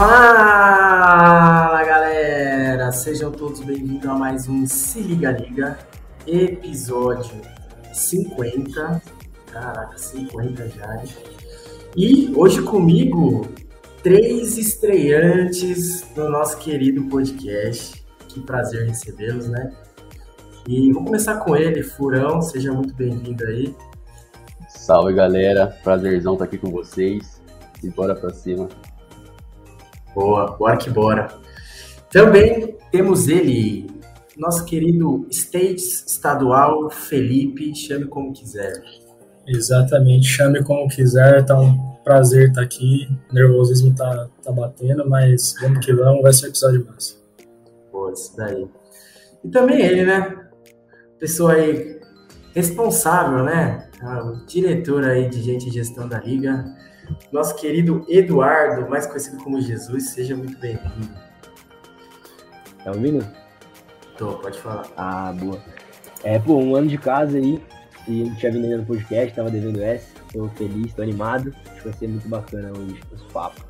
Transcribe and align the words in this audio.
Fala 0.00 1.84
galera, 1.84 2.90
sejam 2.90 3.30
todos 3.30 3.60
bem-vindos 3.60 4.08
a 4.08 4.14
mais 4.14 4.48
um 4.48 4.66
Se 4.66 4.98
Liga 4.98 5.30
Liga, 5.30 5.78
episódio 6.26 7.34
50. 7.92 9.02
Caraca, 9.52 9.98
50 9.98 10.70
já. 10.70 11.02
E 11.94 12.32
hoje 12.34 12.62
comigo, 12.62 13.46
três 14.02 14.56
estreantes 14.56 16.00
do 16.14 16.30
nosso 16.30 16.56
querido 16.56 17.02
podcast. 17.10 18.02
Que 18.26 18.40
prazer 18.40 18.88
recebê-los, 18.88 19.48
né? 19.48 19.70
E 20.66 20.90
vou 20.94 21.04
começar 21.04 21.40
com 21.40 21.54
ele, 21.54 21.82
Furão, 21.82 22.40
seja 22.40 22.72
muito 22.72 22.94
bem-vindo 22.94 23.44
aí. 23.44 23.76
Salve 24.66 25.12
galera, 25.12 25.66
prazerzão 25.84 26.32
estar 26.32 26.46
aqui 26.46 26.56
com 26.56 26.70
vocês 26.70 27.38
e 27.84 27.90
bora 27.90 28.14
pra 28.14 28.30
cima. 28.30 28.66
Boa, 30.14 30.56
bora 30.56 30.76
que 30.76 30.90
bora. 30.90 31.28
Também 32.10 32.76
temos 32.90 33.28
ele, 33.28 33.88
nosso 34.36 34.64
querido 34.64 35.26
States 35.30 36.04
Estadual 36.06 36.90
Felipe, 36.90 37.74
chame 37.74 38.06
como 38.06 38.32
quiser. 38.32 38.82
Exatamente, 39.46 40.26
chame 40.26 40.62
como 40.64 40.88
quiser, 40.88 41.44
tá 41.44 41.58
um 41.58 41.90
prazer 42.04 42.48
estar 42.48 42.62
aqui, 42.62 43.08
o 43.30 43.34
nervosismo 43.34 43.94
tá, 43.94 44.28
tá 44.42 44.50
batendo, 44.50 45.08
mas 45.08 45.54
vamos 45.60 45.84
que 45.84 45.92
vamos, 45.92 46.22
vai 46.22 46.32
ser 46.32 46.46
um 46.46 46.48
episódio 46.48 46.86
massa. 46.86 47.14
Pô, 47.92 48.10
isso 48.10 48.36
daí. 48.36 48.68
E 49.44 49.48
também 49.48 49.80
ele, 49.80 50.04
né? 50.04 50.46
Pessoa 51.18 51.52
aí 51.52 52.00
responsável, 52.54 53.44
né? 53.44 53.88
Ah, 54.02 54.24
o 54.24 54.46
diretor 54.46 55.04
aí 55.04 55.28
de 55.28 55.42
gente 55.42 55.66
de 55.66 55.72
gestão 55.72 56.08
da 56.08 56.18
liga, 56.18 56.64
nosso 57.32 57.54
querido 57.56 58.04
Eduardo, 58.08 58.88
mais 58.88 59.06
conhecido 59.06 59.42
como 59.42 59.60
Jesus, 59.60 60.10
seja 60.10 60.36
muito 60.36 60.58
bem-vindo. 60.58 61.08
Tá 62.84 62.92
ouvindo? 62.92 63.26
Tô, 64.16 64.34
pode 64.34 64.60
falar. 64.60 64.86
Ah, 64.96 65.32
boa. 65.32 65.62
É, 66.24 66.38
pô, 66.38 66.58
um 66.58 66.76
ano 66.76 66.88
de 66.88 66.98
casa 66.98 67.38
aí, 67.38 67.62
e 68.06 68.22
a 68.22 68.24
gente 68.26 68.38
tinha 68.38 68.52
vindo 68.52 68.76
no 68.76 68.84
podcast, 68.84 69.34
tava 69.34 69.50
devendo 69.50 69.82
essa, 69.82 70.08
tô 70.32 70.48
feliz, 70.50 70.92
tô 70.92 71.02
animado, 71.02 71.54
acho 71.66 71.76
que 71.76 71.88
vai 71.88 71.92
ser 71.98 72.08
muito 72.08 72.28
bacana 72.28 72.70
hoje, 72.70 73.00
os 73.12 73.22
papos. 73.32 73.62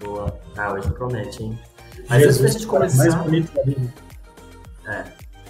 Boa. 0.00 0.38
Ah, 0.56 0.72
hoje 0.72 0.90
promete, 0.92 1.42
hein? 1.42 1.58
Mas 2.08 2.22
antes 2.24 2.38
da 2.38 2.48
gente 2.48 2.66
começar... 2.66 2.96
Mais 2.96 3.14
bonito 3.14 3.52
da 3.52 3.62
vida. 3.62 3.92
É, 4.86 5.04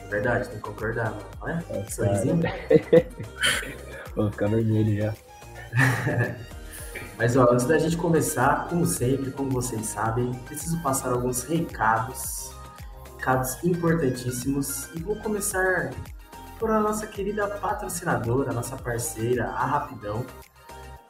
é 0.04 0.08
verdade, 0.08 0.48
tem 0.48 0.56
que 0.56 0.62
concordar, 0.62 1.14
não 1.40 1.48
é? 1.48 1.62
É, 1.70 1.84
Sorrisinho. 1.90 2.40
Vou 4.16 4.30
ficar 4.30 4.48
vermelho 4.48 4.96
já. 4.96 5.14
Mas 7.18 7.36
ó, 7.36 7.50
antes 7.50 7.66
da 7.66 7.76
gente 7.78 7.96
começar, 7.96 8.68
como 8.68 8.86
sempre, 8.86 9.32
como 9.32 9.50
vocês 9.50 9.86
sabem, 9.86 10.32
preciso 10.46 10.80
passar 10.80 11.12
alguns 11.12 11.42
recados, 11.42 12.52
recados 13.16 13.62
importantíssimos, 13.64 14.88
e 14.94 15.00
vou 15.00 15.16
começar 15.16 15.90
por 16.60 16.70
a 16.70 16.78
nossa 16.78 17.08
querida 17.08 17.48
patrocinadora, 17.48 18.52
nossa 18.52 18.76
parceira, 18.76 19.48
a 19.48 19.66
Rapidão. 19.66 20.24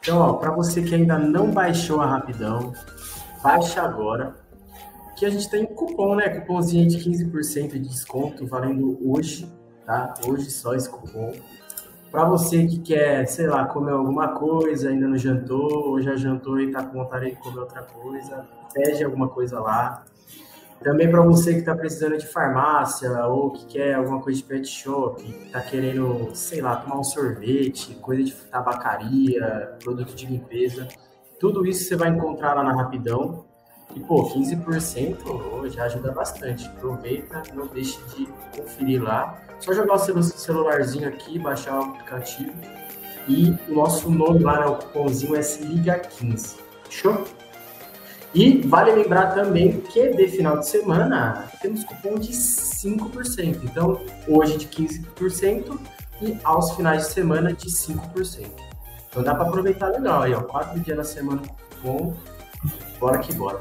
Então, 0.01 0.17
ó, 0.17 0.33
para 0.33 0.49
você 0.49 0.81
que 0.81 0.95
ainda 0.95 1.19
não 1.19 1.51
baixou 1.51 2.01
a 2.01 2.07
Rapidão, 2.07 2.73
baixa 3.43 3.83
agora, 3.83 4.35
que 5.15 5.27
a 5.27 5.29
gente 5.29 5.47
tem 5.47 5.63
cupom, 5.63 6.15
né? 6.15 6.29
Cupomzinho 6.29 6.87
de 6.87 6.97
15% 6.97 7.73
de 7.73 7.79
desconto 7.79 8.47
valendo 8.47 8.97
hoje, 9.07 9.47
tá? 9.85 10.15
Hoje 10.25 10.49
só 10.49 10.73
esse 10.73 10.89
cupom. 10.89 11.33
Para 12.11 12.25
você 12.25 12.65
que 12.65 12.79
quer, 12.79 13.25
sei 13.27 13.47
lá, 13.47 13.65
comer 13.65 13.91
alguma 13.91 14.29
coisa, 14.29 14.89
ainda 14.89 15.07
não 15.07 15.17
jantou, 15.17 15.89
ou 15.89 16.01
já 16.01 16.15
jantou 16.15 16.59
e 16.59 16.71
tá 16.71 16.83
com 16.83 16.97
vontade 16.97 17.29
de 17.29 17.35
comer 17.35 17.59
outra 17.59 17.83
coisa, 17.83 18.47
pede 18.73 19.03
alguma 19.03 19.27
coisa 19.27 19.59
lá. 19.59 20.03
Também 20.81 21.11
para 21.11 21.21
você 21.21 21.53
que 21.53 21.59
está 21.59 21.75
precisando 21.75 22.17
de 22.17 22.25
farmácia 22.25 23.25
ou 23.27 23.51
que 23.51 23.65
quer 23.65 23.95
alguma 23.95 24.21
coisa 24.21 24.39
de 24.39 24.45
pet 24.45 24.65
shop, 24.65 25.23
está 25.45 25.59
querendo, 25.61 26.29
sei 26.33 26.61
lá, 26.61 26.77
tomar 26.77 26.99
um 26.99 27.03
sorvete, 27.03 27.95
coisa 27.95 28.23
de 28.23 28.33
tabacaria, 28.33 29.77
produto 29.83 30.15
de 30.15 30.25
limpeza, 30.25 30.87
tudo 31.39 31.65
isso 31.65 31.85
você 31.85 31.95
vai 31.95 32.09
encontrar 32.09 32.53
lá 32.53 32.63
na 32.63 32.73
Rapidão. 32.73 33.45
E, 33.95 33.99
pô, 34.01 34.29
15% 34.29 35.17
oh, 35.25 35.67
já 35.67 35.85
ajuda 35.85 36.11
bastante. 36.11 36.67
Aproveita, 36.67 37.41
não 37.55 37.65
deixe 37.67 37.99
de 38.15 38.27
conferir 38.55 39.01
lá. 39.01 39.41
Só 39.59 39.73
jogar 39.73 39.95
o 39.95 39.97
celu- 39.99 40.23
celularzinho 40.23 41.07
aqui, 41.09 41.37
baixar 41.37 41.79
o 41.79 41.83
aplicativo. 41.83 42.53
E 43.27 43.55
o 43.67 43.75
nosso 43.75 44.09
nome 44.09 44.39
lá, 44.43 44.59
né, 44.61 44.65
o 44.67 44.75
cupomzinho 44.75 45.35
é 45.35 45.41
Se 45.41 45.63
Liga 45.63 45.99
15. 45.99 46.57
Fechou? 46.85 47.25
E 48.33 48.61
vale 48.61 48.91
lembrar 48.91 49.33
também 49.33 49.81
que 49.81 50.09
de 50.13 50.27
final 50.27 50.59
de 50.59 50.67
semana 50.67 51.47
temos 51.61 51.83
cupom 51.83 52.15
de 52.15 52.31
5%. 52.31 53.59
Então, 53.63 53.99
hoje 54.27 54.57
de 54.57 54.67
15% 54.67 55.79
e 56.21 56.37
aos 56.43 56.71
finais 56.75 57.07
de 57.07 57.13
semana 57.13 57.51
de 57.53 57.69
5%. 57.69 58.49
Então 59.09 59.23
dá 59.23 59.33
para 59.33 59.47
aproveitar 59.47 59.87
legal 59.87 60.21
aí, 60.23 60.33
ó. 60.33 60.41
Quatro 60.41 60.79
dias 60.79 60.95
na 60.97 61.03
semana 61.03 61.41
com. 61.81 62.13
Bora 62.99 63.17
que 63.19 63.33
bora. 63.33 63.59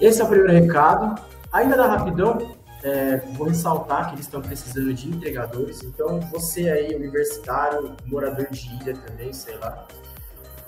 Esse 0.00 0.20
é 0.20 0.24
o 0.24 0.28
primeiro 0.28 0.52
recado. 0.52 1.20
Ainda 1.52 1.76
da 1.76 1.86
rapidão, 1.86 2.56
é, 2.82 3.16
vou 3.34 3.48
ressaltar 3.48 4.08
que 4.08 4.14
eles 4.14 4.26
estão 4.26 4.40
precisando 4.40 4.92
de 4.94 5.08
entregadores. 5.08 5.82
Então, 5.82 6.20
você 6.32 6.70
aí, 6.70 6.94
universitário, 6.94 7.96
morador 8.06 8.46
de 8.50 8.68
ilha 8.76 8.96
também, 8.96 9.32
sei 9.32 9.56
lá, 9.56 9.86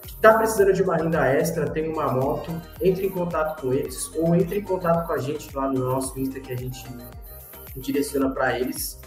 que 0.03 0.15
está 0.15 0.34
precisando 0.34 0.72
de 0.72 0.82
uma 0.82 0.97
renda 0.97 1.26
extra, 1.26 1.70
tem 1.70 1.91
uma 1.91 2.12
moto, 2.12 2.50
entre 2.81 3.06
em 3.06 3.10
contato 3.10 3.60
com 3.60 3.72
eles 3.72 4.10
ou 4.16 4.34
entre 4.34 4.59
em 4.59 4.62
contato 4.62 5.06
com 5.06 5.12
a 5.12 5.19
gente 5.19 5.54
lá 5.54 5.69
no 5.69 5.78
nosso 5.78 6.19
Insta 6.19 6.41
que 6.41 6.53
a 6.53 6.56
gente 6.56 6.84
direciona 7.76 8.31
para 8.31 8.59
eles. 8.59 9.00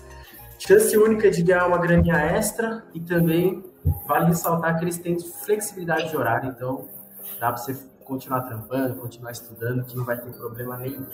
Chance 0.57 0.97
única 0.97 1.29
de 1.29 1.43
ganhar 1.43 1.67
uma 1.67 1.77
graninha 1.77 2.15
extra 2.15 2.85
e 2.93 2.99
também 3.01 3.63
vale 4.07 4.27
ressaltar 4.27 4.79
que 4.79 4.85
eles 4.85 4.97
têm 4.97 5.19
flexibilidade 5.19 6.09
de 6.09 6.15
horário, 6.15 6.49
então 6.49 6.87
dá 7.37 7.51
para 7.51 7.57
você 7.57 7.75
continuar 8.05 8.41
trampando, 8.41 8.95
continuar 8.95 9.31
estudando, 9.31 9.83
que 9.83 9.95
não 9.95 10.05
vai 10.05 10.17
ter 10.17 10.31
problema 10.31 10.77
nenhum. 10.77 11.05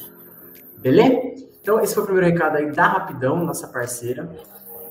Beleza? 0.80 1.46
Então, 1.62 1.80
esse 1.82 1.94
foi 1.94 2.04
o 2.04 2.06
primeiro 2.06 2.32
recado 2.32 2.58
aí 2.58 2.72
da 2.72 2.88
Rapidão, 2.88 3.44
nossa 3.44 3.68
parceira. 3.68 4.30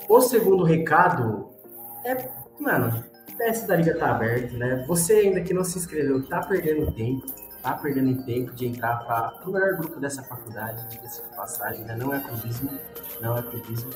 O 0.09 0.21
segundo 0.21 0.65
recado 0.65 1.49
é, 2.05 2.29
mano, 2.59 3.05
o 3.29 3.37
teste 3.37 3.67
da 3.67 3.77
Liga 3.77 3.97
tá 3.97 4.11
aberto, 4.11 4.57
né? 4.57 4.85
Você 4.87 5.15
ainda 5.15 5.41
que 5.41 5.53
não 5.53 5.65
se 5.65 5.79
inscreveu, 5.79 6.23
tá 6.27 6.41
perdendo 6.41 6.91
tempo, 6.93 7.27
tá 7.63 7.73
perdendo 7.75 8.23
tempo 8.25 8.53
de 8.55 8.67
entrar 8.67 8.97
para 9.05 9.41
o 9.47 9.53
melhor 9.53 9.77
grupo 9.77 10.01
dessa 10.01 10.23
faculdade, 10.23 10.89
diga-se 10.89 11.23
passagem, 11.37 11.85
né? 11.85 11.97
Não 11.97 12.15
é 12.15 12.21
clubismo, 12.21 12.71
não 13.21 13.37
é 13.37 13.43
clubismo. 13.43 13.91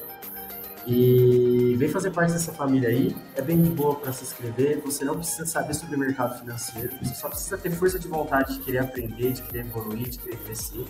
E 0.87 1.77
vem 1.79 1.89
fazer 1.89 2.11
parte 2.11 2.33
dessa 2.33 2.53
família 2.53 2.89
aí. 2.89 3.17
É 3.37 3.43
bem 3.43 3.63
de 3.63 3.71
boa 3.71 3.95
para 3.95 4.13
se 4.13 4.25
inscrever. 4.25 4.81
Você 4.81 5.05
não 5.05 5.15
precisa 5.15 5.47
saber 5.47 5.75
sobre 5.75 5.95
o 5.95 5.99
mercado 5.99 6.37
financeiro. 6.41 6.91
Você 7.01 7.15
só 7.15 7.29
precisa 7.29 7.57
ter 7.57 7.71
força 7.71 8.01
de 8.01 8.09
vontade 8.09 8.55
de 8.55 8.65
querer 8.65 8.79
aprender, 8.79 9.33
de 9.33 9.43
querer 9.43 9.61
evoluir, 9.61 10.09
de 10.09 10.19
querer 10.19 10.39
crescer. 10.39 10.85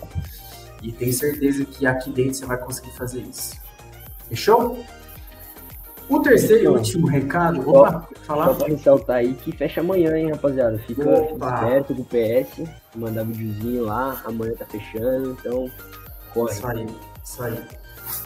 E 0.83 0.91
tenho 0.91 1.13
certeza 1.13 1.63
que 1.65 1.85
aqui 1.85 2.11
dentro 2.11 2.33
você 2.33 2.45
vai 2.45 2.57
conseguir 2.57 2.91
fazer 2.91 3.21
isso. 3.21 3.55
Fechou? 4.27 4.83
O 6.09 6.19
terceiro 6.19 6.63
e 6.63 6.67
último 6.67 7.07
recado. 7.07 7.67
Opa, 7.67 8.01
pode 8.01 8.19
Só 8.19 8.25
falar? 8.25 8.53
pra 8.53 8.67
ressaltar 8.67 9.15
aí 9.17 9.33
que 9.33 9.51
fecha 9.53 9.79
amanhã, 9.79 10.17
hein, 10.17 10.31
rapaziada. 10.31 10.77
Fica, 10.79 11.03
fica 11.03 11.55
esperto 11.55 11.95
com 11.95 12.01
o 12.01 12.05
PS, 12.05 12.69
mandar 12.95 13.23
videozinho 13.23 13.85
lá, 13.85 14.21
amanhã 14.25 14.53
tá 14.53 14.65
fechando, 14.65 15.37
então 15.39 15.71
corre. 16.33 16.51
Isso 16.51 16.67
aí, 16.67 16.87
isso 17.23 17.43
aí. 17.43 17.59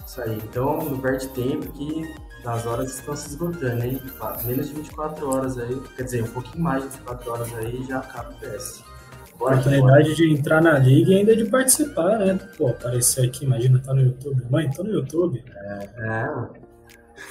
Isso 0.05 0.21
aí. 0.21 0.41
Então, 0.43 0.83
não 0.83 0.99
perde 0.99 1.27
tempo 1.29 1.71
que 1.73 2.15
as 2.43 2.65
horas 2.65 2.95
estão 2.95 3.15
se 3.15 3.29
esgotando, 3.29 3.83
hein? 3.83 4.01
Menos 4.45 4.69
de 4.69 4.73
24 4.73 5.29
horas 5.29 5.57
aí, 5.59 5.79
quer 5.95 6.03
dizer, 6.03 6.23
um 6.23 6.27
pouquinho 6.27 6.63
mais 6.63 6.81
de 6.83 6.89
24 6.89 7.31
horas 7.31 7.53
aí 7.55 7.83
já 7.87 7.99
acaba 7.99 8.31
o 8.31 8.33
PS. 8.35 8.83
Oportunidade 9.39 10.15
de 10.15 10.33
entrar 10.33 10.61
na 10.61 10.79
liga 10.79 11.11
e 11.11 11.17
ainda 11.17 11.35
de 11.35 11.45
participar, 11.45 12.17
né? 12.17 12.39
Pô, 12.57 12.69
aparecer 12.69 13.27
aqui, 13.27 13.45
imagina, 13.45 13.79
tá 13.79 13.93
no 13.93 14.01
YouTube. 14.01 14.43
Mãe, 14.49 14.69
tô 14.71 14.83
no 14.83 14.89
YouTube. 14.89 15.43
É. 15.55 16.27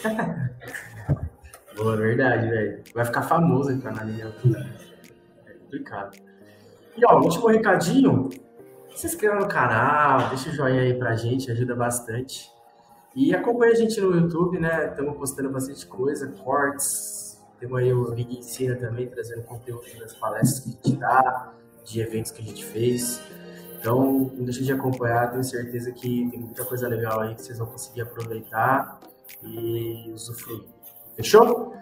Boa, 1.77 1.97
verdade, 1.97 2.49
velho. 2.49 2.83
Vai 2.95 3.05
ficar 3.05 3.23
famoso 3.23 3.73
entrar 3.73 3.93
na 3.93 4.05
linha. 4.05 4.33
É 5.47 5.53
complicado. 5.53 6.17
E 6.97 7.05
ó, 7.05 7.21
último 7.21 7.49
recadinho. 7.49 8.31
Se 8.95 9.07
inscreva 9.09 9.35
no 9.35 9.49
canal, 9.49 10.29
deixa 10.31 10.49
o 10.49 10.53
joinha 10.53 10.81
aí 10.81 10.95
pra 10.95 11.17
gente, 11.17 11.51
ajuda 11.51 11.75
bastante. 11.75 12.51
E 13.15 13.35
acompanha 13.35 13.73
a 13.73 13.75
gente 13.75 14.01
no 14.01 14.15
YouTube, 14.15 14.59
né? 14.59 14.87
Estamos 14.89 15.17
postando 15.17 15.51
bastante 15.51 15.87
coisa, 15.87 16.29
cortes. 16.43 17.45
Temos 17.59 17.79
aí 17.79 17.93
o 17.93 18.15
Liga 18.15 18.33
Ensina 18.33 18.77
também, 18.77 19.07
trazendo 19.09 19.43
conteúdo 19.43 19.85
das 19.99 20.15
palestras 20.15 20.61
que 20.61 20.71
a 20.71 20.89
gente 20.89 21.01
dá, 21.01 21.53
de 21.87 22.01
eventos 22.01 22.31
que 22.31 22.43
a 22.43 22.45
gente 22.45 22.65
fez. 22.65 23.21
Então, 23.79 24.31
não 24.35 24.45
deixe 24.45 24.65
de 24.65 24.73
acompanhar, 24.73 25.31
tenho 25.31 25.45
certeza 25.45 25.93
que 25.93 26.29
tem 26.31 26.41
muita 26.41 26.65
coisa 26.65 26.89
legal 26.89 27.21
aí 27.21 27.35
que 27.35 27.43
vocês 27.43 27.59
vão 27.59 27.69
conseguir 27.69 28.03
aproveitar 28.03 29.01
e 29.43 30.11
usufruir. 30.13 30.65
Fechou? 31.15 31.75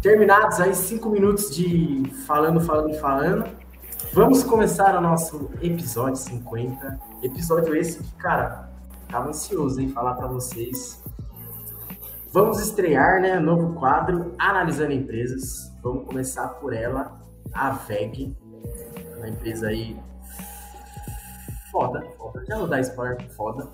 terminados 0.00 0.60
aí 0.60 0.74
cinco 0.74 1.10
minutos 1.10 1.54
de 1.54 2.02
falando, 2.26 2.60
falando, 2.60 2.94
falando, 2.98 3.44
vamos 4.12 4.42
começar 4.42 4.96
o 4.96 5.00
nosso 5.00 5.50
episódio 5.60 6.16
50. 6.16 6.98
Episódio 7.22 7.74
esse 7.74 8.02
que, 8.02 8.12
cara, 8.14 8.70
tava 9.08 9.28
ansioso 9.28 9.80
em 9.80 9.88
falar 9.88 10.14
para 10.14 10.26
vocês. 10.28 11.02
Vamos 12.30 12.60
estrear, 12.60 13.22
né, 13.22 13.38
novo 13.40 13.74
quadro 13.80 14.34
Analisando 14.38 14.92
Empresas. 14.92 15.72
Vamos 15.82 16.04
começar 16.04 16.46
por 16.60 16.74
ela, 16.74 17.18
a 17.54 17.70
VEG, 17.70 18.36
uma 19.16 19.28
empresa 19.28 19.68
aí 19.68 19.98
foda, 21.70 22.02
foda. 22.18 22.44
Já 22.46 22.58
vou 22.58 22.68
dar 22.68 22.80
spoiler, 22.80 23.30
foda. 23.30 23.66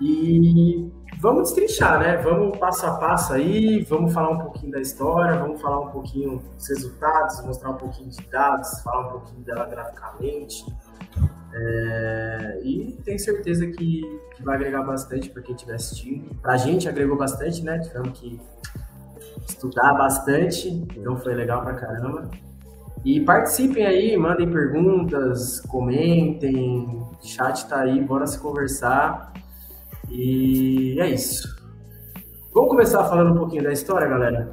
E 0.00 0.90
vamos 1.20 1.52
destrinchar, 1.52 2.00
né? 2.00 2.16
Vamos 2.16 2.56
passo 2.58 2.86
a 2.86 2.96
passo 2.96 3.34
aí, 3.34 3.82
vamos 3.84 4.14
falar 4.14 4.30
um 4.30 4.38
pouquinho 4.38 4.72
da 4.72 4.80
história, 4.80 5.38
vamos 5.38 5.60
falar 5.60 5.80
um 5.80 5.90
pouquinho 5.90 6.38
dos 6.38 6.68
resultados, 6.68 7.44
mostrar 7.44 7.70
um 7.70 7.76
pouquinho 7.76 8.08
de 8.08 8.30
dados, 8.30 8.80
falar 8.80 9.08
um 9.08 9.10
pouquinho 9.10 9.44
dela 9.44 9.66
graficamente. 9.66 10.64
É, 11.58 12.60
e 12.62 12.98
tenho 13.02 13.18
certeza 13.18 13.66
que, 13.66 14.02
que, 14.36 14.42
vai 14.42 14.56
agregar 14.56 14.82
bastante 14.82 15.30
para 15.30 15.40
quem 15.42 15.54
estiver 15.54 15.74
assistindo. 15.74 16.34
Para 16.42 16.52
a 16.52 16.56
gente 16.58 16.86
agregou 16.86 17.16
bastante, 17.16 17.62
né? 17.62 17.78
Tivemos 17.78 18.18
que 18.18 18.38
estudar 19.48 19.94
bastante, 19.94 20.68
então 20.68 21.16
foi 21.16 21.34
legal 21.34 21.62
pra 21.62 21.74
caramba. 21.74 22.28
E 23.04 23.20
participem 23.20 23.86
aí, 23.86 24.16
mandem 24.16 24.50
perguntas, 24.50 25.60
comentem, 25.60 26.84
o 26.84 27.16
chat 27.22 27.66
tá 27.68 27.80
aí, 27.80 28.02
bora 28.02 28.26
se 28.26 28.38
conversar. 28.38 29.32
E 30.10 31.00
é 31.00 31.08
isso. 31.08 31.56
Vamos 32.52 32.70
começar 32.70 33.04
falando 33.04 33.32
um 33.32 33.38
pouquinho 33.38 33.62
da 33.62 33.72
história, 33.72 34.08
galera? 34.08 34.52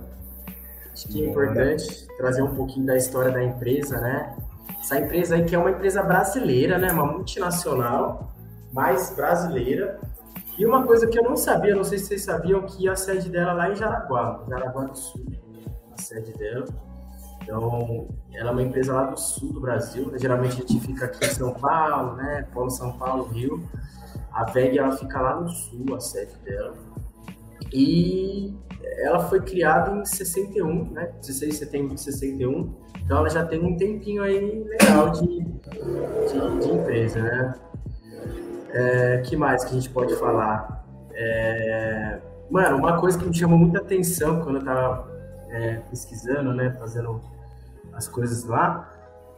Acho 0.94 1.08
que 1.08 1.24
é 1.24 1.30
importante 1.30 2.08
trazer 2.18 2.44
um 2.44 2.56
pouquinho 2.56 2.86
da 2.86 2.96
história 2.96 3.32
da 3.32 3.44
empresa, 3.44 4.00
né? 4.00 4.36
Essa 4.84 5.00
empresa 5.00 5.36
aí 5.36 5.46
que 5.46 5.56
é 5.56 5.58
uma 5.58 5.72
empresa 5.72 6.04
brasileira, 6.04 6.78
né? 6.78 6.92
Uma 6.92 7.06
multinacional, 7.06 8.34
mais 8.74 9.16
brasileira. 9.16 9.98
E 10.58 10.66
uma 10.66 10.86
coisa 10.86 11.08
que 11.08 11.18
eu 11.18 11.24
não 11.24 11.38
sabia, 11.38 11.74
não 11.74 11.86
sei 11.86 11.98
se 11.98 12.08
vocês 12.08 12.26
sabiam, 12.26 12.64
que 12.64 12.90
a 12.90 12.96
sede 12.96 13.30
dela 13.30 13.52
é 13.52 13.54
lá 13.54 13.72
em 13.72 13.76
Jaraguá, 13.78 14.44
Jaraguá 14.46 14.84
do 14.84 14.98
Sul, 14.98 15.26
a 15.98 16.02
sede 16.02 16.34
dela. 16.34 16.66
Então, 17.42 18.10
ela 18.34 18.50
é 18.50 18.52
uma 18.52 18.62
empresa 18.62 18.94
lá 18.94 19.06
do 19.06 19.18
sul 19.18 19.54
do 19.54 19.62
Brasil, 19.62 20.12
né? 20.12 20.20
geralmente 20.20 20.62
a 20.62 20.68
gente 20.68 20.80
fica 20.82 21.06
aqui 21.06 21.26
em 21.26 21.30
São 21.30 21.54
Paulo, 21.54 22.16
né? 22.18 22.46
Paulo, 22.54 22.70
São 22.70 22.92
Paulo, 22.98 23.24
Rio. 23.30 23.66
A 24.34 24.44
VEG, 24.44 24.80
ela 24.80 24.92
fica 24.98 25.22
lá 25.22 25.40
no 25.40 25.48
sul, 25.48 25.96
a 25.96 26.00
sede 26.02 26.36
dela. 26.44 26.74
E 27.74 28.54
ela 29.00 29.20
foi 29.28 29.42
criada 29.42 29.92
em 29.92 30.06
61, 30.06 30.92
né? 30.92 31.12
16 31.20 31.52
de 31.52 31.58
setembro 31.58 31.96
de 31.96 32.02
61. 32.02 32.74
Então, 33.04 33.18
ela 33.18 33.30
já 33.30 33.44
tem 33.44 33.60
um 33.60 33.76
tempinho 33.76 34.22
aí 34.22 34.64
legal 34.64 35.10
de, 35.10 35.26
de, 35.28 36.60
de 36.60 36.72
empresa, 36.72 37.22
né? 37.22 37.56
É, 38.72 39.18
que 39.26 39.36
mais 39.36 39.64
que 39.64 39.72
a 39.72 39.74
gente 39.74 39.90
pode 39.90 40.16
falar? 40.16 40.86
É, 41.14 42.20
mano, 42.50 42.78
uma 42.78 43.00
coisa 43.00 43.18
que 43.18 43.26
me 43.26 43.34
chamou 43.34 43.58
muita 43.58 43.80
atenção 43.80 44.42
quando 44.42 44.60
eu 44.60 44.64
tava 44.64 45.12
é, 45.50 45.76
pesquisando, 45.90 46.54
né? 46.54 46.76
Fazendo 46.80 47.22
as 47.94 48.08
coisas 48.08 48.46
lá, 48.46 48.90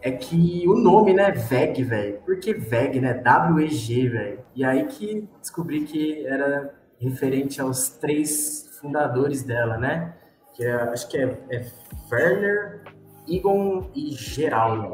é 0.01 0.11
que 0.11 0.63
o 0.67 0.75
nome, 0.75 1.13
né, 1.13 1.31
VEG, 1.31 1.83
velho. 1.83 2.19
Por 2.25 2.39
que 2.39 2.53
VEG, 2.53 2.99
né? 2.99 3.13
W-E-G, 3.15 4.09
velho. 4.09 4.39
E 4.53 4.63
aí 4.63 4.85
que 4.85 5.27
descobri 5.41 5.81
que 5.81 6.25
era 6.27 6.73
referente 6.99 7.61
aos 7.61 7.89
três 7.89 8.77
fundadores 8.79 9.43
dela, 9.43 9.77
né? 9.77 10.15
Que 10.55 10.63
é, 10.63 10.73
acho 10.73 11.09
que 11.09 11.17
é, 11.17 11.37
é 11.51 11.65
Werner, 12.11 12.81
Egon 13.27 13.89
e 13.95 14.11
Geraldo. 14.11 14.93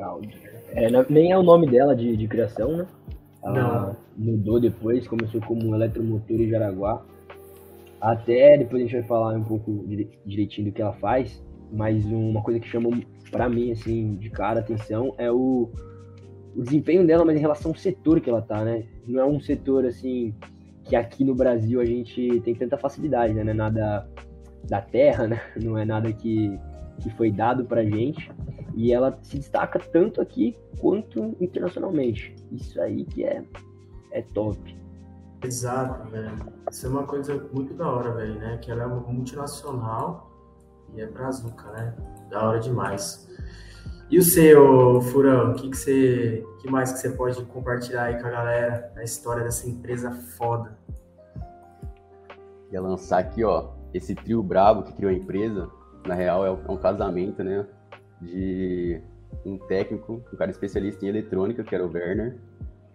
É, 0.69 0.89
nem 1.09 1.31
é 1.31 1.37
o 1.37 1.43
nome 1.43 1.69
dela 1.69 1.95
de, 1.95 2.15
de 2.15 2.27
criação, 2.27 2.77
né? 2.77 2.87
Ela 3.43 3.95
Não. 4.17 4.33
mudou 4.33 4.59
depois, 4.59 5.07
começou 5.07 5.41
como 5.41 5.75
eletromotor 5.75 6.39
em 6.39 6.49
Jaraguá. 6.49 7.03
Até 7.99 8.57
depois 8.57 8.81
a 8.81 8.85
gente 8.85 8.99
vai 8.99 9.07
falar 9.07 9.35
um 9.35 9.43
pouco 9.43 9.85
direitinho 10.25 10.69
do 10.69 10.73
que 10.73 10.81
ela 10.81 10.93
faz, 10.93 11.43
mas 11.71 12.05
uma 12.05 12.41
coisa 12.41 12.59
que 12.59 12.67
chama 12.67 12.89
para 13.29 13.47
mim, 13.47 13.71
assim, 13.71 14.15
de 14.15 14.29
cara 14.29 14.59
atenção 14.59 15.13
é 15.17 15.31
o, 15.31 15.69
o 16.55 16.63
desempenho 16.63 17.05
dela, 17.05 17.23
mas 17.23 17.37
em 17.37 17.39
relação 17.39 17.71
ao 17.71 17.77
setor 17.77 18.19
que 18.19 18.29
ela 18.29 18.41
tá, 18.41 18.63
né? 18.63 18.85
Não 19.07 19.21
é 19.21 19.25
um 19.25 19.39
setor, 19.39 19.85
assim, 19.85 20.33
que 20.83 20.95
aqui 20.95 21.23
no 21.23 21.35
Brasil 21.35 21.79
a 21.79 21.85
gente 21.85 22.41
tem 22.41 22.55
tanta 22.55 22.77
facilidade, 22.77 23.33
né? 23.33 23.43
Não 23.43 23.51
é 23.51 23.53
nada 23.53 24.09
da 24.67 24.81
terra, 24.81 25.27
né? 25.27 25.41
Não 25.61 25.77
é 25.77 25.85
nada 25.85 26.11
que, 26.11 26.59
que 26.99 27.09
foi 27.11 27.31
dado 27.31 27.65
pra 27.65 27.83
gente. 27.83 28.31
E 28.75 28.93
ela 28.93 29.17
se 29.21 29.37
destaca 29.37 29.79
tanto 29.79 30.21
aqui 30.21 30.57
quanto 30.79 31.35
internacionalmente. 31.39 32.35
Isso 32.51 32.79
aí 32.81 33.03
que 33.05 33.23
é, 33.23 33.43
é 34.11 34.21
top. 34.21 34.77
Exato, 35.43 36.09
velho. 36.09 36.35
Isso 36.69 36.85
é 36.85 36.89
uma 36.89 37.03
coisa 37.03 37.49
muito 37.51 37.73
da 37.73 37.89
hora, 37.89 38.13
velho, 38.13 38.35
né? 38.35 38.57
Que 38.57 38.71
ela 38.71 38.83
é 38.83 38.85
uma 38.85 39.01
multinacional 39.01 40.31
e 40.93 41.01
é 41.01 41.07
brazuca, 41.07 41.71
né? 41.71 41.95
Da 42.29 42.47
hora 42.47 42.59
demais. 42.59 43.27
E 44.11 44.19
o 44.19 44.21
seu, 44.21 44.99
Furão, 44.99 45.51
o 45.51 45.55
que, 45.55 45.69
você. 45.69 46.45
que 46.61 46.69
mais 46.69 46.91
que 46.91 46.99
você 46.99 47.11
pode 47.11 47.41
compartilhar 47.45 48.03
aí 48.03 48.21
com 48.21 48.27
a 48.27 48.31
galera 48.31 48.91
da 48.93 49.05
história 49.05 49.41
dessa 49.41 49.69
empresa 49.69 50.11
foda? 50.11 50.77
Ia 52.73 52.81
lançar 52.81 53.19
aqui, 53.19 53.41
ó, 53.41 53.69
esse 53.93 54.13
trio 54.13 54.43
brabo 54.43 54.83
que 54.83 54.91
criou 54.91 55.09
a 55.09 55.15
empresa, 55.15 55.69
na 56.05 56.13
real 56.13 56.45
é 56.45 56.51
um 56.51 56.75
casamento, 56.75 57.41
né? 57.41 57.65
De 58.21 59.01
um 59.45 59.57
técnico, 59.57 60.21
um 60.33 60.35
cara 60.35 60.51
especialista 60.51 61.05
em 61.05 61.07
eletrônica, 61.07 61.63
que 61.63 61.73
era 61.73 61.85
o 61.85 61.89
Werner. 61.89 62.37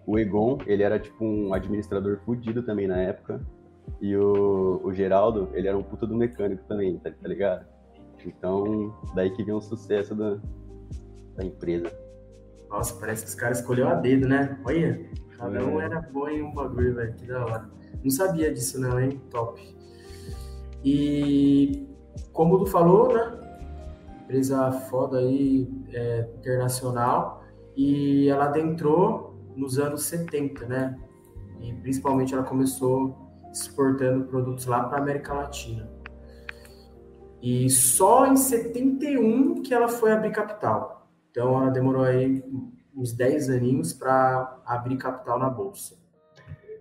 O 0.06 0.18
Egon, 0.18 0.58
ele 0.66 0.82
era 0.82 0.98
tipo 0.98 1.24
um 1.24 1.54
administrador 1.54 2.20
fudido 2.26 2.62
também 2.62 2.86
na 2.86 2.98
época. 2.98 3.40
E 4.02 4.14
o, 4.14 4.82
o 4.84 4.92
Geraldo, 4.92 5.48
ele 5.54 5.66
era 5.66 5.78
um 5.78 5.82
puta 5.82 6.06
do 6.06 6.14
mecânico 6.14 6.62
também, 6.68 6.98
tá, 6.98 7.10
tá 7.10 7.26
ligado? 7.26 7.64
Então, 8.26 8.94
daí 9.14 9.30
que 9.30 9.42
vem 9.42 9.54
o 9.54 9.62
sucesso 9.62 10.14
da, 10.14 10.38
da 11.36 11.44
empresa. 11.44 11.92
Nossa, 12.68 12.94
parece 12.94 13.24
que 13.24 13.28
os 13.28 13.34
caras 13.34 13.60
escolheram 13.60 13.90
a 13.90 13.94
dedo, 13.94 14.26
né? 14.26 14.58
Olha, 14.64 15.08
cada 15.36 15.64
um 15.64 15.80
era 15.80 16.00
bom 16.00 16.28
em 16.28 16.42
um 16.42 16.52
bagulho, 16.52 16.94
velho. 16.94 17.14
Que 17.14 17.26
da 17.26 17.44
hora. 17.44 17.70
Não 18.02 18.10
sabia 18.10 18.52
disso, 18.52 18.80
não, 18.80 18.98
hein? 18.98 19.20
Top. 19.30 19.60
E 20.84 21.88
como 22.32 22.58
tu 22.58 22.66
falou, 22.66 23.12
né? 23.12 23.38
Empresa 24.24 24.72
foda 24.90 25.18
aí, 25.18 25.68
é, 25.92 26.28
internacional. 26.38 27.44
E 27.76 28.28
ela 28.28 28.46
adentrou 28.46 29.36
nos 29.54 29.78
anos 29.78 30.02
70, 30.04 30.66
né? 30.66 30.98
E 31.60 31.72
principalmente 31.74 32.34
ela 32.34 32.42
começou 32.42 33.16
exportando 33.52 34.24
produtos 34.24 34.66
lá 34.66 34.84
para 34.84 34.98
América 34.98 35.32
Latina. 35.32 35.88
E 37.42 37.68
só 37.70 38.26
em 38.26 38.36
71 38.36 39.62
que 39.62 39.72
ela 39.72 39.88
foi 39.88 40.12
abrir 40.12 40.32
capital. 40.32 40.95
Então 41.36 41.60
ela 41.60 41.70
demorou 41.70 42.02
aí 42.02 42.42
uns 42.96 43.12
10 43.12 43.50
aninhos 43.50 43.92
para 43.92 44.58
abrir 44.64 44.96
capital 44.96 45.38
na 45.38 45.50
bolsa. 45.50 45.94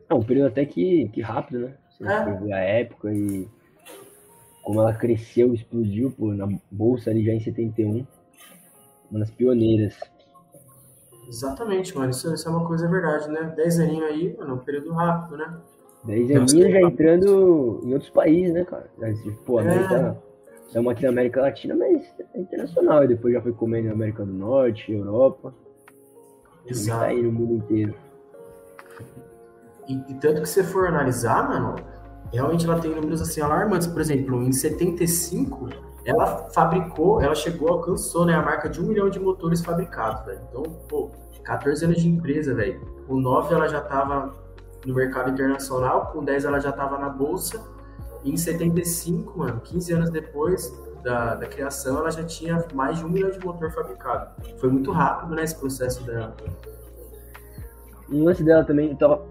É 0.09 0.13
um 0.13 0.23
período 0.23 0.47
até 0.47 0.65
que, 0.65 1.09
que 1.09 1.19
rápido, 1.19 1.59
né? 1.59 1.73
Você 1.89 2.05
É. 2.05 2.53
a 2.53 2.59
época 2.59 3.13
e 3.13 3.49
como 4.63 4.79
ela 4.79 4.93
cresceu, 4.93 5.53
explodiu 5.53 6.09
pô, 6.09 6.33
na 6.33 6.47
bolsa 6.71 7.09
ali 7.09 7.25
já 7.25 7.33
em 7.33 7.41
71. 7.41 8.07
Uma 9.11 9.19
das 9.19 9.29
pioneiras. 9.29 9.99
Exatamente, 11.27 11.93
mano. 11.93 12.11
Isso, 12.11 12.33
isso 12.33 12.47
é 12.47 12.51
uma 12.51 12.65
coisa 12.65 12.87
verdade, 12.87 13.27
né? 13.27 13.53
10 13.57 13.79
aninhos 13.81 14.05
aí, 14.05 14.37
mano, 14.37 14.51
é 14.51 14.53
um 14.53 14.59
período 14.59 14.93
rápido, 14.93 15.35
né? 15.35 15.53
10 16.05 16.27
Temos 16.29 16.53
aninhos 16.53 16.71
já 16.71 16.81
entrando 16.81 17.81
em 17.83 17.91
outros 17.91 18.09
países, 18.09 18.53
né, 18.53 18.63
cara? 18.63 18.89
Já, 18.97 19.07
Pô, 19.45 19.59
É. 19.59 19.63
América. 19.63 20.17
Estamos 20.67 20.91
aqui 20.91 21.03
na 21.03 21.09
América 21.09 21.41
Latina, 21.41 21.75
mas 21.75 22.03
é 22.33 22.39
internacional. 22.39 23.03
E 23.03 23.07
depois 23.07 23.33
já 23.33 23.41
foi 23.41 23.53
comendo 23.53 23.87
na 23.87 23.93
América 23.93 24.25
do 24.25 24.33
Norte, 24.33 24.91
Europa. 24.91 25.53
E 26.65 26.67
tá 26.67 26.71
Exato. 26.71 27.03
aí 27.03 27.21
no 27.21 27.31
mundo 27.31 27.53
inteiro. 27.55 27.95
E, 29.87 29.93
e 29.93 30.13
tanto 30.15 30.41
que 30.41 30.49
você 30.49 30.63
for 30.63 30.87
analisar, 30.87 31.47
mano, 31.47 31.75
realmente 32.33 32.65
ela 32.65 32.79
tem 32.79 32.93
números 32.93 33.21
assim 33.21 33.41
alarmantes. 33.41 33.87
Por 33.87 34.01
exemplo, 34.01 34.43
em 34.43 34.51
75, 34.51 35.69
ela 36.03 36.49
fabricou, 36.51 37.21
ela 37.21 37.35
chegou, 37.35 37.69
alcançou 37.69 38.25
né, 38.25 38.33
a 38.33 38.41
marca 38.41 38.69
de 38.69 38.81
um 38.81 38.87
milhão 38.87 39.09
de 39.09 39.19
motores 39.19 39.63
fabricados, 39.63 40.25
velho. 40.25 40.41
Então, 40.49 40.63
pô, 40.89 41.11
14 41.43 41.85
anos 41.85 42.01
de 42.01 42.09
empresa, 42.09 42.53
velho. 42.53 42.81
Com 43.07 43.15
9 43.15 43.53
ela 43.53 43.67
já 43.67 43.81
tava 43.81 44.33
no 44.85 44.93
mercado 44.93 45.31
internacional, 45.31 46.11
com 46.11 46.23
10 46.23 46.45
ela 46.45 46.59
já 46.59 46.71
tava 46.71 46.97
na 46.97 47.09
bolsa. 47.09 47.61
E 48.25 48.31
em 48.31 48.37
75, 48.37 49.37
mano, 49.37 49.61
15 49.61 49.93
anos 49.93 50.09
depois 50.09 50.73
da, 51.03 51.35
da 51.35 51.45
criação, 51.45 51.99
ela 51.99 52.09
já 52.09 52.23
tinha 52.23 52.65
mais 52.73 52.97
de 52.97 53.05
um 53.05 53.09
milhão 53.09 53.29
de 53.29 53.39
motor 53.45 53.71
fabricado. 53.71 54.31
Foi 54.57 54.67
muito 54.67 54.91
rápido, 54.91 55.35
né, 55.35 55.43
esse 55.43 55.55
processo 55.55 56.03
dela. 56.03 56.35
um 58.11 58.23
lance 58.23 58.43
dela 58.43 58.63
também, 58.63 58.95
tava, 58.95 59.23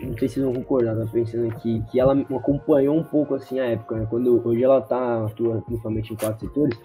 não 0.00 0.16
sei 0.16 0.28
se 0.28 0.34
vocês 0.36 0.46
vão 0.46 0.54
concordar, 0.54 0.96
tava 0.96 1.10
pensando 1.10 1.46
aqui, 1.48 1.84
que 1.90 2.00
ela 2.00 2.14
acompanhou 2.14 2.96
um 2.96 3.04
pouco 3.04 3.34
assim 3.34 3.60
a 3.60 3.66
época, 3.66 3.96
né? 3.96 4.06
Quando 4.08 4.48
hoje 4.48 4.64
ela 4.64 4.80
tá 4.80 5.26
atua 5.26 5.60
principalmente 5.60 6.14
em 6.14 6.16
quatro 6.16 6.46
setores, 6.46 6.78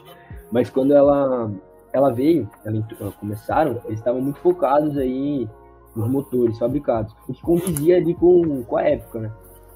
mas 0.52 0.70
quando 0.70 0.94
ela 0.94 1.50
ela 1.94 2.12
veio, 2.12 2.50
ela, 2.66 3.12
começaram, 3.20 3.80
eles 3.86 4.00
estavam 4.00 4.20
muito 4.20 4.40
focados 4.40 4.98
aí 4.98 5.48
nos 5.96 6.10
motores 6.10 6.58
fabricados, 6.58 7.16
o 7.30 7.34
que 7.34 7.42
condizia 7.42 7.98
ali 7.98 8.16
com, 8.16 8.64
com 8.64 8.78
a 8.78 8.82
época, 8.82 9.20
né? 9.20 9.32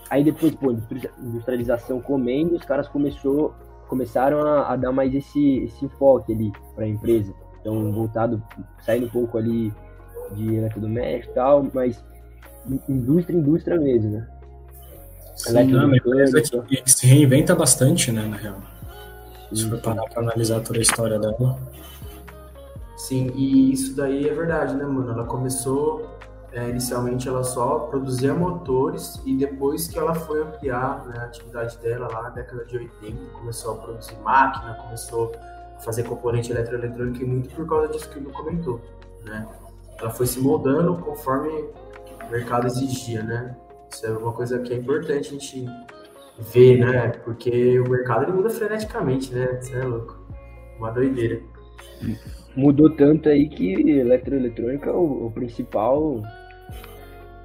Aí 0.09 0.23
depois, 0.23 0.55
pô, 0.55 0.71
industrialização 0.71 1.99
comendo, 2.01 2.55
os 2.55 2.63
caras 2.63 2.87
começou, 2.87 3.53
começaram 3.87 4.41
a, 4.41 4.73
a 4.73 4.75
dar 4.75 4.91
mais 4.91 5.13
esse, 5.13 5.57
esse 5.63 5.85
enfoque 5.85 6.33
ali 6.33 6.51
para 6.75 6.85
a 6.85 6.87
empresa. 6.87 7.33
Então, 7.59 7.91
voltado, 7.91 8.41
saindo 8.79 9.07
um 9.07 9.09
pouco 9.09 9.37
ali 9.37 9.73
de 10.31 10.55
eletrodoméstico 10.55 11.31
e 11.31 11.35
tal, 11.35 11.67
mas 11.73 12.03
indústria, 12.87 13.35
indústria 13.35 13.79
mesmo, 13.79 14.11
né? 14.11 14.27
Sim, 15.35 15.63
não, 15.65 15.85
uma 15.85 15.97
empresa 15.97 16.41
que, 16.41 16.81
que, 16.81 16.91
se 16.91 17.05
reinventa 17.05 17.53
bastante, 17.55 18.11
né, 18.11 18.25
na 18.25 18.37
real. 18.37 18.59
Se 19.53 19.69
for 19.69 19.79
parar 19.79 20.03
para 20.09 20.23
analisar 20.23 20.61
toda 20.61 20.79
a 20.79 20.81
história 20.81 21.19
dela. 21.19 21.59
Sim, 22.97 23.31
e 23.35 23.71
isso 23.71 23.95
daí 23.95 24.27
é 24.27 24.33
verdade, 24.33 24.75
né, 24.75 24.83
mano? 24.83 25.11
Ela 25.11 25.25
começou, 25.25 26.16
é, 26.57 26.69
inicialmente 26.69 27.29
ela 27.29 27.43
só 27.43 27.79
produzia 27.81 28.33
motores 28.33 29.21
e 29.23 29.35
depois 29.35 29.87
que 29.87 29.99
ela 29.99 30.15
foi 30.15 30.41
ampliar 30.41 31.05
né, 31.05 31.19
a 31.19 31.25
atividade 31.25 31.77
dela 31.77 32.07
lá 32.11 32.23
na 32.23 32.29
década 32.29 32.65
de 32.65 32.77
80, 32.77 33.15
começou 33.33 33.73
a 33.73 33.77
produzir 33.77 34.15
máquina, 34.23 34.73
começou 34.73 35.35
a 35.77 35.79
fazer 35.81 36.01
componente 36.03 36.51
eletroeletrônico 36.51 37.21
e 37.21 37.25
muito 37.25 37.49
por 37.53 37.67
causa 37.67 37.89
disso 37.89 38.09
que 38.09 38.17
ele 38.17 38.31
comentou, 38.31 38.81
né? 39.23 39.47
Ela 39.99 40.09
foi 40.09 40.25
se 40.25 40.39
moldando 40.39 40.97
conforme 40.97 41.47
o 41.47 42.31
mercado 42.31 42.65
exigia, 42.65 43.21
né? 43.21 43.55
Isso 43.91 44.07
é 44.07 44.09
uma 44.09 44.33
coisa 44.33 44.57
que 44.57 44.73
é 44.73 44.77
importante 44.77 45.29
a 45.29 45.31
gente 45.31 45.65
ver, 46.39 46.79
né? 46.79 47.09
Porque 47.23 47.79
o 47.79 47.87
mercado 47.87 48.23
ele 48.23 48.31
muda 48.31 48.49
freneticamente, 48.49 49.31
né? 49.31 49.59
Isso 49.61 49.75
é 49.75 49.83
louco. 49.83 50.17
Uma 50.79 50.89
doideira 50.89 51.39
mudou 52.57 52.89
tanto 52.89 53.29
aí 53.29 53.47
que 53.47 53.73
eletroeletrônica 53.73 54.89
é 54.89 54.93
o, 54.93 55.27
o 55.27 55.31
principal, 55.31 56.21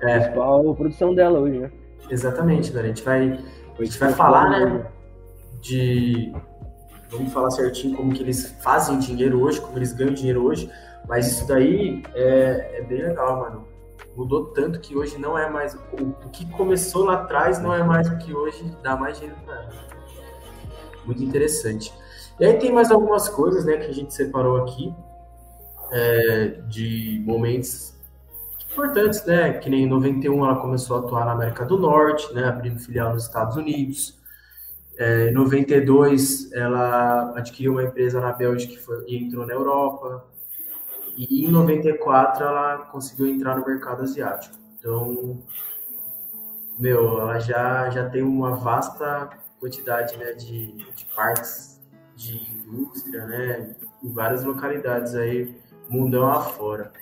é. 0.02 0.18
principal 0.18 0.74
produção 0.74 1.14
dela 1.14 1.38
hoje, 1.38 1.58
né? 1.58 1.70
Exatamente, 2.10 2.70
galera. 2.70 2.86
A 2.86 2.94
gente 2.94 3.04
vai, 3.04 3.38
a 3.78 3.84
gente 3.84 3.98
vai 3.98 4.12
falar, 4.12 4.50
né, 4.50 4.86
de 5.60 6.32
vamos 7.10 7.32
falar 7.32 7.50
certinho 7.50 7.96
como 7.96 8.12
que 8.12 8.22
eles 8.22 8.52
fazem 8.62 8.98
dinheiro 8.98 9.40
hoje, 9.42 9.60
como 9.60 9.78
eles 9.78 9.92
ganham 9.92 10.14
dinheiro 10.14 10.44
hoje, 10.44 10.70
mas 11.06 11.30
isso 11.30 11.46
daí 11.46 12.02
é, 12.14 12.78
é 12.78 12.82
bem 12.82 13.02
legal, 13.02 13.40
mano. 13.40 13.68
Mudou 14.16 14.46
tanto 14.46 14.80
que 14.80 14.96
hoje 14.96 15.18
não 15.18 15.38
é 15.38 15.48
mais 15.48 15.74
o, 15.74 16.28
que 16.30 16.50
começou 16.52 17.04
lá 17.04 17.14
atrás 17.14 17.58
não 17.62 17.72
é 17.74 17.82
mais 17.82 18.08
o 18.08 18.18
que 18.18 18.34
hoje 18.34 18.62
dá 18.82 18.94
mais 18.96 19.18
dinheiro 19.18 19.38
para 19.44 19.54
ela. 19.54 19.70
Muito 21.06 21.22
interessante. 21.22 21.92
E 22.38 22.44
aí 22.44 22.58
tem 22.58 22.72
mais 22.72 22.90
algumas 22.90 23.28
coisas, 23.28 23.64
né, 23.64 23.76
que 23.76 23.86
a 23.86 23.92
gente 23.92 24.12
separou 24.12 24.56
aqui 24.62 24.94
é, 25.90 26.60
de 26.68 27.22
momentos 27.26 27.91
importantes, 28.72 29.24
né, 29.26 29.52
que 29.54 29.68
nem 29.68 29.84
em 29.84 29.88
91 29.88 30.44
ela 30.44 30.56
começou 30.56 30.96
a 30.96 31.00
atuar 31.00 31.26
na 31.26 31.32
América 31.32 31.64
do 31.64 31.78
Norte, 31.78 32.32
né, 32.32 32.44
abrindo 32.44 32.80
filial 32.80 33.12
nos 33.12 33.24
Estados 33.24 33.56
Unidos. 33.56 34.20
É, 34.98 35.28
em 35.28 35.32
92 35.32 36.52
ela 36.52 37.32
adquiriu 37.36 37.72
uma 37.72 37.82
empresa 37.82 38.20
na 38.20 38.32
Bélgica 38.32 38.80
foi, 38.80 39.04
e 39.06 39.16
entrou 39.16 39.46
na 39.46 39.52
Europa. 39.52 40.26
E 41.16 41.44
em 41.44 41.50
94 41.50 42.44
ela 42.44 42.78
conseguiu 42.90 43.26
entrar 43.26 43.56
no 43.56 43.66
mercado 43.66 44.02
asiático. 44.02 44.56
Então, 44.78 45.42
meu, 46.78 47.20
ela 47.20 47.38
já, 47.38 47.90
já 47.90 48.08
tem 48.08 48.22
uma 48.22 48.56
vasta 48.56 49.30
quantidade 49.60 50.16
né, 50.16 50.32
de, 50.32 50.72
de 50.72 51.06
de 52.14 52.52
indústria, 52.52 53.26
né, 53.26 53.74
em 54.02 54.12
várias 54.12 54.44
localidades 54.44 55.14
aí, 55.14 55.54
mundão 55.88 56.28
afora. 56.30 56.92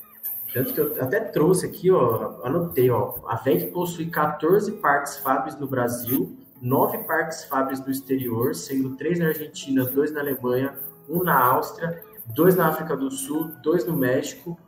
Tanto 0.53 0.75
que 0.75 0.81
eu 0.81 0.97
até 1.01 1.21
trouxe 1.21 1.67
aqui, 1.67 1.91
ó, 1.91 2.41
anotei, 2.43 2.91
ó, 2.91 3.15
a 3.29 3.37
VEG 3.37 3.69
possui 3.69 4.07
14 4.07 4.73
parques 4.73 5.17
fábricos 5.19 5.61
no 5.61 5.67
Brasil, 5.67 6.37
9 6.61 6.99
parques 7.05 7.45
fábricos 7.45 7.85
no 7.85 7.91
exterior, 7.91 8.55
sendo 8.55 8.97
3 8.97 9.21
na 9.21 9.27
Argentina, 9.29 9.85
2 9.85 10.13
na 10.13 10.21
Alemanha, 10.21 10.75
1 11.09 11.23
na 11.23 11.39
Áustria, 11.39 12.03
2 12.35 12.57
na 12.57 12.69
África 12.69 12.97
do 12.97 13.11
Sul, 13.11 13.53
2 13.63 13.87
no 13.87 13.97
México, 13.97 14.59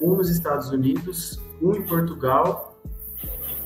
1 0.00 0.14
nos 0.14 0.30
Estados 0.30 0.70
Unidos, 0.70 1.40
1 1.60 1.76
em 1.76 1.82
Portugal, 1.82 2.78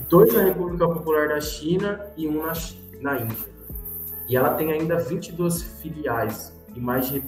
2 0.09 0.35
na 0.35 0.43
República 0.45 0.89
Popular 0.89 1.29
da 1.29 1.41
China 1.41 2.01
e 2.17 2.27
1 2.27 2.47
na, 2.47 2.53
na 3.01 3.21
Índia. 3.21 3.53
E 4.29 4.37
ela 4.37 4.55
tem 4.55 4.73
ainda 4.73 4.99
22 4.99 5.63
filiais 5.63 6.53
e 6.75 6.81
mais 6.81 7.09
de, 7.09 7.23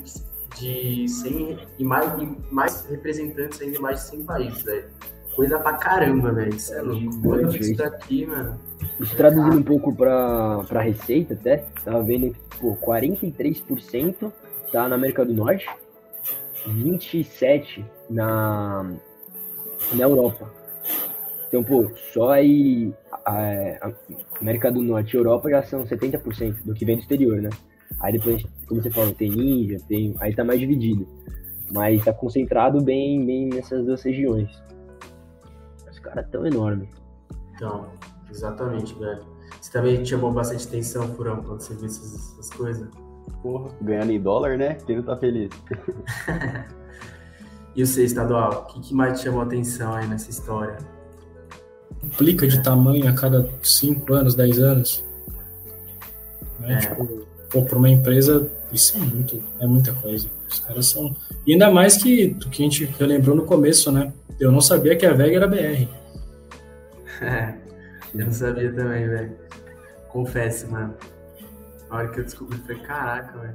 de 0.59 1.09
100 1.09 1.59
e 1.79 1.85
mais, 1.85 2.23
e 2.23 2.55
mais 2.55 2.87
representantes 2.87 3.61
ainda 3.61 3.81
mais 3.81 4.01
de 4.01 4.07
100 4.09 4.25
países, 4.25 4.63
velho. 4.63 4.85
Coisa 5.35 5.59
pra 5.59 5.75
caramba, 5.75 6.33
velho. 6.33 6.55
Isso 6.55 6.73
é 6.75 6.81
louco. 6.81 7.21
Quando 7.23 7.41
eu 7.41 7.51
vi 7.51 7.59
isso 7.59 7.77
daqui, 7.77 8.27
mano. 8.27 8.59
Isso 9.01 9.17
traduzindo 9.17 9.57
um 9.57 9.63
pouco 9.63 9.95
pra, 9.95 10.63
pra 10.69 10.81
receita 10.81 11.35
até, 11.35 11.65
tava 11.85 12.03
vendo 12.03 12.33
que, 12.33 12.59
pô, 12.59 12.77
43% 12.77 14.33
tá 14.71 14.89
na 14.89 14.95
América 14.95 15.25
do 15.25 15.35
Norte, 15.35 15.69
27% 16.69 17.85
na, 18.09 18.93
na 19.93 20.03
Europa. 20.05 20.51
Então, 21.49 21.63
pô, 21.63 21.91
só 22.13 22.31
aí 22.31 22.93
a, 23.25 23.33
a 23.33 23.93
América 24.41 24.71
do 24.71 24.83
Norte 24.83 25.15
e 25.15 25.17
Europa 25.17 25.51
já 25.51 25.63
são 25.63 25.85
70% 25.85 26.65
do 26.65 26.75
que 26.75 26.85
vem 26.85 26.97
do 26.97 27.03
exterior, 27.03 27.41
né? 27.41 27.51
Aí 28.01 28.13
depois, 28.13 28.45
como 28.67 28.83
você 28.83 28.91
falou, 28.91 29.15
tem 29.15 29.33
Índia, 29.33 29.79
tem, 29.89 30.15
aí 30.21 30.35
tá 30.35 30.45
mais 30.45 30.61
dividido. 30.61 31.07
Mas 31.73 32.05
tá 32.05 32.13
concentrado 32.13 32.83
bem, 32.83 33.25
bem 33.25 33.49
nessas 33.49 33.85
duas 33.85 34.03
regiões. 34.03 34.51
Os 35.91 35.99
caras 35.99 36.27
tão 36.31 36.47
enormes. 36.47 36.89
Então, 37.55 37.87
exatamente, 38.31 38.95
velho. 38.95 39.23
Você 39.61 39.73
também 39.73 40.03
te 40.03 40.11
chamou 40.11 40.33
bastante 40.33 40.67
atenção, 40.67 41.09
Furão, 41.15 41.43
quando 41.43 41.61
você 41.61 41.75
viu 41.75 41.87
essas, 41.87 42.15
essas 42.15 42.51
coisas? 42.51 42.89
Porra, 43.43 43.71
ganhando 43.81 44.13
em 44.13 44.21
dólar, 44.21 44.59
né? 44.59 44.75
Quem 44.87 44.97
não 44.97 45.03
tá 45.03 45.17
feliz? 45.17 45.51
e 47.75 47.83
o 47.83 47.87
seu 47.87 48.05
estadual, 48.05 48.63
o 48.63 48.65
que, 48.67 48.81
que 48.81 48.95
mais 48.95 49.19
te 49.19 49.25
chamou 49.25 49.41
atenção 49.41 49.95
aí 49.95 50.07
nessa 50.07 50.31
história? 50.31 50.77
duplica 52.05 52.47
de 52.47 52.63
tamanho 52.63 53.09
a 53.09 53.13
cada 53.13 53.49
5 53.63 54.13
anos, 54.13 54.35
10 54.35 54.59
anos. 54.59 55.05
Né? 56.61 56.75
É. 56.75 56.79
Tipo, 56.79 57.27
pô, 57.55 57.63
para 57.63 57.79
uma 57.79 57.89
empresa, 57.89 58.51
isso 58.73 58.97
é 58.97 59.01
muito, 59.01 59.41
é 59.61 59.67
muita 59.67 59.93
coisa. 59.93 60.29
Os 60.49 60.59
caras 60.59 60.87
são. 60.87 61.15
E 61.47 61.53
ainda 61.53 61.71
mais 61.71 61.97
que 61.97 62.37
o 62.45 62.51
que 62.51 62.63
a 62.63 62.69
gente 62.69 62.93
lembrou 63.01 63.37
no 63.37 63.47
começo, 63.47 63.93
né? 63.93 64.13
Eu 64.41 64.51
não 64.51 64.61
sabia 64.61 64.97
que 64.97 65.07
a 65.07 65.13
VEG 65.13 65.37
era 65.37 65.47
BR. 65.47 65.89
É, 67.23 67.55
eu 68.13 68.25
não 68.27 68.33
sabia 68.33 68.73
também, 68.73 69.09
velho. 69.09 69.33
Confesso, 70.09 70.69
mano. 70.69 70.95
A 71.89 71.97
hora 71.97 72.09
que 72.09 72.19
eu 72.19 72.25
descobri, 72.25 72.59
foi 72.67 72.75
caraca, 72.81 73.39
velho. 73.39 73.55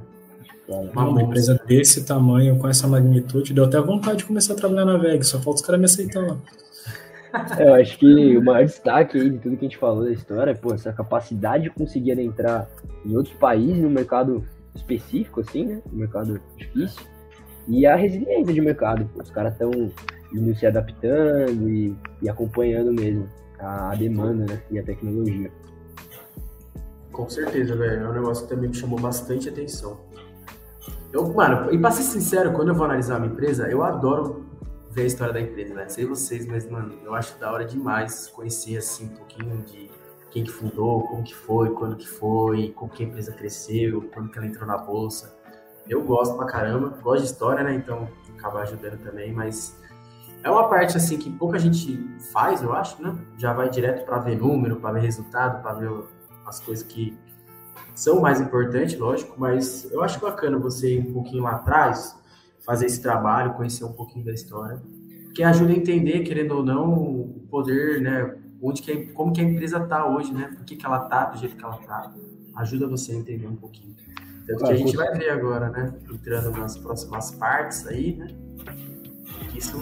Uma, 0.66 1.08
uma 1.08 1.22
empresa 1.22 1.60
desse 1.66 2.04
tamanho, 2.04 2.56
com 2.56 2.68
essa 2.68 2.86
magnitude, 2.86 3.52
deu 3.52 3.64
até 3.64 3.78
vontade 3.80 4.18
de 4.18 4.24
começar 4.24 4.54
a 4.54 4.56
trabalhar 4.56 4.84
na 4.86 4.96
VEG, 4.96 5.24
só 5.24 5.38
falta 5.40 5.60
os 5.60 5.66
caras 5.66 5.80
me 5.80 5.84
aceitar 5.84 6.26
lá. 6.26 6.38
É, 7.58 7.68
eu 7.68 7.74
acho 7.74 7.98
que 7.98 8.36
o 8.36 8.42
maior 8.42 8.64
destaque 8.64 9.18
aí 9.18 9.30
de 9.30 9.38
tudo 9.38 9.56
que 9.56 9.64
a 9.64 9.68
gente 9.68 9.78
falou 9.78 10.04
da 10.04 10.10
história 10.10 10.50
é 10.50 10.54
pô, 10.54 10.74
essa 10.74 10.92
capacidade 10.92 11.64
de 11.64 11.70
conseguir 11.70 12.18
entrar 12.18 12.68
em 13.04 13.16
outros 13.16 13.34
países 13.34 13.78
no 13.78 13.90
mercado 13.90 14.44
específico, 14.74 15.40
assim, 15.40 15.64
né? 15.64 15.82
No 15.90 15.98
mercado 15.98 16.40
difícil. 16.56 17.06
E 17.68 17.86
a 17.86 17.94
resiliência 17.94 18.52
de 18.52 18.60
mercado. 18.60 19.08
Pô, 19.14 19.22
os 19.22 19.30
caras 19.30 19.52
estão 19.52 19.70
indo 20.32 20.54
se 20.54 20.66
adaptando 20.66 21.68
e, 21.68 21.96
e 22.22 22.28
acompanhando 22.28 22.92
mesmo 22.92 23.28
a, 23.58 23.92
a, 23.92 23.94
demanda 23.94 24.44
né? 24.46 24.62
e 24.70 24.78
a 24.78 24.82
tecnologia. 24.82 25.50
Com 27.12 27.28
certeza, 27.28 27.76
velho. 27.76 28.04
É 28.04 28.08
um 28.08 28.12
negócio 28.12 28.44
que 28.46 28.54
também 28.54 28.68
me 28.68 28.74
chamou 28.74 28.98
bastante 28.98 29.48
atenção. 29.48 29.98
Eu, 31.12 31.32
mano, 31.32 31.72
e 31.72 31.78
pra 31.78 31.90
ser 31.90 32.02
sincero, 32.02 32.52
quando 32.52 32.68
eu 32.68 32.74
vou 32.74 32.84
analisar 32.84 33.18
uma 33.18 33.26
empresa, 33.26 33.68
eu 33.68 33.82
adoro 33.82 34.46
ver 34.90 35.02
a 35.02 35.06
história 35.06 35.32
da 35.32 35.40
empresa, 35.40 35.72
né? 35.72 35.88
Sei 35.88 36.04
vocês, 36.04 36.46
mas, 36.46 36.68
mano, 36.68 36.98
eu 37.04 37.14
acho 37.14 37.38
da 37.38 37.50
hora 37.52 37.64
demais 37.64 38.28
conhecer, 38.28 38.76
assim, 38.76 39.06
um 39.06 39.16
pouquinho 39.16 39.62
de 39.62 39.90
quem 40.30 40.44
que 40.44 40.50
fundou, 40.50 41.02
como 41.04 41.22
que 41.22 41.34
foi, 41.34 41.70
quando 41.70 41.96
que 41.96 42.08
foi, 42.08 42.72
como 42.76 42.90
que 42.90 43.04
a 43.04 43.06
empresa 43.06 43.32
cresceu, 43.32 44.08
quando 44.12 44.30
que 44.30 44.38
ela 44.38 44.46
entrou 44.46 44.66
na 44.66 44.76
bolsa. 44.76 45.36
Eu 45.88 46.02
gosto 46.02 46.36
pra 46.36 46.46
caramba, 46.46 46.98
gosto 47.02 47.22
de 47.22 47.30
história, 47.30 47.62
né? 47.64 47.74
Então, 47.74 48.08
acaba 48.36 48.60
ajudando 48.60 48.98
também, 49.02 49.32
mas 49.32 49.76
é 50.42 50.50
uma 50.50 50.68
parte, 50.68 50.96
assim, 50.96 51.18
que 51.18 51.30
pouca 51.30 51.58
gente 51.58 51.98
faz, 52.32 52.62
eu 52.62 52.72
acho, 52.72 53.00
né? 53.02 53.16
Já 53.36 53.52
vai 53.52 53.68
direto 53.68 54.04
para 54.04 54.18
ver 54.18 54.36
número, 54.36 54.76
para 54.76 54.92
ver 54.92 55.00
resultado, 55.00 55.62
para 55.62 55.72
ver 55.74 55.90
as 56.46 56.60
coisas 56.60 56.84
que 56.84 57.16
são 57.94 58.20
mais 58.20 58.40
importantes, 58.40 58.98
lógico, 58.98 59.34
mas 59.38 59.90
eu 59.92 60.02
acho 60.02 60.18
bacana 60.20 60.58
você 60.58 60.94
ir 60.94 61.00
um 61.00 61.12
pouquinho 61.12 61.42
lá 61.42 61.52
atrás, 61.52 62.19
fazer 62.70 62.86
esse 62.86 63.02
trabalho, 63.02 63.54
conhecer 63.54 63.84
um 63.84 63.92
pouquinho 63.92 64.24
da 64.24 64.32
história. 64.32 64.80
que 65.34 65.42
ajuda 65.42 65.72
a 65.72 65.76
entender, 65.76 66.20
querendo 66.20 66.52
ou 66.52 66.64
não, 66.64 66.92
o 66.92 67.46
poder, 67.50 68.00
né? 68.00 68.36
Onde 68.62 68.80
que, 68.82 69.06
como 69.06 69.32
que 69.32 69.40
a 69.40 69.44
empresa 69.44 69.78
está 69.78 70.06
hoje, 70.06 70.32
né? 70.32 70.52
Por 70.56 70.64
que, 70.64 70.76
que 70.76 70.86
ela 70.86 71.02
está 71.04 71.24
do 71.24 71.38
jeito 71.38 71.56
que 71.56 71.64
ela 71.64 71.80
está. 71.80 72.12
Ajuda 72.54 72.86
você 72.86 73.12
a 73.12 73.16
entender 73.16 73.46
um 73.48 73.56
pouquinho. 73.56 73.94
Tanto 74.46 74.64
que 74.64 74.72
a 74.72 74.76
gente 74.76 74.96
vai 74.96 75.12
ver 75.18 75.30
agora, 75.30 75.68
né? 75.70 75.94
Entrando 76.12 76.50
nas 76.52 76.76
próximas 76.78 77.32
partes 77.32 77.86
aí, 77.88 78.16
né? 78.16 78.28
Isso. 79.56 79.76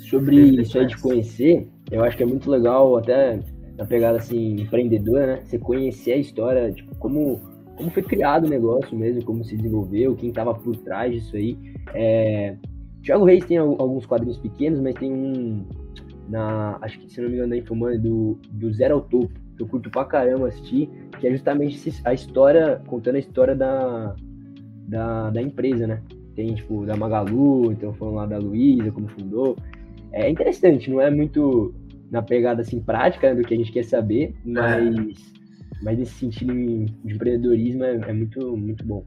Sobre 0.00 0.36
isso 0.62 0.78
aí 0.78 0.86
de 0.86 0.96
conhecer, 0.96 1.68
eu 1.90 2.02
acho 2.04 2.16
que 2.16 2.22
é 2.22 2.26
muito 2.26 2.50
legal, 2.50 2.96
até 2.96 3.42
na 3.76 3.84
pegada 3.84 4.16
assim, 4.16 4.62
empreendedora, 4.62 5.26
né? 5.26 5.42
Você 5.44 5.58
conhecer 5.58 6.12
a 6.12 6.16
história, 6.16 6.72
tipo, 6.72 6.94
como, 6.96 7.40
como 7.78 7.90
foi 7.90 8.02
criado 8.02 8.46
o 8.46 8.50
negócio 8.50 8.96
mesmo, 8.96 9.24
como 9.24 9.42
se 9.42 9.56
desenvolveu, 9.56 10.14
quem 10.16 10.28
estava 10.28 10.52
por 10.52 10.76
trás 10.76 11.14
disso 11.14 11.36
aí. 11.36 11.56
É... 11.94 12.56
Thiago 13.02 13.24
Reis 13.24 13.44
tem 13.44 13.56
alguns 13.56 14.04
quadrinhos 14.04 14.36
pequenos, 14.36 14.80
mas 14.80 14.94
tem 14.96 15.10
um 15.10 15.64
na, 16.28 16.78
acho 16.82 16.98
que 17.00 17.10
se 17.10 17.20
não 17.20 17.28
me 17.28 17.36
engano, 17.36 17.50
da 17.50 17.56
Infomani, 17.56 17.98
do, 17.98 18.38
do 18.50 18.70
Zero 18.72 18.96
ao 18.96 19.00
Topo, 19.00 19.32
que 19.56 19.62
eu 19.62 19.66
curto 19.66 19.90
pra 19.90 20.04
caramba 20.04 20.48
assistir, 20.48 20.88
que 21.18 21.26
é 21.26 21.30
justamente 21.30 21.90
a 22.04 22.12
história, 22.12 22.82
contando 22.86 23.16
a 23.16 23.20
história 23.20 23.56
da, 23.56 24.14
da, 24.86 25.30
da 25.30 25.42
empresa, 25.42 25.86
né? 25.86 26.02
Tem, 26.34 26.54
tipo, 26.54 26.84
da 26.84 26.96
Magalu, 26.96 27.72
então 27.72 27.92
falando 27.94 28.14
lá 28.14 28.26
da 28.26 28.38
Luísa, 28.38 28.92
como 28.92 29.08
fundou. 29.08 29.56
É 30.12 30.28
interessante, 30.28 30.90
não 30.90 31.00
é 31.00 31.10
muito 31.10 31.74
na 32.10 32.22
pegada, 32.22 32.62
assim, 32.62 32.80
prática 32.80 33.30
né, 33.30 33.40
do 33.40 33.46
que 33.46 33.54
a 33.54 33.56
gente 33.56 33.72
quer 33.72 33.84
saber, 33.84 34.34
é. 34.46 34.50
mas. 34.50 35.37
Mas 35.82 35.98
esse 35.98 36.14
sentido 36.14 36.52
de 36.52 37.14
empreendedorismo 37.14 37.84
é, 37.84 37.94
é 37.96 38.12
muito, 38.12 38.56
muito 38.56 38.84
bom. 38.84 39.04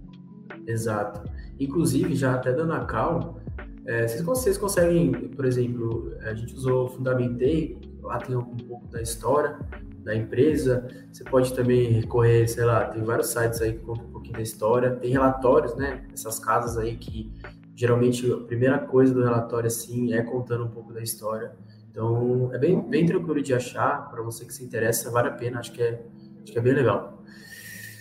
Exato. 0.68 1.30
Inclusive, 1.60 2.16
já 2.16 2.36
até 2.36 2.52
dando 2.52 2.74
a 2.74 2.86
cal, 2.86 3.40
é, 3.86 4.08
vocês, 4.08 4.22
vocês, 4.22 4.58
conseguem, 4.58 5.12
por 5.12 5.46
exemplo, 5.46 6.14
a 6.22 6.34
gente 6.34 6.56
usou 6.56 6.86
o 6.86 6.90
Fundamentei, 6.90 7.78
lá 8.02 8.20
tem 8.20 8.36
um 8.36 8.44
pouco 8.44 8.88
da 8.88 9.02
história 9.02 9.58
da 10.04 10.16
empresa. 10.16 10.88
Você 11.12 11.24
pode 11.24 11.54
também 11.54 11.92
recorrer, 11.92 12.48
sei 12.48 12.66
lá, 12.66 12.86
tem 12.86 13.04
vários 13.04 13.28
sites 13.28 13.62
aí 13.62 13.74
que 13.74 13.80
contam 13.80 14.06
um 14.06 14.12
pouquinho 14.12 14.36
da 14.36 14.42
história. 14.42 14.96
Tem 14.96 15.12
relatórios, 15.12 15.76
né? 15.76 16.06
Essas 16.12 16.40
casas 16.40 16.78
aí 16.78 16.96
que 16.96 17.32
geralmente 17.76 18.32
a 18.32 18.38
primeira 18.38 18.80
coisa 18.80 19.14
do 19.14 19.24
relatório 19.24 19.68
assim 19.68 20.14
é 20.14 20.22
contando 20.22 20.66
um 20.66 20.70
pouco 20.70 20.94
da 20.94 21.02
história. 21.02 21.52
Então 21.90 22.50
é 22.54 22.58
bem, 22.58 22.82
bem 22.82 23.06
tranquilo 23.06 23.42
de 23.42 23.54
achar 23.54 24.10
para 24.10 24.22
você 24.22 24.46
que 24.46 24.54
se 24.54 24.64
interessa, 24.64 25.12
vale 25.12 25.30
a 25.30 25.34
pena. 25.34 25.60
Acho 25.60 25.72
que 25.72 25.82
é, 25.82 26.04
acho 26.44 26.52
que 26.52 26.58
é 26.58 26.62
bem 26.62 26.74
legal. 26.74 27.24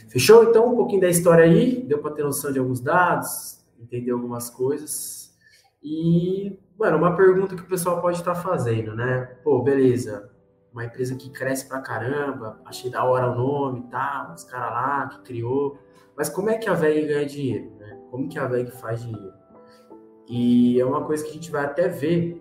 Fechou? 0.09 0.44
Então 0.44 0.73
um 0.73 0.76
pouquinho 0.76 1.00
da 1.00 1.09
história 1.09 1.44
aí, 1.44 1.82
deu 1.82 1.99
para 1.99 2.12
ter 2.12 2.25
noção 2.25 2.52
de 2.52 2.59
alguns 2.59 2.80
dados, 2.80 3.64
entender 3.78 4.11
algumas 4.11 4.50
coisas. 4.50 5.32
E, 5.82 6.59
mano, 6.78 6.99
uma 6.99 7.16
pergunta 7.16 7.56
que 7.56 7.62
o 7.62 7.66
pessoal 7.68 8.02
pode 8.02 8.18
estar 8.18 8.35
fazendo, 8.35 8.94
né? 8.94 9.37
Pô, 9.42 9.62
beleza, 9.62 10.30
uma 10.73 10.85
empresa 10.85 11.14
que 11.16 11.30
cresce 11.30 11.68
pra 11.68 11.80
caramba, 11.80 12.61
achei 12.64 12.90
da 12.90 13.04
hora 13.04 13.30
o 13.30 13.35
nome 13.35 13.80
e 13.80 13.82
tá, 13.85 14.25
tal, 14.25 14.35
os 14.35 14.44
caras 14.44 14.70
lá 14.73 15.09
que 15.09 15.23
criou. 15.23 15.78
Mas 16.16 16.28
como 16.28 16.50
é 16.50 16.59
que 16.59 16.68
a 16.68 16.75
VEG 16.75 17.06
ganha 17.06 17.26
dinheiro, 17.26 17.73
né? 17.78 17.99
Como 18.11 18.28
que 18.28 18.38
a 18.38 18.47
VEG 18.47 18.70
faz 18.73 19.02
dinheiro? 19.02 19.32
E 20.28 20.78
é 20.78 20.85
uma 20.85 21.04
coisa 21.04 21.25
que 21.25 21.30
a 21.30 21.32
gente 21.35 21.50
vai 21.50 21.64
até 21.64 21.88
ver 21.88 22.40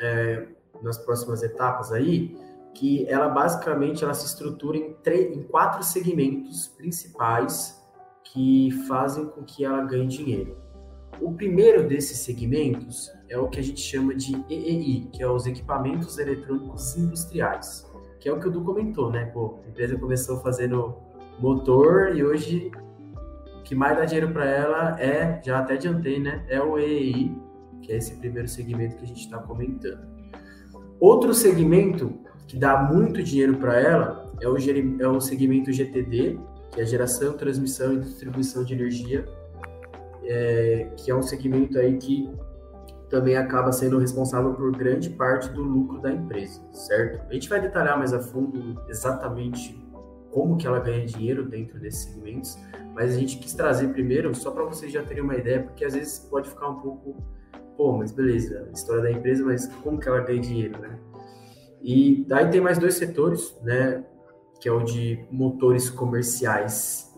é, 0.00 0.48
nas 0.82 0.98
próximas 0.98 1.42
etapas 1.42 1.92
aí, 1.92 2.36
que 2.74 3.06
ela 3.08 3.28
basicamente 3.28 4.02
ela 4.02 4.14
se 4.14 4.26
estrutura 4.26 4.76
em, 4.76 4.96
em 5.32 5.42
quatro 5.44 5.82
segmentos 5.82 6.66
principais 6.66 7.80
que 8.24 8.70
fazem 8.88 9.26
com 9.26 9.44
que 9.44 9.64
ela 9.64 9.82
ganhe 9.84 10.08
dinheiro. 10.08 10.56
O 11.20 11.32
primeiro 11.32 11.86
desses 11.86 12.18
segmentos 12.18 13.10
é 13.28 13.38
o 13.38 13.48
que 13.48 13.60
a 13.60 13.62
gente 13.62 13.80
chama 13.80 14.14
de 14.14 14.34
EEI, 14.50 15.08
que 15.12 15.22
é 15.22 15.28
os 15.28 15.46
equipamentos 15.46 16.18
eletrônicos 16.18 16.96
industriais, 16.96 17.88
que 18.18 18.28
é 18.28 18.32
o 18.32 18.40
que 18.40 18.48
o 18.48 18.50
Du 18.50 18.64
comentou, 18.64 19.10
né? 19.10 19.26
Pô, 19.26 19.60
a 19.64 19.68
empresa 19.68 19.96
começou 19.96 20.40
fazendo 20.40 20.96
motor 21.38 22.16
e 22.16 22.24
hoje 22.24 22.72
o 23.58 23.62
que 23.62 23.74
mais 23.74 23.96
dá 23.96 24.04
dinheiro 24.04 24.32
para 24.32 24.44
ela 24.44 25.00
é, 25.00 25.40
já 25.44 25.60
até 25.60 25.74
adiantei, 25.74 26.18
né? 26.18 26.44
É 26.48 26.60
o 26.60 26.76
EEI, 26.76 27.32
que 27.80 27.92
é 27.92 27.96
esse 27.96 28.16
primeiro 28.16 28.48
segmento 28.48 28.96
que 28.96 29.04
a 29.04 29.06
gente 29.06 29.20
está 29.20 29.38
comentando. 29.38 30.12
Outro 30.98 31.32
segmento 31.32 32.23
que 32.46 32.56
dá 32.56 32.82
muito 32.82 33.22
dinheiro 33.22 33.56
para 33.56 33.80
ela 33.80 34.32
é 34.40 34.48
o, 34.48 34.56
é 35.00 35.08
o 35.08 35.20
segmento 35.20 35.72
GTD, 35.72 36.38
que 36.72 36.80
é 36.80 36.84
geração, 36.84 37.34
transmissão 37.34 37.94
e 37.94 38.00
distribuição 38.00 38.64
de 38.64 38.74
energia 38.74 39.24
é, 40.26 40.88
que 40.96 41.10
é 41.10 41.14
um 41.14 41.22
segmento 41.22 41.78
aí 41.78 41.96
que 41.98 42.30
também 43.08 43.36
acaba 43.36 43.70
sendo 43.70 43.98
responsável 43.98 44.54
por 44.54 44.72
grande 44.72 45.10
parte 45.10 45.48
do 45.50 45.62
lucro 45.62 46.00
da 46.00 46.10
empresa, 46.10 46.60
certo? 46.72 47.24
A 47.28 47.32
gente 47.32 47.48
vai 47.48 47.60
detalhar 47.60 47.96
mais 47.98 48.12
a 48.12 48.18
fundo 48.18 48.80
exatamente 48.88 49.80
como 50.30 50.56
que 50.56 50.66
ela 50.66 50.80
ganha 50.80 51.06
dinheiro 51.06 51.48
dentro 51.48 51.78
desses 51.78 52.06
segmentos, 52.06 52.58
mas 52.92 53.14
a 53.14 53.18
gente 53.18 53.38
quis 53.38 53.54
trazer 53.54 53.88
primeiro 53.88 54.34
só 54.34 54.50
para 54.50 54.64
vocês 54.64 54.90
já 54.90 55.02
terem 55.02 55.22
uma 55.22 55.36
ideia, 55.36 55.62
porque 55.62 55.84
às 55.84 55.94
vezes 55.94 56.18
pode 56.30 56.48
ficar 56.48 56.70
um 56.70 56.80
pouco, 56.80 57.22
pô, 57.76 57.92
mas 57.92 58.10
beleza, 58.10 58.68
história 58.72 59.02
da 59.02 59.12
empresa, 59.12 59.44
mas 59.44 59.66
como 59.82 60.00
que 60.00 60.08
ela 60.08 60.20
ganha 60.20 60.40
dinheiro, 60.40 60.80
né? 60.80 60.98
E 61.84 62.24
daí 62.26 62.50
tem 62.50 62.60
mais 62.60 62.78
dois 62.78 62.94
setores, 62.94 63.56
né, 63.62 64.02
que 64.58 64.68
é 64.68 64.72
o 64.72 64.82
de 64.82 65.24
motores 65.30 65.88
comerciais 65.90 67.14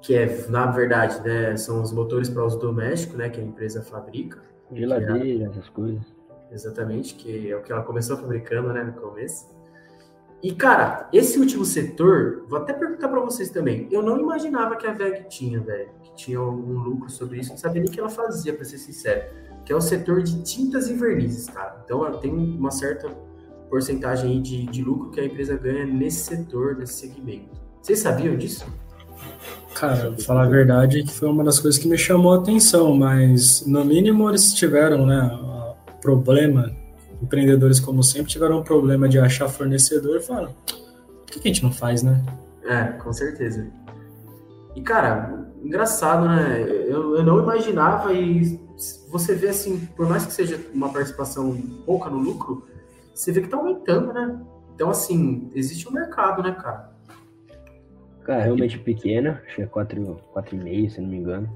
que 0.00 0.14
é, 0.14 0.46
na 0.48 0.66
verdade, 0.66 1.20
né, 1.20 1.56
são 1.56 1.82
os 1.82 1.92
motores 1.92 2.28
para 2.28 2.44
uso 2.44 2.58
doméstico, 2.58 3.16
né, 3.16 3.28
que 3.28 3.40
a 3.40 3.44
empresa 3.44 3.82
fabrica. 3.82 4.42
Geladeira, 4.72 5.44
é, 5.44 5.48
essas 5.48 5.68
coisas. 5.68 6.02
Exatamente, 6.50 7.14
que 7.14 7.50
é 7.50 7.56
o 7.56 7.62
que 7.62 7.70
ela 7.70 7.82
começou 7.82 8.16
fabricando, 8.16 8.72
né, 8.72 8.82
no 8.82 8.92
começo. 8.94 9.46
E, 10.42 10.54
cara, 10.54 11.08
esse 11.12 11.38
último 11.38 11.64
setor, 11.64 12.44
vou 12.48 12.58
até 12.58 12.72
perguntar 12.72 13.08
para 13.08 13.20
vocês 13.20 13.50
também, 13.50 13.88
eu 13.90 14.02
não 14.02 14.18
imaginava 14.18 14.76
que 14.76 14.86
a 14.86 14.92
VEG 14.92 15.28
tinha, 15.28 15.60
velho, 15.60 15.90
que 16.02 16.14
tinha 16.14 16.38
algum 16.38 16.78
lucro 16.78 17.10
sobre 17.10 17.40
isso, 17.40 17.50
não 17.50 17.58
sabia 17.58 17.82
nem 17.82 17.90
o 17.90 17.92
que 17.92 17.98
ela 17.98 18.08
fazia, 18.08 18.54
para 18.54 18.64
ser 18.64 18.78
sincero, 18.78 19.28
que 19.64 19.72
é 19.72 19.76
o 19.76 19.80
setor 19.80 20.22
de 20.22 20.42
tintas 20.42 20.88
e 20.88 20.94
vernizes, 20.94 21.50
cara. 21.50 21.82
Então, 21.84 22.18
tem 22.20 22.32
uma 22.32 22.70
certa 22.70 23.14
porcentagem 23.68 24.40
de, 24.42 24.66
de 24.66 24.82
lucro 24.82 25.10
que 25.10 25.20
a 25.20 25.24
empresa 25.24 25.56
ganha 25.56 25.86
nesse 25.86 26.24
setor, 26.24 26.76
nesse 26.76 26.94
segmento. 26.94 27.48
Vocês 27.82 28.00
sabiam 28.00 28.36
disso? 28.36 28.66
Cara, 29.74 30.10
pra 30.10 30.24
falar 30.24 30.44
a 30.44 30.48
verdade, 30.48 31.02
que 31.04 31.12
foi 31.12 31.28
uma 31.28 31.44
das 31.44 31.58
coisas 31.58 31.80
que 31.80 31.88
me 31.88 31.96
chamou 31.96 32.34
a 32.34 32.38
atenção, 32.38 32.96
mas 32.96 33.64
no 33.66 33.84
mínimo 33.84 34.28
eles 34.28 34.52
tiveram, 34.52 35.06
né, 35.06 35.30
problema, 36.00 36.74
empreendedores 37.22 37.78
como 37.78 38.02
sempre 38.02 38.30
tiveram 38.30 38.60
um 38.60 38.62
problema 38.62 39.08
de 39.08 39.18
achar 39.18 39.48
fornecedor 39.48 40.16
e 40.16 40.20
falaram, 40.20 40.54
por 40.66 41.26
que, 41.26 41.40
que 41.40 41.48
a 41.48 41.52
gente 41.52 41.62
não 41.62 41.72
faz, 41.72 42.02
né? 42.02 42.24
É, 42.64 42.84
com 42.84 43.12
certeza. 43.12 43.68
E, 44.74 44.80
cara, 44.82 45.46
engraçado, 45.62 46.26
né? 46.26 46.62
Eu, 46.86 47.16
eu 47.16 47.22
não 47.24 47.42
imaginava 47.42 48.12
e 48.12 48.60
você 49.10 49.34
vê 49.34 49.48
assim, 49.48 49.88
por 49.96 50.08
mais 50.08 50.24
que 50.24 50.32
seja 50.32 50.60
uma 50.72 50.92
participação 50.92 51.56
pouca 51.84 52.10
no 52.10 52.18
lucro, 52.18 52.66
você 53.18 53.32
vê 53.32 53.40
que 53.40 53.48
tá 53.48 53.56
aumentando, 53.56 54.12
né? 54.12 54.40
Então, 54.74 54.90
assim, 54.90 55.50
existe 55.52 55.88
um 55.88 55.92
mercado, 55.92 56.40
né, 56.40 56.52
cara? 56.52 56.92
Cara, 58.22 58.44
realmente 58.44 58.78
pequena, 58.78 59.42
acho 59.44 59.56
que 59.56 59.62
é 59.62 59.66
4,5, 59.66 60.90
se 60.90 61.00
não 61.00 61.08
me 61.08 61.16
engano. 61.16 61.48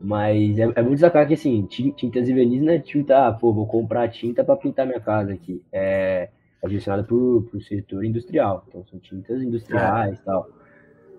Mas 0.00 0.56
é, 0.58 0.62
é 0.62 0.82
muito 0.82 0.92
destacar 0.92 1.26
que, 1.26 1.34
assim, 1.34 1.66
tintas 1.66 2.28
e 2.28 2.32
verniz 2.32 2.62
não 2.62 2.72
é 2.72 2.78
tinta, 2.78 3.26
ah, 3.26 3.32
pô, 3.32 3.52
vou 3.52 3.66
comprar 3.66 4.08
tinta 4.08 4.44
para 4.44 4.56
pintar 4.56 4.86
minha 4.86 5.00
casa 5.00 5.32
aqui. 5.32 5.60
É, 5.72 6.28
é 6.62 6.68
direcionada 6.68 7.02
para 7.02 7.16
o 7.16 7.60
setor 7.60 8.04
industrial. 8.04 8.64
Então, 8.68 8.84
são 8.86 9.00
tintas 9.00 9.42
industriais 9.42 10.16
e 10.16 10.22
tal. 10.22 10.48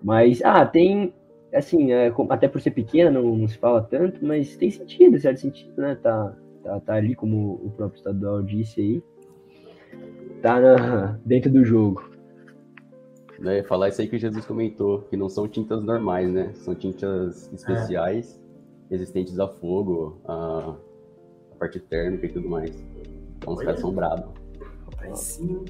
Mas, 0.02 0.40
ah, 0.42 0.64
tem, 0.64 1.12
assim, 1.54 1.92
é, 1.92 2.10
até 2.30 2.48
por 2.48 2.62
ser 2.62 2.70
pequena, 2.70 3.10
não, 3.10 3.36
não, 3.36 3.46
se 3.46 3.58
fala 3.58 3.82
tanto, 3.82 4.24
mas 4.24 4.56
tem 4.56 4.70
sentido, 4.70 5.20
certo 5.20 5.40
sentido, 5.40 5.82
né? 5.82 5.96
Tá, 5.96 6.34
tá, 6.64 6.80
tá 6.80 6.94
ali, 6.94 7.14
como 7.14 7.60
o 7.62 7.70
próprio 7.76 7.98
estadual 7.98 8.42
disse 8.42 8.80
aí. 8.80 9.02
Tá 10.42 10.60
na, 10.60 11.18
dentro 11.24 11.50
do 11.50 11.64
jogo 11.64 12.12
né, 13.42 13.62
falar 13.64 13.88
isso 13.88 14.00
aí 14.00 14.08
que 14.08 14.18
Jesus 14.18 14.46
comentou, 14.46 15.02
que 15.02 15.16
não 15.16 15.28
são 15.28 15.48
tintas 15.48 15.82
normais, 15.82 16.30
né? 16.30 16.52
São 16.54 16.74
tintas 16.74 17.52
especiais, 17.52 18.40
é. 18.88 18.94
resistentes 18.94 19.38
a 19.38 19.48
fogo, 19.48 20.20
a, 20.24 20.76
a, 21.52 21.56
parte 21.56 21.80
térmica 21.80 22.26
e 22.26 22.28
tudo 22.32 22.48
mais. 22.48 22.70
Então 23.36 23.54
os 23.54 23.60
caras 23.60 23.80
são 23.80 23.92
bravos. 23.92 24.32
Aí 24.98 25.14
sim. 25.16 25.64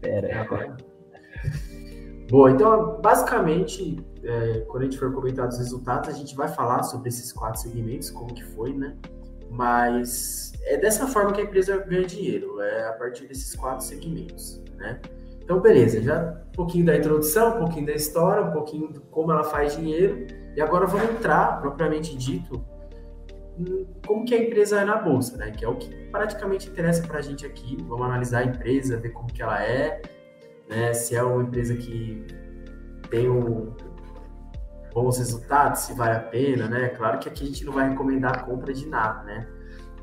Pera. 0.00 0.40
Agora. 0.40 0.76
Bom, 2.30 2.48
então 2.48 3.00
basicamente, 3.02 4.02
é, 4.22 4.60
quando 4.60 4.84
a 4.84 4.86
gente 4.86 4.98
for 4.98 5.12
comentar 5.12 5.46
os 5.46 5.58
resultados, 5.58 6.08
a 6.08 6.12
gente 6.12 6.34
vai 6.34 6.48
falar 6.48 6.82
sobre 6.84 7.10
esses 7.10 7.30
quatro 7.34 7.60
segmentos, 7.60 8.10
como 8.10 8.32
que 8.32 8.42
foi, 8.42 8.72
né? 8.72 8.96
Mas 9.54 10.52
é 10.64 10.76
dessa 10.76 11.06
forma 11.06 11.32
que 11.32 11.40
a 11.40 11.44
empresa 11.44 11.76
ganha 11.78 12.04
dinheiro, 12.04 12.60
é 12.60 12.88
a 12.88 12.92
partir 12.92 13.26
desses 13.26 13.54
quatro 13.54 13.84
segmentos, 13.84 14.60
né? 14.76 15.00
Então, 15.40 15.60
beleza, 15.60 16.02
já 16.02 16.42
um 16.48 16.52
pouquinho 16.52 16.86
da 16.86 16.96
introdução, 16.96 17.56
um 17.56 17.58
pouquinho 17.60 17.86
da 17.86 17.92
história, 17.92 18.42
um 18.42 18.50
pouquinho 18.50 18.92
de 18.92 18.98
como 18.98 19.30
ela 19.30 19.44
faz 19.44 19.76
dinheiro. 19.76 20.26
E 20.56 20.60
agora 20.60 20.86
vamos 20.86 21.10
entrar, 21.10 21.60
propriamente 21.60 22.16
dito, 22.16 22.64
como 24.06 24.24
que 24.24 24.34
a 24.34 24.42
empresa 24.42 24.80
é 24.80 24.84
na 24.84 24.96
bolsa, 24.96 25.36
né? 25.36 25.50
Que 25.50 25.64
é 25.64 25.68
o 25.68 25.76
que 25.76 25.88
praticamente 26.10 26.68
interessa 26.68 27.06
para 27.06 27.18
a 27.18 27.22
gente 27.22 27.46
aqui. 27.46 27.76
Vamos 27.86 28.06
analisar 28.06 28.40
a 28.40 28.44
empresa, 28.44 28.96
ver 28.96 29.10
como 29.10 29.28
que 29.28 29.42
ela 29.42 29.62
é, 29.62 30.02
né? 30.68 30.92
Se 30.94 31.14
é 31.14 31.22
uma 31.22 31.42
empresa 31.42 31.74
que 31.76 32.26
tem 33.10 33.28
um, 33.28 33.72
bons 34.94 35.18
resultados, 35.18 35.80
se 35.80 35.92
vale 35.92 36.16
a 36.16 36.20
pena, 36.20 36.68
né? 36.68 36.88
Claro 36.90 37.18
que 37.18 37.28
aqui 37.28 37.42
a 37.42 37.46
gente 37.48 37.64
não 37.64 37.72
vai 37.72 37.90
recomendar 37.90 38.38
a 38.38 38.42
compra 38.44 38.72
de 38.72 38.86
nada, 38.86 39.24
né? 39.24 39.46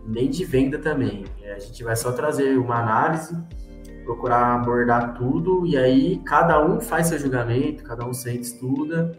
Nem 0.06 0.30
de 0.30 0.44
venda 0.44 0.78
também. 0.78 1.26
A 1.56 1.60
gente 1.60 1.82
vai 1.84 1.96
só 1.96 2.12
trazer 2.12 2.58
uma 2.58 2.76
análise, 2.80 3.36
procurar 4.04 4.56
abordar 4.56 5.14
tudo 5.14 5.66
e 5.66 5.78
aí 5.78 6.22
cada 6.26 6.64
um 6.64 6.82
faz 6.82 7.08
seu 7.08 7.18
julgamento, 7.18 7.84
cada 7.84 8.06
um 8.06 8.14
sente, 8.14 8.42
estuda. 8.42 9.18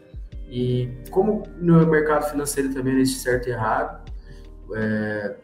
E 0.48 0.90
como 1.10 1.44
no 1.58 1.86
mercado 1.86 2.28
financeiro 2.30 2.74
também 2.74 2.98
existe 2.98 3.22
certo 3.22 3.48
e 3.48 3.52
errado, 3.52 4.04
é, 4.74 5.36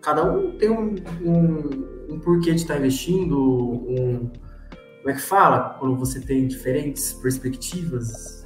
cada 0.00 0.24
um 0.24 0.56
tem 0.58 0.68
um, 0.68 0.96
um, 1.22 2.14
um, 2.14 2.20
porquê 2.20 2.50
de 2.50 2.56
estar 2.56 2.76
investindo, 2.76 3.38
um, 3.38 4.30
como 4.98 5.10
é 5.10 5.12
que 5.12 5.20
fala? 5.20 5.76
Quando 5.78 5.96
você 5.96 6.20
tem 6.20 6.48
diferentes 6.48 7.12
perspectivas. 7.12 8.41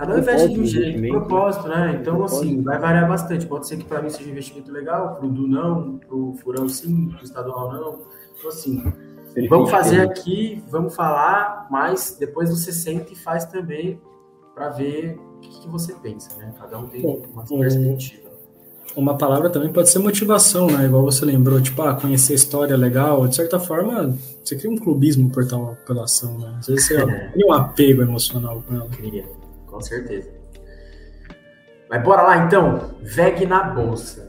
Cada 0.00 0.14
um 0.14 0.18
investe 0.18 0.48
de 0.48 0.60
um 0.60 0.64
jeito, 0.64 1.08
propósito, 1.08 1.68
né? 1.68 1.98
Então, 2.00 2.24
assim, 2.24 2.62
vai 2.62 2.78
variar 2.78 3.06
bastante. 3.06 3.44
Pode 3.44 3.68
ser 3.68 3.76
que 3.76 3.84
para 3.84 4.00
mim 4.00 4.08
seja 4.08 4.30
um 4.30 4.32
investimento 4.32 4.72
legal, 4.72 5.16
para 5.16 5.26
o 5.26 5.28
Du 5.28 5.46
não, 5.46 5.98
para 5.98 6.16
o 6.16 6.34
Furão 6.42 6.66
sim, 6.70 7.10
para 7.10 7.20
o 7.20 7.24
Estadual 7.24 7.70
não. 7.70 7.98
Então, 8.34 8.48
assim, 8.48 8.82
vamos 9.46 9.70
fazer 9.70 10.00
aqui, 10.00 10.64
vamos 10.70 10.96
falar, 10.96 11.66
mas 11.70 12.16
depois 12.18 12.48
você 12.48 12.72
sente 12.72 13.12
e 13.12 13.16
faz 13.16 13.44
também 13.44 14.00
para 14.54 14.70
ver 14.70 15.20
o 15.36 15.40
que, 15.40 15.60
que, 15.60 15.68
você 15.68 15.92
pensa, 15.92 16.34
né? 16.38 16.50
Cada 16.58 16.78
um 16.78 16.86
tem 16.86 17.04
uma 17.04 17.44
perspectiva 17.44 18.30
uma 18.96 19.16
palavra 19.16 19.48
também 19.48 19.72
pode 19.72 19.88
ser 19.88 20.00
motivação, 20.00 20.66
né? 20.66 20.84
Igual 20.84 21.04
você 21.04 21.24
lembrou, 21.24 21.60
tipo, 21.60 21.80
ah, 21.82 21.94
conhecer 21.94 22.34
história 22.34 22.76
legal. 22.76 23.28
De 23.28 23.36
certa 23.36 23.60
forma, 23.60 24.16
você 24.42 24.56
cria 24.56 24.70
um 24.70 24.76
clubismo 24.76 25.30
por 25.30 25.46
tal 25.46 25.76
pela 25.86 26.04
ação, 26.04 26.38
né? 26.38 26.56
Às 26.58 26.66
vezes 26.66 26.86
você 26.86 26.96
é. 26.96 27.28
cria 27.30 27.46
um 27.46 27.52
apego 27.52 28.02
emocional 28.02 28.62
com 28.66 28.74
ela. 28.74 28.88
Cria, 28.88 29.24
com 29.80 29.86
certeza. 29.86 30.30
Mas 31.88 32.02
bora 32.02 32.22
lá 32.22 32.36
então, 32.38 32.96
VEG 33.02 33.46
na 33.46 33.64
bolsa. 33.64 34.28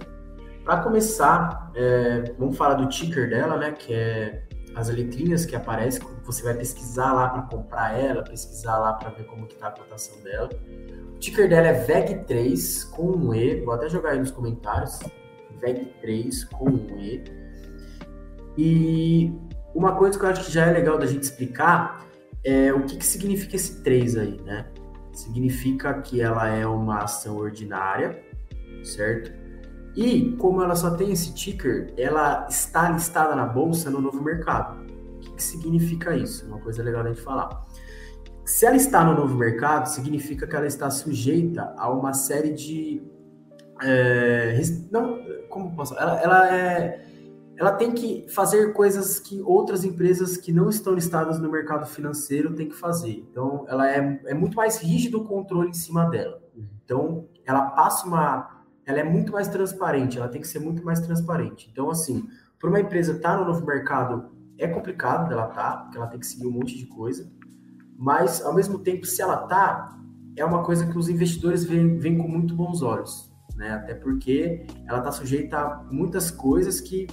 Para 0.64 0.78
começar, 0.78 1.72
é, 1.76 2.34
vamos 2.38 2.58
falar 2.58 2.76
do 2.76 2.88
ticker 2.88 3.30
dela, 3.30 3.58
né? 3.58 3.72
Que 3.72 3.94
é 3.94 4.44
as 4.76 4.90
letrinhas 4.90 5.46
que 5.46 5.56
aparecem. 5.56 6.02
Você 6.24 6.44
vai 6.44 6.54
pesquisar 6.54 7.14
lá 7.14 7.30
para 7.30 7.42
comprar 7.44 7.98
ela, 7.98 8.24
pesquisar 8.24 8.78
lá 8.78 8.94
para 8.94 9.10
ver 9.10 9.26
como 9.26 9.46
que 9.46 9.56
tá 9.56 9.68
a 9.68 9.72
cotação 9.72 10.22
dela 10.24 10.50
ticker 11.22 11.48
dela 11.48 11.68
é 11.68 11.86
VEG3 11.86 12.90
com 12.90 13.12
um 13.12 13.34
E. 13.34 13.62
Vou 13.62 13.74
até 13.74 13.88
jogar 13.88 14.12
aí 14.12 14.20
nos 14.20 14.32
comentários. 14.32 15.00
VEG3 15.62 16.50
com 16.50 16.70
um 16.70 17.00
E. 17.00 17.24
E 18.58 19.32
uma 19.74 19.96
coisa 19.96 20.20
que 20.20 20.26
eu 20.26 20.30
acho 20.30 20.46
que 20.46 20.52
já 20.52 20.66
é 20.66 20.74
legal 20.74 20.98
da 20.98 21.06
gente 21.06 21.24
explicar 21.24 22.06
é 22.44 22.74
o 22.74 22.84
que, 22.84 22.98
que 22.98 23.06
significa 23.06 23.56
esse 23.56 23.84
3 23.84 24.18
aí, 24.18 24.42
né? 24.42 24.66
Significa 25.14 26.02
que 26.02 26.22
ela 26.22 26.48
é 26.48 26.66
uma 26.66 27.04
ação 27.04 27.38
ordinária, 27.38 28.24
certo? 28.84 29.32
E 29.96 30.32
como 30.38 30.62
ela 30.62 30.76
só 30.76 30.92
tem 30.92 31.12
esse 31.12 31.34
ticker, 31.34 31.94
ela 31.98 32.48
está 32.50 32.90
listada 32.90 33.36
na 33.36 33.46
bolsa 33.46 33.90
no 33.90 34.00
novo 34.00 34.24
mercado. 34.24 34.86
O 34.86 35.20
que, 35.20 35.32
que 35.34 35.44
significa 35.44 36.16
isso? 36.16 36.46
Uma 36.46 36.60
coisa 36.60 36.82
legal 36.82 37.04
da 37.04 37.10
gente 37.10 37.22
falar. 37.22 37.66
Se 38.46 38.66
ela 38.66 38.76
está 38.76 39.04
no 39.04 39.14
novo 39.14 39.36
mercado, 39.36 39.88
significa 39.88 40.48
que 40.48 40.56
ela 40.56 40.66
está 40.66 40.90
sujeita 40.90 41.74
a 41.78 41.92
uma 41.92 42.14
série 42.14 42.54
de. 42.54 43.04
É, 43.82 44.60
não, 44.92 45.20
como 45.50 45.76
posso? 45.76 45.98
Ela, 45.98 46.20
ela, 46.22 46.56
é, 46.56 47.06
ela 47.62 47.72
tem 47.74 47.92
que 47.92 48.26
fazer 48.30 48.74
coisas 48.74 49.20
que 49.20 49.42
outras 49.42 49.84
empresas 49.84 50.36
que 50.36 50.52
não 50.52 50.70
estão 50.70 50.94
listadas 50.94 51.40
no 51.40 51.52
mercado 51.52 51.86
financeiro 51.86 52.56
têm 52.56 52.68
que 52.68 52.76
fazer. 52.76 53.26
Então, 53.30 53.66
ela 53.68 53.90
é, 53.90 54.22
é 54.26 54.34
muito 54.34 54.56
mais 54.56 54.78
rígido 54.78 55.20
o 55.20 55.26
controle 55.26 55.70
em 55.70 55.74
cima 55.74 56.06
dela. 56.06 56.42
Então, 56.84 57.28
ela 57.46 57.70
passa 57.72 58.08
uma. 58.08 58.64
Ela 58.86 59.00
é 59.00 59.04
muito 59.04 59.32
mais 59.32 59.48
transparente, 59.48 60.18
ela 60.18 60.28
tem 60.28 60.42
que 60.42 60.48
ser 60.48 60.60
muito 60.60 60.84
mais 60.84 61.00
transparente. 61.00 61.70
Então, 61.72 61.90
assim, 61.92 62.28
para 62.60 62.68
uma 62.68 62.80
empresa 62.80 63.14
estar 63.14 63.38
tá 63.38 63.38
no 63.38 63.46
novo 63.46 63.66
mercado, 63.66 64.32
é 64.58 64.68
complicado 64.68 65.30
dela 65.30 65.48
estar, 65.48 65.72
tá, 65.72 65.78
porque 65.78 65.98
ela 65.98 66.08
tem 66.08 66.20
que 66.20 66.26
seguir 66.26 66.48
um 66.48 66.52
monte 66.52 66.76
de 66.76 66.88
coisa 66.88 67.32
mas 68.02 68.42
ao 68.42 68.56
mesmo 68.56 68.80
tempo, 68.80 69.06
se 69.06 69.22
ela 69.22 69.38
tá, 69.46 69.96
é 70.36 70.44
uma 70.44 70.64
coisa 70.64 70.88
que 70.88 70.98
os 70.98 71.08
investidores 71.08 71.64
veem, 71.64 72.00
veem 72.00 72.18
com 72.18 72.28
muito 72.28 72.56
bons 72.56 72.82
olhos, 72.82 73.32
né? 73.56 73.74
Até 73.74 73.94
porque 73.94 74.66
ela 74.88 74.98
está 74.98 75.12
sujeita 75.12 75.60
a 75.60 75.84
muitas 75.84 76.32
coisas 76.32 76.82
que 76.82 77.06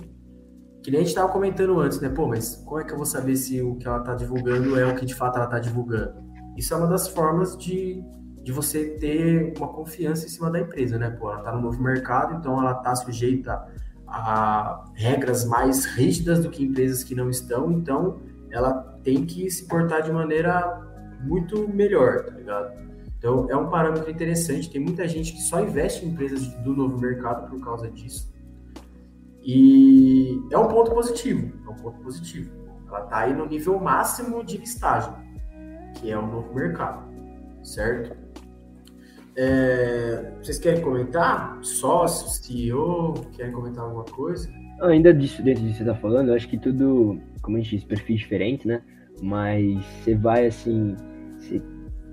que 0.83 0.91
nem 0.91 1.01
a 1.01 1.03
gente 1.03 1.11
estava 1.11 1.33
comentando 1.33 1.79
antes, 1.81 2.01
né? 2.01 2.09
Pô, 2.09 2.27
mas 2.27 2.57
como 2.65 2.81
é 2.81 2.85
que 2.85 2.93
eu 2.93 2.97
vou 2.97 3.07
saber 3.07 3.37
se 3.37 3.61
o 3.61 3.77
que 3.77 3.87
ela 3.87 3.99
está 3.99 4.15
divulgando 4.15 4.79
é 4.79 4.87
o 4.87 4.95
que 4.95 5.05
de 5.05 5.15
fato 5.15 5.37
ela 5.37 5.47
está 5.47 5.59
divulgando? 5.59 6.15
Isso 6.57 6.73
é 6.73 6.77
uma 6.77 6.87
das 6.87 7.09
formas 7.09 7.57
de, 7.57 8.03
de 8.43 8.53
você 8.53 8.97
ter 8.97 9.55
uma 9.57 9.69
confiança 9.69 10.27
em 10.27 10.29
cima 10.29 10.51
da 10.51 10.61
empresa, 10.61 10.99
né? 10.99 11.11
Pô, 11.11 11.31
ela 11.31 11.39
está 11.39 11.53
no 11.53 11.61
novo 11.61 11.83
mercado, 11.83 12.35
então 12.35 12.61
ela 12.61 12.73
está 12.73 12.95
sujeita 12.95 13.65
a 14.07 14.85
regras 14.95 15.45
mais 15.45 15.85
rígidas 15.85 16.41
do 16.41 16.51
que 16.51 16.65
empresas 16.65 17.05
que 17.05 17.15
não 17.15 17.29
estão, 17.29 17.71
então 17.71 18.21
ela 18.51 18.73
tem 19.03 19.27
que 19.27 19.51
se 19.51 19.67
portar 19.67 20.03
de 20.03 20.11
maneira 20.11 20.87
muito 21.21 21.69
melhor, 21.69 22.25
tá 22.25 22.31
ligado? 22.33 22.89
Então, 23.19 23.51
é 23.51 23.57
um 23.57 23.69
parâmetro 23.69 24.11
interessante. 24.11 24.71
Tem 24.71 24.81
muita 24.81 25.07
gente 25.09 25.33
que 25.33 25.41
só 25.43 25.61
investe 25.61 26.07
em 26.07 26.11
empresas 26.11 26.47
do 26.63 26.75
novo 26.75 26.99
mercado 26.99 27.51
por 27.51 27.61
causa 27.63 27.91
disso. 27.91 28.33
E 29.51 30.39
é 30.53 30.59
um 30.59 30.69
ponto 30.69 30.91
positivo. 30.91 31.51
É 31.67 31.71
um 31.71 31.77
ponto 31.77 31.99
positivo. 32.01 32.51
Ela 32.87 33.05
está 33.05 33.19
aí 33.21 33.35
no 33.35 33.47
nível 33.47 33.81
máximo 33.81 34.45
de 34.45 34.59
listagem, 34.59 35.13
que 35.95 36.11
é 36.11 36.19
o 36.19 36.27
novo 36.27 36.55
mercado, 36.55 37.11
certo? 37.63 38.15
É, 39.35 40.33
vocês 40.43 40.59
querem 40.59 40.83
comentar? 40.83 41.59
Sócio, 41.63 42.29
CEO, 42.29 43.15
querem 43.33 43.53
comentar 43.53 43.85
alguma 43.85 44.05
coisa? 44.05 44.51
Ainda 44.83 45.15
disso, 45.15 45.43
dentro 45.43 45.63
disso 45.63 45.79
que 45.79 45.85
você 45.85 45.91
está 45.91 46.01
falando, 46.01 46.29
eu 46.29 46.35
acho 46.35 46.49
que 46.49 46.59
tudo, 46.59 47.19
como 47.41 47.57
a 47.57 47.61
gente 47.61 47.77
diz, 47.77 47.85
perfis 47.85 48.21
diferentes, 48.21 48.67
né? 48.67 48.83
mas 49.23 49.85
você 49.85 50.15
vai 50.15 50.47
assim, 50.47 50.97
você, 51.37 51.63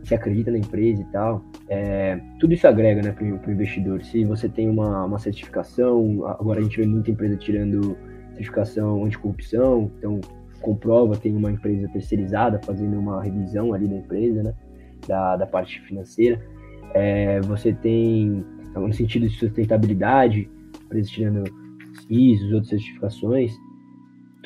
você 0.05 0.15
acredita 0.15 0.51
na 0.51 0.57
empresa 0.57 1.01
e 1.01 1.05
tal, 1.05 1.43
é, 1.67 2.19
tudo 2.39 2.53
isso 2.53 2.67
agrega 2.67 3.01
né, 3.01 3.11
para 3.11 3.23
o 3.23 3.51
investidor. 3.51 4.03
Se 4.03 4.23
você 4.23 4.47
tem 4.47 4.69
uma, 4.69 5.05
uma 5.05 5.19
certificação, 5.19 6.25
agora 6.25 6.59
a 6.59 6.63
gente 6.63 6.77
vê 6.77 6.85
muita 6.85 7.11
empresa 7.11 7.35
tirando 7.37 7.97
certificação 8.33 9.05
anticorrupção, 9.05 9.91
então 9.97 10.19
comprova, 10.61 11.15
tem 11.15 11.35
uma 11.35 11.51
empresa 11.51 11.87
terceirizada 11.89 12.59
fazendo 12.63 12.97
uma 12.97 13.21
revisão 13.21 13.73
ali 13.73 13.87
da 13.87 13.95
empresa, 13.95 14.43
né, 14.43 14.53
da, 15.07 15.37
da 15.37 15.47
parte 15.47 15.81
financeira. 15.81 16.41
É, 16.93 17.41
você 17.41 17.73
tem, 17.73 18.45
no 18.75 18.93
sentido 18.93 19.27
de 19.27 19.35
sustentabilidade, 19.37 20.49
empresas 20.85 21.09
tirando 21.09 21.43
ISOs, 22.09 22.51
outras 22.51 22.69
certificações 22.69 23.53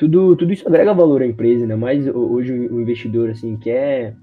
tudo, 0.00 0.34
tudo 0.34 0.50
isso 0.50 0.66
agrega 0.66 0.94
valor 0.94 1.20
à 1.20 1.26
empresa, 1.26 1.66
né? 1.66 1.76
Mas 1.76 2.08
hoje 2.08 2.54
o 2.54 2.80
investidor, 2.80 3.28
assim, 3.28 3.54
quer, 3.58 4.16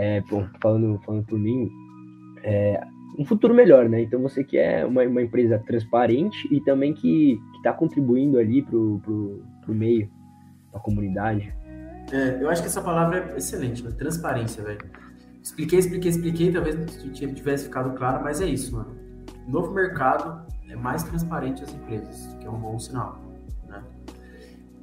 é, 0.00 0.22
pô, 0.22 0.42
falando, 0.62 0.98
falando 1.04 1.26
por 1.26 1.38
mim, 1.38 1.70
é, 2.42 2.82
um 3.18 3.24
futuro 3.26 3.52
melhor, 3.52 3.86
né? 3.86 4.00
Então 4.00 4.22
você 4.22 4.42
quer 4.42 4.86
uma, 4.86 5.02
uma 5.02 5.20
empresa 5.20 5.58
transparente 5.58 6.48
e 6.50 6.58
também 6.62 6.94
que 6.94 7.38
está 7.56 7.70
contribuindo 7.70 8.38
ali 8.38 8.62
pro, 8.62 8.98
pro, 9.04 9.44
pro 9.62 9.74
meio, 9.74 10.10
a 10.72 10.78
comunidade. 10.78 11.52
É, 12.10 12.42
eu 12.42 12.48
acho 12.48 12.62
que 12.62 12.68
essa 12.68 12.80
palavra 12.80 13.32
é 13.34 13.36
excelente, 13.36 13.84
né? 13.84 13.90
Transparência, 13.90 14.64
velho. 14.64 14.80
Expliquei, 15.42 15.78
expliquei, 15.78 16.10
expliquei, 16.10 16.50
talvez 16.50 16.76
não 16.76 17.34
tivesse 17.34 17.64
ficado 17.64 17.94
claro, 17.94 18.24
mas 18.24 18.40
é 18.40 18.46
isso, 18.46 18.74
mano. 18.74 18.96
Novo 19.46 19.74
mercado 19.74 20.46
é 20.70 20.76
mais 20.76 21.02
transparente 21.02 21.62
as 21.62 21.74
empresas, 21.74 22.34
que 22.40 22.46
é 22.46 22.50
um 22.50 22.58
bom 22.58 22.78
sinal. 22.78 23.20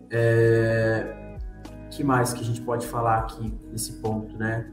É, 0.09 1.35
que 1.89 2.03
mais 2.03 2.33
que 2.33 2.41
a 2.41 2.43
gente 2.43 2.61
pode 2.61 2.87
falar 2.87 3.19
aqui 3.19 3.53
nesse 3.71 3.93
ponto, 3.93 4.37
né? 4.37 4.71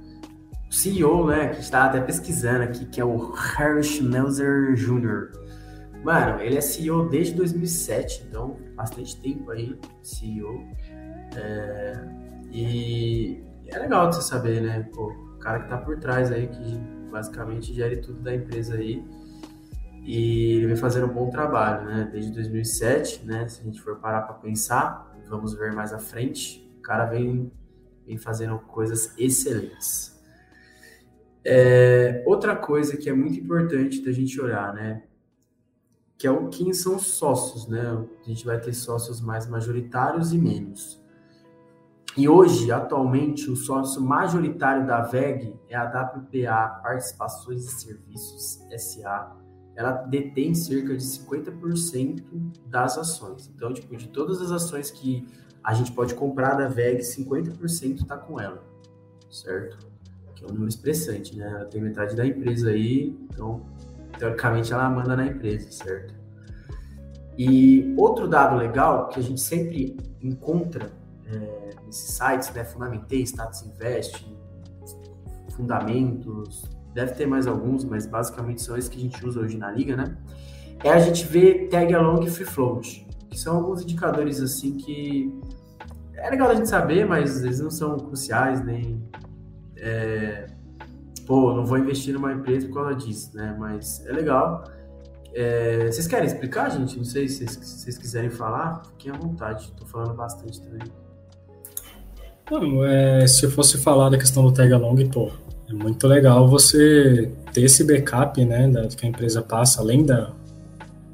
CEO, 0.75 1.29
né, 1.29 1.49
que 1.49 1.61
está 1.61 1.85
até 1.85 2.01
pesquisando 2.01 2.65
aqui, 2.65 2.85
que 2.87 3.01
é 3.01 3.05
o 3.05 3.31
Harry 3.31 3.83
Schmelzer 3.83 4.75
Jr. 4.75 5.31
Mano, 6.03 6.41
ele 6.41 6.57
é 6.57 6.61
CEO 6.61 7.09
desde 7.09 7.35
2007, 7.35 8.27
então 8.29 8.57
bastante 8.75 9.19
tempo 9.21 9.53
aí, 9.53 9.79
CEO. 10.03 10.67
É, 11.37 12.05
e 12.51 13.43
é 13.69 13.79
legal 13.79 14.13
você 14.13 14.21
saber, 14.21 14.61
né? 14.61 14.89
Pô, 14.93 15.13
o 15.13 15.39
cara 15.39 15.61
que 15.61 15.69
tá 15.69 15.79
por 15.79 15.99
trás 15.99 16.33
aí, 16.33 16.49
que 16.49 16.77
basicamente 17.11 17.73
gere 17.73 17.99
tudo 17.99 18.21
da 18.21 18.35
empresa 18.35 18.75
aí. 18.75 19.03
E 20.03 20.57
ele 20.57 20.67
vem 20.67 20.77
fazendo 20.77 21.07
um 21.07 21.15
bom 21.15 21.31
trabalho, 21.31 21.87
né? 21.87 22.09
Desde 22.13 22.33
2007, 22.33 23.25
né? 23.25 23.49
Se 23.49 23.63
a 23.63 23.65
gente 23.65 23.81
for 23.81 23.97
parar 23.97 24.23
para 24.23 24.35
pensar, 24.35 25.17
vamos 25.29 25.55
ver 25.55 25.73
mais 25.73 25.93
à 25.93 25.99
frente, 25.99 26.69
o 26.79 26.83
cara 26.83 27.07
vem, 27.07 27.51
vem 28.05 28.19
fazendo 28.19 28.59
coisas 28.59 29.15
excelentes. 29.17 30.14
É, 31.45 32.23
outra 32.27 32.57
coisa 32.57 32.97
que 32.97 33.09
é 33.09 33.13
muito 33.13 33.39
importante 33.39 34.03
da 34.03 34.13
gente 34.13 34.41
olhar, 34.41 34.73
né? 34.73 35.03
que 36.17 36.27
é 36.27 36.31
o 36.31 36.49
quem 36.49 36.73
são 36.73 36.97
os 36.97 37.07
sócios, 37.09 37.67
né? 37.69 37.83
A 38.25 38.29
gente 38.29 38.45
vai 38.45 38.59
ter 38.59 38.73
sócios 38.73 39.21
mais 39.21 39.47
majoritários 39.47 40.33
e 40.33 40.39
menos. 40.39 41.03
E 42.17 42.29
hoje, 42.29 42.71
atualmente, 42.71 43.51
o 43.51 43.57
sócio 43.57 44.01
majoritário 44.01 44.87
da 44.87 45.03
VEG 45.03 45.55
é 45.69 45.75
a 45.75 45.85
WPA 45.85 46.81
Participações 46.83 47.65
e 47.65 47.81
Serviços 47.81 48.61
SA. 48.79 49.37
Ela 49.75 49.91
detém 49.91 50.55
cerca 50.55 50.97
de 50.97 51.03
50% 51.03 52.23
das 52.69 52.97
ações. 52.97 53.51
Então, 53.55 53.75
tipo, 53.75 53.97
de 53.97 54.09
todas 54.09 54.41
as 54.41 54.53
ações 54.53 54.93
que 54.93 55.27
a 55.65 55.75
gente 55.75 55.91
pode 55.91 56.15
comprar 56.15 56.55
da 56.55 56.69
VEG, 56.69 57.03
50% 57.03 58.03
está 58.03 58.17
com 58.17 58.41
ela, 58.41 58.63
certo? 59.29 59.94
É 60.45 60.51
um 60.51 60.53
número 60.53 60.69
expressante, 60.69 61.37
né? 61.37 61.47
Ela 61.47 61.65
tem 61.65 61.81
metade 61.81 62.15
da 62.15 62.27
empresa 62.27 62.71
aí, 62.71 63.17
então, 63.33 63.63
teoricamente, 64.19 64.73
ela 64.73 64.89
manda 64.91 65.17
na 65.17 65.27
empresa, 65.27 65.71
certo? 65.73 66.15
E 67.37 67.95
outro 67.97 68.29
dado 68.29 68.57
legal 68.57 69.09
que 69.09 69.19
a 69.19 69.23
gente 69.23 69.41
sempre 69.41 69.97
encontra 70.23 70.93
é, 71.27 71.71
nesses 71.87 72.15
sites, 72.15 72.53
né? 72.53 72.65
Fundamentei, 72.65 73.23
Status 73.23 73.63
Invest, 73.63 74.33
Fundamentos, 75.51 76.65
deve 76.93 77.13
ter 77.15 77.27
mais 77.27 77.47
alguns, 77.47 77.85
mas 77.85 78.07
basicamente 78.07 78.63
são 78.63 78.77
esses 78.77 78.89
que 78.89 78.99
a 78.99 79.01
gente 79.01 79.27
usa 79.27 79.41
hoje 79.41 79.57
na 79.57 79.71
liga, 79.71 79.97
né? 79.97 80.17
É 80.83 80.91
a 80.91 80.99
gente 80.99 81.25
ver 81.27 81.69
tag 81.69 81.93
along 81.95 82.25
e 82.25 82.31
free 82.31 82.45
float, 82.45 83.07
que 83.31 83.39
são 83.39 83.57
alguns 83.57 83.83
indicadores 83.83 84.41
assim 84.41 84.77
que 84.77 85.33
é 86.17 86.31
legal 86.31 86.51
a 86.51 86.55
gente 86.55 86.69
saber, 86.69 87.07
mas 87.07 87.43
eles 87.43 87.61
não 87.61 87.71
são 87.71 87.99
cruciais 87.99 88.65
nem 88.65 89.03
é, 89.77 90.47
pô, 91.27 91.55
não 91.55 91.65
vou 91.65 91.79
investir 91.79 92.15
numa 92.15 92.33
empresa 92.33 92.67
por 92.67 92.75
causa 92.75 92.95
disso, 92.95 93.31
né? 93.35 93.55
Mas 93.59 94.05
é 94.07 94.13
legal. 94.13 94.65
É, 95.35 95.87
vocês 95.91 96.07
querem 96.07 96.27
explicar, 96.27 96.71
gente? 96.71 96.97
Não 96.97 97.05
sei 97.05 97.29
se 97.29 97.47
vocês, 97.47 97.51
se 97.51 97.79
vocês 97.81 97.99
quiserem 97.99 98.31
falar, 98.31 98.83
fiquem 98.85 99.13
à 99.13 99.17
vontade. 99.17 99.65
Estou 99.65 99.87
falando 99.87 100.15
bastante 100.15 100.61
também. 100.61 100.87
Não, 102.51 102.85
é, 102.85 103.27
se 103.27 103.45
eu 103.45 103.51
fosse 103.51 103.79
falar 103.79 104.11
da 104.11 104.19
questão 104.19 104.45
do 104.45 104.53
tag 104.53 104.73
along, 104.73 105.09
pô, 105.09 105.31
é 105.69 105.73
muito 105.73 106.07
legal 106.07 106.47
você 106.47 107.33
ter 107.53 107.63
esse 107.63 107.85
backup, 107.85 108.45
né, 108.45 108.69
da, 108.69 108.87
que 108.87 109.07
a 109.07 109.09
empresa 109.09 109.43
passa, 109.43 109.81
além 109.81 110.05
da, 110.05 110.31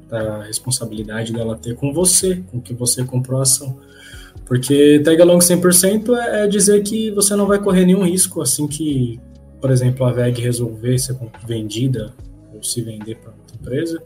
da 0.09 0.43
responsabilidade 0.43 1.31
dela 1.31 1.57
ter 1.57 1.75
com 1.75 1.93
você, 1.93 2.43
com 2.51 2.59
que 2.59 2.73
você 2.73 3.03
comprou 3.03 3.39
a 3.39 3.43
ação. 3.43 3.79
Porque 4.45 4.99
tag 5.03 5.21
along 5.21 5.39
100% 5.39 6.15
é, 6.15 6.43
é 6.43 6.47
dizer 6.47 6.83
que 6.83 7.11
você 7.11 7.35
não 7.35 7.47
vai 7.47 7.59
correr 7.59 7.85
nenhum 7.85 8.03
risco 8.03 8.41
assim 8.41 8.67
que, 8.67 9.19
por 9.59 9.71
exemplo, 9.71 10.05
a 10.05 10.11
VEG 10.11 10.41
resolver 10.41 10.97
ser 10.99 11.17
vendida 11.47 12.13
ou 12.53 12.61
se 12.63 12.81
vender 12.81 13.15
para 13.15 13.31
outra 13.31 13.55
empresa. 13.55 14.03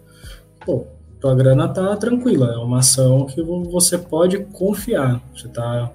Pô, 0.65 0.85
tua 1.19 1.35
grana 1.35 1.67
tá 1.67 1.95
tranquila, 1.97 2.53
é 2.53 2.57
uma 2.57 2.79
ação 2.79 3.25
que 3.25 3.41
você 3.41 3.97
pode 3.97 4.37
confiar. 4.45 5.21
Você 5.35 5.47
tá 5.47 5.91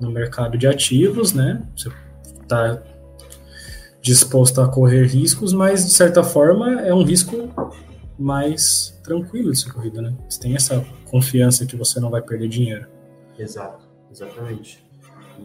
no 0.00 0.10
mercado 0.10 0.56
de 0.56 0.66
ativos, 0.66 1.32
né? 1.32 1.62
Você 1.76 1.90
está 2.42 2.80
disposto 4.00 4.60
a 4.60 4.68
correr 4.68 5.06
riscos, 5.06 5.52
mas 5.52 5.84
de 5.84 5.92
certa 5.92 6.22
forma 6.22 6.80
é 6.80 6.94
um 6.94 7.02
risco 7.02 7.50
mais 8.18 8.98
tranquilo 9.02 9.50
de 9.50 9.58
ser 9.58 9.72
corrido, 9.72 10.00
né? 10.00 10.14
Você 10.28 10.40
tem 10.40 10.54
essa 10.54 10.84
confiança 11.10 11.66
que 11.66 11.76
você 11.76 11.98
não 11.98 12.10
vai 12.10 12.22
perder 12.22 12.48
dinheiro. 12.48 12.86
Exato, 13.40 13.88
exatamente. 14.10 14.84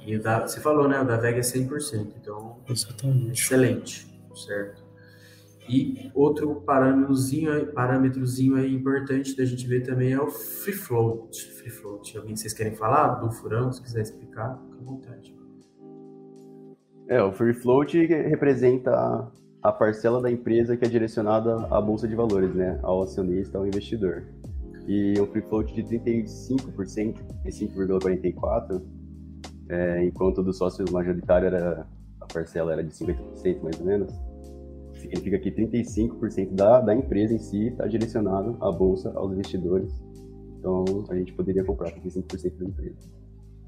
E 0.06 0.18
da, 0.18 0.42
você 0.42 0.60
falou, 0.60 0.88
né? 0.88 1.00
O 1.00 1.06
da 1.06 1.18
VEG 1.18 1.38
é 1.38 1.42
100%, 1.42 2.14
então. 2.22 2.58
Exatamente. 2.70 3.42
Excelente, 3.42 4.22
certo? 4.36 4.84
E 5.68 6.12
outro 6.14 6.62
parâmetrozinho, 6.62 7.74
parâmetrozinho 7.74 8.56
aí 8.56 8.72
importante 8.74 9.36
da 9.36 9.44
gente 9.46 9.66
ver 9.66 9.82
também 9.82 10.14
é 10.14 10.22
o 10.22 10.30
free 10.30 10.74
float. 10.74 11.44
Free 11.54 11.72
float. 11.72 12.18
Alguém 12.18 12.36
vocês 12.36 12.54
querem 12.54 12.76
falar 12.76 13.16
do 13.16 13.32
furão? 13.32 13.72
Se 13.72 13.82
quiser 13.82 14.02
explicar, 14.02 14.60
fica 14.64 14.78
à 14.80 14.84
vontade. 14.84 15.36
É, 17.08 17.22
o 17.24 17.32
free 17.32 17.54
float 17.54 18.06
representa 18.06 19.32
a 19.62 19.72
parcela 19.72 20.22
da 20.22 20.30
empresa 20.30 20.78
que 20.78 20.86
é 20.86 20.88
direcionada 20.88 21.68
à 21.72 21.82
bolsa 21.82 22.08
de 22.08 22.16
valores, 22.16 22.54
né, 22.54 22.80
ao 22.84 23.02
acionista, 23.02 23.58
ao 23.58 23.66
investidor. 23.66 24.24
E 24.88 25.20
um 25.20 25.26
free 25.28 25.42
float 25.42 25.74
de 25.74 25.84
35%, 25.84 27.18
35,44%, 27.46 28.82
é, 29.70 30.04
enquanto 30.06 30.44
do 30.44 30.54
sócio 30.54 30.86
majoritário 30.92 31.48
era 31.48 31.88
a 32.22 32.26
parcela 32.32 32.72
era 32.74 32.84
de 32.84 32.92
50% 32.92 33.62
mais 33.64 33.80
ou 33.80 33.86
menos 33.86 34.14
significa 35.06 35.40
que 35.40 35.52
35% 35.52 36.54
da, 36.54 36.82
da 36.82 36.96
empresa 36.96 37.34
em 37.34 37.40
si 37.40 37.68
está 37.68 37.86
direcionado 37.88 38.58
à 38.62 38.72
bolsa, 38.72 39.12
aos 39.16 39.32
investidores. 39.32 39.94
Então, 40.60 40.86
a 41.10 41.16
gente 41.16 41.34
poderia 41.34 41.64
comprar 41.64 41.92
35% 41.92 42.58
da 42.58 42.66
empresa. 42.66 43.10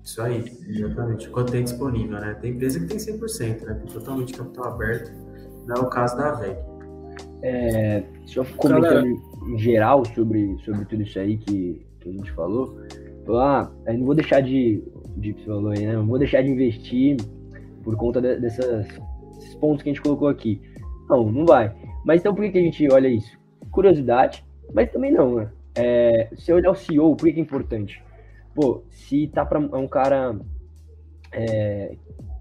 Isso 0.03 0.21
aí, 0.21 0.43
exatamente. 0.67 1.30
Quanto 1.30 1.51
tem 1.51 1.63
disponível, 1.63 2.19
né? 2.19 2.34
Tem 2.36 2.53
empresa 2.53 2.80
que 2.80 2.88
tem 2.88 2.97
100%, 2.97 3.65
né? 3.65 3.73
Tem 3.75 3.93
totalmente 3.93 4.34
capital 4.34 4.73
aberto. 4.73 5.12
Não 5.67 5.75
é 5.75 5.80
o 5.80 5.89
caso 5.89 6.17
da 6.17 6.32
VEG. 6.32 6.58
É, 7.41 8.04
só 8.26 8.43
comentando 8.43 9.08
em 9.47 9.58
geral 9.58 10.04
sobre, 10.06 10.58
sobre 10.60 10.86
tudo 10.86 11.04
isso 11.04 11.19
aí 11.19 11.38
que, 11.38 11.86
que 12.00 12.10
a 12.10 12.12
gente 12.12 12.32
falou. 12.32 12.80
Ah, 13.30 13.69
eu 13.86 13.97
não 13.97 14.06
vou 14.06 14.15
deixar 14.15 14.41
de, 14.41 14.84
de 15.17 15.34
falou 15.45 15.71
aí, 15.71 15.86
né? 15.86 15.93
Não 15.93 16.08
vou 16.08 16.17
deixar 16.17 16.41
de 16.41 16.50
investir 16.50 17.17
por 17.84 17.95
conta 17.95 18.21
de, 18.21 18.38
dessas, 18.38 18.88
desses 19.36 19.56
pontos 19.56 19.84
que 19.84 19.89
a 19.89 19.93
gente 19.93 20.02
colocou 20.02 20.28
aqui. 20.28 20.62
Não, 21.10 21.30
não 21.32 21.45
vai. 21.45 21.73
Mas 22.06 22.21
então 22.21 22.34
por 22.34 22.43
que, 22.43 22.52
que 22.52 22.58
a 22.58 22.62
gente 22.62 22.91
olha 22.91 23.08
isso? 23.08 23.38
Curiosidade, 23.71 24.45
mas 24.73 24.91
também 24.91 25.12
não, 25.12 25.36
né? 25.36 25.52
É, 25.76 26.30
se 26.36 26.52
olhar 26.52 26.71
o 26.71 26.76
CEO, 26.76 27.15
por 27.15 27.26
que, 27.26 27.34
que 27.34 27.39
é 27.39 27.43
importante? 27.43 28.02
Pô, 28.56 28.82
se 28.89 29.28
tá 29.28 29.45
para 29.45 29.60
é 29.60 29.78
um 29.78 29.88
cara 29.88 30.36
é, 31.32 31.95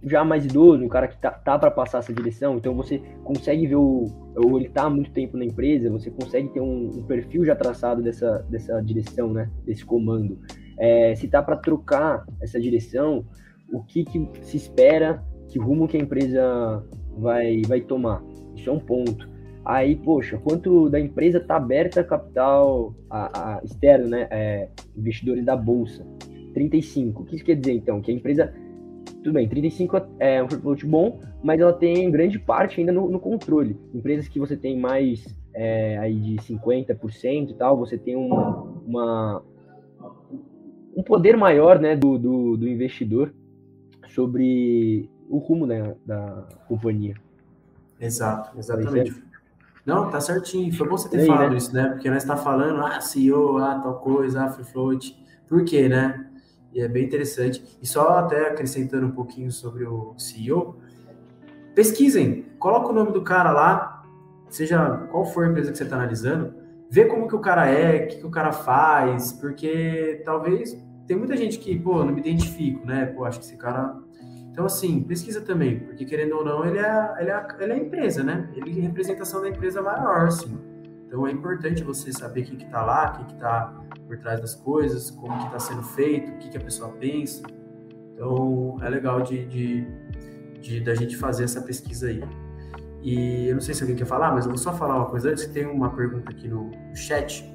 já 0.06 0.24
mais 0.24 0.44
idoso, 0.44 0.84
um 0.84 0.88
cara 0.88 1.08
que 1.08 1.18
tá, 1.18 1.30
tá 1.30 1.58
para 1.58 1.70
passar 1.70 1.98
essa 1.98 2.12
direção, 2.12 2.56
então 2.56 2.74
você 2.74 3.02
consegue 3.24 3.66
ver 3.66 3.76
o. 3.76 4.04
Ou 4.36 4.58
ele 4.58 4.68
tá 4.68 4.84
há 4.84 4.90
muito 4.90 5.10
tempo 5.10 5.36
na 5.36 5.44
empresa, 5.44 5.90
você 5.90 6.10
consegue 6.10 6.48
ter 6.50 6.60
um, 6.60 6.90
um 6.96 7.02
perfil 7.02 7.44
já 7.44 7.56
traçado 7.56 8.02
dessa, 8.02 8.38
dessa 8.48 8.80
direção, 8.80 9.32
né? 9.32 9.50
Desse 9.64 9.84
comando. 9.84 10.38
É, 10.78 11.14
se 11.14 11.26
tá 11.26 11.42
para 11.42 11.56
trocar 11.56 12.24
essa 12.40 12.60
direção, 12.60 13.24
o 13.72 13.82
que, 13.82 14.04
que 14.04 14.28
se 14.42 14.56
espera, 14.56 15.24
que 15.48 15.58
rumo 15.58 15.88
que 15.88 15.96
a 15.96 16.00
empresa 16.00 16.84
vai, 17.16 17.62
vai 17.66 17.80
tomar. 17.80 18.22
Isso 18.54 18.70
é 18.70 18.72
um 18.72 18.78
ponto. 18.78 19.28
Aí, 19.64 19.96
poxa, 19.96 20.38
quanto 20.38 20.88
da 20.88 21.00
empresa 21.00 21.38
está 21.38 21.56
aberta 21.56 22.00
a 22.00 22.04
capital 22.04 22.94
a, 23.10 23.56
a 23.56 23.64
externo, 23.64 24.08
né? 24.08 24.28
É, 24.30 24.68
investidores 24.96 25.44
da 25.44 25.56
bolsa. 25.56 26.06
35. 26.54 27.22
O 27.22 27.26
que 27.26 27.34
isso 27.36 27.44
quer 27.44 27.56
dizer, 27.56 27.72
então? 27.72 28.00
Que 28.00 28.12
a 28.12 28.14
empresa. 28.14 28.54
Tudo 29.26 29.34
bem, 29.34 29.48
35 29.48 30.02
é 30.20 30.40
um 30.40 30.48
float 30.48 30.86
bom, 30.86 31.18
mas 31.42 31.58
ela 31.58 31.72
tem 31.72 32.08
grande 32.12 32.38
parte 32.38 32.78
ainda 32.78 32.92
no, 32.92 33.10
no 33.10 33.18
controle. 33.18 33.76
Empresas 33.92 34.28
que 34.28 34.38
você 34.38 34.56
tem 34.56 34.78
mais 34.78 35.26
é, 35.52 35.98
aí 35.98 36.14
de 36.14 36.36
50% 36.36 37.50
e 37.50 37.54
tal, 37.54 37.76
você 37.76 37.98
tem 37.98 38.16
um, 38.16 38.32
uma, 38.86 39.42
um 40.96 41.02
poder 41.02 41.36
maior 41.36 41.80
né, 41.80 41.96
do, 41.96 42.16
do, 42.16 42.56
do 42.56 42.68
investidor 42.68 43.34
sobre 44.10 45.10
o 45.28 45.38
rumo 45.38 45.66
né, 45.66 45.96
da 46.06 46.46
companhia. 46.68 47.16
Exato, 48.00 48.56
exatamente. 48.56 49.12
Não, 49.84 50.08
tá 50.08 50.20
certinho. 50.20 50.72
Foi 50.72 50.88
bom 50.88 50.96
você 50.96 51.08
ter 51.08 51.18
aí, 51.18 51.26
falado 51.26 51.50
né? 51.50 51.56
isso, 51.56 51.74
né? 51.74 51.88
Porque 51.88 52.08
nós 52.08 52.22
está 52.22 52.36
falando, 52.36 52.80
ah, 52.80 53.00
CEO, 53.00 53.58
ah, 53.58 53.80
tal 53.80 53.98
coisa, 53.98 54.44
ah, 54.44 54.50
free 54.50 54.64
float. 54.64 55.16
Por 55.48 55.64
quê, 55.64 55.88
né? 55.88 56.25
E 56.76 56.80
é 56.80 56.86
bem 56.86 57.04
interessante. 57.04 57.64
E 57.80 57.86
só 57.86 58.18
até 58.18 58.50
acrescentando 58.50 59.06
um 59.06 59.10
pouquinho 59.12 59.50
sobre 59.50 59.86
o 59.86 60.14
CEO, 60.18 60.76
pesquisem, 61.74 62.44
coloca 62.58 62.90
o 62.90 62.92
nome 62.92 63.12
do 63.12 63.22
cara 63.22 63.50
lá, 63.50 64.04
seja 64.50 65.08
qual 65.10 65.24
for 65.24 65.46
a 65.46 65.48
empresa 65.48 65.72
que 65.72 65.78
você 65.78 65.84
está 65.84 65.96
analisando, 65.96 66.54
vê 66.90 67.06
como 67.06 67.26
que 67.26 67.34
o 67.34 67.40
cara 67.40 67.66
é, 67.66 68.04
o 68.04 68.08
que, 68.08 68.16
que 68.16 68.26
o 68.26 68.30
cara 68.30 68.52
faz, 68.52 69.32
porque 69.32 70.20
talvez 70.22 70.76
tem 71.06 71.16
muita 71.16 71.34
gente 71.34 71.58
que, 71.58 71.78
pô, 71.78 72.04
não 72.04 72.12
me 72.12 72.20
identifico, 72.20 72.86
né? 72.86 73.06
Pô, 73.06 73.24
acho 73.24 73.38
que 73.38 73.46
esse 73.46 73.56
cara 73.56 73.96
então, 74.56 74.64
assim, 74.64 75.02
pesquisa 75.02 75.42
também, 75.42 75.80
porque 75.80 76.02
querendo 76.06 76.36
ou 76.36 76.42
não, 76.42 76.64
ele 76.64 76.78
é, 76.78 77.14
ele 77.20 77.30
é, 77.30 77.46
ele 77.60 77.72
é 77.72 77.74
a 77.74 77.78
empresa, 77.78 78.24
né? 78.24 78.48
Ele 78.54 78.78
é 78.78 78.82
representação 78.84 79.42
da 79.42 79.50
empresa 79.50 79.82
maior, 79.82 80.28
assim. 80.28 80.58
Então, 81.06 81.26
é 81.26 81.30
importante 81.30 81.84
você 81.84 82.12
saber 82.12 82.42
quem 82.42 82.56
que 82.56 82.66
tá 82.66 82.84
lá, 82.84 83.10
quem 83.10 83.26
que 83.26 83.34
tá 83.36 83.72
por 84.06 84.18
trás 84.18 84.40
das 84.40 84.54
coisas, 84.54 85.10
como 85.10 85.38
que 85.38 85.50
tá 85.50 85.58
sendo 85.58 85.82
feito, 85.82 86.32
o 86.32 86.38
que 86.38 86.48
que 86.50 86.56
a 86.56 86.60
pessoa 86.60 86.90
pensa. 86.92 87.42
Então, 88.12 88.78
é 88.82 88.88
legal 88.88 89.22
de, 89.22 89.46
de, 89.46 89.86
de 90.60 90.80
da 90.80 90.94
gente 90.94 91.16
fazer 91.16 91.44
essa 91.44 91.60
pesquisa 91.60 92.08
aí. 92.08 92.22
E 93.02 93.48
eu 93.48 93.54
não 93.54 93.60
sei 93.60 93.72
se 93.72 93.82
alguém 93.82 93.96
quer 93.96 94.06
falar, 94.06 94.32
mas 94.32 94.46
eu 94.46 94.50
vou 94.50 94.58
só 94.58 94.72
falar 94.72 94.96
uma 94.96 95.06
coisa 95.06 95.30
antes, 95.30 95.44
que 95.44 95.52
tem 95.52 95.64
uma 95.64 95.90
pergunta 95.90 96.30
aqui 96.30 96.48
no 96.48 96.70
chat. 96.92 97.48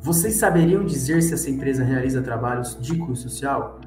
Vocês 0.00 0.36
saberiam 0.36 0.82
dizer 0.82 1.20
se 1.22 1.34
essa 1.34 1.50
empresa 1.50 1.84
realiza 1.84 2.22
trabalhos 2.22 2.78
de 2.80 2.96
cunho 2.96 3.16
social? 3.16 3.78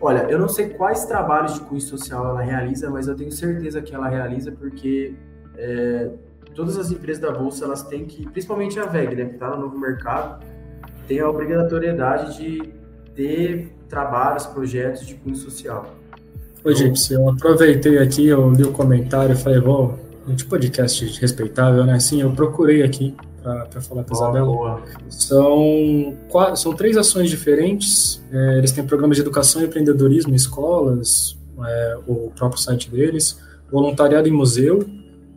Olha, 0.00 0.20
eu 0.30 0.38
não 0.38 0.48
sei 0.48 0.68
quais 0.68 1.04
trabalhos 1.06 1.54
de 1.54 1.60
cunho 1.62 1.80
social 1.80 2.24
ela 2.28 2.42
realiza, 2.42 2.88
mas 2.88 3.08
eu 3.08 3.16
tenho 3.16 3.32
certeza 3.32 3.82
que 3.82 3.92
ela 3.92 4.08
realiza 4.08 4.52
porque 4.52 5.16
é, 5.56 6.12
todas 6.58 6.76
as 6.76 6.90
empresas 6.90 7.22
da 7.22 7.30
bolsa 7.30 7.64
elas 7.64 7.84
têm 7.84 8.04
que, 8.04 8.28
principalmente 8.28 8.80
a 8.80 8.84
VEG, 8.84 9.14
né, 9.14 9.26
que 9.26 9.34
está 9.34 9.48
no 9.50 9.62
novo 9.62 9.78
mercado, 9.78 10.44
tem 11.06 11.20
a 11.20 11.30
obrigatoriedade 11.30 12.36
de 12.36 12.72
ter 13.14 13.72
trabalhos, 13.88 14.44
projetos 14.46 15.06
de 15.06 15.14
cunho 15.14 15.36
social. 15.36 15.94
Ô, 16.64 16.72
Gipsy, 16.72 17.14
eu 17.14 17.30
aproveitei 17.30 17.98
aqui, 17.98 18.26
eu 18.26 18.50
li 18.50 18.64
o 18.64 18.72
comentário 18.72 19.34
e 19.34 19.38
falei, 19.38 19.60
vou, 19.60 19.96
um 20.26 20.34
podcast 20.34 21.20
respeitável, 21.20 21.84
né? 21.84 22.00
Sim, 22.00 22.22
eu 22.22 22.32
procurei 22.32 22.82
aqui 22.82 23.14
para 23.40 23.80
falar 23.80 24.02
com 24.02 24.14
a 24.14 24.16
Isabela. 24.16 24.46
Boa. 24.46 24.82
São, 25.08 26.16
quatro, 26.28 26.56
são 26.56 26.74
três 26.74 26.96
ações 26.96 27.30
diferentes. 27.30 28.20
É, 28.32 28.58
eles 28.58 28.72
têm 28.72 28.84
programas 28.84 29.16
de 29.16 29.22
educação 29.22 29.62
e 29.62 29.66
empreendedorismo 29.66 30.32
em 30.32 30.34
escolas, 30.34 31.38
é, 31.64 31.98
o 32.08 32.32
próprio 32.36 32.60
site 32.60 32.90
deles, 32.90 33.38
voluntariado 33.70 34.28
em 34.28 34.32
museu 34.32 34.84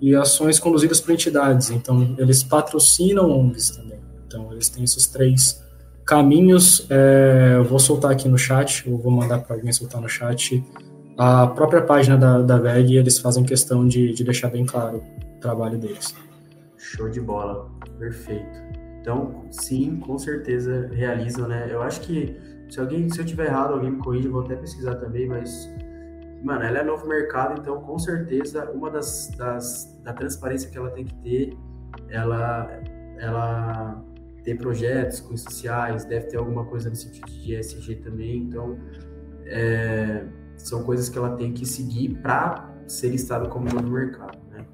e 0.02 0.16
ações 0.16 0.60
conduzidas 0.60 1.00
por 1.00 1.12
entidades. 1.12 1.70
Então, 1.70 2.16
eles 2.18 2.44
patrocinam 2.44 3.30
ONGs 3.30 3.70
também. 3.70 4.00
Então, 4.26 4.52
eles 4.52 4.68
têm 4.68 4.84
esses 4.84 5.06
três 5.06 5.64
caminhos. 6.06 6.88
É, 6.90 7.54
eu 7.56 7.64
vou 7.64 7.78
soltar 7.78 8.12
aqui 8.12 8.28
no 8.28 8.38
chat, 8.38 8.90
eu 8.90 8.98
vou 8.98 9.12
mandar 9.12 9.40
para 9.40 9.56
alguém 9.56 9.72
soltar 9.72 10.02
no 10.02 10.10
chat. 10.10 10.64
A 11.18 11.46
própria 11.46 11.84
página 11.84 12.18
da, 12.18 12.42
da 12.42 12.58
VEG, 12.58 12.96
eles 12.96 13.20
fazem 13.20 13.44
questão 13.44 13.88
de, 13.88 14.12
de 14.12 14.24
deixar 14.24 14.50
bem 14.50 14.66
claro 14.66 15.04
o 15.38 15.40
trabalho 15.40 15.78
deles. 15.78 16.16
Show 16.78 17.08
de 17.08 17.22
bola, 17.22 17.70
perfeito. 18.00 18.60
Então, 19.02 19.46
sim, 19.52 19.98
com 19.98 20.18
certeza 20.18 20.90
realizam, 20.92 21.48
né? 21.48 21.68
Eu 21.70 21.82
acho 21.84 22.02
que 22.02 22.36
se 22.70 22.80
alguém, 22.80 23.10
se 23.10 23.20
eu 23.20 23.26
tiver 23.26 23.48
errado, 23.48 23.74
alguém 23.74 23.92
me 23.92 23.98
corrige, 23.98 24.26
eu 24.28 24.32
vou 24.32 24.42
até 24.42 24.56
pesquisar 24.56 24.96
também, 24.96 25.28
mas 25.28 25.70
mano, 26.44 26.64
ela 26.64 26.80
é 26.80 26.84
novo 26.84 27.08
mercado, 27.08 27.60
então 27.60 27.82
com 27.82 27.98
certeza 28.00 28.70
uma 28.72 28.90
das, 28.90 29.30
das 29.38 30.00
da 30.04 30.14
transparência 30.14 30.70
que 30.70 30.78
ela 30.78 30.90
tem 30.92 31.06
que 31.06 31.16
ter, 31.16 31.58
ela 32.10 32.70
ela 33.18 34.04
tem 34.44 34.58
projetos 34.58 35.20
com 35.20 35.38
sociais, 35.38 36.04
deve 36.06 36.28
ter 36.28 36.38
alguma 36.38 36.66
coisa 36.66 36.90
no 36.90 36.96
sentido 36.96 37.28
de 37.28 37.56
ESG 37.56 37.96
também, 37.98 38.38
então 38.38 38.78
é, 39.46 40.26
são 40.58 40.84
coisas 40.84 41.10
que 41.10 41.18
ela 41.18 41.36
tem 41.36 41.54
que 41.54 41.66
seguir 41.66 42.16
para 42.22 42.74
ser 42.88 43.10
listada 43.10 43.48
como 43.48 43.70
novo 43.72 43.88
mercado, 43.88 44.38
né? 44.50 44.66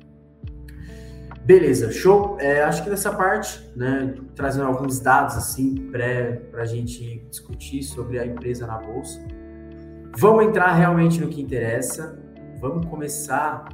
Beleza, 1.44 1.92
show. 1.92 2.38
É, 2.40 2.64
acho 2.64 2.84
que 2.84 2.90
nessa 2.90 3.14
parte, 3.14 3.70
né, 3.76 4.16
trazendo 4.36 4.68
alguns 4.68 5.00
dados 5.00 5.36
assim 5.38 5.90
pré 5.92 6.34
para 6.52 6.64
a 6.64 6.66
gente 6.66 7.26
discutir 7.30 7.84
sobre 7.84 8.20
a 8.20 8.26
empresa 8.26 8.68
na 8.68 8.78
bolsa. 8.78 9.26
Vamos 10.20 10.46
entrar 10.46 10.74
realmente 10.74 11.22
no 11.22 11.28
que 11.28 11.40
interessa. 11.40 12.20
Vamos 12.60 12.88
começar. 12.88 13.70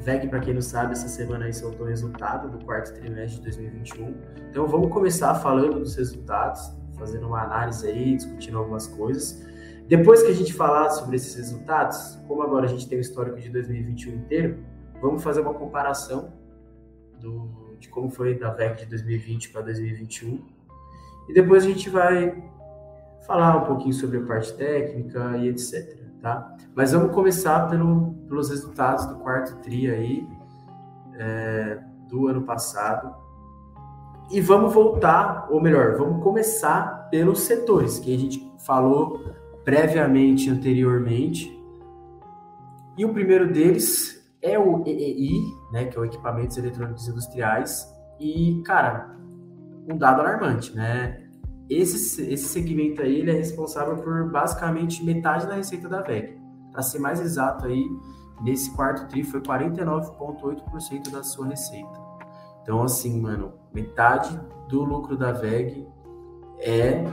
VEG, 0.00 0.26
para 0.26 0.40
quem 0.40 0.54
não 0.54 0.62
sabe, 0.62 0.92
essa 0.92 1.06
semana 1.06 1.44
aí 1.44 1.52
soltou 1.52 1.84
o 1.84 1.88
resultado 1.90 2.48
do 2.48 2.64
quarto 2.64 2.94
trimestre 2.94 3.36
de 3.36 3.42
2021. 3.42 4.14
Então 4.48 4.66
vamos 4.66 4.90
começar 4.90 5.34
falando 5.34 5.80
dos 5.80 5.96
resultados, 5.96 6.74
fazendo 6.98 7.26
uma 7.26 7.42
análise 7.42 7.86
aí, 7.86 8.16
discutindo 8.16 8.56
algumas 8.56 8.86
coisas. 8.86 9.46
Depois 9.86 10.22
que 10.22 10.30
a 10.30 10.34
gente 10.34 10.54
falar 10.54 10.88
sobre 10.88 11.16
esses 11.16 11.34
resultados, 11.34 12.18
como 12.26 12.42
agora 12.42 12.64
a 12.64 12.68
gente 12.68 12.88
tem 12.88 12.96
o 12.96 13.02
histórico 13.02 13.38
de 13.38 13.50
2021 13.50 14.14
inteiro, 14.14 14.64
vamos 14.98 15.22
fazer 15.22 15.42
uma 15.42 15.52
comparação 15.52 16.32
do, 17.20 17.76
de 17.78 17.90
como 17.90 18.08
foi 18.08 18.38
da 18.38 18.50
VEG 18.50 18.76
de 18.78 18.86
2020 18.86 19.50
para 19.50 19.60
2021. 19.60 20.42
E 21.28 21.34
depois 21.34 21.64
a 21.64 21.68
gente 21.68 21.90
vai 21.90 22.50
falar 23.26 23.56
um 23.56 23.64
pouquinho 23.66 23.92
sobre 23.92 24.18
a 24.18 24.22
parte 24.22 24.54
técnica 24.54 25.36
e 25.36 25.48
etc. 25.48 26.00
Tá? 26.20 26.56
Mas 26.74 26.92
vamos 26.92 27.12
começar 27.12 27.68
pelo, 27.68 28.14
pelos 28.28 28.50
resultados 28.50 29.06
do 29.06 29.16
quarto 29.16 29.60
TRI 29.60 29.90
aí, 29.90 30.28
é, 31.18 31.78
do 32.08 32.28
ano 32.28 32.42
passado. 32.42 33.14
E 34.30 34.40
vamos 34.40 34.72
voltar, 34.72 35.48
ou 35.50 35.60
melhor, 35.60 35.96
vamos 35.96 36.22
começar 36.22 37.08
pelos 37.10 37.40
setores 37.40 37.98
que 37.98 38.14
a 38.14 38.18
gente 38.18 38.52
falou 38.64 39.20
previamente, 39.64 40.48
anteriormente. 40.48 41.60
E 42.96 43.04
o 43.04 43.12
primeiro 43.12 43.52
deles 43.52 44.22
é 44.40 44.58
o 44.58 44.82
EEI, 44.86 45.40
né, 45.72 45.84
que 45.86 45.96
é 45.96 46.00
o 46.00 46.04
Equipamentos 46.04 46.56
Eletrônicos 46.56 47.08
Industriais. 47.08 47.86
E, 48.18 48.62
cara, 48.64 49.16
um 49.88 49.96
dado 49.96 50.20
alarmante, 50.20 50.74
né? 50.74 51.21
Esse, 51.72 52.30
esse 52.30 52.44
segmento 52.44 53.02
aí 53.02 53.20
ele 53.20 53.30
é 53.30 53.34
responsável 53.34 53.96
por 53.96 54.30
basicamente 54.30 55.04
metade 55.04 55.46
da 55.46 55.54
receita 55.54 55.88
da 55.88 56.02
VEG. 56.02 56.38
Para 56.70 56.82
ser 56.82 56.98
mais 56.98 57.20
exato 57.20 57.66
aí, 57.66 57.84
nesse 58.42 58.74
quarto 58.74 59.08
tri 59.08 59.22
foi 59.22 59.40
49,8% 59.40 61.10
da 61.10 61.22
sua 61.22 61.48
receita. 61.48 62.00
Então, 62.62 62.82
assim, 62.82 63.20
mano, 63.20 63.52
metade 63.72 64.38
do 64.68 64.82
lucro 64.84 65.16
da 65.16 65.32
VEG 65.32 65.86
é 66.60 67.04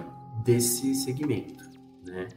desse 0.44 0.94
segmento, 0.96 1.64
né? 2.06 2.28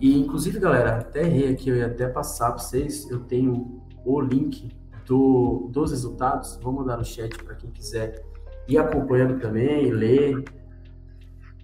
E, 0.00 0.18
inclusive, 0.18 0.58
galera, 0.58 0.98
até 0.98 1.22
errei 1.22 1.52
aqui, 1.52 1.70
eu 1.70 1.76
ia 1.76 1.86
até 1.86 2.08
passar 2.08 2.50
para 2.50 2.58
vocês, 2.58 3.08
eu 3.08 3.20
tenho 3.20 3.80
o 4.04 4.20
link 4.20 4.68
do, 5.06 5.68
dos 5.70 5.92
resultados, 5.92 6.58
vou 6.60 6.72
mandar 6.72 6.96
no 6.96 7.04
chat 7.04 7.36
para 7.44 7.54
quem 7.54 7.70
quiser 7.70 8.24
ir 8.66 8.78
acompanhando 8.78 9.38
também, 9.38 9.92
ler, 9.92 10.42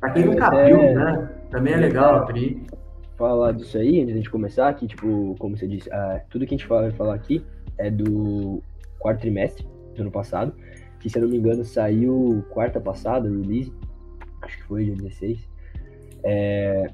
Pra 0.00 0.10
quem 0.10 0.24
nunca 0.24 0.54
é, 0.54 0.66
viu, 0.66 0.94
né? 0.94 1.28
Também 1.50 1.74
é 1.74 1.76
legal 1.76 2.16
abrir. 2.16 2.62
Falar 3.16 3.52
disso 3.52 3.76
aí, 3.78 4.00
antes 4.00 4.08
de 4.08 4.14
gente 4.18 4.30
começar, 4.30 4.72
que, 4.74 4.86
tipo, 4.86 5.34
como 5.38 5.56
você 5.56 5.66
disse, 5.66 5.88
uh, 5.88 6.20
tudo 6.30 6.46
que 6.46 6.54
a 6.54 6.58
gente 6.58 6.68
vai 6.68 6.90
falar 6.92 7.14
aqui 7.14 7.44
é 7.76 7.90
do 7.90 8.62
quarto 8.98 9.20
trimestre 9.20 9.66
do 9.96 10.02
ano 10.02 10.10
passado, 10.10 10.54
que, 11.00 11.10
se 11.10 11.18
eu 11.18 11.22
não 11.22 11.28
me 11.28 11.36
engano, 11.36 11.64
saiu 11.64 12.44
quarta 12.50 12.80
passada, 12.80 13.28
release, 13.28 13.72
acho 14.42 14.56
que 14.58 14.64
foi 14.64 14.84
dia 14.84 14.94
16. 14.94 15.48
É, 16.24 16.86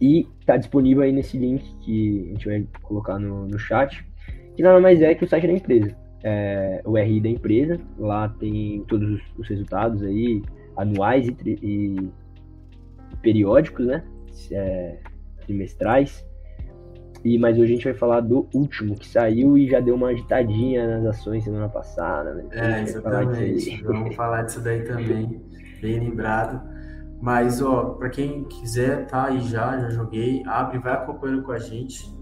e 0.00 0.26
tá 0.44 0.58
disponível 0.58 1.02
aí 1.02 1.12
nesse 1.12 1.38
link 1.38 1.64
que 1.80 2.26
a 2.28 2.32
gente 2.32 2.46
vai 2.46 2.66
colocar 2.82 3.18
no, 3.18 3.46
no 3.46 3.58
chat, 3.58 4.06
que 4.54 4.62
nada 4.62 4.80
mais 4.80 5.00
é 5.00 5.14
que 5.14 5.24
o 5.24 5.28
site 5.28 5.46
da 5.46 5.52
empresa. 5.52 5.96
É, 6.22 6.82
o 6.84 6.96
RI 6.98 7.20
da 7.20 7.28
empresa, 7.28 7.78
lá 7.98 8.28
tem 8.28 8.84
todos 8.88 9.08
os, 9.08 9.22
os 9.38 9.48
resultados 9.48 10.02
aí, 10.02 10.42
anuais 10.76 11.28
e, 11.28 11.36
e 11.62 12.10
periódicos, 13.22 13.86
né? 13.86 14.04
É, 14.52 14.98
trimestrais. 15.44 16.24
E, 17.24 17.38
mas 17.38 17.58
hoje 17.58 17.72
a 17.72 17.74
gente 17.74 17.84
vai 17.84 17.94
falar 17.94 18.20
do 18.20 18.48
último 18.54 18.94
que 18.94 19.08
saiu 19.08 19.58
e 19.58 19.68
já 19.68 19.80
deu 19.80 19.94
uma 19.94 20.10
agitadinha 20.10 21.00
nas 21.00 21.16
ações 21.16 21.42
semana 21.42 21.68
passada. 21.68 22.34
Né? 22.34 22.44
É, 22.52 22.82
exatamente. 22.82 23.82
Falar 23.82 23.92
Vamos 23.98 24.14
falar 24.14 24.42
disso 24.42 24.60
daí 24.60 24.82
também, 24.84 25.42
bem 25.80 25.98
lembrado. 25.98 26.76
Mas, 27.20 27.62
ó, 27.62 27.94
para 27.94 28.10
quem 28.10 28.44
quiser, 28.44 29.06
tá 29.06 29.26
aí 29.26 29.40
já, 29.40 29.78
já 29.78 29.90
joguei, 29.90 30.42
abre, 30.46 30.78
vai 30.78 30.92
acompanhando 30.92 31.42
com 31.42 31.52
a 31.52 31.58
gente. 31.58 32.14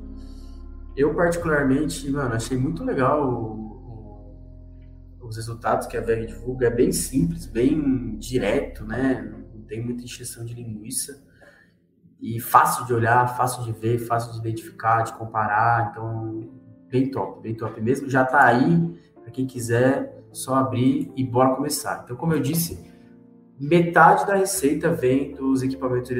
Eu, 0.97 1.13
particularmente, 1.15 2.11
mano, 2.11 2.35
achei 2.35 2.57
muito 2.57 2.85
legal 2.85 3.29
o, 3.29 4.35
o, 5.21 5.27
os 5.27 5.37
resultados 5.37 5.87
que 5.87 5.97
a 5.97 6.01
VEG 6.01 6.29
divulga. 6.29 6.69
É 6.69 6.71
bem 6.71 6.93
simples, 6.93 7.45
bem 7.45 8.17
direto, 8.17 8.87
né? 8.87 9.44
Tem 9.65 9.85
muita 9.85 10.03
injeção 10.03 10.45
de 10.45 10.55
linguiça 10.55 11.23
e 12.21 12.41
fácil 12.41 12.87
de 12.87 12.95
olhar, 12.95 13.37
fácil 13.37 13.65
de 13.65 13.73
ver, 13.73 13.99
fácil 13.99 14.33
de 14.33 14.39
identificar, 14.39 15.03
de 15.03 15.13
comparar, 15.13 15.91
então 15.91 16.49
bem 16.89 17.11
top, 17.11 17.43
bem 17.43 17.55
top 17.55 17.81
mesmo. 17.81 18.09
Já 18.09 18.23
está 18.23 18.45
aí 18.47 18.99
para 19.21 19.31
quem 19.31 19.47
quiser, 19.47 20.23
só 20.33 20.55
abrir 20.57 21.13
e 21.17 21.25
bora 21.25 21.55
começar. 21.55 22.03
Então, 22.05 22.17
como 22.17 22.33
eu 22.33 22.41
disse, 22.41 22.91
metade 23.59 24.27
da 24.27 24.37
receita 24.37 24.91
vem 24.91 25.35
dos 25.35 25.63
equipamentos 25.63 26.11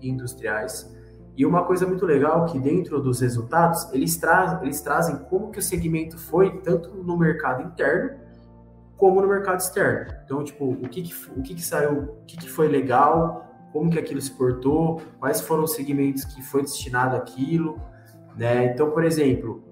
industriais. 0.00 0.94
E 1.36 1.44
uma 1.44 1.64
coisa 1.64 1.86
muito 1.86 2.06
legal 2.06 2.46
que 2.46 2.58
dentro 2.58 3.00
dos 3.00 3.20
resultados, 3.20 3.92
eles, 3.92 4.16
tra 4.16 4.60
eles 4.62 4.80
trazem 4.80 5.18
como 5.24 5.50
que 5.50 5.58
o 5.58 5.62
segmento 5.62 6.18
foi 6.18 6.60
tanto 6.60 6.94
no 6.94 7.16
mercado 7.16 7.62
interno 7.62 8.25
como 8.96 9.20
no 9.20 9.28
mercado 9.28 9.58
externo. 9.58 10.14
Então, 10.24 10.42
tipo, 10.42 10.70
o 10.70 10.88
que, 10.88 11.02
que 11.02 11.14
o 11.36 11.42
que, 11.42 11.54
que 11.54 11.62
saiu, 11.62 12.20
o 12.22 12.24
que, 12.26 12.36
que 12.36 12.48
foi 12.48 12.68
legal, 12.68 13.46
como 13.72 13.90
que 13.90 13.98
aquilo 13.98 14.20
se 14.20 14.30
portou, 14.30 15.00
quais 15.18 15.40
foram 15.40 15.64
os 15.64 15.72
segmentos 15.72 16.24
que 16.24 16.42
foi 16.42 16.62
destinado 16.62 17.14
àquilo, 17.16 17.80
né? 18.36 18.66
Então, 18.66 18.90
por 18.90 19.04
exemplo, 19.04 19.62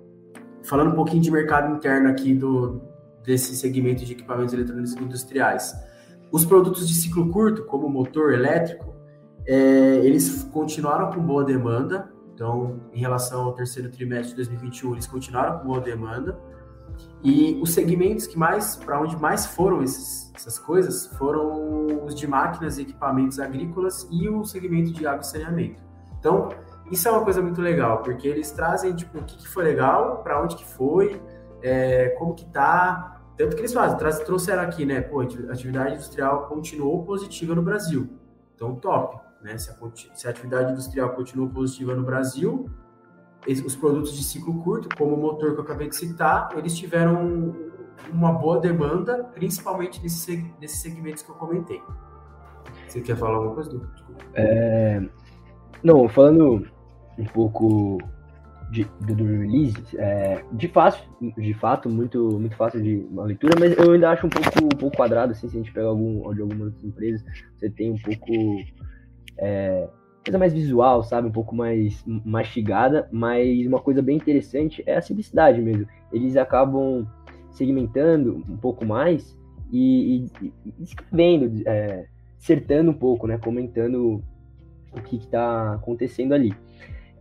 falando 0.63 0.93
um 0.93 0.95
pouquinho 0.95 1.23
de 1.23 1.31
mercado 1.31 1.75
interno 1.75 2.09
aqui 2.09 2.35
do 2.35 2.83
desse 3.25 3.57
segmento 3.57 4.05
de 4.05 4.13
equipamentos 4.13 4.53
eletrônicos 4.53 4.93
industriais, 4.93 5.75
os 6.31 6.45
produtos 6.45 6.87
de 6.87 6.95
ciclo 6.95 7.31
curto, 7.31 7.65
como 7.65 7.89
motor 7.89 8.35
elétrico, 8.35 8.95
é, 9.47 10.01
eles 10.05 10.43
continuaram 10.53 11.11
com 11.11 11.23
boa 11.23 11.45
demanda. 11.45 12.13
Então, 12.35 12.81
em 12.93 13.01
relação 13.01 13.45
ao 13.45 13.55
terceiro 13.55 13.89
trimestre 13.89 14.31
de 14.31 14.37
2021, 14.37 14.93
eles 14.93 15.07
continuaram 15.07 15.59
com 15.59 15.67
boa 15.69 15.81
demanda. 15.81 16.39
E 17.23 17.59
os 17.63 17.73
segmentos 17.73 18.27
que 18.27 18.39
mais, 18.39 18.77
para 18.77 19.01
onde 19.01 19.17
mais 19.17 19.47
foram 19.47 19.83
esses, 19.83 20.31
essas 20.35 20.59
coisas, 20.59 21.07
foram 21.17 22.05
os 22.05 22.15
de 22.15 22.27
máquinas 22.27 22.79
e 22.79 22.83
equipamentos 22.83 23.41
agrícolas 23.41 24.07
e 24.11 24.29
o 24.29 24.45
segmento 24.45 24.93
de 24.93 25.07
água 25.07 25.21
e 25.21 25.27
saneamento. 25.27 25.83
Então, 26.19 26.51
isso 26.91 27.09
é 27.09 27.11
uma 27.11 27.25
coisa 27.25 27.41
muito 27.41 27.61
legal, 27.63 28.03
porque 28.03 28.29
eles 28.29 28.51
trazem, 28.51 28.95
tipo, 28.95 29.19
o 29.19 29.25
que, 29.25 29.39
que 29.39 29.49
foi 29.49 29.65
legal, 29.65 30.23
para 30.23 30.43
onde 30.43 30.57
que 30.57 30.65
foi, 30.65 31.21
é, 31.63 32.11
como 32.19 32.35
que 32.35 32.45
tá, 32.47 33.15
Tanto 33.37 33.57
que 33.57 33.63
eles 33.63 33.73
fazem, 33.73 33.99
trouxeram 34.25 34.63
aqui, 34.63 34.87
né? 34.87 35.01
Pô, 35.01 35.21
atividade 35.21 35.95
industrial 35.95 36.47
continuou 36.47 37.05
positiva 37.05 37.55
no 37.55 37.63
Brasil. 37.63 38.09
Então, 38.55 38.77
top. 38.77 39.19
Né? 39.43 39.59
Se, 39.59 39.71
a, 39.71 39.75
se 40.15 40.27
a 40.27 40.31
atividade 40.31 40.73
industrial 40.73 41.11
continuou 41.11 41.51
positiva 41.51 41.95
no 41.95 42.05
Brasil, 42.05 42.71
os 43.47 43.77
produtos 43.77 44.17
de 44.17 44.25
ciclo 44.25 44.63
curto, 44.63 44.89
como 44.97 45.15
o 45.15 45.21
motor 45.21 45.53
que 45.53 45.61
eu 45.61 45.65
acabei 45.65 45.89
de 45.89 45.97
citar, 45.97 46.49
eles 46.57 46.77
tiveram 46.77 47.55
uma 48.13 48.33
boa 48.33 48.61
demanda, 48.61 49.25
principalmente 49.35 50.03
nesses, 50.03 50.81
segmentos 50.81 51.23
que 51.23 51.31
eu 51.31 51.35
comentei. 51.35 51.81
Você 52.89 53.01
quer 53.01 53.17
falar 53.17 53.37
alguma 53.37 53.55
coisa. 53.55 53.81
É... 54.35 55.03
Não, 55.83 56.09
falando 56.09 56.67
um 57.19 57.25
pouco 57.25 57.99
de, 58.71 58.85
do, 59.01 59.15
do 59.15 59.25
release, 59.25 59.77
é, 59.97 60.45
de, 60.53 60.69
fácil, 60.69 61.05
de 61.21 61.55
fato, 61.55 61.89
muito, 61.89 62.39
muito 62.41 62.57
fácil 62.57 62.83
de 62.83 63.07
uma 63.11 63.25
leitura, 63.25 63.55
mas 63.59 63.77
eu 63.77 63.93
ainda 63.93 64.11
acho 64.11 64.27
um 64.27 64.31
pouco, 64.31 64.49
um 64.65 64.69
pouco 64.69 64.97
quadrado, 64.97 65.33
assim, 65.33 65.49
se 65.49 65.57
a 65.57 65.61
gente 65.61 65.73
pega 65.73 65.87
algum, 65.87 66.33
de 66.35 66.41
algumas 66.41 66.73
empresas, 66.83 67.25
você 67.55 67.71
tem 67.71 67.93
um 67.93 67.99
pouco 67.99 68.33
é, 69.39 69.89
coisa 70.25 70.39
mais 70.39 70.53
visual, 70.53 71.03
sabe, 71.03 71.29
um 71.29 71.33
pouco 71.33 71.55
mais 71.55 72.03
mastigada, 72.07 73.09
mas 73.13 73.67
uma 73.67 73.79
coisa 73.79 74.01
bem 74.01 74.17
interessante 74.17 74.83
é 74.87 74.97
a 74.97 75.03
simplicidade 75.03 75.61
mesmo. 75.61 75.87
Eles 76.13 76.37
acabam 76.37 77.07
segmentando 77.51 78.43
um 78.49 78.57
pouco 78.57 78.85
mais 78.85 79.39
e, 79.71 80.27
e, 80.41 80.53
e 80.65 80.83
escrevendo, 80.83 81.63
é, 81.67 82.07
acertando 82.41 82.91
um 82.91 82.95
pouco, 82.95 83.27
né, 83.27 83.39
comentando 83.39 84.23
o 84.93 85.01
que 85.03 85.17
está 85.17 85.75
acontecendo 85.75 86.33
ali. 86.33 86.55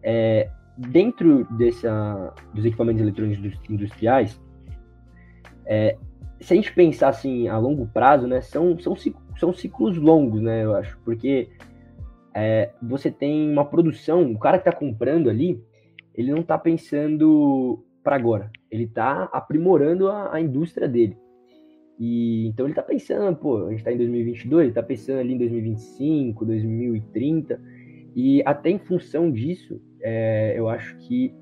É, 0.02 0.50
dentro 0.78 1.46
dessa, 1.58 2.34
dos 2.54 2.66
equipamentos 2.66 3.02
eletrônicos 3.02 3.60
industriais, 3.70 4.40
é, 5.66 5.98
se 6.40 6.54
a 6.54 6.56
gente 6.56 6.74
pensar 6.74 7.10
assim 7.10 7.48
a 7.48 7.58
longo 7.58 7.86
prazo, 7.88 8.28
né, 8.28 8.42
são, 8.42 8.78
são, 8.80 8.96
são 9.38 9.54
ciclos 9.54 9.98
longos, 9.98 10.42
né, 10.42 10.64
eu 10.64 10.76
acho, 10.76 10.98
porque 11.06 11.50
é, 12.36 12.72
você 12.82 13.12
tem 13.12 13.50
uma 13.50 13.66
produção, 13.66 14.32
o 14.32 14.40
cara 14.40 14.58
que 14.58 14.68
está 14.68 14.78
comprando 14.78 15.30
ali, 15.30 15.62
ele 16.16 16.32
não 16.32 16.40
está 16.40 16.58
pensando 16.58 17.84
para 18.04 18.16
agora, 18.16 18.52
ele 18.70 18.84
está 18.84 19.24
aprimorando 19.32 20.10
a, 20.10 20.36
a, 20.36 20.42
indústria 20.42 20.88
dele. 20.88 21.18
E 22.00 22.48
então 22.48 22.66
ele 22.66 22.74
está 22.74 22.82
pensando, 22.82 23.36
pô, 23.36 23.66
a 23.66 23.70
gente 23.70 23.80
está 23.80 23.92
em 23.92 23.98
2022, 23.98 24.62
ele 24.62 24.72
está 24.72 24.84
pensando 24.84 25.20
ali 25.20 25.34
em 25.34 25.38
2025, 25.38 26.46
2030, 26.46 27.62
e 28.16 28.44
até 28.46 28.72
em 28.72 28.80
função 28.80 29.32
disso, 29.32 29.80
é, 30.02 30.54
eu 30.58 30.68
acho 30.68 30.98
que 30.98 31.34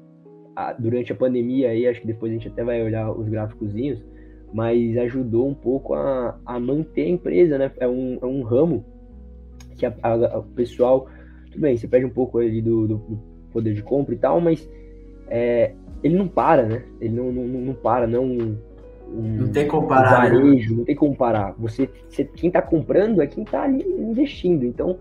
a, 0.56 0.74
durante 0.74 1.12
a 1.12 1.16
pandemia 1.16 1.70
aí, 1.70 1.88
acho 1.88 2.02
que 2.02 2.08
depois 2.08 2.32
a 2.32 2.36
gente 2.36 2.48
até 2.50 2.64
vai 2.64 2.82
olhar 2.84 3.12
os 3.12 3.28
gráficozinhos, 3.28 4.04
mas 4.54 4.98
ajudou 4.98 5.48
um 5.48 5.56
pouco 5.56 5.94
a, 5.94 6.40
a 6.46 6.60
manter 6.60 7.04
a 7.04 7.10
empresa, 7.10 7.58
né? 7.58 7.72
É 7.80 7.88
um, 7.88 8.20
é 8.22 8.26
um 8.26 8.44
ramo 8.44 8.86
que 9.82 9.86
a, 9.86 9.94
a, 10.04 10.40
o 10.40 10.44
pessoal, 10.44 11.08
tudo 11.52 11.62
bem, 11.62 11.76
você 11.76 11.88
perde 11.88 12.06
um 12.06 12.12
pouco 12.12 12.38
ali 12.38 12.62
do, 12.62 12.88
do, 12.88 12.98
do 12.98 13.20
poder 13.52 13.74
de 13.74 13.82
compra 13.82 14.14
e 14.14 14.18
tal, 14.18 14.40
mas 14.40 14.70
é, 15.28 15.74
ele 16.04 16.16
não 16.16 16.28
para, 16.28 16.64
né? 16.64 16.84
Ele 17.00 17.16
não, 17.16 17.32
não, 17.32 17.44
não 17.44 17.74
para, 17.74 18.06
não. 18.06 18.26
Um, 18.26 18.58
não 19.12 19.48
tem 19.52 19.68
comparar. 19.68 20.30
Um 20.30 20.34
né? 20.34 20.40
varejo, 20.40 20.76
não 20.76 20.86
tem 20.86 20.96
comparar. 20.96 21.56
Você, 21.58 21.90
você, 22.08 22.24
quem 22.24 22.52
tá 22.52 22.62
comprando 22.62 23.22
é 23.22 23.28
quem 23.28 23.44
tá 23.44 23.64
ali 23.64 23.84
investindo. 23.84 24.66
Então, 24.66 24.98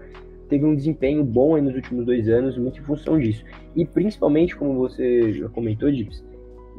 teve 0.48 0.64
um 0.64 0.74
desempenho 0.74 1.22
bom 1.22 1.60
nos 1.60 1.74
últimos 1.74 2.06
dois 2.06 2.28
anos, 2.28 2.56
muito 2.56 2.80
em 2.80 2.84
função 2.84 3.18
disso. 3.18 3.44
E 3.76 3.84
principalmente, 3.84 4.56
como 4.56 4.74
você 4.74 5.32
já 5.32 5.48
comentou, 5.48 5.90
Dips, 5.92 6.24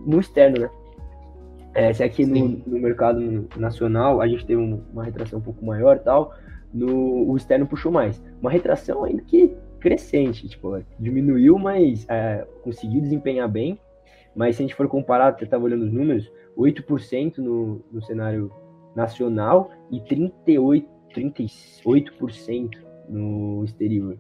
no 0.06 0.20
externo, 0.20 0.60
né? 0.60 0.70
É, 1.74 1.94
se 1.94 2.04
aqui 2.04 2.26
no, 2.26 2.62
no, 2.68 2.80
mercado 2.80 3.48
nacional 3.56 4.20
a 4.20 4.28
gente 4.28 4.46
teve 4.46 4.62
uma 4.62 5.06
retração 5.06 5.40
um 5.40 5.42
pouco 5.42 5.66
maior 5.66 5.96
e 5.96 6.00
tal, 6.00 6.34
no, 6.74 7.30
o 7.30 7.38
externo 7.38 7.68
puxou 7.68 7.92
mais. 7.92 8.22
Uma 8.40 8.52
retração 8.52 9.04
ainda 9.04 9.22
que 9.24 9.56
crescente, 9.80 10.48
tipo, 10.48 10.82
diminuiu, 11.00 11.58
mas 11.58 12.06
é, 12.08 12.46
conseguiu 12.64 13.02
desempenhar 13.02 13.50
bem. 13.50 13.80
Mas 14.36 14.56
se 14.56 14.62
a 14.62 14.66
gente 14.66 14.76
for 14.76 14.88
comparar, 14.88 15.36
eu 15.40 15.44
estava 15.44 15.64
olhando 15.64 15.84
os 15.84 15.92
números, 15.92 16.32
8% 16.58 17.40
no, 17.40 17.84
no 17.92 18.02
cenário 18.02 18.52
nacional 18.96 19.72
e 19.92 20.00
38, 20.02 20.88
38% 21.14 22.70
no 23.10 23.64
exterior. 23.66 24.18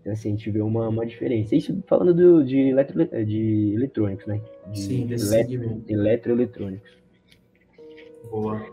Então, 0.00 0.12
assim, 0.12 0.28
a 0.28 0.30
gente 0.32 0.50
vê 0.50 0.60
uma, 0.60 0.88
uma 0.88 1.04
diferença. 1.04 1.54
Isso 1.54 1.82
falando 1.86 2.14
do, 2.14 2.44
de, 2.44 2.58
eletro, 2.58 3.04
de 3.24 3.72
eletrônicos, 3.74 4.26
né? 4.26 4.40
De 4.70 4.80
Sim, 4.80 5.06
desse 5.06 5.34
eletro. 5.34 5.82
Eletroeletrônicos. 5.88 6.90
Boa. 8.30 8.64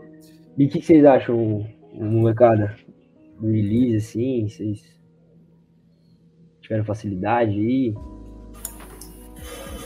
E 0.56 0.66
o 0.66 0.68
que, 0.68 0.78
que 0.78 0.86
vocês 0.86 1.04
acham, 1.04 1.66
molecada? 1.92 2.76
Do 3.38 3.46
release, 3.46 3.96
assim? 3.96 4.48
Vocês 4.48 4.82
tiveram 6.60 6.84
facilidade 6.84 7.52
aí? 7.52 7.94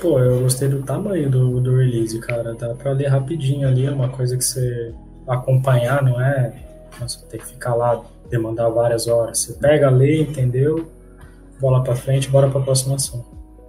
Pô, 0.00 0.20
eu 0.20 0.42
gostei 0.42 0.68
do 0.68 0.82
tamanho 0.82 1.28
do, 1.28 1.60
do 1.60 1.76
release, 1.76 2.18
cara. 2.20 2.54
Dá 2.54 2.74
pra 2.74 2.92
ler 2.92 3.08
rapidinho 3.08 3.66
ali, 3.66 3.84
é 3.84 3.90
uma 3.90 4.08
coisa 4.08 4.36
que 4.36 4.44
você 4.44 4.94
acompanhar, 5.26 6.02
não 6.02 6.20
é? 6.20 6.54
Você 7.00 7.24
tem 7.26 7.40
que 7.40 7.46
ficar 7.46 7.74
lá 7.74 8.04
demandar 8.30 8.68
várias 8.68 9.08
horas. 9.08 9.40
Você 9.40 9.54
pega, 9.54 9.90
lê, 9.90 10.22
entendeu? 10.22 10.88
Bola 11.60 11.82
para 11.82 11.96
frente, 11.96 12.30
bora 12.30 12.48
para 12.48 12.60
a 12.60 12.64
próxima 12.64 12.94
ação. 12.94 13.24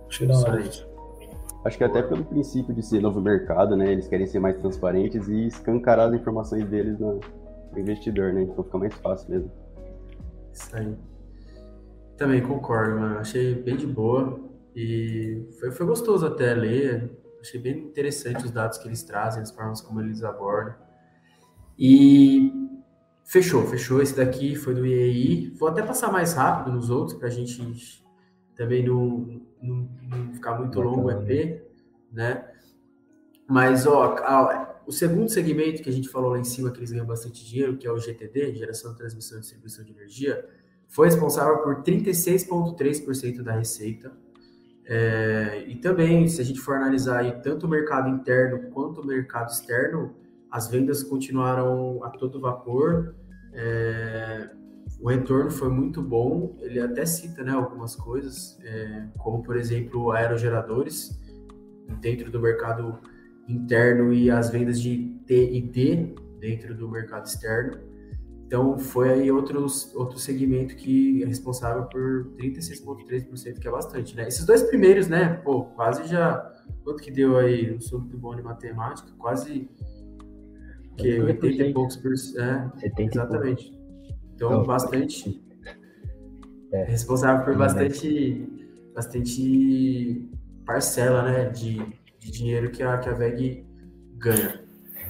Achei 0.07 0.27
da 0.27 0.37
hora. 0.37 0.63
Acho 1.65 1.77
que 1.77 1.83
até 1.83 2.01
pelo 2.01 2.23
princípio 2.23 2.73
de 2.73 2.83
ser 2.83 3.01
novo 3.01 3.19
mercado, 3.19 3.75
né? 3.75 3.91
Eles 3.91 4.07
querem 4.07 4.25
ser 4.25 4.39
mais 4.39 4.57
transparentes 4.57 5.27
e 5.27 5.47
escancarar 5.47 6.07
as 6.07 6.13
informações 6.13 6.65
deles 6.65 6.97
no 6.99 7.19
investidor, 7.75 8.33
né? 8.33 8.43
Então 8.43 8.63
fica 8.63 8.77
mais 8.77 8.93
fácil 8.95 9.29
mesmo. 9.29 9.51
Isso 10.59 10.75
aí. 10.75 10.97
Também 12.17 12.41
concordo, 12.41 12.99
mano. 12.99 13.19
Achei 13.19 13.55
bem 13.55 13.77
de 13.77 13.87
boa. 13.87 14.39
E 14.75 15.47
foi, 15.59 15.71
foi 15.71 15.85
gostoso 15.85 16.25
até 16.25 16.53
ler. 16.53 17.17
Achei 17.39 17.59
bem 17.59 17.79
interessante 17.79 18.45
os 18.45 18.51
dados 18.51 18.77
que 18.77 18.87
eles 18.87 19.03
trazem, 19.03 19.41
as 19.41 19.51
formas 19.51 19.81
como 19.81 20.01
eles 20.01 20.23
abordam. 20.23 20.75
E 21.77 22.51
Fechou, 23.29 23.63
fechou. 23.67 24.01
Esse 24.01 24.17
daqui 24.17 24.55
foi 24.55 24.73
do 24.73 24.83
IEI. 24.83 25.53
Vou 25.55 25.69
até 25.69 25.83
passar 25.83 26.11
mais 26.11 26.33
rápido 26.33 26.73
nos 26.73 26.89
outros 26.89 27.15
para 27.15 27.27
a 27.27 27.31
gente 27.31 28.03
também 28.55 28.83
não, 28.83 29.39
não, 29.61 29.87
não 30.01 30.33
ficar 30.33 30.57
muito 30.57 30.81
longo 30.81 31.09
o 31.09 31.11
EP, 31.11 31.61
né? 32.11 32.49
Mas, 33.47 33.85
ó, 33.85 34.15
o 34.89 34.91
segundo 34.91 35.29
segmento 35.29 35.83
que 35.83 35.89
a 35.89 35.93
gente 35.93 36.09
falou 36.09 36.31
lá 36.31 36.39
em 36.39 36.43
cima, 36.43 36.71
que 36.71 36.79
eles 36.79 36.91
ganham 36.91 37.05
bastante 37.05 37.45
dinheiro, 37.45 37.77
que 37.77 37.85
é 37.85 37.91
o 37.91 37.99
GTD, 37.99 38.55
Geração, 38.55 38.95
Transmissão 38.95 39.37
e 39.37 39.41
Distribuição 39.41 39.85
de 39.85 39.91
Energia, 39.91 40.43
foi 40.87 41.05
responsável 41.05 41.59
por 41.59 41.83
36,3% 41.83 43.43
da 43.43 43.51
receita. 43.51 44.11
É, 44.83 45.63
e 45.67 45.75
também, 45.75 46.27
se 46.27 46.41
a 46.41 46.43
gente 46.43 46.59
for 46.59 46.75
analisar 46.75 47.19
aí, 47.19 47.39
tanto 47.43 47.67
o 47.67 47.69
mercado 47.69 48.09
interno 48.09 48.71
quanto 48.71 49.01
o 49.01 49.05
mercado 49.05 49.51
externo, 49.51 50.15
as 50.49 50.67
vendas 50.67 51.03
continuaram 51.03 52.03
a 52.03 52.09
todo 52.09 52.41
vapor, 52.41 53.13
é, 53.53 54.49
o 54.99 55.07
retorno 55.07 55.51
foi 55.51 55.69
muito 55.69 56.01
bom. 56.01 56.57
Ele 56.61 56.79
até 56.79 57.05
cita 57.05 57.43
né, 57.43 57.51
algumas 57.51 57.95
coisas, 57.95 58.57
é, 58.63 59.05
como 59.19 59.43
por 59.43 59.55
exemplo 59.55 60.11
aerogeradores 60.11 61.15
dentro 62.01 62.31
do 62.31 62.39
mercado 62.39 62.97
interno 63.49 64.13
e 64.13 64.29
as 64.29 64.49
vendas 64.49 64.79
de 64.79 65.19
T 65.25 65.51
e 65.51 65.61
D 65.61 66.15
dentro 66.39 66.75
do 66.75 66.87
mercado 66.89 67.25
externo. 67.25 67.79
Então 68.45 68.79
foi 68.79 69.09
aí 69.09 69.31
outros, 69.31 69.93
outro 69.95 70.17
segmento 70.17 70.75
que 70.75 71.21
é 71.21 71.25
responsável 71.25 71.83
por 71.83 72.31
36,3%, 72.37 73.59
que 73.59 73.67
é 73.67 73.71
bastante, 73.71 74.15
né? 74.15 74.27
Esses 74.27 74.45
dois 74.45 74.63
primeiros, 74.63 75.07
né? 75.07 75.35
Pô, 75.43 75.65
quase 75.65 76.07
já. 76.07 76.51
Quanto 76.83 77.01
que 77.03 77.11
deu 77.11 77.37
aí? 77.37 77.71
Não 77.71 77.79
sou 77.79 77.99
muito 77.99 78.17
bom 78.17 78.35
de 78.35 78.41
matemática, 78.41 79.11
quase 79.17 79.69
que 80.97 81.19
80 81.21 81.63
e 81.63 81.73
poucos 81.73 81.95
por 81.97 82.17
cento. 82.17 82.73
É, 82.83 83.03
exatamente. 83.03 83.71
Então, 84.33 84.51
então, 84.51 84.65
bastante. 84.65 85.43
É. 86.71 86.83
Responsável 86.85 87.45
por 87.45 87.57
bastante, 87.57 88.47
bastante 88.93 90.29
parcela 90.65 91.23
né, 91.23 91.49
de, 91.49 91.77
de 92.19 92.31
dinheiro 92.31 92.69
que 92.69 92.83
a, 92.83 92.97
que 92.97 93.09
a 93.09 93.13
VEG 93.13 93.65
ganha. 94.17 94.61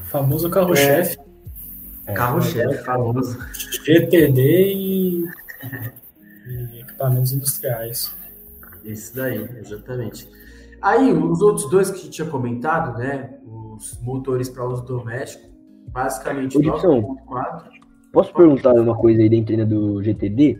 Famoso 0.03 0.49
carro-chefe. 0.49 1.17
É. 2.05 2.13
Carro-chefe, 2.13 2.83
famoso. 2.83 3.37
GTD 3.85 4.41
e, 4.41 5.25
e 6.47 6.79
equipamentos 6.81 7.31
industriais. 7.31 8.15
Isso 8.83 9.15
daí, 9.15 9.47
exatamente. 9.57 10.29
Aí, 10.81 11.11
os 11.11 11.41
outros 11.41 11.69
dois 11.69 11.91
que 11.91 11.97
a 11.97 12.01
gente 12.01 12.11
tinha 12.11 12.27
comentado, 12.27 12.97
né? 12.97 13.37
Os 13.45 13.99
motores 14.01 14.49
para 14.49 14.65
uso 14.65 14.83
doméstico, 14.83 15.49
Basicamente, 15.91 16.57
9.4. 16.57 17.63
Posso 18.13 18.33
perguntar 18.33 18.73
uma 18.73 18.95
coisa 18.95 19.21
aí 19.21 19.29
dentro 19.29 19.65
do 19.65 20.01
GTD? 20.03 20.59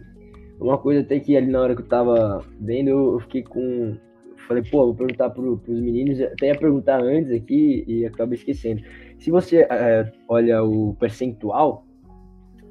Uma 0.60 0.78
coisa 0.78 1.02
até 1.02 1.20
que 1.20 1.38
ali 1.38 1.48
na 1.48 1.62
hora 1.62 1.76
que 1.76 1.82
eu 1.82 1.88
tava 1.88 2.44
vendo, 2.60 2.90
eu 2.90 3.20
fiquei 3.22 3.44
com. 3.44 3.98
Falei, 4.50 4.64
pô, 4.64 4.86
vou 4.86 4.96
perguntar 4.96 5.30
para 5.30 5.44
os 5.44 5.62
meninos, 5.68 6.20
até 6.20 6.48
ia 6.48 6.58
perguntar 6.58 7.00
antes 7.04 7.32
aqui 7.32 7.84
e 7.88 8.04
acabo 8.04 8.34
esquecendo. 8.34 8.82
Se 9.20 9.30
você 9.30 9.68
é, 9.70 10.12
olha 10.28 10.64
o 10.64 10.96
percentual 10.96 11.86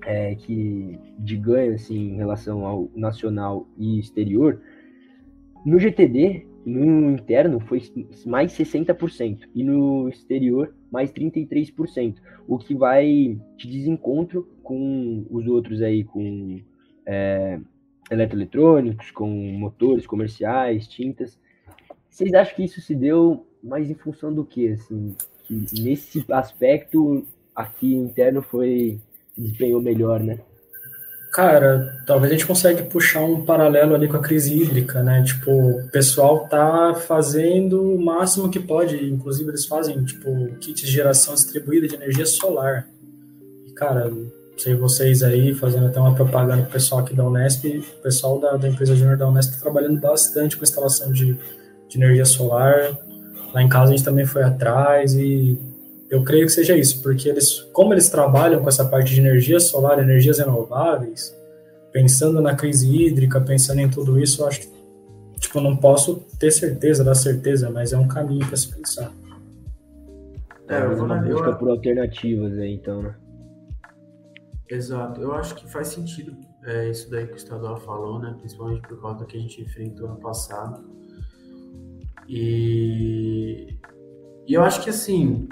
é, 0.04 0.34
que 0.34 0.98
de 1.20 1.36
ganho 1.36 1.74
assim, 1.74 2.14
em 2.14 2.16
relação 2.16 2.66
ao 2.66 2.90
nacional 2.96 3.68
e 3.78 4.00
exterior, 4.00 4.60
no 5.64 5.78
GTD, 5.78 6.46
no 6.66 7.12
interno, 7.12 7.60
foi 7.60 7.80
mais 8.26 8.52
60%, 8.52 9.48
e 9.54 9.62
no 9.62 10.08
exterior, 10.08 10.74
mais 10.90 11.12
33%, 11.12 12.16
o 12.48 12.58
que 12.58 12.74
vai 12.74 13.38
de 13.56 13.68
desencontro 13.68 14.48
com 14.64 15.24
os 15.30 15.46
outros 15.46 15.80
aí, 15.80 16.02
com 16.02 16.60
é, 17.06 17.60
eletroeletrônicos, 18.10 19.12
com 19.12 19.28
motores 19.28 20.06
comerciais, 20.08 20.88
tintas. 20.88 21.38
Vocês 22.18 22.34
acham 22.34 22.56
que 22.56 22.64
isso 22.64 22.80
se 22.80 22.96
deu 22.96 23.46
mais 23.62 23.88
em 23.88 23.94
função 23.94 24.34
do 24.34 24.44
que, 24.44 24.72
assim? 24.72 25.14
Que 25.44 25.54
nesse 25.80 26.24
aspecto, 26.32 27.24
aqui 27.54 27.94
interno 27.94 28.42
foi 28.42 28.98
desempenhou 29.36 29.80
melhor, 29.80 30.18
né? 30.18 30.40
Cara, 31.32 32.02
talvez 32.04 32.32
a 32.32 32.34
gente 32.34 32.46
consiga 32.46 32.82
puxar 32.82 33.20
um 33.20 33.44
paralelo 33.44 33.94
ali 33.94 34.08
com 34.08 34.16
a 34.16 34.20
crise 34.20 34.60
hídrica, 34.60 35.00
né? 35.00 35.22
Tipo, 35.22 35.52
o 35.52 35.88
pessoal 35.92 36.48
tá 36.48 36.92
fazendo 37.06 37.94
o 37.94 38.04
máximo 38.04 38.50
que 38.50 38.58
pode, 38.58 38.96
inclusive 38.96 39.48
eles 39.50 39.66
fazem, 39.66 40.04
tipo, 40.04 40.48
kits 40.56 40.80
de 40.80 40.90
geração 40.90 41.34
distribuída 41.34 41.86
de 41.86 41.94
energia 41.94 42.26
solar. 42.26 42.88
E, 43.64 43.70
cara, 43.74 44.10
sei 44.56 44.74
vocês 44.74 45.22
aí, 45.22 45.54
fazendo 45.54 45.86
até 45.86 46.00
uma 46.00 46.16
propaganda 46.16 46.62
pro 46.62 46.72
pessoal 46.72 47.02
aqui 47.02 47.14
da 47.14 47.24
Unesp, 47.24 47.64
o 47.64 48.02
pessoal 48.02 48.40
da, 48.40 48.56
da 48.56 48.68
empresa 48.68 48.96
Júnior 48.96 49.16
da 49.16 49.28
Unesp 49.28 49.52
tá 49.54 49.60
trabalhando 49.60 50.00
bastante 50.00 50.56
com 50.56 50.64
instalação 50.64 51.12
de, 51.12 51.38
de 51.88 51.98
energia 51.98 52.24
solar. 52.24 52.96
Lá 53.52 53.62
em 53.62 53.68
casa 53.68 53.92
a 53.92 53.96
gente 53.96 54.04
também 54.04 54.26
foi 54.26 54.42
atrás 54.42 55.14
e 55.14 55.58
eu 56.10 56.22
creio 56.22 56.46
que 56.46 56.52
seja 56.52 56.76
isso, 56.76 57.02
porque 57.02 57.28
eles, 57.28 57.60
como 57.72 57.92
eles 57.92 58.08
trabalham 58.08 58.62
com 58.62 58.68
essa 58.68 58.84
parte 58.84 59.14
de 59.14 59.20
energia 59.20 59.60
solar, 59.60 59.98
energias 59.98 60.38
renováveis, 60.38 61.36
pensando 61.92 62.40
na 62.40 62.54
crise 62.54 62.88
hídrica, 62.88 63.40
pensando 63.40 63.80
em 63.80 63.88
tudo 63.88 64.18
isso, 64.18 64.42
eu 64.42 64.48
acho 64.48 64.60
que, 64.60 64.70
tipo, 65.38 65.60
não 65.60 65.76
posso 65.76 66.16
ter 66.38 66.50
certeza 66.50 67.04
da 67.04 67.14
certeza, 67.14 67.70
mas 67.70 67.92
é 67.92 67.98
um 67.98 68.08
caminho 68.08 68.46
para 68.46 68.56
se 68.56 68.74
pensar. 68.74 69.12
É, 70.68 70.82
eu 70.84 70.96
vou 70.96 71.06
uma 71.06 71.16
busca 71.16 71.52
por 71.54 71.70
alternativas 71.70 72.58
aí, 72.58 72.74
então, 72.74 73.02
né? 73.02 73.14
Exato, 74.68 75.20
eu 75.20 75.32
acho 75.32 75.54
que 75.54 75.70
faz 75.70 75.88
sentido 75.88 76.36
é, 76.64 76.90
isso 76.90 77.10
daí 77.10 77.26
que 77.26 77.32
o 77.32 77.36
estadual 77.36 77.76
falou, 77.78 78.18
né? 78.18 78.34
Principalmente 78.38 78.86
por 78.86 79.00
causa 79.00 79.20
do 79.20 79.26
que 79.26 79.36
a 79.36 79.40
gente 79.40 79.62
enfrentou 79.62 80.08
ano 80.08 80.20
passado. 80.20 80.84
E, 82.28 83.78
e 84.46 84.54
eu 84.54 84.62
acho 84.62 84.82
que 84.84 84.90
assim, 84.90 85.48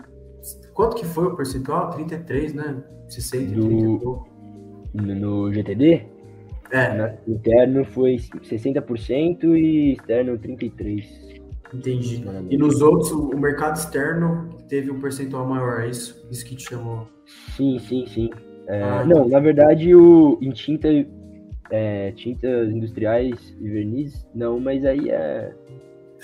Quanto 0.77 0.95
que 0.95 1.07
foi 1.07 1.25
o 1.25 1.35
percentual? 1.35 1.89
33, 1.89 2.53
né? 2.53 2.85
60, 3.09 3.55
do... 3.55 4.27
No 4.93 5.53
GTD? 5.53 6.05
É. 6.71 7.17
No 7.27 7.35
interno 7.35 7.85
foi 7.87 8.17
60% 8.17 9.57
e 9.57 9.95
externo 9.95 10.39
33%. 10.39 11.41
Entendi. 11.73 12.25
E 12.51 12.59
nos 12.59 12.83
outros, 12.83 13.11
o 13.11 13.37
mercado 13.39 13.77
externo 13.77 14.51
teve 14.69 14.91
um 14.91 15.01
percentual 15.01 15.47
maior, 15.47 15.81
é 15.81 15.89
isso? 15.89 16.27
Isso 16.31 16.45
que 16.45 16.55
te 16.55 16.69
chamou? 16.69 17.09
Sim, 17.57 17.79
sim, 17.79 18.07
sim. 18.07 18.31
É, 18.69 18.83
ah, 18.83 19.05
não, 19.05 19.27
na 19.27 19.41
verdade, 19.41 19.95
o, 19.95 20.39
em 20.43 20.51
tinta, 20.51 20.89
é, 21.71 22.13
tintas 22.13 22.71
industriais 22.71 23.57
e 23.61 23.69
verniz, 23.69 24.27
não, 24.35 24.61
mas 24.61 24.85
aí 24.85 25.11
é 25.11 25.53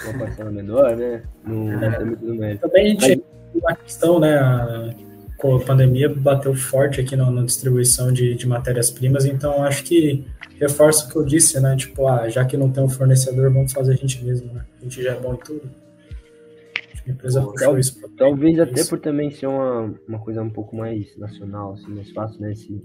uma 0.05 0.19
parcela 0.19 0.51
menor, 0.51 0.97
né? 0.97 1.23
Não 1.45 1.73
é. 1.73 2.05
muito 2.05 2.25
no 2.25 2.59
Também 2.59 2.87
a 2.87 2.89
gente 2.89 3.23
mas, 3.55 3.63
uma 3.63 3.77
questão, 3.77 4.21
né? 4.21 4.37
A, 4.39 4.91
a 5.43 5.59
pandemia 5.67 6.09
bateu 6.09 6.55
forte 6.55 7.01
aqui 7.01 7.17
na, 7.17 7.29
na 7.31 7.43
distribuição 7.43 8.13
de, 8.13 8.35
de 8.35 8.47
matérias-primas, 8.47 9.25
então 9.25 9.65
acho 9.65 9.83
que 9.83 10.25
reforça 10.61 11.07
o 11.07 11.11
que 11.11 11.17
eu 11.17 11.25
disse, 11.25 11.61
né? 11.61 11.75
Tipo, 11.75 12.07
ah, 12.07 12.29
já 12.29 12.45
que 12.45 12.57
não 12.57 12.71
tem 12.71 12.85
um 12.85 12.89
fornecedor, 12.89 13.53
vamos 13.53 13.73
fazer 13.73 13.95
a 13.95 13.97
gente 13.97 14.25
mesmo, 14.25 14.53
né? 14.53 14.65
A 14.81 14.85
gente 14.85 15.03
já 15.03 15.13
é 15.13 15.21
bom 15.21 15.35
em 15.35 15.39
tudo. 15.39 15.69
Acho 16.93 17.03
que 17.03 17.11
a 17.11 17.13
empresa 17.13 17.43
puxou 17.43 17.79
isso. 17.79 17.99
Pra, 17.99 18.09
talvez 18.17 18.61
até 18.61 18.81
isso. 18.81 18.91
por 18.91 19.01
também 19.01 19.31
ser 19.31 19.47
uma, 19.47 19.93
uma 20.07 20.19
coisa 20.21 20.41
um 20.41 20.51
pouco 20.51 20.77
mais 20.77 21.17
nacional, 21.19 21.73
assim, 21.73 21.89
mais 21.89 22.11
fácil, 22.13 22.41
né? 22.41 22.55
Se, 22.55 22.81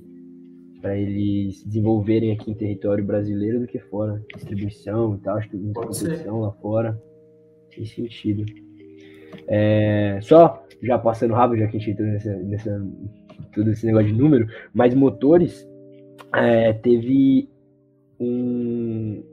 para 0.81 0.97
eles 0.97 1.59
se 1.59 1.67
desenvolverem 1.67 2.31
aqui 2.31 2.49
em 2.49 2.55
território 2.55 3.05
brasileiro 3.05 3.59
do 3.59 3.67
que 3.67 3.79
fora. 3.79 4.23
Distribuição 4.35 5.15
e 5.15 5.19
tal, 5.19 5.37
acho 5.37 5.49
que 5.49 5.57
muita 5.57 5.81
competição 5.81 6.41
lá 6.41 6.51
fora. 6.53 6.99
Tem 7.77 7.85
sentido. 7.85 8.43
É, 9.47 10.17
só 10.21 10.65
já 10.81 10.97
passando 10.97 11.35
rápido, 11.35 11.59
já 11.59 11.67
que 11.67 11.77
a 11.77 11.79
gente 11.79 11.91
entrou 11.91 12.07
nessa, 12.07 12.35
nessa, 12.37 12.87
todo 13.53 13.69
esse 13.69 13.85
negócio 13.85 14.07
de 14.07 14.13
número, 14.13 14.47
mas 14.73 14.95
motores 14.95 15.67
é, 16.33 16.73
teve 16.73 17.47
um, 18.19 19.23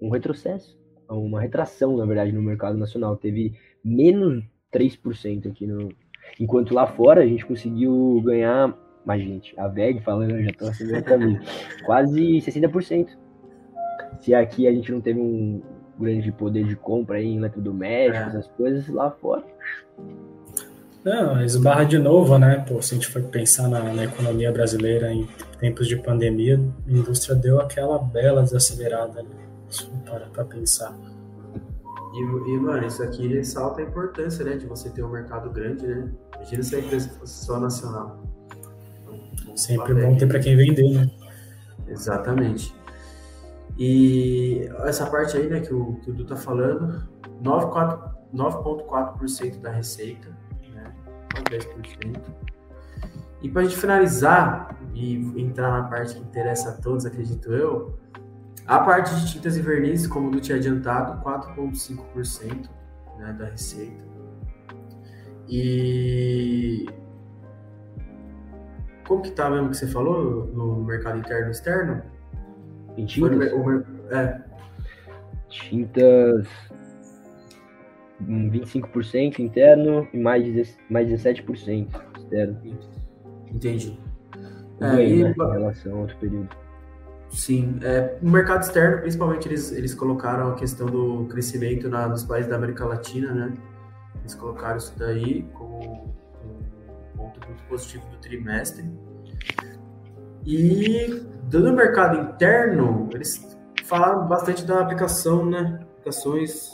um 0.00 0.08
retrocesso, 0.08 0.78
uma 1.08 1.40
retração, 1.40 1.96
na 1.96 2.06
verdade, 2.06 2.30
no 2.30 2.40
mercado 2.40 2.78
nacional. 2.78 3.16
Teve 3.16 3.54
menos 3.84 4.44
3% 4.72 5.50
aqui 5.50 5.66
no. 5.66 5.88
Enquanto 6.38 6.72
lá 6.72 6.86
fora 6.86 7.22
a 7.22 7.26
gente 7.26 7.44
conseguiu 7.44 8.22
ganhar. 8.24 8.78
Mas, 9.04 9.22
gente, 9.22 9.58
a 9.58 9.66
VEG 9.66 10.00
falando, 10.00 10.36
eu 10.36 10.44
já 10.44 10.52
tô 10.52 10.66
assinando 10.66 11.02
caminho. 11.04 11.40
Quase 11.84 12.20
60%. 12.38 13.08
Se 14.20 14.34
aqui 14.34 14.68
a 14.68 14.72
gente 14.72 14.92
não 14.92 15.00
teve 15.00 15.18
um, 15.18 15.60
grande 16.00 16.32
poder 16.32 16.64
de 16.64 16.74
compra 16.76 17.18
aí 17.18 17.26
em 17.26 17.36
eletrodomésticos, 17.36 18.34
é. 18.34 18.38
essas 18.38 18.46
coisas, 18.56 18.88
lá 18.88 19.10
fora. 19.10 19.44
Não, 21.04 21.42
esbarra 21.42 21.84
de 21.84 21.98
novo, 21.98 22.38
né? 22.38 22.62
Pô, 22.68 22.82
se 22.82 22.94
a 22.94 22.96
gente 22.96 23.08
for 23.08 23.22
pensar 23.22 23.68
na, 23.68 23.80
na, 23.92 24.04
economia 24.04 24.52
brasileira 24.52 25.10
em 25.10 25.26
tempos 25.58 25.88
de 25.88 25.96
pandemia, 25.96 26.60
a 26.86 26.90
indústria 26.90 27.34
deu 27.34 27.58
aquela 27.58 27.98
bela 27.98 28.42
desacelerada, 28.42 29.22
né? 29.22 29.30
Isso 29.70 29.90
para 30.04 30.26
pra 30.26 30.44
pensar. 30.44 30.94
E, 32.12 32.20
e, 32.20 32.58
mano, 32.58 32.86
isso 32.86 33.02
aqui 33.02 33.28
ressalta 33.28 33.80
a 33.80 33.84
importância, 33.84 34.44
né, 34.44 34.56
de 34.56 34.66
você 34.66 34.90
ter 34.90 35.02
um 35.02 35.10
mercado 35.10 35.48
grande, 35.50 35.86
né? 35.86 36.10
Imagina 36.36 36.62
se 36.62 36.76
a 36.76 36.78
empresa 36.80 37.08
fosse 37.10 37.46
só 37.46 37.58
nacional. 37.58 38.20
Então, 39.32 39.56
Sempre 39.56 39.94
bom 39.94 40.16
ter 40.16 40.26
para 40.26 40.40
quem 40.40 40.56
vender, 40.56 40.90
né? 40.90 41.10
Exatamente. 41.88 42.74
E 43.78 44.68
essa 44.84 45.06
parte 45.06 45.36
aí, 45.36 45.48
né, 45.48 45.60
que 45.60 45.72
o, 45.72 45.94
que 45.96 46.10
o 46.10 46.14
Du 46.14 46.24
tá 46.24 46.36
falando, 46.36 47.08
9,4% 47.42 49.60
da 49.60 49.70
receita, 49.70 50.28
né, 50.74 50.92
10%. 51.50 52.20
E 53.42 53.48
para 53.48 53.62
a 53.62 53.64
gente 53.64 53.76
finalizar 53.76 54.76
e 54.94 55.14
entrar 55.40 55.70
na 55.70 55.84
parte 55.88 56.14
que 56.14 56.20
interessa 56.20 56.70
a 56.70 56.72
todos, 56.72 57.06
acredito 57.06 57.52
eu, 57.52 57.98
a 58.66 58.80
parte 58.80 59.14
de 59.14 59.32
tintas 59.32 59.56
e 59.56 59.62
vernizes, 59.62 60.06
como 60.06 60.28
o 60.28 60.30
Du 60.30 60.40
tinha 60.40 60.58
adiantado, 60.58 61.24
4,5% 61.24 62.68
né, 63.18 63.32
da 63.32 63.46
receita. 63.46 64.04
E 65.48 66.86
como 69.10 69.22
que 69.22 69.32
tá 69.32 69.50
mesmo 69.50 69.70
que 69.70 69.76
você 69.76 69.88
falou 69.88 70.46
no 70.46 70.84
mercado 70.84 71.18
interno 71.18 71.48
e 71.48 71.50
externo? 71.50 72.00
Em 73.00 73.06
tintas? 73.06 73.52
É. 74.10 74.40
Tintas. 75.48 76.46
25% 78.22 79.38
interno 79.38 80.06
e 80.12 80.18
mais, 80.18 80.78
mais 80.90 81.08
17% 81.08 81.88
externo. 82.18 82.60
Entendi. 83.50 83.98
É, 84.80 84.96
Bem, 84.96 85.24
né, 85.24 85.34
em 85.36 85.50
relação 85.52 85.92
ao 85.92 85.98
outro 86.00 86.16
período. 86.18 86.48
Sim, 87.30 87.78
é, 87.82 88.18
no 88.20 88.30
mercado 88.30 88.62
externo, 88.62 89.00
principalmente, 89.00 89.46
eles, 89.46 89.72
eles 89.72 89.94
colocaram 89.94 90.52
a 90.52 90.54
questão 90.54 90.86
do 90.86 91.26
crescimento 91.26 91.88
na, 91.88 92.08
nos 92.08 92.24
países 92.24 92.50
da 92.50 92.56
América 92.56 92.84
Latina, 92.84 93.32
né? 93.32 93.52
Eles 94.20 94.34
colocaram 94.34 94.78
isso 94.78 94.92
daí 94.98 95.46
como 95.54 96.12
um 96.44 97.16
ponto 97.16 97.46
muito 97.46 97.62
positivo 97.68 98.04
do 98.10 98.16
trimestre. 98.18 98.84
E 100.44 101.22
no 101.58 101.72
mercado 101.72 102.16
interno, 102.20 103.08
eles 103.12 103.56
falaram 103.84 104.28
bastante 104.28 104.64
da 104.64 104.80
aplicação, 104.80 105.44
né? 105.44 105.80
Aplicações 105.92 106.70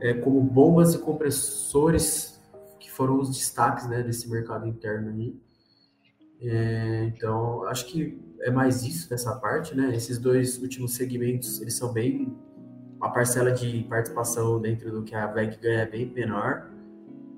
é, 0.00 0.14
como 0.14 0.40
bombas 0.40 0.94
e 0.94 0.98
compressores, 0.98 2.40
que 2.78 2.90
foram 2.90 3.18
os 3.18 3.30
destaques 3.30 3.88
né, 3.88 4.02
desse 4.02 4.30
mercado 4.30 4.66
interno 4.66 5.10
aí. 5.10 5.36
É, 6.40 7.10
então, 7.14 7.64
acho 7.64 7.86
que 7.86 8.20
é 8.42 8.50
mais 8.50 8.82
isso 8.84 9.08
dessa 9.08 9.34
parte, 9.36 9.74
né? 9.74 9.94
Esses 9.94 10.18
dois 10.18 10.58
últimos 10.62 10.94
segmentos, 10.94 11.60
eles 11.60 11.76
são 11.76 11.92
bem... 11.92 12.36
A 12.98 13.10
parcela 13.10 13.52
de 13.52 13.84
participação 13.90 14.58
dentro 14.58 14.90
do 14.90 15.02
que 15.02 15.14
a 15.14 15.26
VEC 15.26 15.60
ganha 15.60 15.80
é 15.80 15.86
bem 15.86 16.06
menor, 16.06 16.70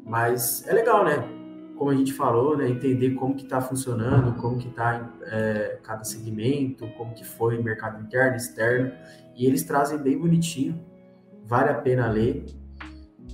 mas 0.04 0.64
é 0.68 0.72
legal, 0.72 1.04
né? 1.04 1.37
Como 1.78 1.90
a 1.90 1.94
gente 1.94 2.12
falou, 2.12 2.56
né, 2.56 2.68
entender 2.68 3.10
como 3.14 3.34
que 3.34 3.44
está 3.44 3.60
funcionando, 3.60 4.34
como 4.40 4.58
que 4.58 4.68
está 4.68 5.14
é, 5.22 5.78
cada 5.82 6.02
segmento, 6.02 6.86
como 6.96 7.14
que 7.14 7.24
foi 7.24 7.62
mercado 7.62 8.02
interno, 8.02 8.36
externo, 8.36 8.92
e 9.36 9.46
eles 9.46 9.62
trazem 9.62 9.98
bem 9.98 10.18
bonitinho 10.18 10.84
vale 11.48 11.70
a 11.70 11.74
pena 11.74 12.06
ler. 12.08 12.44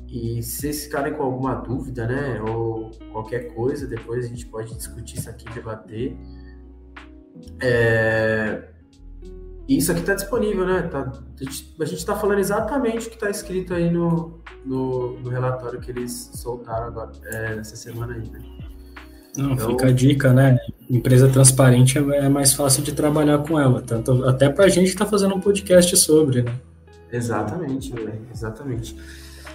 E 0.09 0.40
se 0.42 0.61
vocês 0.61 0.84
ficarem 0.84 1.12
com 1.12 1.24
alguma 1.24 1.57
dúvida, 1.57 2.07
né, 2.07 2.40
ou 2.40 2.90
qualquer 3.12 3.53
coisa, 3.53 3.86
depois 3.86 4.24
a 4.24 4.28
gente 4.28 4.47
pode 4.47 4.74
discutir 4.76 5.18
isso 5.18 5.28
aqui, 5.28 5.45
debater. 5.53 6.16
É... 7.61 8.70
Isso 9.68 9.90
aqui 9.92 10.00
está 10.00 10.14
disponível, 10.14 10.66
né? 10.66 10.82
Tá... 10.82 11.10
a 11.40 11.84
gente 11.84 11.98
está 11.98 12.14
falando 12.14 12.38
exatamente 12.38 13.06
o 13.06 13.10
que 13.10 13.16
está 13.16 13.30
escrito 13.30 13.72
aí 13.72 13.90
no, 13.90 14.40
no, 14.64 15.18
no, 15.20 15.30
relatório 15.30 15.80
que 15.80 15.90
eles 15.90 16.30
soltaram 16.34 16.88
agora, 16.88 17.12
é, 17.24 17.56
essa 17.58 17.74
semana 17.74 18.14
aí, 18.14 18.28
né? 18.30 18.40
Não, 19.36 19.52
então... 19.52 19.70
fica 19.70 19.86
a 19.88 19.92
dica, 19.92 20.32
né? 20.32 20.58
Empresa 20.88 21.28
transparente 21.28 21.98
é, 21.98 22.02
é 22.18 22.28
mais 22.28 22.52
fácil 22.52 22.82
de 22.82 22.92
trabalhar 22.92 23.38
com 23.38 23.58
ela, 23.58 23.80
tanto 23.80 24.24
até 24.28 24.50
para 24.50 24.66
a 24.66 24.68
gente 24.68 24.86
que 24.86 24.92
está 24.92 25.06
fazendo 25.06 25.34
um 25.34 25.40
podcast 25.40 25.96
sobre, 25.96 26.42
né? 26.42 26.54
Exatamente, 27.10 27.94
exatamente. 28.32 28.96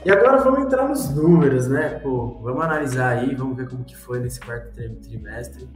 E 0.03 0.10
agora 0.10 0.38
vamos 0.38 0.62
entrar 0.62 0.88
nos 0.88 1.10
números, 1.14 1.68
né? 1.68 1.99
Pô, 2.01 2.39
vamos 2.41 2.64
analisar 2.64 3.18
aí, 3.18 3.36
vamos 3.36 3.57
ver 3.57 3.68
como 3.68 3.84
que 3.84 3.95
foi 3.95 4.20
nesse 4.20 4.39
quarto 4.39 4.72
trimestre. 5.01 5.68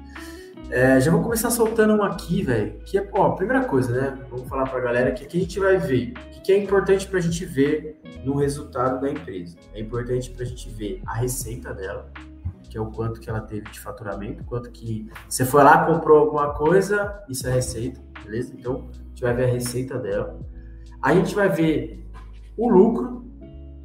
É, 0.69 0.99
já 0.99 1.11
vou 1.11 1.21
começar 1.21 1.49
soltando 1.51 1.93
um 1.93 2.03
aqui, 2.03 2.41
velho, 2.41 2.79
que 2.85 2.97
é, 2.97 3.09
ó, 3.13 3.31
primeira 3.31 3.63
coisa, 3.65 3.91
né? 3.91 4.25
Vamos 4.29 4.47
falar 4.47 4.69
pra 4.69 4.79
galera 4.79 5.11
que 5.11 5.23
aqui 5.23 5.37
a 5.37 5.41
gente 5.41 5.59
vai 5.59 5.77
ver 5.77 6.13
o 6.35 6.41
que 6.41 6.51
é 6.51 6.57
importante 6.57 7.07
pra 7.07 7.19
gente 7.19 7.45
ver 7.45 7.99
no 8.23 8.35
resultado 8.35 8.99
da 8.99 9.09
empresa. 9.09 9.55
É 9.73 9.79
importante 9.79 10.31
pra 10.31 10.45
gente 10.45 10.69
ver 10.69 11.01
a 11.05 11.13
receita 11.13 11.73
dela, 11.73 12.11
que 12.69 12.77
é 12.77 12.81
o 12.81 12.87
quanto 12.87 13.19
que 13.19 13.29
ela 13.29 13.41
teve 13.41 13.69
de 13.69 13.79
faturamento, 13.79 14.43
quanto 14.45 14.71
que 14.71 15.09
você 15.29 15.45
foi 15.45 15.63
lá, 15.63 15.85
comprou 15.85 16.17
alguma 16.17 16.53
coisa, 16.53 17.23
isso 17.29 17.47
é 17.47 17.51
receita, 17.51 18.01
beleza? 18.23 18.53
Então, 18.57 18.89
a 18.91 19.07
gente 19.09 19.21
vai 19.21 19.33
ver 19.33 19.43
a 19.45 19.53
receita 19.53 19.97
dela. 19.99 20.39
A 21.01 21.13
gente 21.13 21.35
vai 21.35 21.49
ver 21.49 22.03
o 22.57 22.69
lucro 22.69 23.25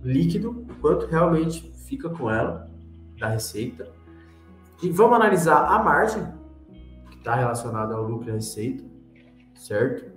líquido, 0.02 0.66
quanto 0.80 1.06
realmente 1.06 1.72
fica 1.86 2.08
com 2.08 2.30
ela 2.30 2.68
da 3.18 3.28
receita. 3.28 3.88
E 4.82 4.90
vamos 4.90 5.16
analisar 5.16 5.66
a 5.66 5.82
margem, 5.82 6.37
está 7.18 7.34
relacionada 7.34 7.94
ao 7.94 8.02
lucro 8.02 8.30
e 8.30 8.32
receita, 8.32 8.84
certo? 9.54 10.10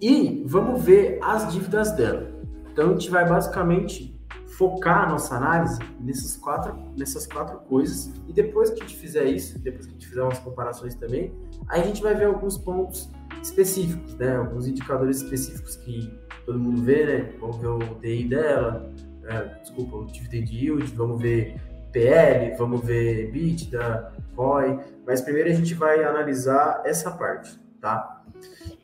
E 0.00 0.44
vamos 0.46 0.82
ver 0.82 1.18
as 1.22 1.52
dívidas 1.52 1.92
dela. 1.92 2.30
Então 2.70 2.90
a 2.90 2.92
gente 2.92 3.10
vai 3.10 3.28
basicamente 3.28 4.18
focar 4.58 5.04
a 5.04 5.10
nossa 5.10 5.36
análise 5.36 5.78
nessas 6.00 6.36
quatro, 6.36 6.76
nessas 6.96 7.26
quatro 7.26 7.58
coisas. 7.60 8.12
E 8.28 8.32
depois 8.32 8.70
que 8.70 8.82
a 8.82 8.86
gente 8.86 8.96
fizer 8.96 9.24
isso, 9.24 9.58
depois 9.58 9.86
que 9.86 9.92
a 9.92 9.94
gente 9.94 10.08
fizer 10.08 10.22
umas 10.22 10.38
comparações 10.40 10.94
também, 10.94 11.32
aí 11.68 11.82
a 11.82 11.84
gente 11.84 12.02
vai 12.02 12.14
ver 12.14 12.24
alguns 12.24 12.58
pontos 12.58 13.10
específicos, 13.42 14.14
né? 14.16 14.36
Alguns 14.36 14.66
indicadores 14.66 15.22
específicos 15.22 15.76
que 15.76 16.12
todo 16.44 16.58
mundo 16.58 16.82
vê, 16.82 17.06
né? 17.06 17.32
Vamos 17.40 17.56
ver 17.58 17.68
o 17.68 17.78
DI 18.00 18.24
dela, 18.24 18.92
é, 19.24 19.42
desculpa, 19.60 19.96
o 19.96 20.06
dividend 20.06 20.52
yield, 20.52 20.92
vamos 20.94 21.20
ver 21.20 21.60
PL, 21.92 22.56
vamos 22.56 22.84
ver 22.84 23.28
EBITDA, 23.28 24.12
ROI, 24.36 24.78
mas 25.08 25.22
primeiro 25.22 25.48
a 25.48 25.54
gente 25.54 25.72
vai 25.72 26.04
analisar 26.04 26.82
essa 26.84 27.10
parte, 27.10 27.58
tá? 27.80 28.22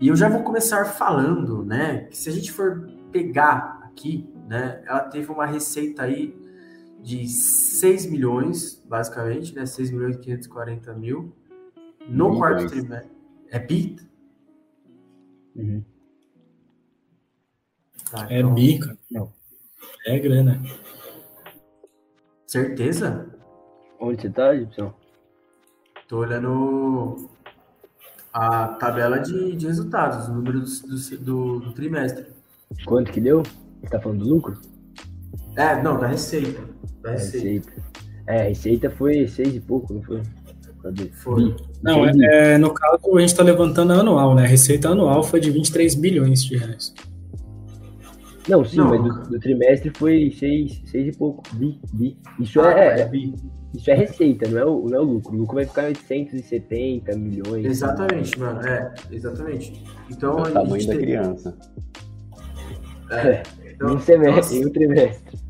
E 0.01 0.09
eu 0.09 0.17
já 0.17 0.27
vou 0.27 0.43
começar 0.43 0.87
falando, 0.87 1.63
né, 1.63 2.07
que 2.07 2.17
se 2.17 2.31
a 2.31 2.33
gente 2.33 2.51
for 2.51 2.89
pegar 3.13 3.83
aqui, 3.85 4.27
né, 4.49 4.83
ela 4.87 5.01
teve 5.01 5.31
uma 5.31 5.45
receita 5.45 6.05
aí 6.05 6.35
de 7.03 7.29
6 7.29 8.07
milhões, 8.07 8.83
basicamente, 8.87 9.55
né, 9.55 9.67
6 9.67 9.91
milhões 9.91 10.17
e 10.17 10.21
540 10.21 10.95
mil 10.95 11.37
no 12.09 12.39
quarto 12.39 12.69
trimestre. 12.69 13.13
É 13.51 13.59
BIT? 13.59 14.09
Uhum. 15.55 15.85
Tá, 18.11 18.33
é 18.33 18.39
então... 18.39 18.55
bica. 18.55 18.99
Não. 19.11 19.31
É 20.07 20.19
grana. 20.19 20.59
Certeza? 22.47 23.31
Onde 24.01 24.23
você 24.23 24.31
tá, 24.31 24.57
Gibson? 24.57 25.04
Tô 26.09 26.19
olhando 26.19 27.29
a 28.33 28.69
tabela 28.69 29.19
de, 29.19 29.57
de 29.57 29.67
resultados, 29.67 30.29
o 30.29 30.35
número 30.35 30.61
do, 30.61 31.19
do, 31.19 31.61
do, 31.61 31.73
trimestre. 31.73 32.27
Quanto 32.85 33.11
que 33.11 33.21
deu? 33.21 33.43
Você 33.81 33.91
tá 33.91 34.01
falando 34.01 34.25
do 34.25 34.29
lucro? 34.29 34.59
É, 35.57 35.81
não, 35.83 35.99
da 35.99 36.07
receita. 36.07 36.61
Da 37.01 37.13
receita. 37.13 37.47
receita. 37.47 37.73
É, 38.27 38.41
a 38.41 38.45
receita 38.45 38.91
foi 38.91 39.27
seis 39.29 39.55
e 39.55 39.61
pouco, 39.61 39.95
não 39.95 40.03
foi? 40.03 40.23
Cadê? 40.83 41.07
Foi. 41.13 41.57
Não, 41.83 42.05
é, 42.07 42.13
é, 42.55 42.59
no 42.59 42.73
caso 42.75 43.17
a 43.17 43.21
gente 43.21 43.31
está 43.31 43.43
levantando 43.43 43.95
anual, 43.95 44.35
né? 44.35 44.45
A 44.45 44.49
receita 44.49 44.91
anual 44.91 45.23
foi 45.23 45.41
de 45.41 45.51
23 45.51 45.95
bilhões 45.95 46.45
de 46.45 46.57
reais. 46.57 46.93
Não, 48.47 48.63
sim, 48.63 48.77
não. 48.77 48.91
mas 48.91 49.03
do, 49.03 49.31
do, 49.31 49.41
trimestre 49.41 49.91
foi 49.97 50.31
seis, 50.39 50.83
seis 50.85 51.15
e 51.15 51.17
pouco. 51.17 51.43
Bi, 51.55 51.81
bi. 51.95 52.19
Isso 52.39 52.61
ah, 52.61 52.73
é, 52.73 53.01
é, 53.01 53.09
bi. 53.09 53.35
Isso 53.75 53.91
é 53.91 53.95
receita, 53.95 54.49
não 54.49 54.59
é, 54.59 54.65
o, 54.65 54.89
não 54.89 54.97
é 54.97 55.01
o 55.01 55.05
lucro. 55.05 55.35
O 55.35 55.37
lucro 55.37 55.57
vai 55.57 55.65
ficar 55.67 55.87
870 55.87 57.17
milhões. 57.17 57.67
Exatamente, 57.67 58.39
mano. 58.39 58.61
É, 58.61 58.95
exatamente. 59.11 59.85
Então, 60.09 60.39
é 60.39 60.43
o 60.43 60.53
tamanho 60.53 60.87
da 60.87 60.97
criança. 60.97 61.59
É. 63.11 63.43
Então, 63.69 63.97
um 63.97 64.01
semestre, 64.01 64.59
então, 64.59 64.69
um 64.69 64.73
trimestre. 64.73 65.39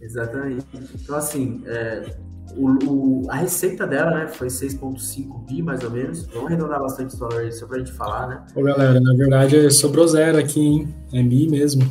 Exatamente. 0.00 0.64
Então, 0.94 1.14
assim, 1.16 1.62
é, 1.66 2.16
o, 2.56 2.68
o, 2.88 3.30
a 3.30 3.36
receita 3.36 3.86
dela, 3.86 4.10
né, 4.12 4.28
foi 4.28 4.48
6,5 4.48 5.46
bi, 5.46 5.62
mais 5.62 5.82
ou 5.82 5.90
menos. 5.90 6.26
Vamos 6.26 6.46
arredondar 6.46 6.80
bastante 6.80 7.12
os 7.12 7.18
valores 7.18 7.58
só 7.58 7.66
pra 7.66 7.78
gente 7.78 7.92
falar, 7.92 8.28
né? 8.28 8.46
Ô, 8.54 8.62
galera, 8.62 9.00
na 9.00 9.14
verdade 9.14 9.70
sobrou 9.70 10.06
zero 10.06 10.38
aqui, 10.38 10.60
hein? 10.60 10.94
É 11.12 11.22
bi 11.22 11.48
mesmo. 11.48 11.82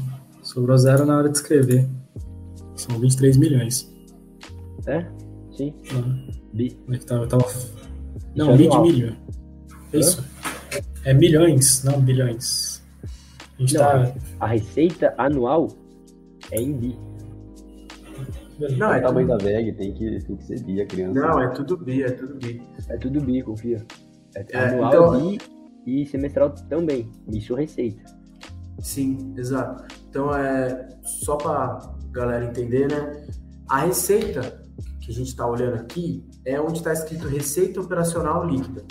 Sobrou 0.41 0.77
zero 0.77 1.05
na 1.05 1.17
hora 1.17 1.29
de 1.29 1.37
escrever. 1.37 1.87
São 2.75 2.99
23 2.99 3.37
milhões. 3.37 3.88
É? 4.87 5.05
Sim. 5.51 5.73
Ah. 5.93 6.31
Bi. 6.53 6.77
É 6.89 6.97
que 6.97 7.05
tava, 7.05 7.27
tava... 7.27 7.45
Não, 8.35 8.55
bi 8.55 8.67
de 8.67 8.79
milho. 8.79 9.17
Isso. 9.93 10.23
É 11.03 11.13
milhões, 11.13 11.83
não 11.83 11.99
bilhões. 12.01 12.83
A, 13.59 13.61
não, 13.61 13.67
tá... 13.67 14.13
a 14.39 14.47
receita 14.47 15.13
anual 15.17 15.69
é 16.51 16.61
em 16.61 16.73
bi. 16.73 16.99
Não, 18.77 18.93
é 18.93 18.99
o 18.99 19.01
tamanho 19.01 19.27
tudo... 19.27 19.37
da 19.37 19.43
VEG, 19.45 19.73
tem 19.73 19.93
que, 19.93 20.19
tem 20.19 20.35
que 20.35 20.43
ser 20.43 20.63
bi 20.63 20.81
a 20.81 20.85
criança. 20.85 21.19
Não, 21.19 21.41
é 21.41 21.47
tudo 21.49 21.77
bi, 21.77 22.03
é 22.03 22.11
tudo 22.11 22.35
bi. 22.35 22.61
É 22.89 22.97
tudo 22.97 23.21
bi, 23.21 23.41
confia. 23.41 23.85
É, 24.35 24.45
é 24.51 24.57
anual 24.57 25.15
então... 25.15 25.29
bi 25.29 25.39
e 25.85 26.05
semestral 26.05 26.51
também. 26.69 27.09
Isso 27.31 27.55
receita. 27.55 28.03
Sim, 28.79 29.33
exato. 29.37 29.85
Então 30.09 30.35
é 30.35 30.87
só 31.03 31.35
para 31.35 31.79
galera 32.11 32.45
entender, 32.45 32.87
né? 32.89 33.25
A 33.69 33.85
receita 33.85 34.68
que 35.09 35.13
a 35.13 35.15
gente 35.15 35.29
está 35.29 35.47
olhando 35.47 35.75
aqui 35.75 36.23
é 36.45 36.61
onde 36.61 36.77
está 36.77 36.93
escrito 36.93 37.27
receita 37.27 37.81
operacional 37.81 38.45
líquida, 38.45 38.85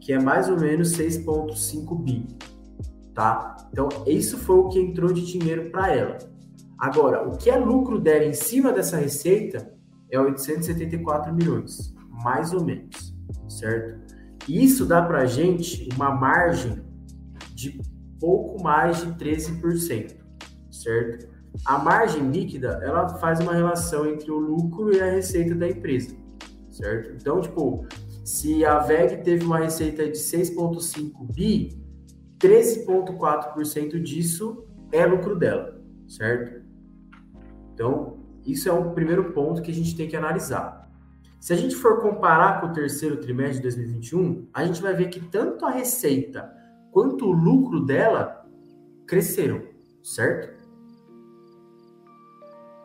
que 0.00 0.12
é 0.12 0.18
mais 0.18 0.48
ou 0.48 0.58
menos 0.58 0.96
6,5 0.96 2.02
bi, 2.02 2.26
tá? 3.14 3.56
Então 3.70 3.88
isso 4.06 4.38
foi 4.38 4.56
o 4.56 4.68
que 4.70 4.80
entrou 4.80 5.12
de 5.12 5.20
dinheiro 5.20 5.70
para 5.70 5.94
ela. 5.94 6.18
Agora, 6.78 7.28
o 7.28 7.36
que 7.36 7.50
é 7.50 7.58
lucro 7.58 8.00
dela 8.00 8.24
em 8.24 8.32
cima 8.32 8.72
dessa 8.72 8.96
receita 8.96 9.70
é 10.10 10.18
874 10.18 11.34
milhões, 11.34 11.94
mais 12.24 12.54
ou 12.54 12.64
menos, 12.64 13.14
certo? 13.46 14.00
Isso 14.48 14.86
dá 14.86 15.02
para 15.02 15.18
a 15.20 15.26
gente 15.26 15.86
uma 15.94 16.10
margem 16.10 16.82
de 17.54 17.78
pouco 18.18 18.62
mais 18.62 19.00
de 19.00 19.12
13%, 19.12 20.16
certo? 20.70 21.28
A 21.64 21.78
margem 21.78 22.30
líquida, 22.30 22.80
ela 22.82 23.08
faz 23.08 23.40
uma 23.40 23.52
relação 23.52 24.06
entre 24.06 24.30
o 24.30 24.38
lucro 24.38 24.94
e 24.94 25.00
a 25.00 25.10
receita 25.10 25.54
da 25.54 25.68
empresa, 25.68 26.14
certo? 26.70 27.12
Então, 27.14 27.40
tipo, 27.40 27.86
se 28.24 28.64
a 28.64 28.78
VEG 28.78 29.22
teve 29.22 29.44
uma 29.44 29.58
receita 29.58 30.04
de 30.04 30.18
6,5 30.18 31.32
bi, 31.34 31.78
13,4% 32.38 34.00
disso 34.00 34.64
é 34.92 35.04
lucro 35.04 35.36
dela, 35.36 35.78
certo? 36.08 36.62
Então, 37.74 38.18
isso 38.46 38.68
é 38.68 38.72
um 38.72 38.94
primeiro 38.94 39.32
ponto 39.32 39.62
que 39.62 39.70
a 39.70 39.74
gente 39.74 39.96
tem 39.96 40.08
que 40.08 40.16
analisar. 40.16 40.80
Se 41.40 41.52
a 41.52 41.56
gente 41.56 41.74
for 41.74 42.00
comparar 42.00 42.60
com 42.60 42.66
o 42.66 42.72
terceiro 42.72 43.16
trimestre 43.16 43.56
de 43.56 43.62
2021, 43.62 44.48
a 44.52 44.64
gente 44.64 44.82
vai 44.82 44.94
ver 44.94 45.08
que 45.08 45.20
tanto 45.20 45.64
a 45.64 45.70
receita 45.70 46.50
quanto 46.90 47.26
o 47.26 47.32
lucro 47.32 47.80
dela 47.80 48.46
cresceram, 49.06 49.62
certo? 50.02 50.59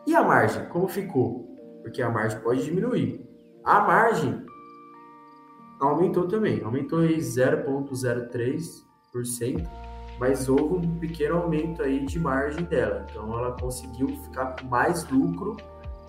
E 0.06 0.14
a 0.14 0.22
margem, 0.22 0.64
como 0.66 0.86
ficou? 0.88 1.54
Porque 1.82 2.00
a 2.00 2.10
margem 2.10 2.38
pode 2.40 2.64
diminuir. 2.64 3.20
A 3.64 3.80
margem 3.80 4.46
aumentou 5.80 6.28
também, 6.28 6.62
aumentou 6.62 7.04
em 7.04 7.18
0,03% 7.18 9.86
mas 10.18 10.48
houve 10.48 10.86
um 10.86 10.98
pequeno 10.98 11.36
aumento 11.36 11.82
aí 11.82 12.04
de 12.04 12.18
margem 12.18 12.64
dela. 12.64 13.06
Então 13.10 13.38
ela 13.38 13.52
conseguiu 13.52 14.08
ficar 14.24 14.56
com 14.56 14.66
mais 14.66 15.08
lucro 15.10 15.56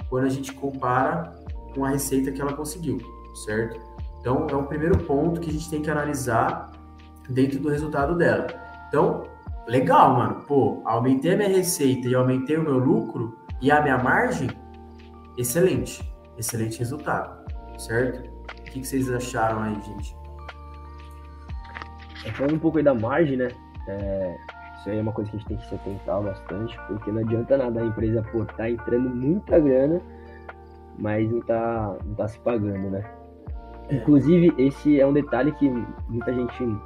quando 0.09 0.25
a 0.25 0.29
gente 0.29 0.53
compara 0.53 1.35
com 1.73 1.83
a 1.83 1.89
receita 1.89 2.31
que 2.31 2.41
ela 2.41 2.53
conseguiu, 2.53 2.97
certo? 3.45 3.79
Então 4.19 4.47
é 4.49 4.55
um 4.55 4.65
primeiro 4.65 4.97
ponto 4.99 5.41
que 5.41 5.49
a 5.49 5.53
gente 5.53 5.69
tem 5.69 5.81
que 5.81 5.89
analisar 5.89 6.71
dentro 7.29 7.59
do 7.59 7.69
resultado 7.69 8.15
dela. 8.15 8.47
Então, 8.87 9.23
legal, 9.67 10.15
mano. 10.15 10.43
Pô, 10.47 10.81
aumentei 10.85 11.33
a 11.33 11.37
minha 11.37 11.49
receita 11.49 12.07
e 12.07 12.15
aumentei 12.15 12.57
o 12.57 12.63
meu 12.63 12.77
lucro 12.77 13.37
e 13.61 13.71
a 13.71 13.81
minha 13.81 13.97
margem, 13.97 14.49
excelente. 15.37 16.03
Excelente 16.37 16.77
resultado, 16.79 17.51
certo? 17.79 18.29
O 18.29 18.63
que, 18.65 18.79
que 18.81 18.87
vocês 18.87 19.11
acharam 19.11 19.63
aí, 19.63 19.81
gente? 19.81 20.15
É, 22.25 22.31
falando 22.31 22.55
um 22.55 22.59
pouco 22.59 22.77
aí 22.77 22.83
da 22.83 22.93
margem, 22.93 23.37
né? 23.37 23.47
É, 23.87 24.37
isso 24.77 24.89
aí 24.89 24.99
é 24.99 25.01
uma 25.01 25.11
coisa 25.11 25.31
que 25.31 25.37
a 25.37 25.39
gente 25.39 25.47
tem 25.47 25.57
que 25.57 25.65
se 25.67 25.73
atentar 25.73 26.21
bastante, 26.21 26.79
porque 26.87 27.11
não 27.11 27.21
adianta 27.21 27.57
nada 27.57 27.81
a 27.81 27.85
empresa, 27.85 28.21
pô, 28.31 28.45
tá 28.45 28.69
entrando 28.69 29.09
muita 29.09 29.59
grana, 29.59 29.99
mas 30.99 31.29
não 31.31 31.39
tá, 31.41 31.97
não 32.05 32.13
tá 32.13 32.27
se 32.27 32.39
pagando, 32.39 32.91
né? 32.91 33.03
É. 33.89 33.95
Inclusive, 33.95 34.53
esse 34.59 34.99
é 34.99 35.07
um 35.07 35.13
detalhe 35.13 35.51
que 35.53 35.67
muita 36.07 36.31
gente 36.33 36.77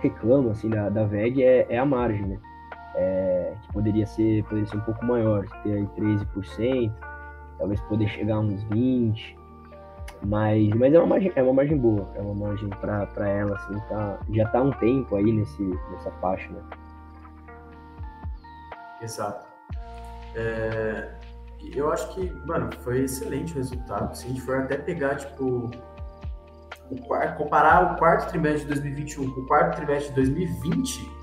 reclama, 0.00 0.50
assim, 0.50 0.68
da, 0.68 0.90
da 0.90 1.04
VEG, 1.04 1.42
é, 1.42 1.66
é 1.70 1.78
a 1.78 1.86
margem, 1.86 2.26
né? 2.26 2.38
É, 2.96 3.54
que 3.62 3.72
poderia 3.72 4.06
ser, 4.06 4.42
poderia 4.44 4.66
ser 4.66 4.76
um 4.76 4.80
pouco 4.80 5.04
maior, 5.04 5.46
ter 5.62 5.74
aí 5.74 5.86
13%, 5.96 6.92
talvez 7.58 7.80
poder 7.82 8.08
chegar 8.08 8.36
a 8.36 8.40
uns 8.40 8.64
20%, 8.64 9.38
mas, 10.26 10.68
mas 10.70 10.92
é, 10.92 10.98
uma 10.98 11.06
margem, 11.06 11.32
é 11.34 11.42
uma 11.42 11.54
margem 11.54 11.78
boa, 11.78 12.08
é 12.14 12.20
uma 12.20 12.34
margem 12.34 12.68
para 12.68 13.28
ela, 13.28 13.56
assim, 13.56 13.80
tá, 13.88 14.18
já 14.30 14.48
tá 14.48 14.62
um 14.62 14.70
tempo 14.72 15.16
aí 15.16 15.32
nesse, 15.32 15.62
nessa 15.62 16.10
faixa, 16.20 16.50
né? 16.50 16.60
Exato. 19.00 19.48
É, 20.34 21.14
eu 21.74 21.90
acho 21.90 22.14
que, 22.14 22.30
mano, 22.46 22.70
foi 22.80 23.04
excelente 23.04 23.52
o 23.52 23.56
resultado. 23.56 24.14
Se 24.14 24.26
a 24.26 24.28
gente 24.28 24.40
for 24.42 24.58
até 24.58 24.76
pegar, 24.76 25.16
tipo, 25.16 25.70
o 26.90 27.00
quarto, 27.06 27.38
comparar 27.38 27.94
o 27.94 27.96
quarto 27.96 28.28
trimestre 28.28 28.62
de 28.62 28.80
2021 28.80 29.30
com 29.30 29.40
o 29.40 29.46
quarto 29.46 29.76
trimestre 29.76 30.10
de 30.10 30.16
2020, 30.16 31.19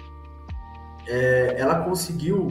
é, 1.07 1.55
ela 1.57 1.83
conseguiu 1.83 2.47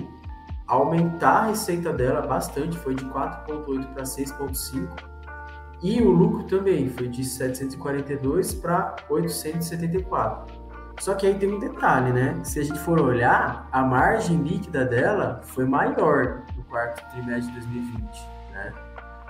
aumentar 0.67 1.45
a 1.45 1.47
receita 1.47 1.93
dela 1.93 2.23
bastante, 2.23 2.77
foi 2.79 2.95
de 2.95 3.05
4,8 3.05 3.95
para 3.95 4.03
6,5 4.03 4.89
e 5.83 6.01
o 6.03 6.11
lucro 6.11 6.45
também 6.45 6.89
foi 6.89 7.09
de 7.09 7.25
742 7.25 8.55
para 8.55 8.97
874. 9.09 10.67
Só 10.99 11.15
que 11.15 11.27
aí 11.27 11.39
tem 11.39 11.53
um 11.53 11.59
detalhe, 11.59 12.11
né? 12.13 12.41
Se 12.43 12.59
a 12.59 12.65
gente 12.65 12.79
for 12.79 12.99
olhar, 12.99 13.69
a 13.71 13.83
margem 13.83 14.39
líquida 14.43 14.85
dela 14.85 15.41
foi 15.45 15.67
maior 15.67 16.43
no 16.57 16.65
quarto 16.65 17.07
trimestre 17.11 17.53
de 17.53 17.61
2020, 17.61 18.29
né? 18.53 18.73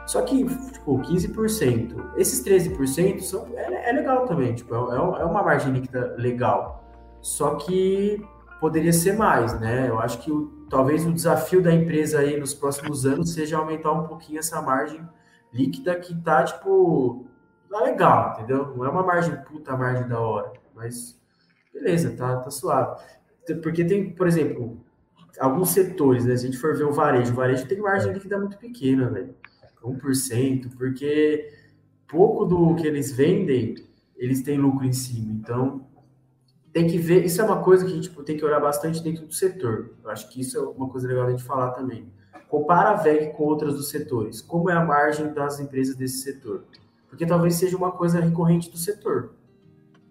Só 0.06 0.22
que, 0.22 0.46
tipo, 0.70 0.98
15%. 1.00 2.12
Esses 2.16 2.44
13% 2.44 3.20
são, 3.20 3.48
é, 3.56 3.90
é 3.90 3.92
legal 3.92 4.24
também, 4.26 4.54
tipo, 4.54 4.72
é, 4.72 4.78
é, 4.78 5.22
é 5.22 5.24
uma 5.24 5.42
margem 5.42 5.72
líquida 5.72 6.14
legal. 6.16 6.84
Só 7.20 7.56
que 7.56 8.24
poderia 8.60 8.92
ser 8.92 9.12
mais, 9.12 9.58
né? 9.60 9.88
Eu 9.88 9.98
acho 9.98 10.18
que 10.22 10.30
o, 10.30 10.66
talvez 10.68 11.06
o 11.06 11.12
desafio 11.12 11.62
da 11.62 11.72
empresa 11.72 12.20
aí 12.20 12.38
nos 12.38 12.54
próximos 12.54 13.06
anos 13.06 13.32
seja 13.32 13.58
aumentar 13.58 13.92
um 13.92 14.06
pouquinho 14.06 14.38
essa 14.38 14.60
margem 14.62 15.06
líquida 15.52 15.94
que 15.96 16.14
tá, 16.22 16.44
tipo, 16.44 17.26
tá 17.70 17.80
legal, 17.82 18.34
entendeu? 18.34 18.74
Não 18.76 18.84
é 18.84 18.88
uma 18.88 19.02
margem 19.02 19.36
puta, 19.44 19.76
margem 19.76 20.08
da 20.08 20.20
hora, 20.20 20.52
mas 20.74 21.18
beleza, 21.72 22.14
tá, 22.16 22.36
tá 22.36 22.50
suave. 22.50 23.00
Porque 23.62 23.84
tem, 23.84 24.10
por 24.10 24.26
exemplo, 24.26 24.80
alguns 25.38 25.70
setores, 25.70 26.24
né? 26.24 26.36
Se 26.36 26.46
a 26.46 26.50
gente 26.50 26.58
for 26.58 26.76
ver 26.76 26.84
o 26.84 26.92
varejo, 26.92 27.32
o 27.32 27.36
varejo 27.36 27.66
tem 27.66 27.78
margem 27.78 28.12
líquida 28.12 28.38
muito 28.38 28.58
pequena, 28.58 29.08
velho. 29.08 29.34
1%, 29.86 30.76
porque 30.76 31.48
pouco 32.08 32.44
do 32.44 32.74
que 32.74 32.86
eles 32.86 33.12
vendem, 33.12 33.76
eles 34.16 34.42
têm 34.42 34.58
lucro 34.58 34.84
em 34.84 34.92
cima. 34.92 35.32
Então, 35.32 35.86
tem 36.76 36.86
que 36.86 36.98
ver, 36.98 37.24
isso 37.24 37.40
é 37.40 37.44
uma 37.44 37.62
coisa 37.62 37.86
que 37.86 37.90
a 37.90 37.94
gente 37.94 38.10
tipo, 38.10 38.22
tem 38.22 38.36
que 38.36 38.44
olhar 38.44 38.60
bastante 38.60 39.02
dentro 39.02 39.26
do 39.26 39.32
setor. 39.32 39.94
Eu 40.04 40.10
acho 40.10 40.28
que 40.28 40.42
isso 40.42 40.58
é 40.58 40.60
uma 40.60 40.90
coisa 40.90 41.08
legal 41.08 41.30
gente 41.30 41.42
falar 41.42 41.70
também. 41.70 42.12
Compara 42.50 42.90
a 42.90 42.94
VEG 42.96 43.32
com 43.32 43.44
outras 43.44 43.76
dos 43.76 43.88
setores. 43.88 44.42
Como 44.42 44.68
é 44.68 44.74
a 44.74 44.84
margem 44.84 45.32
das 45.32 45.58
empresas 45.58 45.96
desse 45.96 46.18
setor? 46.18 46.64
Porque 47.08 47.24
talvez 47.24 47.54
seja 47.54 47.78
uma 47.78 47.92
coisa 47.92 48.20
recorrente 48.20 48.70
do 48.70 48.76
setor. 48.76 49.30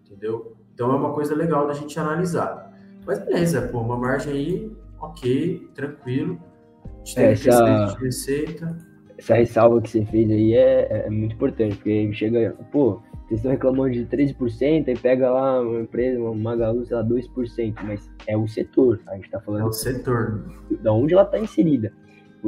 Entendeu? 0.07 0.55
Então 0.73 0.91
é 0.91 0.95
uma 0.95 1.13
coisa 1.13 1.35
legal 1.35 1.67
da 1.67 1.73
gente 1.73 1.99
analisar. 1.99 2.75
Mas 3.05 3.19
beleza, 3.19 3.61
pô, 3.71 3.81
uma 3.81 3.95
margem 3.95 4.33
aí, 4.33 4.75
ok, 4.99 5.69
tranquilo. 5.75 6.41
A 6.83 6.97
gente 7.05 7.15
tem 7.15 7.25
essa, 7.25 7.85
de 7.93 8.03
receita. 8.03 8.75
Essa 9.19 9.35
ressalva 9.35 9.79
que 9.83 9.89
você 9.91 10.03
fez 10.03 10.31
aí 10.31 10.55
é, 10.55 11.05
é 11.05 11.09
muito 11.11 11.35
importante, 11.35 11.75
porque 11.75 12.11
chega, 12.13 12.55
pô, 12.71 13.03
vocês 13.25 13.39
estão 13.39 13.51
reclamando 13.51 13.93
de 13.93 14.05
13%, 14.05 14.87
aí 14.87 14.97
pega 14.97 15.31
lá 15.31 15.61
uma 15.61 15.81
empresa, 15.81 16.19
uma 16.19 16.33
Magalu, 16.33 16.85
sei 16.85 16.95
lá, 16.95 17.03
2%, 17.03 17.75
mas 17.83 18.09
é 18.27 18.37
o 18.37 18.47
setor, 18.47 19.01
a 19.07 19.15
gente 19.15 19.29
tá 19.31 19.39
falando. 19.39 19.63
É 19.63 19.65
o 19.65 19.73
setor. 19.73 20.45
Da 20.81 20.93
onde 20.93 21.13
ela 21.13 21.25
tá 21.25 21.39
inserida 21.39 21.91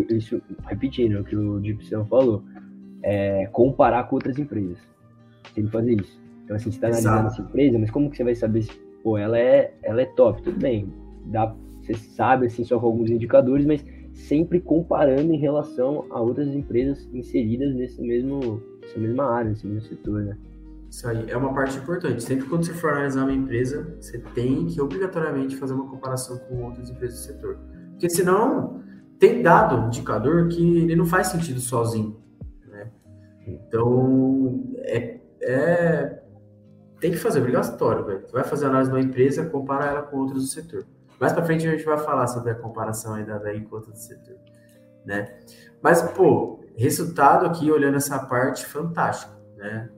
isso, 0.10 0.42
repetindo 0.66 1.20
o 1.20 1.24
que 1.24 1.36
o 1.36 1.64
Gibson 1.64 2.06
falou, 2.06 2.44
é 3.04 3.48
comparar 3.48 4.04
com 4.04 4.16
outras 4.16 4.38
empresas. 4.38 4.78
Tem 5.54 5.66
que 5.66 5.72
fazer 5.72 6.00
isso. 6.00 6.22
Então, 6.44 6.56
assim, 6.56 6.72
você 6.72 6.78
está 6.78 6.88
analisando 6.88 7.28
essa 7.28 7.42
empresa, 7.42 7.80
mas 7.80 7.92
como 7.92 8.10
que 8.10 8.18
você 8.18 8.24
vai 8.24 8.36
saber 8.36 8.64
se, 8.64 8.72
pô, 9.04 9.18
ela 9.18 9.38
é, 9.38 9.74
ela 9.84 10.02
é 10.02 10.06
top? 10.06 10.42
Tudo 10.42 10.60
bem, 10.60 10.92
dá, 11.26 11.54
você 11.82 11.94
sabe, 11.94 12.48
assim, 12.48 12.64
só 12.64 12.80
com 12.80 12.86
alguns 12.86 13.10
indicadores, 13.10 13.66
mas 13.66 13.86
sempre 14.14 14.60
comparando 14.60 15.34
em 15.34 15.38
relação 15.38 16.06
a 16.10 16.20
outras 16.22 16.48
empresas 16.48 17.08
inseridas 17.14 17.76
nesse 17.76 18.02
mesmo, 18.02 18.62
nessa 18.82 19.00
mesma 19.00 19.26
área, 19.26 19.50
nesse 19.50 19.68
mesmo 19.68 19.82
setor, 19.82 20.24
né? 20.24 20.38
Isso 20.90 21.08
aí 21.08 21.30
é 21.30 21.38
uma 21.38 21.54
parte 21.54 21.78
importante. 21.78 22.24
Sempre 22.24 22.48
quando 22.48 22.66
você 22.66 22.74
for 22.74 22.92
analisar 22.92 23.24
uma 23.24 23.34
empresa, 23.34 23.96
você 24.00 24.20
tem 24.20 24.66
que 24.68 24.80
obrigatoriamente 24.80 25.56
fazer 25.58 25.74
uma 25.74 25.90
comparação 25.90 26.38
com 26.38 26.64
outras 26.64 26.90
empresas 26.90 27.20
do 27.20 27.26
setor. 27.26 27.60
Porque 27.92 28.10
senão 28.10 28.82
tem 29.20 29.42
dado 29.42 29.88
indicador 29.88 30.48
que 30.48 30.78
ele 30.78 30.96
não 30.96 31.06
faz 31.06 31.28
sentido 31.28 31.60
sozinho. 31.60 32.22
Né? 32.68 32.92
Então, 33.46 34.64
é, 34.80 35.20
é, 35.42 36.22
tem 37.00 37.12
que 37.12 37.18
fazer, 37.18 37.40
obrigatório. 37.40 38.06
Véio. 38.06 38.22
Você 38.22 38.32
vai 38.32 38.44
fazer 38.44 38.68
análise 38.68 38.92
de 38.92 38.98
uma 38.98 39.04
empresa, 39.04 39.46
compara 39.46 39.86
ela 39.86 40.02
com 40.04 40.18
outras 40.18 40.42
do 40.42 40.48
setor. 40.48 40.86
Mais 41.20 41.34
para 41.34 41.44
frente 41.44 41.68
a 41.68 41.72
gente 41.72 41.84
vai 41.84 41.98
falar 41.98 42.28
sobre 42.28 42.52
a 42.52 42.56
comparação 42.56 43.16
ainda 43.16 43.40
da 43.40 43.52
com 43.62 43.76
outras 43.76 43.94
do 43.94 44.00
setor. 44.00 44.36
Né? 45.06 45.40
Mas, 45.82 46.02
pô, 46.02 46.60
resultado 46.76 47.46
aqui, 47.46 47.72
olhando 47.72 47.98
essa 47.98 48.20
parte, 48.20 48.66
fantástico. 48.66 49.34
Né? 49.56 49.90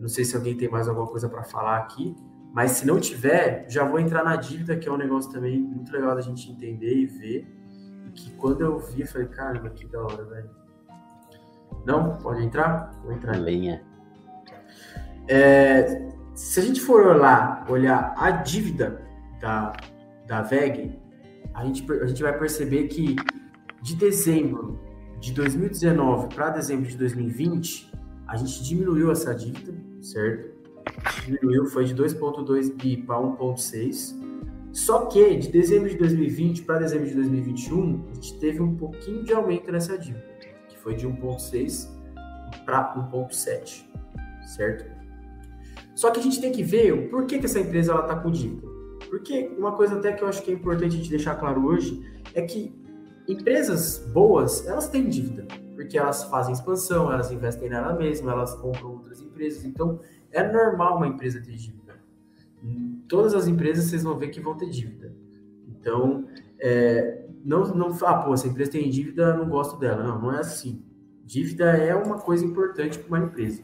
Não 0.00 0.08
sei 0.08 0.24
se 0.24 0.36
alguém 0.36 0.56
tem 0.56 0.70
mais 0.70 0.88
alguma 0.88 1.06
coisa 1.06 1.28
para 1.28 1.42
falar 1.42 1.78
aqui, 1.78 2.14
mas 2.52 2.72
se 2.72 2.86
não 2.86 2.98
tiver, 2.98 3.66
já 3.68 3.84
vou 3.84 4.00
entrar 4.00 4.24
na 4.24 4.36
dívida, 4.36 4.76
que 4.76 4.88
é 4.88 4.92
um 4.92 4.96
negócio 4.96 5.30
também 5.30 5.60
muito 5.60 5.92
legal 5.92 6.14
da 6.14 6.20
gente 6.20 6.50
entender 6.50 6.94
e 6.94 7.06
ver 7.06 7.58
que 8.14 8.30
quando 8.32 8.62
eu 8.62 8.78
vi, 8.78 9.02
eu 9.02 9.06
falei, 9.06 9.28
caramba, 9.28 9.70
que 9.70 9.86
da 9.86 10.00
hora, 10.02 10.24
velho. 10.24 10.50
Não? 11.86 12.16
Pode 12.18 12.44
entrar? 12.44 12.90
Vou 13.02 13.12
entrar. 13.12 13.36
Lenha. 13.36 13.82
É, 15.28 16.10
se 16.34 16.58
a 16.60 16.62
gente 16.62 16.80
for 16.80 17.06
olhar, 17.06 17.66
olhar 17.68 18.14
a 18.16 18.30
dívida 18.30 19.02
da, 19.40 19.72
da 20.26 20.42
VEG, 20.42 20.98
a 21.54 21.64
gente, 21.64 21.90
a 21.92 22.06
gente 22.06 22.22
vai 22.22 22.36
perceber 22.36 22.88
que 22.88 23.16
de 23.82 23.94
dezembro 23.94 24.80
de 25.20 25.32
2019 25.32 26.34
para 26.34 26.50
dezembro 26.50 26.88
de 26.88 26.96
2020, 26.96 27.92
a 28.26 28.36
gente 28.36 28.62
diminuiu 28.62 29.10
essa 29.10 29.34
dívida, 29.34 29.74
certo? 30.00 30.56
Diminuiu, 31.24 31.66
foi 31.66 31.84
de 31.84 31.94
2,2 31.94 32.74
bi 32.74 32.96
para 32.96 33.16
1,6. 33.16 34.16
Só 34.72 35.06
que 35.06 35.36
de 35.36 35.48
dezembro 35.48 35.88
de 35.88 35.96
2020 35.96 36.62
para 36.62 36.78
dezembro 36.78 37.06
de 37.06 37.14
2021, 37.14 38.04
a 38.10 38.14
gente 38.14 38.38
teve 38.38 38.62
um 38.62 38.76
pouquinho 38.76 39.22
de 39.24 39.32
aumento 39.32 39.70
nessa 39.72 39.98
dívida, 39.98 40.24
que 40.68 40.78
foi 40.78 40.94
de 40.94 41.06
1,6 41.06 41.88
para 42.64 42.94
1,7, 43.10 43.84
certo? 44.46 44.98
Só 45.94 46.10
que 46.10 46.20
a 46.20 46.22
gente 46.22 46.40
tem 46.40 46.52
que 46.52 46.62
ver 46.62 46.92
o 46.92 47.08
porquê 47.08 47.38
que 47.38 47.46
essa 47.46 47.58
empresa 47.58 47.94
está 47.94 48.16
com 48.16 48.30
dívida. 48.30 48.68
Porque 49.08 49.50
uma 49.58 49.72
coisa 49.72 49.96
até 49.96 50.12
que 50.12 50.22
eu 50.22 50.28
acho 50.28 50.42
que 50.42 50.50
é 50.50 50.54
importante 50.54 50.94
a 50.94 50.98
gente 50.98 51.10
deixar 51.10 51.34
claro 51.36 51.66
hoje 51.66 52.00
é 52.34 52.42
que 52.42 52.72
empresas 53.26 53.98
boas, 54.12 54.66
elas 54.66 54.88
têm 54.88 55.08
dívida, 55.08 55.46
porque 55.74 55.98
elas 55.98 56.24
fazem 56.24 56.52
expansão, 56.52 57.12
elas 57.12 57.32
investem 57.32 57.68
nela 57.68 57.94
mesma, 57.94 58.32
elas 58.32 58.54
compram 58.54 58.97
outras 59.18 59.32
empresas. 59.32 59.64
Então, 59.64 60.00
é 60.30 60.42
normal 60.50 60.96
uma 60.96 61.06
empresa 61.06 61.40
ter 61.40 61.52
dívida 61.52 61.78
todas 63.08 63.34
as 63.34 63.46
empresas 63.48 63.86
vocês 63.86 64.02
vão 64.02 64.16
ver 64.16 64.28
que 64.28 64.40
vão 64.40 64.54
ter 64.54 64.68
dívida. 64.68 65.12
Então, 65.68 66.26
é, 66.60 67.22
não, 67.44 67.64
não 67.74 67.96
ah, 68.02 68.14
pô, 68.14 68.34
essa 68.34 68.46
empresa 68.46 68.72
tem 68.72 68.88
dívida, 68.90 69.34
não 69.34 69.48
gosto 69.48 69.78
dela. 69.78 70.02
Não, 70.02 70.20
não 70.20 70.34
é 70.34 70.40
assim. 70.40 70.82
Dívida 71.24 71.64
é 71.64 71.94
uma 71.94 72.18
coisa 72.18 72.44
importante 72.44 72.98
para 72.98 73.08
uma 73.08 73.26
empresa. 73.26 73.62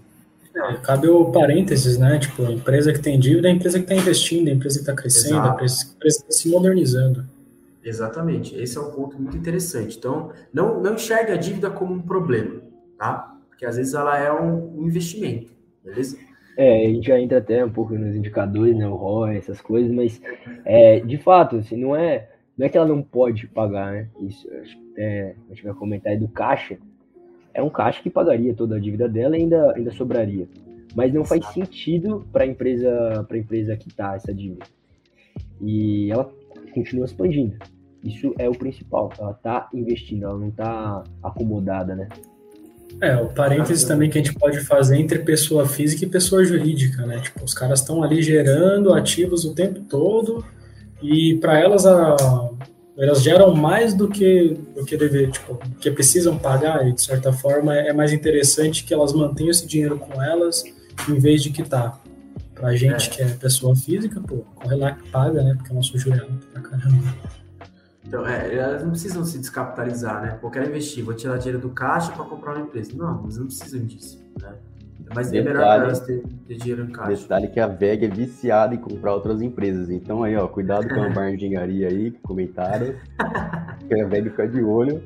É, 0.55 0.75
cabe 0.77 1.09
o 1.09 1.33
parênteses, 1.33 1.99
né? 1.99 2.19
Tipo, 2.19 2.47
a 2.47 2.53
empresa 2.53 2.93
que 2.93 3.01
tem 3.01 3.19
dívida 3.19 3.49
é 3.49 3.51
a 3.51 3.55
empresa 3.55 3.79
que 3.79 3.85
está 3.85 3.95
investindo, 3.95 4.49
a 4.49 4.53
empresa 4.53 4.77
que 4.77 4.83
está 4.83 4.95
crescendo, 4.95 5.35
Exato. 5.35 5.49
a 5.49 5.55
empresa 5.55 5.97
que 5.99 6.07
está 6.07 6.31
se 6.31 6.49
modernizando. 6.49 7.25
Exatamente, 7.83 8.57
esse 8.57 8.79
é 8.79 8.81
um 8.81 8.91
ponto 8.93 9.21
muito 9.21 9.37
interessante. 9.37 9.99
Então, 9.99 10.31
não, 10.53 10.81
não 10.81 10.95
enxergue 10.95 11.33
a 11.33 11.37
dívida 11.37 11.71
como 11.71 11.93
um 11.93 12.01
problema, 12.01 12.63
tá? 12.97 13.34
Porque 13.65 13.71
às 13.71 13.77
vezes 13.77 13.95
ela 13.95 14.19
é 14.19 14.31
um, 14.31 14.85
investimento, 14.87 15.51
beleza? 15.83 16.19
É, 16.57 16.87
a 16.87 16.89
gente 16.91 17.07
já 17.07 17.19
entra 17.19 17.39
até 17.39 17.65
um 17.65 17.71
pouco 17.71 17.95
nos 17.95 18.15
indicadores, 18.15 18.77
né, 18.77 18.87
o 18.87 18.95
ROI, 18.95 19.39
essas 19.39 19.61
coisas, 19.61 19.91
mas 19.91 20.21
é, 20.67 21.01
de 21.01 21.17
fato, 21.17 21.57
assim, 21.57 21.77
não 21.77 21.97
é, 21.97 22.29
não 22.59 22.67
é 22.67 22.69
que 22.69 22.77
ela 22.77 22.87
não 22.87 23.03
pode 23.03 23.47
pagar, 23.47 23.93
né? 23.93 24.09
Isso, 24.21 24.47
acho 24.61 24.77
que 24.77 25.01
é, 25.01 25.35
a 25.47 25.55
gente 25.55 25.65
vai 25.65 25.73
comentar 25.73 26.13
aí 26.13 26.19
do 26.19 26.29
caixa. 26.29 26.77
É 27.55 27.63
um 27.63 27.71
caixa 27.71 28.03
que 28.03 28.11
pagaria 28.11 28.55
toda 28.55 28.77
a 28.77 28.79
dívida 28.79 29.09
dela 29.09 29.35
e 29.35 29.41
ainda, 29.41 29.73
ainda 29.75 29.91
sobraria. 29.93 30.47
Mas 30.95 31.13
não 31.15 31.25
faz 31.25 31.47
sentido 31.47 32.27
para 32.31 32.45
a 32.45 32.47
empresa, 32.47 33.25
pra 33.27 33.39
empresa 33.39 33.77
quitar 33.77 34.17
essa 34.17 34.33
dívida. 34.35 34.67
E 35.63 36.13
ela 36.13 36.31
continua 36.75 37.07
expandindo. 37.07 37.57
Isso 38.03 38.35
é 38.39 38.47
o 38.47 38.53
principal. 38.53 39.11
Ela 39.19 39.31
está 39.31 39.71
investindo, 39.73 40.25
ela 40.25 40.39
não 40.39 40.49
está 40.49 41.03
acomodada, 41.23 41.97
né? 41.97 42.09
É, 43.01 43.17
o 43.17 43.27
parênteses 43.27 43.85
também 43.85 44.09
que 44.09 44.19
a 44.19 44.23
gente 44.23 44.35
pode 44.39 44.61
fazer 44.61 44.97
entre 44.97 45.19
pessoa 45.19 45.67
física 45.67 46.05
e 46.05 46.09
pessoa 46.09 46.45
jurídica, 46.45 47.05
né? 47.05 47.21
Tipo, 47.21 47.45
os 47.45 47.53
caras 47.53 47.81
estão 47.81 48.03
ali 48.03 48.23
gerando 48.23 48.93
ativos 48.95 49.45
o 49.45 49.55
tempo 49.55 49.81
todo 49.81 50.45
e 51.03 51.37
para 51.37 51.59
elas 51.59 51.85
a, 51.85 52.17
elas 52.97 53.23
geram 53.23 53.55
mais 53.55 53.95
do 53.95 54.09
que 54.09 54.57
do 54.75 54.85
que 54.85 54.97
dever, 54.97 55.31
tipo, 55.31 55.59
que 55.81 55.91
precisam 55.91 56.39
pagar 56.39 56.87
e 56.89 56.93
de 56.93 57.03
certa 57.03 57.33
forma 57.33 57.75
é 57.75 57.93
mais 57.93 58.13
interessante 58.13 58.85
que 58.85 58.95
elas 58.95 59.13
mantenham 59.13 59.51
esse 59.51 59.67
dinheiro 59.67 59.99
com 59.99 60.23
elas 60.23 60.65
em 61.09 61.19
vez 61.19 61.43
de 61.43 61.51
quitar. 61.51 62.01
Pra 62.55 62.75
gente 62.77 63.09
é. 63.09 63.13
que 63.13 63.23
é 63.23 63.27
pessoa 63.27 63.75
física, 63.75 64.21
pô, 64.21 64.45
corre 64.55 64.77
lá 64.77 64.93
que 64.93 65.09
paga, 65.11 65.43
né? 65.43 65.55
Porque 65.57 65.73
é 65.73 65.75
nosso 65.75 65.99
juros 65.99 66.23
pra 66.53 66.63
caramba. 66.63 67.15
Então, 68.07 68.27
é, 68.27 68.55
elas 68.55 68.83
não 68.83 68.91
precisam 68.91 69.25
se 69.25 69.39
descapitalizar, 69.39 70.23
né? 70.23 70.39
Pô, 70.41 70.51
quero 70.51 70.69
investir, 70.69 71.05
vou 71.05 71.15
tirar 71.15 71.39
dinheiro 71.39 71.59
do 71.59 71.71
caixa 71.71 72.13
para 72.13 72.25
comprar 72.25 72.57
uma 72.57 72.67
empresa. 72.67 72.93
Não, 72.95 73.21
elas 73.21 73.39
não 73.39 73.47
precisam 73.47 73.85
disso, 73.85 74.23
né? 74.41 74.55
Mas 75.15 75.31
detalhe, 75.31 75.39
é 75.39 75.53
melhor 75.53 75.65
para 75.65 75.85
elas 75.85 76.01
ter, 76.01 76.23
ter, 76.47 76.57
dinheiro 76.57 76.85
em 76.85 76.93
caixa. 76.93 77.23
Detalhe 77.23 77.49
que 77.49 77.61
a 77.61 77.67
VEG 77.67 78.07
é 78.07 78.09
viciada 78.09 78.75
em 78.75 78.79
comprar 78.79 79.15
outras 79.15 79.43
empresas. 79.43 79.91
Então 79.91 80.23
aí, 80.23 80.37
ó, 80.37 80.47
cuidado 80.47 80.89
com 80.89 81.01
a 81.01 81.09
de 81.31 81.35
engenharia 81.35 81.89
aí, 81.89 82.11
comentário. 82.23 82.99
que 83.87 84.01
a 84.01 84.07
VEG 84.07 84.31
fica 84.31 84.49
de 84.49 84.63
olho. 84.63 85.03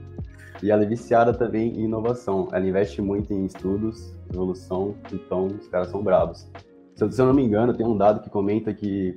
E 0.62 0.70
ela 0.70 0.82
é 0.82 0.86
viciada 0.86 1.32
também 1.32 1.78
em 1.78 1.84
inovação. 1.84 2.48
Ela 2.52 2.66
investe 2.66 3.00
muito 3.00 3.32
em 3.32 3.44
estudos, 3.44 4.12
evolução, 4.32 4.96
então 5.12 5.46
os 5.46 5.68
caras 5.68 5.88
são 5.88 6.02
bravos. 6.02 6.48
Se, 6.96 7.12
se 7.12 7.20
eu 7.20 7.26
não 7.26 7.34
me 7.34 7.44
engano, 7.44 7.74
tem 7.74 7.86
um 7.86 7.96
dado 7.96 8.20
que 8.20 8.30
comenta 8.30 8.74
que 8.74 9.16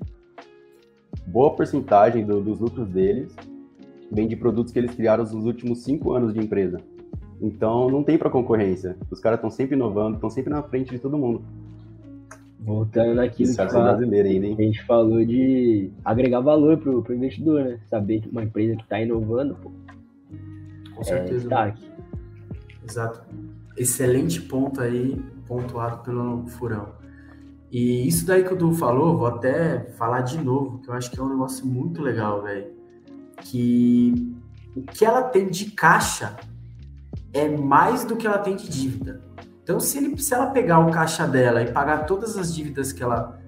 boa 1.26 1.56
porcentagem 1.56 2.26
do, 2.26 2.42
dos 2.42 2.60
lucros 2.60 2.88
deles 2.88 3.36
vem 4.12 4.28
de 4.28 4.36
produtos 4.36 4.74
que 4.74 4.80
eles 4.80 4.94
criaram 4.94 5.24
nos 5.24 5.46
últimos 5.46 5.84
cinco 5.84 6.12
anos 6.12 6.34
de 6.34 6.40
empresa. 6.40 6.80
Então 7.42 7.90
não 7.90 8.04
tem 8.04 8.18
para 8.18 8.30
concorrência. 8.30 8.98
Os 9.10 9.20
caras 9.20 9.38
estão 9.38 9.50
sempre 9.50 9.76
inovando, 9.76 10.16
estão 10.16 10.30
sempre 10.30 10.52
na 10.52 10.62
frente 10.62 10.92
de 10.92 11.00
todo 11.00 11.18
mundo. 11.18 11.42
Voltando 12.60 13.16
naquilo 13.16 13.50
que, 13.50 13.56
fala, 13.56 13.98
ainda, 13.98 14.16
hein? 14.28 14.56
a 14.60 14.62
gente 14.62 14.86
falou 14.86 15.26
de 15.26 15.90
agregar 16.06 16.42
valor 16.42 16.78
pro, 16.78 17.02
pro 17.02 17.16
investidor, 17.16 17.64
né? 17.64 17.80
Saber 17.90 18.22
que 18.22 18.30
uma 18.30 18.44
empresa 18.44 18.76
que 18.76 18.84
está 18.84 19.02
inovando, 19.02 19.56
pô, 19.56 19.72
com 20.96 21.04
certeza. 21.04 21.50
É 21.52 21.74
Exato. 22.88 23.24
Excelente 23.76 24.42
ponto 24.42 24.80
aí, 24.80 25.20
pontuado 25.48 26.04
pelo 26.04 26.46
Furão. 26.48 26.90
E 27.72 28.08
isso 28.08 28.28
daí 28.28 28.44
que 28.44 28.54
o 28.54 28.58
Du 28.58 28.74
falou, 28.74 29.18
vou 29.18 29.28
até 29.28 29.80
falar 29.98 30.22
de 30.22 30.38
novo, 30.38 30.80
que 30.80 30.90
eu 30.90 30.94
acho 30.94 31.10
que 31.10 31.20
é 31.20 31.24
um 31.24 31.30
negócio 31.30 31.66
muito 31.66 32.02
legal, 32.02 32.44
velho. 32.44 32.81
Que 33.42 34.34
o 34.76 34.82
que 34.84 35.04
ela 35.04 35.24
tem 35.24 35.50
de 35.50 35.72
caixa 35.72 36.38
é 37.34 37.50
mais 37.50 38.04
do 38.04 38.16
que 38.16 38.26
ela 38.26 38.38
tem 38.38 38.56
de 38.56 38.70
dívida. 38.70 39.22
Então, 39.64 39.80
se, 39.80 39.98
ele, 39.98 40.18
se 40.18 40.34
ela 40.34 40.48
pegar 40.48 40.80
o 40.80 40.92
caixa 40.92 41.28
dela 41.28 41.62
e 41.62 41.72
pagar 41.72 42.06
todas 42.06 42.38
as 42.38 42.54
dívidas 42.54 42.92
que 42.92 43.04
ela 43.04 43.40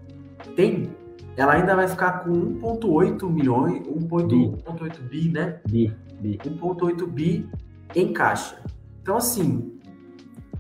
tem, 0.56 0.92
ela 1.36 1.54
ainda 1.54 1.76
vai 1.76 1.88
ficar 1.88 2.24
com 2.24 2.32
1,8 2.32 3.30
milhões, 3.30 3.82
1,8 3.88 5.02
bi, 5.10 5.30
né? 5.30 5.60
Bi, 5.68 5.94
bi. 6.20 6.38
1,8 6.38 7.08
bi 7.08 7.50
em 7.96 8.14
caixa. 8.14 8.58
Então, 9.02 9.18
assim, 9.18 9.80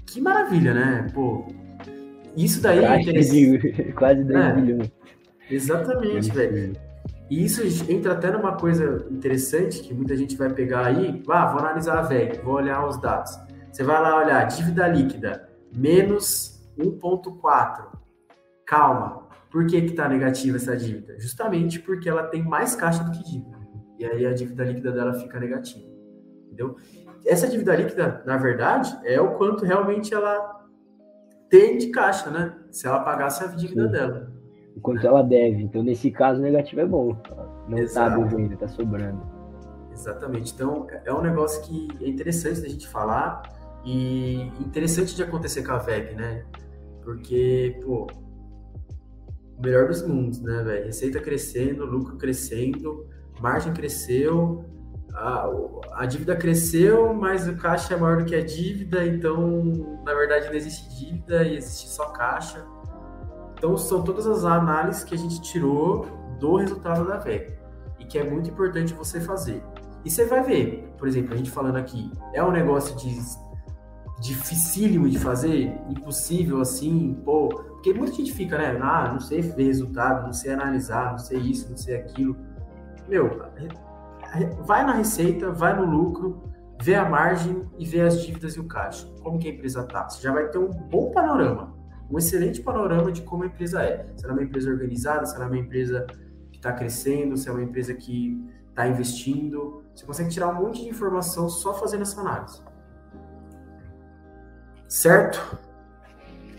que 0.05 0.19
maravilha, 0.19 0.73
né? 0.73 1.07
Pô, 1.13 1.45
isso 2.36 2.61
daí 2.61 2.81
caixa 2.81 3.11
é 3.11 3.19
de 3.19 3.93
quase 3.93 4.23
10 4.23 4.39
é, 4.43 4.53
bilhões. 4.53 4.91
Exatamente, 5.49 6.31
velho. 6.31 6.73
E 7.34 7.45
isso 7.45 7.63
entra 7.91 8.13
até 8.13 8.29
numa 8.29 8.55
coisa 8.55 9.07
interessante 9.09 9.81
que 9.81 9.91
muita 9.91 10.15
gente 10.15 10.38
vai 10.38 10.53
pegar 10.53 10.86
aí. 10.86 11.23
Ah, 11.27 11.47
vou 11.47 11.61
analisar 11.61 11.97
a 11.97 12.03
VEG, 12.03 12.39
vou 12.43 12.53
olhar 12.53 12.88
os 12.88 13.01
dados. 13.01 13.36
Você 13.71 13.84
vai 13.84 13.99
lá 13.99 14.23
olhar 14.23 14.45
dívida 14.45 14.88
líquida, 14.88 15.49
menos 15.75 16.63
1,4. 16.77 17.88
Calma, 18.67 19.27
por 19.49 19.65
que 19.65 19.77
está 19.77 20.07
negativa 20.07 20.57
essa 20.57 20.77
dívida? 20.77 21.19
Justamente 21.19 21.79
porque 21.79 22.07
ela 22.07 22.27
tem 22.27 22.43
mais 22.43 22.75
caixa 22.75 23.03
do 23.03 23.09
que 23.09 23.23
dívida. 23.23 23.57
E 23.97 24.05
aí 24.05 24.27
a 24.27 24.34
dívida 24.34 24.63
líquida 24.63 24.91
dela 24.91 25.15
fica 25.15 25.39
negativa. 25.39 25.89
Entendeu? 26.45 26.75
Essa 27.25 27.47
dívida 27.47 27.75
líquida, 27.75 28.21
na 28.27 28.38
verdade, 28.38 28.95
é 29.05 29.19
o 29.19 29.31
quanto 29.38 29.65
realmente 29.65 30.13
ela 30.13 30.67
tem 31.49 31.79
de 31.79 31.88
caixa, 31.88 32.29
né? 32.29 32.55
Se 32.69 32.86
ela 32.86 32.99
pagasse 32.99 33.43
a 33.43 33.47
dívida 33.47 33.88
dela. 33.88 34.32
O 34.76 34.82
quanto 34.82 35.05
ela 35.05 35.21
deve. 35.21 35.63
Então, 35.63 35.84
nesse 35.84 36.09
caso, 36.11 36.41
negativo 36.41 36.82
é 36.82 36.86
bom. 36.86 37.15
Não 37.67 37.78
Exato. 37.78 38.19
tá 38.19 38.26
devendo, 38.28 38.57
tá 38.57 38.67
sobrando. 38.67 39.21
Exatamente. 39.91 40.53
Então, 40.53 40.88
é 41.05 41.13
um 41.13 41.21
negócio 41.21 41.61
que 41.63 41.88
é 42.01 42.09
interessante 42.09 42.61
da 42.61 42.67
gente 42.67 42.88
falar 42.88 43.43
e 43.86 44.41
interessante 44.59 45.15
de 45.15 45.24
acontecer 45.24 45.63
com 45.63 45.74
a 45.74 45.78
VEG, 45.78 46.15
né? 46.15 46.45
Porque, 47.03 47.80
pô, 47.84 48.07
melhor 49.61 49.88
dos 49.88 50.05
mundos, 50.05 50.41
né, 50.41 50.63
velho? 50.63 50.86
Receita 50.86 51.19
crescendo, 51.19 51.86
lucro 51.86 52.17
crescendo, 52.17 53.07
margem 53.39 53.74
cresceu, 53.74 54.65
a, 55.13 55.47
a 55.93 56.05
dívida 56.05 56.36
cresceu, 56.36 57.13
mas 57.13 57.47
o 57.47 57.55
caixa 57.55 57.93
é 57.93 57.97
maior 57.97 58.17
do 58.17 58.26
que 58.26 58.36
a 58.36 58.43
dívida, 58.43 59.05
então, 59.05 60.01
na 60.03 60.13
verdade, 60.13 60.47
não 60.47 60.55
existe 60.55 60.89
dívida 60.97 61.43
e 61.43 61.57
existe 61.57 61.89
só 61.89 62.05
caixa. 62.09 62.65
Então, 63.64 63.78
são 63.78 64.03
todas 64.03 64.28
as 64.28 64.43
análises 64.43 65.05
que 65.05 65.16
a 65.16 65.18
gente 65.18 65.39
tirou 65.39 66.05
do 66.38 66.57
resultado 66.57 67.07
da 67.07 67.16
VEG 67.16 67.57
e 67.97 68.03
que 68.03 68.20
é 68.20 68.30
muito 68.30 68.49
importante 68.49 68.93
você 68.93 69.22
fazer. 69.22 69.64
E 70.03 70.11
você 70.11 70.26
vai 70.26 70.43
ver, 70.43 70.93
por 70.97 71.07
exemplo, 71.07 71.34
a 71.34 71.38
gente 71.38 71.49
falando 71.49 71.78
aqui, 71.78 72.11
é 72.34 72.43
um 72.43 72.51
negócio 72.51 72.93
de 72.97 73.18
dificílimo 74.20 75.09
de 75.09 75.18
fazer, 75.18 75.80
impossível 75.89 76.59
assim, 76.59 77.14
pô, 77.24 77.47
porque 77.47 77.93
muita 77.93 78.11
gente 78.16 78.34
fica, 78.34 78.57
né? 78.57 78.78
Ah, 78.82 79.14
não 79.14 79.22
sei 79.22 79.39
ver 79.39 79.64
resultado, 79.64 80.26
não 80.26 80.34
sei 80.34 80.51
analisar, 80.51 81.11
não 81.11 81.20
sei 81.20 81.39
isso, 81.39 81.70
não 81.70 81.78
sei 81.78 81.95
aquilo. 81.95 82.36
Meu, 83.07 83.43
vai 84.66 84.86
na 84.86 84.91
receita, 84.91 85.51
vai 85.51 85.74
no 85.74 85.86
lucro, 85.86 86.51
vê 86.82 86.95
a 86.95 87.07
margem 87.07 87.61
e 87.80 87.86
vê 87.86 88.01
as 88.01 88.22
dívidas 88.22 88.57
e 88.57 88.59
o 88.59 88.68
caixa. 88.68 89.07
Como 89.22 89.39
que 89.39 89.47
a 89.47 89.53
empresa 89.53 89.84
tá? 89.84 90.09
Você 90.09 90.22
já 90.22 90.34
vai 90.34 90.49
ter 90.49 90.57
um 90.57 90.68
bom 90.68 91.11
panorama, 91.11 91.72
um 92.14 92.20
excelente 92.20 92.61
panorama 92.61 93.11
de 93.11 93.24
como 93.24 93.43
a 93.43 93.47
empresa 93.47 93.82
é. 93.82 94.05
Se 94.16 94.24
ela 94.24 94.34
é 94.34 94.38
uma 94.38 94.43
empresa 94.43 94.70
organizada, 94.70 95.26
se 95.26 95.36
ela 95.36 95.45
é 95.45 95.47
uma 95.47 95.57
empresa 95.57 96.05
que 96.51 96.57
está 96.57 96.72
crescendo, 96.72 97.36
se 97.36 97.49
é 97.49 97.51
uma 97.51 97.64
empresa 97.64 97.91
que 97.95 98.39
está 98.70 98.88
investindo. 98.88 99.84
Você 99.95 100.05
consegue 100.05 100.30
tirar 100.30 100.49
um 100.49 100.64
monte 100.64 100.84
de 100.84 100.89
informação 100.89 101.49
só 101.49 101.74
fazendo 101.74 102.03
essa 102.03 102.22
análise. 102.22 102.61
Certo? 104.88 105.57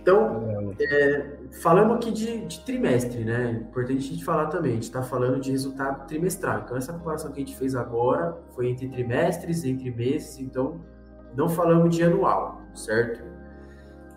Então, 0.00 0.74
é, 0.80 1.38
falando 1.62 1.94
aqui 1.94 2.10
de, 2.10 2.46
de, 2.46 2.60
trimestre, 2.60 3.24
né? 3.24 3.52
Importante 3.52 3.98
a 3.98 4.10
gente 4.10 4.24
falar 4.24 4.46
também, 4.46 4.72
a 4.72 4.74
gente 4.74 4.82
está 4.82 5.02
falando 5.02 5.40
de 5.40 5.52
resultado 5.52 6.06
trimestral. 6.08 6.62
Então, 6.64 6.76
essa 6.76 6.92
comparação 6.92 7.30
que 7.30 7.40
a 7.40 7.44
gente 7.44 7.56
fez 7.56 7.76
agora 7.76 8.36
foi 8.56 8.68
entre 8.68 8.88
trimestres, 8.88 9.64
entre 9.64 9.90
meses, 9.92 10.38
então 10.40 10.80
não 11.36 11.48
falamos 11.48 11.94
de 11.94 12.02
anual, 12.02 12.60
certo? 12.74 13.33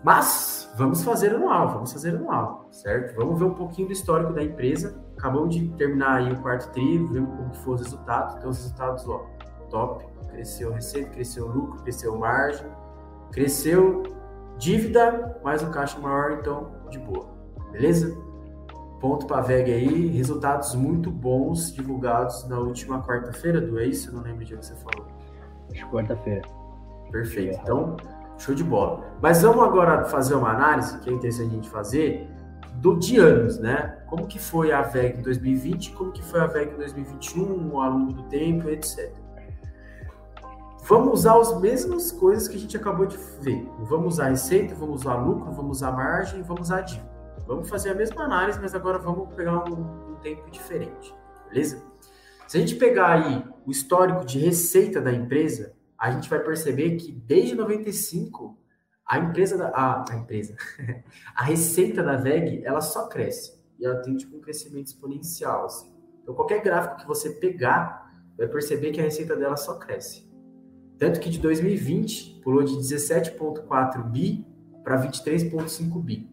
Mas 0.02 0.70
vamos 0.76 1.02
fazer 1.02 1.34
anual, 1.34 1.68
vamos 1.68 1.92
fazer 1.92 2.14
anual, 2.14 2.68
certo? 2.70 3.16
Vamos 3.16 3.38
ver 3.38 3.46
um 3.46 3.54
pouquinho 3.54 3.88
do 3.88 3.92
histórico 3.92 4.32
da 4.32 4.42
empresa. 4.42 5.02
Acabamos 5.16 5.54
de 5.54 5.68
terminar 5.70 6.18
aí 6.18 6.32
o 6.32 6.40
quarto 6.40 6.70
tri, 6.72 6.98
vemos 7.08 7.36
como 7.36 7.54
foram 7.54 7.74
os 7.74 7.82
resultados. 7.82 8.36
Então, 8.36 8.50
os 8.50 8.58
resultados, 8.58 9.08
ó, 9.08 9.26
top. 9.70 10.06
Cresceu 10.30 10.72
receita, 10.72 11.10
cresceu 11.10 11.48
lucro, 11.48 11.82
cresceu 11.82 12.16
margem, 12.16 12.70
cresceu 13.32 14.04
Dívida 14.58 15.38
mais 15.44 15.62
o 15.62 15.70
caixa 15.70 15.98
maior, 16.00 16.32
então 16.32 16.72
de 16.90 16.98
boa. 16.98 17.28
Beleza? 17.70 18.16
Ponto 19.00 19.26
para 19.26 19.38
a 19.38 19.40
VEG 19.40 19.72
aí, 19.72 20.06
resultados 20.08 20.74
muito 20.74 21.12
bons 21.12 21.72
divulgados 21.72 22.46
na 22.48 22.58
última 22.58 23.00
quarta-feira, 23.00 23.60
do 23.60 23.80
isso? 23.80 24.08
Eu 24.10 24.14
não 24.14 24.22
lembro 24.22 24.42
o 24.42 24.44
dia 24.44 24.56
que 24.56 24.66
você 24.66 24.74
falou. 24.74 25.06
Acho 25.70 25.88
quarta-feira. 25.90 26.42
Perfeito. 27.12 27.56
Então, 27.62 27.96
show 28.38 28.54
de 28.54 28.64
bola. 28.64 29.04
Mas 29.20 29.42
vamos 29.42 29.62
agora 29.62 30.04
fazer 30.04 30.34
uma 30.34 30.50
análise, 30.50 30.98
que 30.98 31.10
é 31.10 31.12
interessante 31.12 31.50
a 31.50 31.54
gente 31.54 31.68
fazer, 31.68 32.28
do 32.76 32.96
de 32.96 33.18
anos, 33.18 33.58
né? 33.58 33.98
Como 34.06 34.26
que 34.26 34.38
foi 34.38 34.72
a 34.72 34.82
VEG 34.82 35.18
em 35.18 35.22
2020, 35.22 35.92
como 35.92 36.12
que 36.12 36.22
foi 36.22 36.40
a 36.40 36.46
VEG 36.46 36.72
em 36.72 36.76
2021, 36.76 37.80
ao 37.80 37.90
longo 37.90 38.12
do 38.12 38.22
tempo, 38.24 38.68
etc. 38.68 39.12
Vamos 40.84 41.20
usar 41.20 41.38
as 41.38 41.60
mesmas 41.60 42.10
coisas 42.10 42.48
que 42.48 42.56
a 42.56 42.58
gente 42.58 42.76
acabou 42.76 43.04
de 43.04 43.18
ver. 43.40 43.68
Vamos 43.80 44.14
usar 44.14 44.30
receita, 44.30 44.74
vamos 44.74 45.02
usar 45.02 45.16
lucro, 45.16 45.52
vamos 45.52 45.78
usar 45.78 45.92
margem, 45.92 46.42
vamos 46.42 46.68
usar 46.68 46.80
dívida. 46.82 47.08
Vamos 47.46 47.68
fazer 47.68 47.90
a 47.90 47.94
mesma 47.94 48.24
análise, 48.24 48.58
mas 48.60 48.74
agora 48.74 48.98
vamos 48.98 49.34
pegar 49.34 49.64
um, 49.68 50.12
um 50.12 50.14
tempo 50.22 50.50
diferente, 50.50 51.14
beleza? 51.48 51.82
Se 52.46 52.56
a 52.56 52.60
gente 52.60 52.76
pegar 52.76 53.12
aí 53.12 53.44
o 53.66 53.70
histórico 53.70 54.24
de 54.24 54.38
receita 54.38 55.00
da 55.00 55.12
empresa, 55.12 55.74
a 55.98 56.10
gente 56.10 56.28
vai 56.28 56.38
perceber 56.40 56.96
que 56.96 57.12
desde 57.12 57.54
95 57.54 58.56
a 59.06 59.18
empresa 59.18 59.56
da, 59.56 59.68
a, 59.68 60.04
a 60.10 60.16
empresa 60.16 60.54
a 61.34 61.42
receita 61.42 62.02
da 62.02 62.16
VEG 62.16 62.64
ela 62.64 62.80
só 62.80 63.08
cresce 63.08 63.58
e 63.78 63.84
ela 63.84 64.00
tem 64.02 64.16
tipo 64.16 64.36
um 64.36 64.40
crescimento 64.40 64.86
exponencial 64.86 65.64
assim. 65.64 65.92
Então 66.22 66.34
qualquer 66.34 66.62
gráfico 66.62 66.98
que 66.98 67.06
você 67.06 67.30
pegar 67.30 68.12
vai 68.36 68.46
perceber 68.46 68.92
que 68.92 69.00
a 69.00 69.04
receita 69.04 69.34
dela 69.34 69.56
só 69.56 69.74
cresce. 69.78 70.28
Tanto 70.98 71.20
que 71.20 71.30
de 71.30 71.38
2020 71.38 72.40
pulou 72.42 72.62
de 72.62 72.74
17.4 72.74 74.02
bi 74.10 74.46
para 74.84 75.00
23.5 75.00 76.02
bi. 76.02 76.28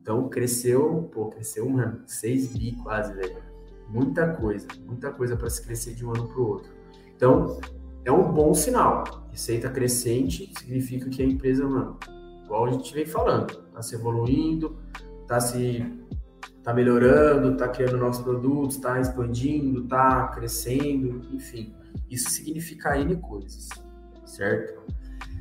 Então 0.00 0.28
cresceu, 0.28 1.10
pô, 1.12 1.28
cresceu, 1.28 1.68
mano, 1.68 2.02
6 2.06 2.52
bi 2.52 2.76
quase, 2.82 3.12
velho. 3.14 3.42
Muita 3.88 4.32
coisa, 4.34 4.66
muita 4.84 5.10
coisa 5.12 5.36
para 5.36 5.50
se 5.50 5.64
crescer 5.64 5.94
de 5.94 6.04
um 6.04 6.10
ano 6.10 6.28
para 6.28 6.40
o 6.40 6.48
outro. 6.48 6.72
Então, 7.14 7.58
é 8.06 8.12
um 8.12 8.32
bom 8.32 8.54
sinal. 8.54 9.26
Receita 9.30 9.68
crescente 9.68 10.50
significa 10.58 11.10
que 11.10 11.22
a 11.22 11.26
empresa, 11.26 11.68
mano, 11.68 11.98
igual 12.44 12.66
a 12.66 12.70
gente 12.70 12.94
vem 12.94 13.04
falando, 13.04 13.50
está 13.68 13.82
se 13.82 13.94
evoluindo, 13.96 14.78
está 15.22 15.40
se 15.40 15.84
tá 16.62 16.72
melhorando, 16.72 17.52
está 17.52 17.68
criando 17.68 17.98
novos 17.98 18.18
produtos, 18.18 18.76
está 18.76 19.00
expandindo, 19.00 19.82
está 19.82 20.28
crescendo, 20.28 21.20
enfim. 21.32 21.74
Isso 22.08 22.30
significa 22.30 22.98
N 22.98 23.16
coisas, 23.16 23.68
certo? 24.24 24.80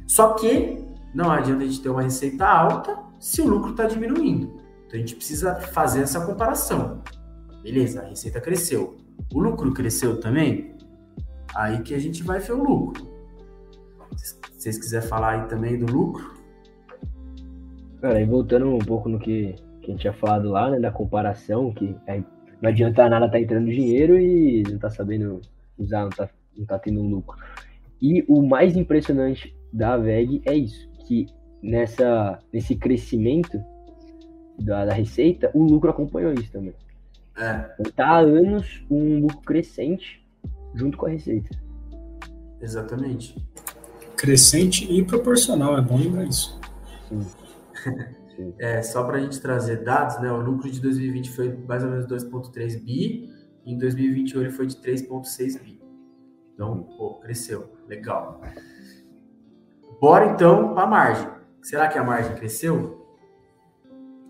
Só 0.07 0.33
que 0.33 0.83
não 1.13 1.31
adianta 1.31 1.63
a 1.63 1.67
gente 1.67 1.81
ter 1.81 1.89
uma 1.89 2.01
receita 2.01 2.45
alta 2.45 2.97
se 3.19 3.41
o 3.41 3.47
lucro 3.47 3.71
está 3.71 3.85
diminuindo. 3.85 4.59
Então 4.87 4.95
a 4.95 4.97
gente 4.97 5.15
precisa 5.15 5.55
fazer 5.55 6.01
essa 6.01 6.25
comparação. 6.25 7.03
Beleza, 7.61 8.01
a 8.01 8.05
receita 8.05 8.41
cresceu. 8.41 8.97
O 9.33 9.39
lucro 9.39 9.71
cresceu 9.73 10.19
também? 10.19 10.74
Aí 11.55 11.81
que 11.81 11.93
a 11.93 11.99
gente 11.99 12.21
vai 12.21 12.39
ver 12.39 12.51
o 12.51 12.63
lucro. 12.63 13.07
Se 14.17 14.37
vocês 14.51 14.77
quiserem 14.77 15.07
falar 15.07 15.41
aí 15.41 15.47
também 15.47 15.79
do 15.79 15.91
lucro. 15.91 16.33
Cara, 18.01 18.21
e 18.21 18.25
voltando 18.25 18.67
um 18.67 18.79
pouco 18.79 19.07
no 19.07 19.17
que, 19.17 19.55
que 19.81 19.87
a 19.87 19.91
gente 19.91 20.01
tinha 20.01 20.13
falado 20.13 20.49
lá, 20.49 20.69
né, 20.69 20.79
da 20.79 20.91
comparação, 20.91 21.73
que 21.73 21.95
é, 22.05 22.21
não 22.61 22.69
adianta 22.69 23.07
nada 23.09 23.29
tá 23.29 23.39
entrando 23.39 23.71
dinheiro 23.71 24.19
e 24.19 24.63
não 24.63 24.77
tá 24.77 24.89
sabendo 24.89 25.41
usar, 25.77 26.03
não 26.03 26.09
tá, 26.09 26.29
não 26.57 26.65
tá 26.65 26.77
tendo 26.77 27.01
lucro. 27.01 27.37
E 28.01 28.23
o 28.27 28.41
mais 28.41 28.75
impressionante 28.75 29.55
da 29.71 29.97
VEG 29.97 30.41
é 30.45 30.53
isso, 30.53 30.89
que 31.07 31.27
nessa, 31.61 32.39
nesse 32.51 32.75
crescimento 32.75 33.63
da, 34.59 34.85
da 34.85 34.93
receita, 34.93 35.49
o 35.53 35.63
lucro 35.63 35.89
acompanhou 35.89 36.33
isso 36.33 36.51
também. 36.51 36.73
É. 37.37 37.53
Tá 37.95 38.07
há 38.07 38.19
anos 38.19 38.85
um 38.89 39.19
lucro 39.19 39.41
crescente 39.41 40.24
junto 40.75 40.97
com 40.97 41.05
a 41.05 41.09
receita. 41.09 41.49
Exatamente. 42.61 43.35
Crescente 44.15 44.91
e 44.91 45.03
proporcional, 45.03 45.77
é 45.77 45.81
bom 45.81 45.97
lembrar 45.97 46.25
isso. 46.25 46.59
Sim. 47.09 47.25
É, 48.59 48.81
só 48.81 49.01
para 49.05 49.15
a 49.15 49.21
gente 49.21 49.39
trazer 49.39 49.85
dados, 49.85 50.19
né? 50.19 50.29
O 50.29 50.41
lucro 50.41 50.69
de 50.69 50.81
2020 50.81 51.31
foi 51.31 51.55
mais 51.55 51.81
ou 51.85 51.89
menos 51.89 52.05
2,3 52.05 52.83
bi, 52.83 53.29
e 53.65 53.73
em 53.73 53.77
2021 53.77 54.41
ele 54.41 54.51
foi 54.51 54.67
de 54.67 54.75
3,6 54.75 55.61
bi. 55.63 55.81
Então, 56.53 56.83
pô, 56.97 57.13
cresceu. 57.15 57.77
Legal. 57.87 58.41
Bora 60.01 60.33
então 60.33 60.73
para 60.73 60.83
a 60.83 60.87
margem. 60.87 61.29
Será 61.61 61.87
que 61.87 61.97
a 61.97 62.03
margem 62.03 62.35
cresceu? 62.35 63.07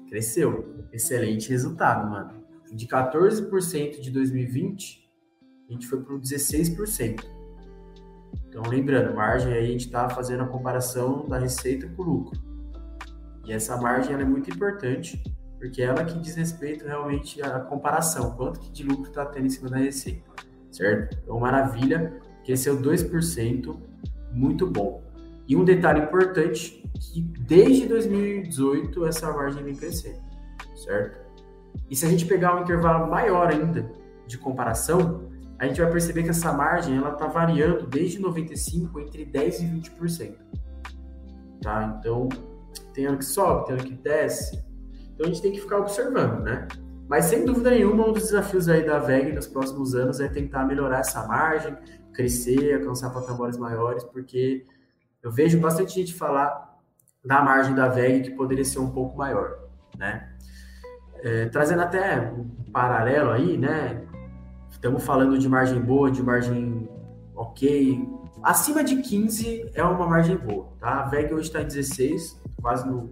Cresceu. 0.08 0.86
Excelente 0.92 1.50
resultado, 1.50 2.10
mano. 2.10 2.46
De 2.72 2.88
14% 2.88 4.00
de 4.00 4.12
2020 4.12 5.05
a 5.70 5.74
gente 5.74 5.88
foi 5.88 6.02
para 6.02 6.16
16%. 6.16 7.24
Então, 8.48 8.64
lembrando, 8.64 9.14
margem 9.16 9.52
aí 9.52 9.66
a 9.66 9.68
gente 9.68 9.86
está 9.86 10.10
fazendo 10.10 10.44
a 10.44 10.48
comparação 10.48 11.28
da 11.28 11.38
receita 11.38 11.88
com 11.90 12.02
o 12.04 12.06
lucro. 12.06 12.40
E 13.46 13.52
essa 13.52 13.76
margem 13.78 14.16
é 14.16 14.24
muito 14.24 14.50
importante, 14.50 15.22
porque 15.60 15.82
ela 15.82 16.04
que 16.06 16.18
diz 16.20 16.36
respeito 16.36 16.86
realmente 16.86 17.42
à 17.42 17.60
comparação, 17.60 18.32
quanto 18.32 18.60
que 18.60 18.72
de 18.72 18.84
lucro 18.84 19.10
está 19.10 19.26
tendo 19.26 19.48
em 19.48 19.50
cima 19.50 19.70
da 19.70 19.78
receita, 19.78 20.24
certo? 20.72 21.18
Então, 21.22 21.40
maravilha, 21.40 22.20
cresceu 22.46 22.82
2%, 22.82 23.78
muito 24.32 24.68
bom. 24.68 25.04
E 25.48 25.56
um 25.56 25.64
detalhe 25.64 26.02
importante, 26.02 26.84
que 27.00 27.22
desde 27.22 27.88
2018 27.88 29.06
essa 29.06 29.32
margem 29.32 29.64
vem 29.64 29.76
crescendo, 29.76 30.22
certo? 30.76 31.20
E 31.90 31.96
se 31.96 32.06
a 32.06 32.10
gente 32.10 32.26
pegar 32.26 32.56
um 32.56 32.62
intervalo 32.62 33.10
maior 33.10 33.52
ainda 33.52 33.92
de 34.26 34.38
comparação, 34.38 35.25
a 35.58 35.66
gente 35.68 35.82
vai 35.82 35.90
perceber 35.90 36.24
que 36.24 36.30
essa 36.30 36.52
margem 36.52 36.98
ela 36.98 37.14
está 37.14 37.28
variando 37.28 37.88
desde 37.88 38.20
95 38.20 39.00
entre 39.00 39.26
10 39.26 39.62
e 39.62 39.66
20%. 39.66 40.36
Tá? 41.62 41.98
Então, 42.00 42.30
tem 42.94 43.06
ano 43.06 43.18
que 43.18 43.26
sobe, 43.26 43.68
tem 43.68 43.76
ano 43.76 43.84
que 43.84 43.94
desce. 43.94 44.64
Então 45.14 45.26
a 45.26 45.30
gente 45.30 45.42
tem 45.42 45.52
que 45.52 45.62
ficar 45.62 45.78
observando, 45.78 46.42
né? 46.42 46.68
Mas 47.08 47.26
sem 47.26 47.46
dúvida 47.46 47.70
nenhuma, 47.70 48.08
um 48.08 48.14
dos 48.14 48.24
desafios 48.24 48.68
aí 48.68 48.84
da 48.86 49.00
VEG 49.00 49.32
nos 49.32 49.48
próximos 49.48 49.94
anos 49.94 50.20
é 50.20 50.28
tentar 50.28 50.66
melhorar 50.66 51.00
essa 51.00 51.26
margem, 51.28 51.76
crescer, 52.12 52.76
alcançar 52.76 53.12
patamares 53.12 53.58
maiores, 53.58 54.04
porque 54.04 54.66
eu 55.22 55.32
vejo 55.32 55.60
bastante 55.60 55.94
gente 55.94 56.14
falar 56.14 56.80
da 57.24 57.42
margem 57.42 57.76
da 57.76 57.88
VEG 57.88 58.30
que 58.30 58.36
poderia 58.36 58.66
ser 58.66 58.80
um 58.80 58.90
pouco 58.90 59.18
maior, 59.18 59.58
né? 59.98 60.32
É, 61.24 61.46
trazendo 61.46 61.82
até 61.82 62.32
um 62.32 62.72
paralelo 62.72 63.32
aí, 63.32 63.58
né? 63.58 64.04
Estamos 64.86 65.04
falando 65.04 65.36
de 65.40 65.50
margem 65.50 65.82
boa, 65.82 66.12
de 66.12 66.22
margem 66.22 66.88
ok. 67.36 68.08
Acima 68.44 68.84
de 68.84 68.98
15 68.98 69.72
é 69.74 69.82
uma 69.82 70.06
margem 70.06 70.38
boa, 70.38 70.68
tá? 70.80 71.00
A 71.00 71.08
VEG 71.08 71.34
hoje 71.34 71.48
está 71.48 71.64
em 71.64 71.66
16, 71.66 72.40
quase 72.62 72.88
no, 72.88 73.10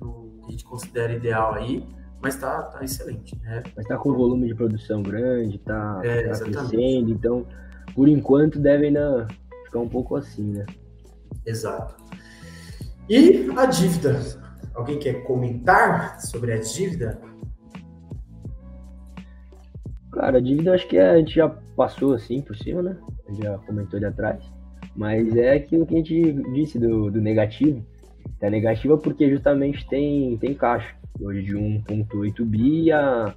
no, 0.00 0.38
que 0.42 0.46
a 0.46 0.50
gente 0.52 0.64
considera 0.64 1.12
ideal 1.12 1.54
aí, 1.54 1.84
mas 2.22 2.36
tá, 2.36 2.62
tá 2.62 2.84
excelente, 2.84 3.36
né? 3.42 3.64
Mas 3.76 3.86
tá 3.86 3.96
com 3.98 4.12
volume 4.12 4.46
de 4.46 4.54
produção 4.54 5.02
grande, 5.02 5.58
tá, 5.58 6.00
é, 6.04 6.28
tá 6.28 6.38
crescendo, 6.38 7.10
então 7.10 7.44
por 7.92 8.06
enquanto 8.06 8.60
deve 8.60 8.86
ainda 8.86 9.26
ficar 9.64 9.80
um 9.80 9.88
pouco 9.88 10.14
assim, 10.14 10.44
né? 10.52 10.64
Exato. 11.44 11.96
E 13.10 13.50
a 13.56 13.66
dívida? 13.66 14.20
Alguém 14.72 15.00
quer 15.00 15.24
comentar 15.24 16.20
sobre 16.20 16.52
a 16.52 16.58
dívida? 16.60 17.20
Cara, 20.14 20.38
a 20.38 20.40
dívida 20.40 20.74
acho 20.74 20.86
que 20.86 20.96
a 20.96 21.18
gente 21.18 21.34
já 21.34 21.48
passou 21.76 22.14
assim 22.14 22.40
por 22.40 22.56
cima, 22.56 22.82
né? 22.82 22.96
A 23.26 23.32
gente 23.32 23.42
já 23.42 23.58
comentou 23.58 23.96
ali 23.96 24.06
atrás. 24.06 24.44
Mas 24.94 25.34
é 25.36 25.54
aquilo 25.54 25.84
que 25.84 25.94
a 25.94 25.96
gente 25.96 26.32
disse 26.52 26.78
do, 26.78 27.10
do 27.10 27.20
negativo. 27.20 27.84
Tá 28.38 28.48
negativa 28.48 28.96
porque 28.96 29.28
justamente 29.28 29.86
tem, 29.88 30.36
tem 30.38 30.54
caixa. 30.54 30.94
Hoje 31.20 31.42
de 31.42 31.54
1,8 31.54 32.44
bi 32.44 32.84
e 32.84 32.92
a, 32.92 33.34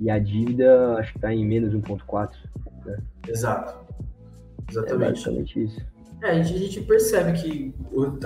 e 0.00 0.08
a 0.10 0.18
dívida 0.18 0.94
acho 0.94 1.12
que 1.12 1.18
tá 1.18 1.34
em 1.34 1.44
menos 1.44 1.74
1,4. 1.74 2.30
Né? 2.84 2.98
Exato. 3.28 3.84
É 4.68 4.70
Exatamente. 4.70 4.92
É 4.92 5.10
basicamente 5.10 5.64
isso. 5.64 5.89
É, 6.22 6.32
a 6.32 6.42
gente, 6.42 6.82
percebe 6.82 7.32
que, 7.32 7.74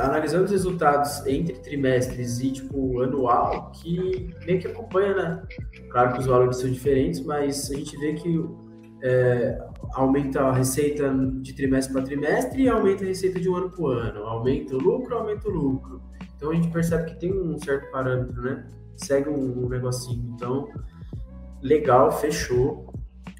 analisando 0.01 0.45
os 0.45 0.51
resultados 0.51 1.24
entre 1.26 1.55
trimestres 1.61 2.40
e, 2.40 2.51
tipo, 2.51 3.01
anual, 3.01 3.70
que 3.70 4.34
meio 4.45 4.61
que 4.61 4.66
acompanha, 4.66 5.14
né? 5.14 5.42
Claro 5.90 6.14
que 6.14 6.20
os 6.20 6.26
valores 6.26 6.57
são 6.57 6.68
diferentes, 6.68 7.20
mas 7.24 7.70
a 7.70 7.74
gente 7.76 7.97
vê 7.99 8.14
que 8.14 8.45
é, 9.01 9.59
aumenta 9.92 10.40
a 10.40 10.53
receita 10.53 11.09
de 11.40 11.53
trimestre 11.53 11.92
para 11.92 12.03
trimestre 12.03 12.62
e 12.62 12.68
aumenta 12.68 13.05
a 13.05 13.07
receita 13.07 13.38
de 13.38 13.49
um 13.49 13.55
ano 13.55 13.70
para 13.70 14.09
ano. 14.09 14.24
Aumenta 14.24 14.74
o 14.74 14.78
lucro, 14.78 15.14
aumenta 15.16 15.49
o 15.49 15.53
lucro. 15.53 16.03
Então 16.36 16.51
a 16.51 16.55
gente 16.55 16.70
percebe 16.72 17.12
que 17.12 17.20
tem 17.20 17.32
um 17.32 17.57
certo 17.61 17.92
parâmetro, 17.92 18.42
né? 18.42 18.66
Segue 18.97 19.28
um, 19.28 19.66
um 19.66 19.68
negocinho. 19.68 20.34
Então, 20.34 20.68
legal, 21.62 22.11
fechou. 22.11 22.92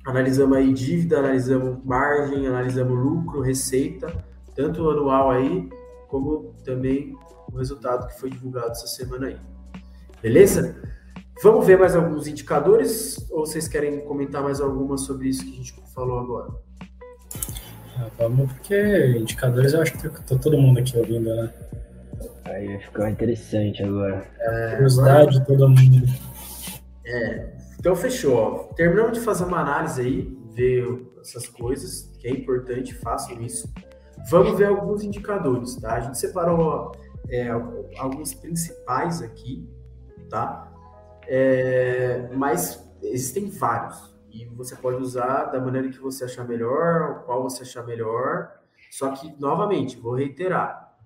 Analisamos 0.07 0.57
aí 0.57 0.73
dívida, 0.73 1.19
analisamos 1.19 1.85
margem, 1.85 2.47
analisamos 2.47 2.97
lucro, 2.97 3.41
receita 3.41 4.15
tanto 4.55 4.83
o 4.83 4.91
anual 4.91 5.31
aí, 5.31 5.69
como 6.09 6.55
também 6.65 7.15
o 7.53 7.57
resultado 7.59 8.07
que 8.09 8.19
foi 8.19 8.31
divulgado 8.31 8.71
essa 8.71 8.87
semana 8.87 9.29
aí. 9.29 9.37
Beleza? 10.23 10.77
Vamos 11.43 11.67
ver 11.67 11.79
mais 11.79 11.95
alguns 11.97 12.27
indicadores 12.27 13.19
ou 13.31 13.45
vocês 13.45 13.67
querem 13.67 14.01
comentar 14.01 14.43
mais 14.43 14.61
alguma 14.61 14.97
sobre 14.97 15.29
isso 15.29 15.45
que 15.45 15.53
a 15.53 15.57
gente 15.57 15.75
falou 15.95 16.19
agora? 16.19 16.51
Ah, 17.97 18.09
vamos, 18.19 18.53
porque 18.53 19.17
indicadores 19.19 19.73
eu 19.73 19.83
acho 19.83 19.93
que 19.93 20.09
tá 20.09 20.39
todo 20.39 20.59
mundo 20.59 20.79
aqui 20.79 20.97
ouvindo, 20.97 21.35
né? 21.35 21.53
Aí 22.45 22.69
vai 22.69 22.79
ficar 22.79 23.11
interessante 23.11 23.83
agora. 23.83 24.27
É, 24.41 24.71
Curiosidade, 24.77 25.37
agora... 25.37 25.45
todo 25.45 25.69
mundo. 25.69 26.07
É, 27.07 27.57
então 27.79 27.95
fechou. 27.95 28.73
Terminamos 28.77 29.19
de 29.19 29.21
fazer 29.21 29.45
uma 29.45 29.61
análise 29.61 30.01
aí, 30.01 30.39
ver 30.55 31.07
essas 31.21 31.49
coisas, 31.49 32.11
que 32.19 32.29
é 32.29 32.31
importante, 32.31 32.95
façam 32.95 33.41
isso. 33.43 33.73
Vamos 34.31 34.59
ver 34.59 34.67
alguns 34.67 35.03
indicadores, 35.03 35.77
tá? 35.77 35.95
A 35.95 36.01
gente 36.01 36.19
separou 36.19 36.93
é, 37.29 37.49
alguns 37.99 38.35
principais 38.35 39.21
aqui, 39.23 39.69
tá? 40.31 40.73
É, 41.27 42.29
mas 42.35 42.83
existem 43.03 43.51
vários. 43.51 44.15
E 44.31 44.47
você 44.47 44.75
pode 44.75 44.97
usar 44.97 45.45
da 45.47 45.61
maneira 45.61 45.89
que 45.89 45.99
você 45.99 46.25
achar 46.25 46.47
melhor, 46.47 47.25
qual 47.25 47.43
você 47.43 47.63
achar 47.63 47.87
melhor. 47.87 48.53
Só 48.91 49.11
que, 49.13 49.35
novamente, 49.41 49.99
vou 49.99 50.15
reiterar. 50.15 50.97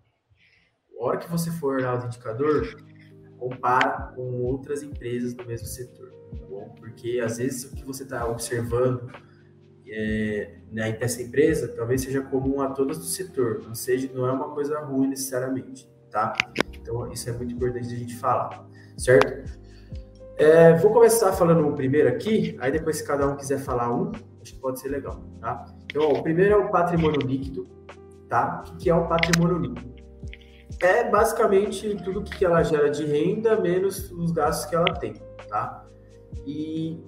A 0.99 1.05
hora 1.05 1.19
que 1.19 1.31
você 1.31 1.51
for 1.51 1.77
olhar 1.77 2.03
o 2.03 2.07
indicador, 2.07 2.83
compara 3.39 4.12
com 4.14 4.43
outras 4.43 4.83
empresas 4.83 5.35
do 5.35 5.45
mesmo 5.45 5.66
setor. 5.66 6.11
Tá 6.39 6.47
bom? 6.47 6.75
Porque, 6.79 7.21
às 7.23 7.39
vezes, 7.39 7.71
o 7.71 7.75
que 7.75 7.85
você 7.85 8.03
está 8.03 8.27
observando 8.27 9.11
é, 9.91 10.59
né, 10.70 10.93
dessa 10.93 11.22
empresa 11.22 11.68
talvez 11.68 12.03
seja 12.03 12.20
comum 12.22 12.61
a 12.61 12.70
todas 12.70 12.99
do 12.99 13.05
setor. 13.05 13.62
Não, 13.66 13.74
seja, 13.74 14.11
não 14.14 14.26
é 14.26 14.32
uma 14.32 14.51
coisa 14.51 14.78
ruim 14.80 15.09
necessariamente. 15.09 15.89
Tá? 16.11 16.32
Então, 16.72 17.11
isso 17.12 17.28
é 17.28 17.32
muito 17.32 17.55
importante 17.55 17.86
a 17.86 17.97
gente 17.97 18.16
falar. 18.16 18.66
Certo? 18.97 19.59
É, 20.39 20.72
vou 20.74 20.93
começar 20.93 21.32
falando 21.32 21.66
o 21.66 21.72
primeiro 21.72 22.09
aqui, 22.09 22.57
aí 22.61 22.70
depois 22.70 22.99
se 22.99 23.05
cada 23.05 23.26
um 23.26 23.36
quiser 23.36 23.59
falar 23.59 23.93
um, 23.93 24.12
acho 24.41 24.55
que 24.55 24.61
pode 24.61 24.78
ser 24.78 24.89
legal, 24.89 25.20
tá? 25.41 25.66
Então, 25.86 26.03
ó, 26.05 26.12
o 26.12 26.22
primeiro 26.22 26.55
é 26.55 26.57
o 26.57 26.70
patrimônio 26.70 27.20
líquido, 27.20 27.68
tá? 28.28 28.62
O 28.68 28.76
que 28.76 28.89
é 28.89 28.95
o 28.95 29.09
patrimônio 29.09 29.59
líquido? 29.59 29.95
É 30.80 31.11
basicamente 31.11 31.97
tudo 32.05 32.22
que 32.22 32.45
ela 32.45 32.62
gera 32.62 32.89
de 32.89 33.05
renda 33.05 33.61
menos 33.61 34.12
os 34.12 34.30
gastos 34.30 34.70
que 34.70 34.76
ela 34.76 34.95
tem, 34.95 35.14
tá? 35.49 35.84
E 36.47 37.03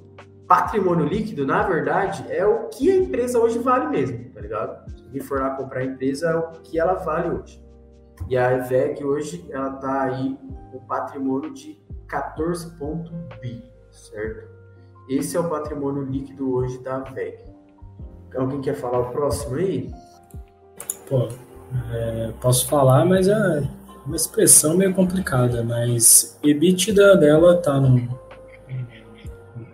patrimônio 0.50 1.06
líquido, 1.06 1.46
na 1.46 1.62
verdade, 1.62 2.24
é 2.28 2.44
o 2.44 2.66
que 2.70 2.90
a 2.90 2.96
empresa 2.96 3.38
hoje 3.38 3.60
vale 3.60 3.86
mesmo, 3.86 4.30
tá 4.34 4.40
ligado? 4.40 4.84
Se 5.12 5.20
for 5.20 5.38
lá 5.38 5.50
comprar 5.50 5.78
a 5.78 5.84
empresa, 5.84 6.28
é 6.28 6.34
o 6.34 6.50
que 6.60 6.76
ela 6.76 6.94
vale 6.94 7.30
hoje. 7.30 7.64
E 8.28 8.36
a 8.36 8.50
EVEG 8.54 9.04
hoje, 9.04 9.46
ela 9.50 9.74
tá 9.74 10.02
aí 10.02 10.36
com 10.72 10.80
patrimônio 10.80 11.54
de 11.54 11.80
14 12.08 12.68
bi, 13.40 13.62
certo? 13.92 14.50
Esse 15.08 15.36
é 15.36 15.40
o 15.40 15.48
patrimônio 15.48 16.02
líquido 16.02 16.52
hoje 16.52 16.82
da 16.82 16.98
VEG. 16.98 17.44
Alguém 18.36 18.60
quer 18.60 18.74
falar 18.74 18.98
o 18.98 19.12
próximo 19.12 19.54
aí? 19.54 19.88
Pô, 21.08 21.28
é, 21.92 22.32
posso 22.40 22.68
falar, 22.68 23.04
mas 23.04 23.28
é 23.28 23.62
uma 24.04 24.16
expressão 24.16 24.76
meio 24.76 24.92
complicada, 24.92 25.62
mas 25.62 26.36
EBITDA 26.42 27.16
dela 27.18 27.56
tá 27.62 27.78
num 27.78 28.08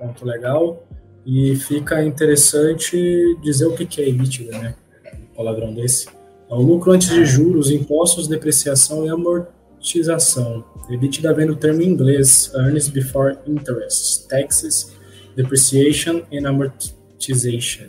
ponto 0.07 0.25
legal 0.25 0.87
e 1.25 1.57
fica 1.57 2.03
interessante 2.05 3.37
dizer 3.43 3.67
o 3.67 3.75
que 3.75 4.01
é 4.01 4.09
EBITDA, 4.09 4.59
né? 4.59 4.75
Um 5.15 5.35
palavrão 5.37 5.75
desse. 5.75 6.07
É 6.49 6.55
o 6.55 6.61
lucro 6.61 6.93
antes 6.93 7.09
de 7.09 7.25
juros, 7.25 7.71
impostos, 7.71 8.29
depreciação 8.29 9.05
e 9.05 9.09
amortização. 9.09 10.65
EBITDA 10.89 11.35
vem 11.35 11.47
no 11.47 11.57
termo 11.57 11.83
em 11.83 11.89
inglês, 11.89 12.53
earnings 12.55 12.89
before 12.89 13.37
interest, 13.47 14.29
taxes, 14.29 14.97
depreciation 15.35 16.23
and 16.33 16.49
amortization. 16.49 17.87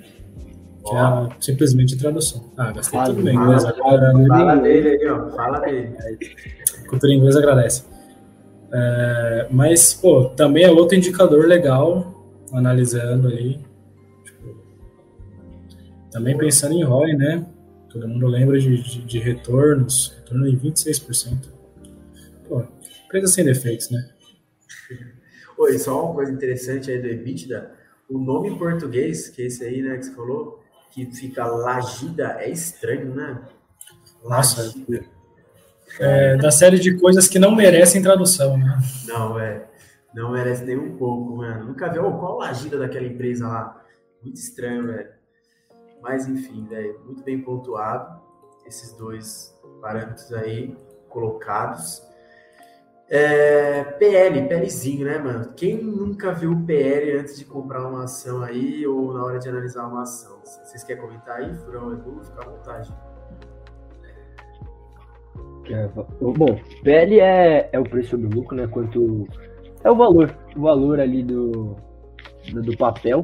Que 0.84 0.96
é 0.96 1.30
simplesmente 1.42 1.96
a 1.96 1.98
tradução. 1.98 2.50
Ah, 2.58 2.72
gastei 2.72 3.00
tudo 3.04 3.22
bem 3.22 3.36
inglês 3.36 3.66
agora. 3.66 4.14
Né? 4.14 4.28
Fala 4.28 4.56
dele 4.56 4.90
aí, 4.90 5.08
ó. 5.08 5.30
Fala 5.32 5.60
dele. 5.60 5.96
Cultura 6.90 7.14
inglesa 7.14 7.40
agradece. 7.40 7.84
É, 8.80 9.48
mas, 9.50 9.96
pô, 9.96 10.26
também 10.30 10.64
é 10.64 10.70
outro 10.70 10.96
indicador 10.96 11.48
legal, 11.48 12.32
analisando 12.54 13.28
aí. 13.30 13.60
Tipo, 14.24 14.56
também 16.12 16.38
pensando 16.38 16.76
em 16.76 16.84
ROI, 16.84 17.14
né? 17.14 17.44
Todo 17.90 18.08
mundo 18.08 18.28
lembra 18.28 18.60
de, 18.60 18.84
de, 18.84 19.02
de 19.04 19.18
retornos, 19.18 20.16
retorno 20.20 20.48
em 20.48 20.56
26%. 20.56 21.50
Pô, 22.48 22.64
empresa 23.06 23.28
sem 23.28 23.46
defeitos, 23.46 23.90
né? 23.90 24.10
Oi, 25.58 25.80
só 25.80 26.06
uma 26.06 26.14
coisa 26.14 26.32
interessante 26.32 26.92
aí 26.92 27.02
do 27.02 27.08
EBITDA. 27.08 27.72
O 28.08 28.20
nome 28.20 28.50
em 28.50 28.58
português, 28.60 29.28
que 29.28 29.42
é 29.42 29.46
esse 29.48 29.64
aí, 29.64 29.82
né, 29.82 29.98
que 29.98 30.06
você 30.06 30.14
falou, 30.14 30.64
que 30.92 31.04
fica 31.08 31.48
Lagida, 31.48 32.38
é 32.40 32.52
estranho, 32.52 33.16
né? 33.16 33.42
Nossa. 34.24 34.72
É, 36.00 36.36
da 36.38 36.52
série 36.52 36.80
de 36.80 36.96
coisas 36.98 37.28
que 37.28 37.40
não 37.40 37.56
merecem 37.56 38.02
tradução, 38.02 38.58
né? 38.58 38.78
Não, 39.08 39.40
é. 39.40 39.66
Não 40.14 40.32
merece 40.32 40.64
nem 40.64 40.78
um 40.78 40.98
pouco, 40.98 41.38
mano. 41.38 41.66
Nunca 41.66 41.90
viu 41.90 42.06
oh, 42.06 42.18
qual 42.18 42.38
Lagida 42.38 42.78
daquela 42.78 43.06
empresa 43.06 43.48
lá. 43.48 43.84
Muito 44.22 44.38
estranho, 44.38 44.88
velho. 44.88 45.10
Mas 46.02 46.28
enfim, 46.28 46.66
velho, 46.68 47.00
muito 47.06 47.24
bem 47.24 47.42
pontuado. 47.42 48.20
Esses 48.66 48.94
dois 48.94 49.56
parâmetros 49.82 50.32
aí 50.34 50.76
colocados. 51.10 52.04
É, 53.10 53.84
PL, 53.84 54.48
PLzinho, 54.48 55.06
né, 55.06 55.18
mano? 55.18 55.54
Quem 55.56 55.82
nunca 55.82 56.34
viu 56.34 56.52
o 56.52 56.66
PL 56.66 57.20
antes 57.20 57.38
de 57.38 57.46
comprar 57.46 57.88
uma 57.88 58.04
ação 58.04 58.44
aí 58.44 58.86
ou 58.86 59.14
na 59.14 59.24
hora 59.24 59.40
de 59.40 59.48
analisar 59.48 59.88
uma 59.88 60.02
ação? 60.02 60.42
Vocês 60.44 60.84
querem 60.84 61.02
comentar 61.02 61.38
aí, 61.38 61.56
Furão, 61.56 61.94
Edu? 61.94 62.22
Fica 62.24 62.42
à 62.42 62.46
vontade. 62.46 62.94
É, 65.70 65.90
bom, 66.22 66.60
PL 66.84 67.20
é, 67.20 67.70
é 67.72 67.80
o 67.80 67.84
preço 67.84 68.12
sobre 68.12 68.34
lucro, 68.34 68.56
né? 68.56 68.68
Quanto 68.68 69.28
é 69.84 69.92
o 69.92 69.96
valor, 69.96 70.36
o 70.56 70.62
valor 70.62 71.00
ali 71.00 71.24
do, 71.24 71.76
do, 72.52 72.62
do 72.62 72.78
papel. 72.78 73.24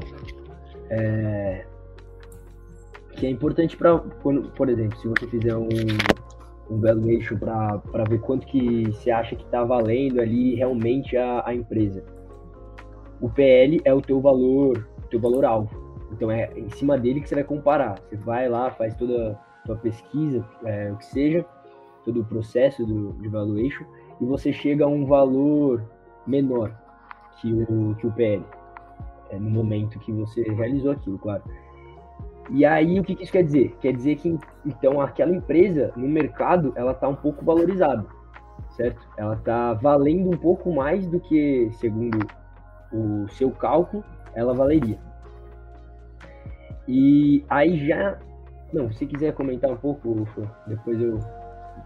É, 0.90 1.66
que 3.16 3.26
é 3.26 3.30
importante 3.30 3.78
para, 3.78 3.98
por 3.98 4.70
exemplo, 4.70 4.98
se 5.00 5.08
você 5.08 5.28
fizer 5.28 5.56
um, 5.56 5.70
um 6.70 6.80
valuation 6.80 7.38
para 7.38 8.04
ver 8.10 8.20
quanto 8.20 8.46
que 8.48 8.86
você 8.86 9.12
acha 9.12 9.36
que 9.36 9.44
está 9.44 9.64
valendo 9.64 10.20
ali 10.20 10.56
realmente 10.56 11.16
a, 11.16 11.44
a 11.46 11.54
empresa. 11.54 12.04
O 13.22 13.30
PL 13.30 13.80
é 13.86 13.94
o 13.94 14.02
teu 14.02 14.20
valor, 14.20 14.88
o 14.98 15.08
teu 15.08 15.20
valor 15.20 15.46
alvo. 15.46 15.70
Então 16.12 16.30
é 16.30 16.52
em 16.56 16.70
cima 16.72 16.98
dele 16.98 17.22
que 17.22 17.30
você 17.30 17.36
vai 17.36 17.44
comparar. 17.44 17.96
Você 18.10 18.18
vai 18.18 18.50
lá, 18.50 18.72
faz 18.72 18.96
toda 18.96 19.32
a 19.32 19.66
tua 19.66 19.78
pesquisa, 19.78 20.46
é, 20.66 20.92
o 20.92 20.98
que 20.98 21.06
seja, 21.06 21.46
todo 22.04 22.22
o 22.22 22.26
processo 22.26 22.86
do, 22.86 23.14
de 23.14 23.28
valuation, 23.28 23.86
e 24.20 24.26
você 24.26 24.52
chega 24.54 24.86
a 24.86 24.88
um 24.88 25.06
valor 25.06 25.84
menor 26.26 26.74
que 27.40 27.52
o, 27.54 27.96
que 27.96 28.08
o 28.08 28.12
PL. 28.12 28.44
É, 29.30 29.40
no 29.40 29.50
momento 29.50 30.00
que 30.00 30.12
você 30.12 30.44
realizou 30.44 30.92
aquilo, 30.92 31.18
claro. 31.18 31.44
E 32.50 32.66
aí, 32.66 33.00
o 33.00 33.04
que, 33.04 33.16
que 33.16 33.24
isso 33.24 33.32
quer 33.32 33.44
dizer? 33.44 33.76
Quer 33.80 33.94
dizer 33.94 34.18
que, 34.18 34.38
então, 34.66 35.02
aquela 35.02 35.32
empresa, 35.32 35.92
no 35.96 36.08
mercado, 36.08 36.74
ela 36.76 36.92
está 36.92 37.08
um 37.08 37.16
pouco 37.16 37.44
valorizada, 37.44 38.06
certo? 38.72 39.02
Ela 39.18 39.36
está 39.36 39.74
valendo 39.74 40.30
um 40.30 40.38
pouco 40.38 40.74
mais 40.74 41.08
do 41.08 41.20
que, 41.20 41.70
segundo 41.74 42.20
o 42.92 43.28
seu 43.30 43.50
cálculo, 43.50 44.04
ela 44.36 44.54
valeria. 44.54 45.00
E 46.88 47.44
aí 47.50 47.88
já... 47.88 48.20
Não, 48.74 48.92
se 48.92 49.06
quiser 49.06 49.34
comentar 49.34 49.72
um 49.72 49.78
pouco, 49.78 50.28
depois 50.68 51.00
eu 51.00 51.20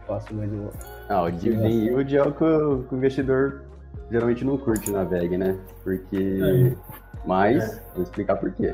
faço 0.07 0.33
mais 0.33 0.51
um... 0.51 0.69
Ah, 1.09 1.23
o 1.23 1.31
dividend 1.31 1.85
yield 1.85 2.17
é 2.17 2.23
o 2.23 2.31
que 2.31 2.43
o, 2.43 2.83
que 2.83 2.95
o 2.95 2.97
investidor 2.97 3.61
geralmente 4.09 4.45
não 4.45 4.57
curte 4.57 4.89
na 4.89 5.03
VEG, 5.03 5.37
né? 5.37 5.59
Porque... 5.83 6.39
É. 6.41 6.97
Mas, 7.25 7.77
é. 7.77 7.83
vou 7.93 8.03
explicar 8.03 8.37
por 8.37 8.51
quê. 8.53 8.73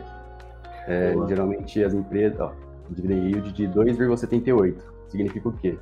É, 0.88 1.14
geralmente 1.28 1.84
as 1.84 1.94
empresas, 1.94 2.40
ó, 2.40 2.54
dividend 2.90 3.28
yield 3.28 3.52
de 3.54 3.68
2,78. 3.68 4.76
Significa 5.08 5.50
o 5.50 5.54
quê? 5.54 5.78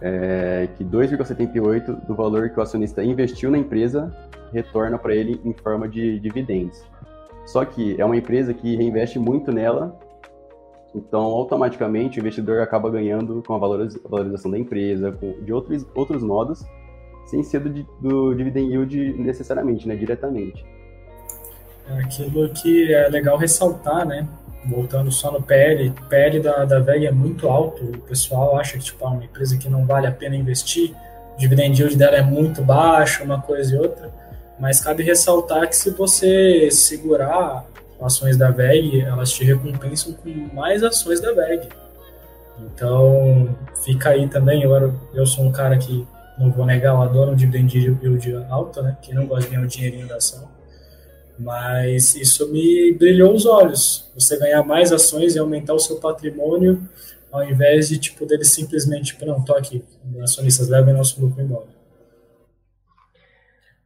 É, 0.00 0.68
que 0.76 0.84
2,78 0.84 2.06
do 2.06 2.14
valor 2.14 2.50
que 2.50 2.58
o 2.58 2.62
acionista 2.62 3.02
investiu 3.02 3.50
na 3.50 3.58
empresa 3.58 4.14
retorna 4.52 4.98
para 4.98 5.14
ele 5.14 5.40
em 5.44 5.52
forma 5.54 5.88
de 5.88 6.20
dividendos. 6.20 6.84
Só 7.46 7.64
que 7.64 8.00
é 8.00 8.04
uma 8.04 8.16
empresa 8.16 8.52
que 8.52 8.76
reinveste 8.76 9.18
muito 9.18 9.50
nela, 9.50 9.98
então 10.96 11.22
automaticamente 11.22 12.18
o 12.18 12.20
investidor 12.20 12.62
acaba 12.62 12.90
ganhando 12.90 13.42
com 13.46 13.54
a 13.54 13.58
valorização 13.58 14.50
da 14.50 14.58
empresa, 14.58 15.12
com, 15.12 15.32
de 15.44 15.52
outros, 15.52 15.86
outros 15.94 16.22
modos, 16.22 16.64
sem 17.26 17.42
ser 17.42 17.60
do, 17.60 17.86
do 18.00 18.34
dividend 18.34 18.70
yield 18.70 19.14
necessariamente, 19.18 19.86
né, 19.86 19.94
diretamente. 19.94 20.64
É 21.88 22.00
aquilo 22.00 22.48
que 22.50 22.92
é 22.92 23.08
legal 23.08 23.36
ressaltar, 23.36 24.06
né? 24.06 24.26
Voltando 24.64 25.12
só 25.12 25.30
no 25.30 25.40
PL, 25.40 25.90
o 25.90 26.08
PL 26.08 26.40
da, 26.40 26.64
da 26.64 26.80
VEG 26.80 27.06
é 27.06 27.12
muito 27.12 27.48
alto, 27.48 27.84
o 27.84 27.98
pessoal 28.00 28.58
acha 28.58 28.78
que 28.78 28.84
tipo, 28.84 29.04
é 29.04 29.08
uma 29.08 29.24
empresa 29.24 29.56
que 29.56 29.68
não 29.68 29.86
vale 29.86 30.08
a 30.08 30.12
pena 30.12 30.34
investir, 30.34 30.92
o 31.34 31.38
dividend 31.38 31.80
yield 31.80 31.96
dela 31.96 32.16
é 32.16 32.22
muito 32.22 32.62
baixo, 32.62 33.22
uma 33.22 33.40
coisa 33.40 33.76
e 33.76 33.78
outra, 33.78 34.10
mas 34.58 34.80
cabe 34.80 35.04
ressaltar 35.04 35.68
que 35.68 35.76
se 35.76 35.90
você 35.90 36.68
segurar 36.72 37.64
ações 38.00 38.36
da 38.36 38.50
VEG, 38.50 39.00
elas 39.02 39.32
te 39.32 39.44
recompensam 39.44 40.12
com 40.12 40.30
mais 40.54 40.82
ações 40.82 41.20
da 41.20 41.32
VEG. 41.32 41.68
Então, 42.58 43.54
fica 43.84 44.10
aí 44.10 44.28
também, 44.28 44.62
eu, 44.62 44.94
eu 45.14 45.26
sou 45.26 45.44
um 45.44 45.52
cara 45.52 45.76
que, 45.76 46.06
não 46.38 46.50
vou 46.50 46.64
negar, 46.64 46.94
eu 46.94 47.02
adoro 47.02 47.32
um 47.32 47.36
dividend 47.36 47.76
yield 47.76 48.34
alto, 48.48 48.82
né? 48.82 48.96
Quem 49.02 49.14
não 49.14 49.26
gosta 49.26 49.44
de 49.44 49.54
ganhar 49.54 49.64
o 49.64 49.68
dinheirinho 49.68 50.08
da 50.08 50.16
ação. 50.16 50.48
Mas 51.38 52.14
isso 52.14 52.50
me 52.50 52.92
brilhou 52.94 53.34
os 53.34 53.44
olhos. 53.44 54.10
Você 54.14 54.38
ganhar 54.38 54.62
mais 54.62 54.90
ações 54.90 55.34
e 55.34 55.38
aumentar 55.38 55.74
o 55.74 55.78
seu 55.78 55.96
patrimônio, 55.96 56.88
ao 57.30 57.44
invés 57.44 57.88
de 57.88 57.98
tipo 57.98 58.24
dele 58.24 58.44
simplesmente, 58.44 59.12
tipo, 59.12 59.26
não, 59.26 59.42
tô 59.42 59.54
aqui, 59.54 59.84
acionistas 60.22 60.68
levem 60.68 60.94
nosso 60.94 61.20
lucro 61.20 61.42
embora. 61.42 61.66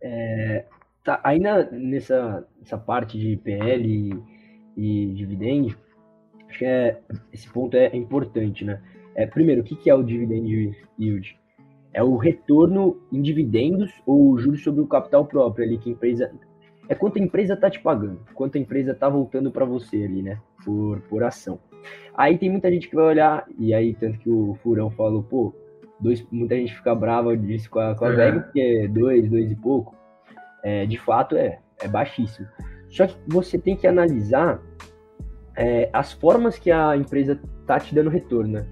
É, 0.00 0.64
tá, 1.04 1.20
ainda 1.24 1.70
nessa, 1.70 2.46
nessa 2.58 2.78
parte 2.78 3.18
de 3.18 3.36
PL 3.36 3.86
e, 4.76 5.06
e 5.06 5.12
dividend, 5.14 5.76
acho 6.48 6.58
que 6.58 6.64
é, 6.64 6.98
esse 7.32 7.48
ponto 7.48 7.76
é 7.76 7.94
importante, 7.96 8.64
né? 8.64 8.80
É, 9.14 9.26
primeiro, 9.26 9.60
o 9.60 9.64
que, 9.64 9.76
que 9.76 9.90
é 9.90 9.94
o 9.94 10.02
dividend 10.02 10.74
yield? 10.98 11.38
É 11.92 12.02
o 12.02 12.16
retorno 12.16 13.00
em 13.12 13.20
dividendos 13.20 13.92
ou 14.06 14.38
juros 14.38 14.62
sobre 14.62 14.80
o 14.80 14.86
capital 14.86 15.26
próprio 15.26 15.64
ali 15.64 15.78
que 15.78 15.90
a 15.90 15.92
empresa. 15.92 16.32
É 16.88 16.94
quanto 16.94 17.18
a 17.18 17.22
empresa 17.22 17.54
está 17.54 17.70
te 17.70 17.80
pagando, 17.80 18.20
quanto 18.34 18.56
a 18.56 18.60
empresa 18.60 18.92
está 18.92 19.08
voltando 19.08 19.50
para 19.50 19.64
você 19.64 20.04
ali, 20.04 20.22
né? 20.22 20.40
Por, 20.64 21.00
por 21.02 21.22
ação. 21.22 21.58
Aí 22.14 22.36
tem 22.36 22.50
muita 22.50 22.70
gente 22.70 22.88
que 22.88 22.94
vai 22.94 23.04
olhar, 23.04 23.46
e 23.58 23.72
aí 23.72 23.94
tanto 23.94 24.18
que 24.18 24.28
o 24.28 24.54
Furão 24.62 24.90
falou, 24.90 25.22
pô, 25.22 25.54
dois, 26.00 26.24
muita 26.30 26.56
gente 26.56 26.74
fica 26.74 26.94
brava 26.94 27.36
disso 27.36 27.70
com 27.70 27.78
a, 27.78 27.94
com 27.94 28.04
a 28.04 28.10
VEG, 28.10 28.40
porque 28.40 28.60
é 28.60 28.88
dois, 28.88 29.28
dois 29.28 29.50
e 29.50 29.56
pouco. 29.56 29.94
É, 30.62 30.86
de 30.86 30.98
fato 30.98 31.36
é, 31.36 31.58
é 31.80 31.88
baixíssimo. 31.88 32.46
Só 32.88 33.06
que 33.06 33.16
você 33.28 33.58
tem 33.58 33.76
que 33.76 33.86
analisar 33.86 34.60
é, 35.56 35.88
as 35.92 36.12
formas 36.12 36.58
que 36.58 36.70
a 36.70 36.96
empresa 36.96 37.40
tá 37.66 37.78
te 37.78 37.94
dando 37.94 38.10
retorno. 38.10 38.54
Né? 38.54 38.66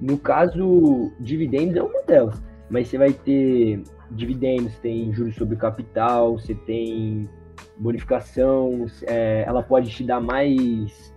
No 0.00 0.18
caso, 0.18 1.12
dividendos 1.20 1.76
é 1.76 1.82
uma 1.82 2.02
delas, 2.02 2.42
mas 2.70 2.88
você 2.88 2.98
vai 2.98 3.12
ter 3.12 3.82
dividendos, 4.10 4.78
tem 4.78 5.12
juros 5.12 5.34
sobre 5.34 5.56
capital, 5.56 6.38
você 6.38 6.54
tem 6.54 7.28
bonificação, 7.76 8.86
é, 9.06 9.44
ela 9.46 9.62
pode 9.62 9.90
te 9.90 10.04
dar 10.04 10.20
mais 10.20 11.12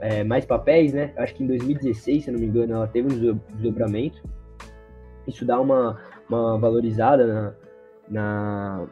é, 0.00 0.24
mais 0.24 0.46
papéis, 0.46 0.92
né? 0.92 1.12
Acho 1.16 1.34
que 1.34 1.44
em 1.44 1.46
2016, 1.46 2.24
se 2.24 2.30
não 2.30 2.40
me 2.40 2.46
engano, 2.46 2.74
ela 2.74 2.88
teve 2.88 3.12
um 3.12 3.38
desdobramento. 3.54 4.22
Isso 5.26 5.44
dá 5.44 5.60
uma, 5.60 6.00
uma 6.28 6.58
valorizada 6.58 7.26
na, 7.26 7.54
na, 8.08 8.88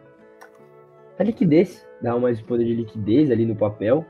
na 1.19 1.25
liquidez, 1.25 1.87
dá 2.01 2.17
mais 2.19 2.41
poder 2.41 2.65
de 2.65 2.75
liquidez 2.75 3.31
ali 3.31 3.45
no 3.45 3.57
papel. 3.57 4.05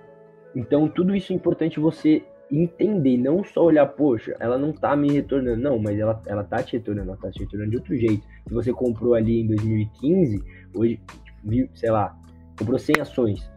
Então, 0.54 0.88
tudo 0.88 1.14
isso 1.14 1.32
é 1.32 1.36
importante 1.36 1.80
você 1.80 2.22
entender, 2.50 3.16
não 3.18 3.44
só 3.44 3.64
olhar, 3.64 3.86
poxa, 3.86 4.34
ela 4.40 4.58
não 4.58 4.72
tá 4.72 4.96
me 4.96 5.10
retornando, 5.12 5.60
não, 5.60 5.78
mas 5.78 5.98
ela, 5.98 6.20
ela 6.26 6.44
tá 6.44 6.62
te 6.62 6.76
retornando, 6.76 7.10
ela 7.10 7.18
tá 7.18 7.30
te 7.30 7.40
retornando 7.40 7.70
de 7.70 7.76
outro 7.76 7.96
jeito. 7.96 8.26
Se 8.46 8.54
você 8.54 8.72
comprou 8.72 9.14
ali 9.14 9.42
em 9.42 9.46
2015, 9.46 10.42
hoje, 10.74 11.00
sei 11.74 11.90
lá, 11.90 12.16
comprou 12.58 12.78
100 12.78 13.00
ações, 13.00 13.50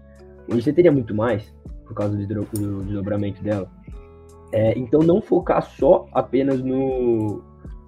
hoje 0.50 0.62
você 0.62 0.74
teria 0.74 0.92
muito 0.92 1.16
mais, 1.16 1.54
por 1.86 1.96
causa 1.96 2.18
do, 2.18 2.26
do 2.26 2.84
desdobramento 2.84 3.42
dela. 3.44 3.70
É, 4.54 4.78
então, 4.78 5.00
não 5.00 5.22
focar 5.22 5.64
só 5.64 6.08
apenas 6.12 6.62
no, 6.62 7.42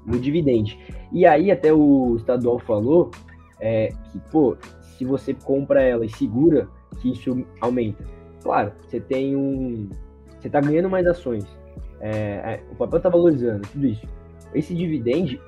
no 0.05 0.19
dividend. 0.19 0.79
E 1.11 1.25
aí, 1.25 1.51
até 1.51 1.73
o 1.73 2.15
estadual 2.15 2.57
falou 2.59 3.11
é, 3.59 3.89
que, 4.11 4.19
pô, 4.31 4.55
se 4.97 5.05
você 5.05 5.33
compra 5.33 5.81
ela 5.81 6.05
e 6.05 6.09
segura, 6.09 6.67
que 7.01 7.11
isso 7.11 7.45
aumenta. 7.61 8.03
Claro, 8.41 8.71
você 8.81 8.99
tem 8.99 9.35
um. 9.35 9.89
Você 10.39 10.47
está 10.47 10.59
ganhando 10.59 10.89
mais 10.89 11.07
ações. 11.07 11.45
É, 11.99 12.09
é, 12.09 12.63
o 12.71 12.75
papel 12.75 12.97
está 12.97 13.09
valorizando, 13.09 13.61
tudo 13.71 13.87
isso. 13.87 14.05
Esse 14.53 14.75
dividend, 14.75 15.39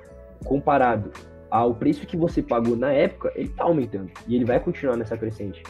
comparado 0.45 1.11
ao 1.51 1.75
preço 1.75 2.07
que 2.07 2.15
você 2.15 2.41
pagou 2.41 2.75
na 2.75 2.91
época, 2.91 3.31
ele 3.35 3.49
está 3.49 3.65
aumentando. 3.65 4.11
E 4.27 4.35
ele 4.35 4.45
vai 4.45 4.59
continuar 4.59 4.95
nessa 4.95 5.17
crescente. 5.17 5.61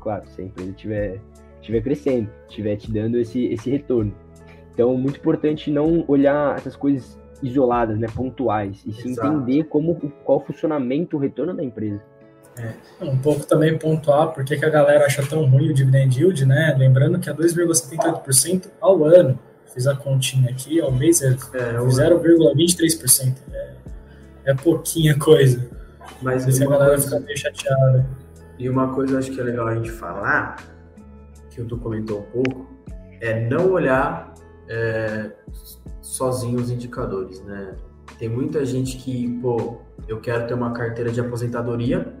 Claro, 0.00 0.28
se 0.28 0.40
a 0.40 0.44
empresa 0.44 0.70
estiver 0.70 1.20
tiver 1.60 1.82
crescendo, 1.82 2.30
estiver 2.48 2.76
te 2.76 2.90
dando 2.90 3.18
esse, 3.18 3.46
esse 3.46 3.70
retorno. 3.70 4.14
Então, 4.72 4.96
muito 4.96 5.18
importante 5.18 5.70
não 5.70 6.04
olhar 6.08 6.56
essas 6.56 6.76
coisas 6.76 7.18
isoladas, 7.42 7.98
né, 7.98 8.06
pontuais, 8.14 8.84
e 8.86 8.92
se 8.92 9.10
entender 9.10 9.64
como, 9.64 9.96
qual 10.24 10.38
o 10.38 10.40
funcionamento, 10.40 11.16
o 11.16 11.20
retorno 11.20 11.54
da 11.54 11.62
empresa. 11.62 12.02
É. 12.58 12.74
Um 13.00 13.16
pouco 13.16 13.46
também 13.46 13.78
pontuar 13.78 14.28
por 14.32 14.44
que 14.44 14.54
a 14.54 14.68
galera 14.68 15.06
acha 15.06 15.24
tão 15.26 15.44
ruim 15.46 15.70
o 15.70 15.74
dividend 15.74 16.18
yield, 16.18 16.44
né? 16.44 16.74
Lembrando 16.78 17.18
que 17.18 17.28
é 17.28 17.34
2,78% 17.34 18.68
ao 18.80 19.04
ano. 19.04 19.38
Fiz 19.72 19.86
a 19.86 19.94
continha 19.94 20.50
aqui, 20.50 20.80
ao 20.80 20.90
mês 20.90 21.22
é, 21.22 21.28
é 21.28 21.78
0,23%. 21.78 23.34
É, 23.52 23.74
é 24.46 24.54
pouquinha 24.54 25.18
coisa. 25.18 25.68
Mas 26.20 26.60
a 26.60 26.64
galera 26.64 26.90
coisa, 26.90 27.08
fica 27.08 27.20
meio 27.20 27.38
chateada. 27.38 28.06
E 28.58 28.68
uma 28.68 28.92
coisa 28.92 29.18
acho 29.18 29.30
que 29.30 29.40
é 29.40 29.44
legal 29.44 29.68
a 29.68 29.74
gente 29.74 29.90
falar, 29.90 30.56
que 31.50 31.60
o 31.60 31.64
Tu 31.64 31.76
comentou 31.76 32.20
um 32.20 32.42
pouco, 32.42 32.66
é 33.20 33.48
não 33.48 33.70
olhar 33.70 34.34
é, 34.68 35.30
sozinho 36.00 36.58
os 36.60 36.70
indicadores, 36.70 37.40
né? 37.42 37.76
Tem 38.18 38.28
muita 38.28 38.64
gente 38.64 38.96
que, 38.96 39.38
pô, 39.40 39.78
eu 40.08 40.20
quero 40.20 40.46
ter 40.46 40.54
uma 40.54 40.72
carteira 40.72 41.12
de 41.12 41.20
aposentadoria, 41.20 42.12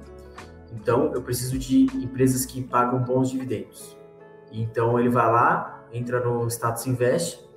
então 0.72 1.12
eu 1.14 1.22
preciso 1.22 1.58
de 1.58 1.84
empresas 1.96 2.44
que 2.44 2.62
pagam 2.62 3.02
bons 3.02 3.30
dividendos. 3.30 3.96
Então 4.52 4.98
ele 4.98 5.08
vai 5.08 5.26
lá, 5.26 5.84
entra 5.92 6.20
no 6.20 6.46
Status 6.48 6.86
Invest, 6.86 7.48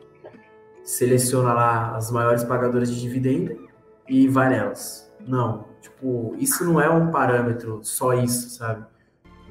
seleciona 0.83 1.53
lá 1.53 1.95
as 1.95 2.11
maiores 2.11 2.43
pagadoras 2.43 2.89
de 2.93 2.99
dividendo 2.99 3.67
e 4.07 4.27
vai 4.27 4.49
nelas. 4.49 5.11
Não, 5.19 5.65
tipo, 5.81 6.35
isso 6.38 6.65
não 6.65 6.81
é 6.81 6.89
um 6.89 7.11
parâmetro 7.11 7.79
só 7.83 8.13
isso, 8.13 8.49
sabe? 8.49 8.85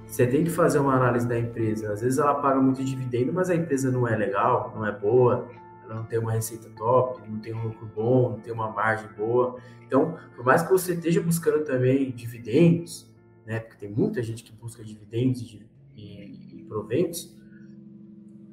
Você 0.07 0.27
tem 0.27 0.43
que 0.43 0.51
fazer 0.51 0.81
uma 0.81 0.95
análise 0.95 1.27
da 1.27 1.39
empresa. 1.39 1.93
Às 1.93 2.01
vezes 2.01 2.19
ela 2.19 2.35
paga 2.35 2.61
muito 2.61 2.83
dividendo, 2.83 3.33
mas 3.33 3.49
a 3.49 3.55
empresa 3.55 3.93
não 3.93 4.09
é 4.09 4.17
legal, 4.17 4.73
não 4.75 4.85
é 4.85 4.91
boa, 4.91 5.47
ela 5.85 5.95
não 5.95 6.05
tem 6.05 6.19
uma 6.19 6.33
receita 6.33 6.69
top, 6.77 7.23
não 7.29 7.39
tem 7.39 7.55
um 7.55 7.63
lucro 7.63 7.89
bom, 7.95 8.31
não 8.31 8.41
tem 8.41 8.53
uma 8.53 8.71
margem 8.71 9.09
boa. 9.17 9.57
Então, 9.87 10.17
por 10.35 10.45
mais 10.45 10.63
que 10.63 10.71
você 10.71 10.95
esteja 10.95 11.21
buscando 11.21 11.65
também 11.65 12.11
dividendos, 12.11 13.10
né? 13.51 13.59
Porque 13.59 13.85
tem 13.85 13.91
muita 13.91 14.23
gente 14.23 14.45
que 14.45 14.53
busca 14.53 14.85
dividendos 14.85 15.43
e, 15.43 15.67
e, 15.97 16.61
e 16.61 16.65
proventos. 16.69 17.37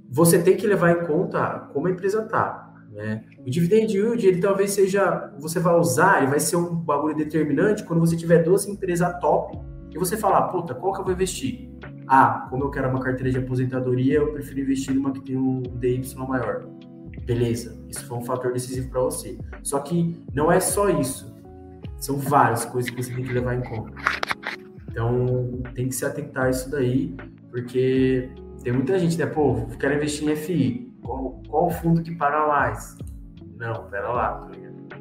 Você 0.10 0.42
tem 0.42 0.58
que 0.58 0.66
levar 0.66 0.90
em 0.92 1.06
conta 1.06 1.70
como 1.72 1.86
a 1.86 1.92
empresa 1.92 2.24
tá, 2.24 2.74
né? 2.92 3.24
O 3.46 3.48
dividend 3.48 3.96
yield, 3.96 4.26
ele 4.26 4.42
talvez 4.42 4.72
seja, 4.72 5.32
você 5.38 5.60
vai 5.60 5.76
usar, 5.76 6.18
ele 6.18 6.32
vai 6.32 6.40
ser 6.40 6.56
um 6.56 6.76
bagulho 6.76 7.16
determinante 7.16 7.84
quando 7.84 8.00
você 8.00 8.18
tiver 8.18 8.40
duas 8.40 8.68
empresas 8.68 9.20
top 9.20 9.60
e 9.92 10.00
você 10.00 10.18
falar, 10.18 10.48
puta, 10.48 10.74
qual 10.74 10.94
que 10.94 11.02
eu 11.02 11.06
vou 11.06 11.14
investir? 11.14 11.70
Ah, 12.08 12.48
como 12.50 12.64
eu 12.64 12.72
quero 12.72 12.90
uma 12.90 13.00
carteira 13.00 13.30
de 13.30 13.38
aposentadoria, 13.38 14.16
eu 14.16 14.32
prefiro 14.32 14.62
investir 14.62 14.96
numa 14.96 15.12
que 15.12 15.22
tem 15.22 15.38
um 15.38 15.62
DY 15.62 16.02
maior. 16.28 16.68
Beleza, 17.24 17.78
isso 17.88 18.04
foi 18.08 18.18
um 18.18 18.24
fator 18.24 18.52
decisivo 18.52 18.90
para 18.90 19.02
você. 19.02 19.38
Só 19.62 19.78
que 19.80 20.20
não 20.34 20.52
é 20.52 20.60
só 20.60 20.90
isso. 20.90 21.36
São 22.00 22.18
várias 22.18 22.66
coisas 22.66 22.90
que 22.90 23.04
você 23.04 23.14
tem 23.14 23.24
que 23.24 23.34
levar 23.34 23.54
em 23.54 23.62
conta. 23.62 23.94
Então, 24.98 25.62
tem 25.76 25.90
que 25.90 25.94
se 25.94 26.04
atentar 26.04 26.46
a 26.46 26.50
isso 26.50 26.72
daí, 26.72 27.14
porque 27.52 28.32
tem 28.64 28.74
muita 28.74 28.98
gente, 28.98 29.16
né? 29.16 29.28
Pô, 29.28 29.68
quero 29.80 29.94
investir 29.94 30.28
em 30.28 30.36
FI. 30.36 30.92
Qual, 31.04 31.40
qual 31.48 31.70
fundo 31.70 32.02
que 32.02 32.16
paga 32.16 32.48
mais? 32.48 32.98
Não, 33.60 33.88
pera 33.92 34.10
lá, 34.10 34.50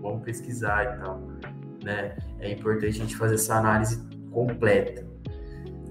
vamos 0.02 0.22
pesquisar 0.22 0.84
e 0.84 1.02
tal. 1.02 1.26
Né? 1.82 2.14
É 2.40 2.52
importante 2.52 2.88
a 2.88 2.90
gente 2.90 3.16
fazer 3.16 3.36
essa 3.36 3.54
análise 3.54 4.06
completa. 4.30 5.02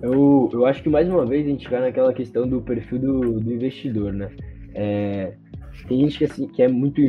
Eu, 0.04 0.52
eu 0.54 0.68
acho 0.68 0.84
que 0.84 0.90
mais 0.90 1.10
uma 1.10 1.26
vez 1.26 1.44
a 1.44 1.50
gente 1.50 1.68
vai 1.68 1.82
naquela 1.82 2.14
questão 2.14 2.48
do 2.48 2.62
perfil 2.62 3.00
do, 3.00 3.40
do 3.40 3.54
investidor, 3.54 4.14
né? 4.14 4.30
É, 4.76 5.34
tem 5.88 6.02
gente 6.02 6.20
que, 6.20 6.26
assim, 6.26 6.48
que 6.48 6.62
é 6.62 6.68
muito 6.68 7.02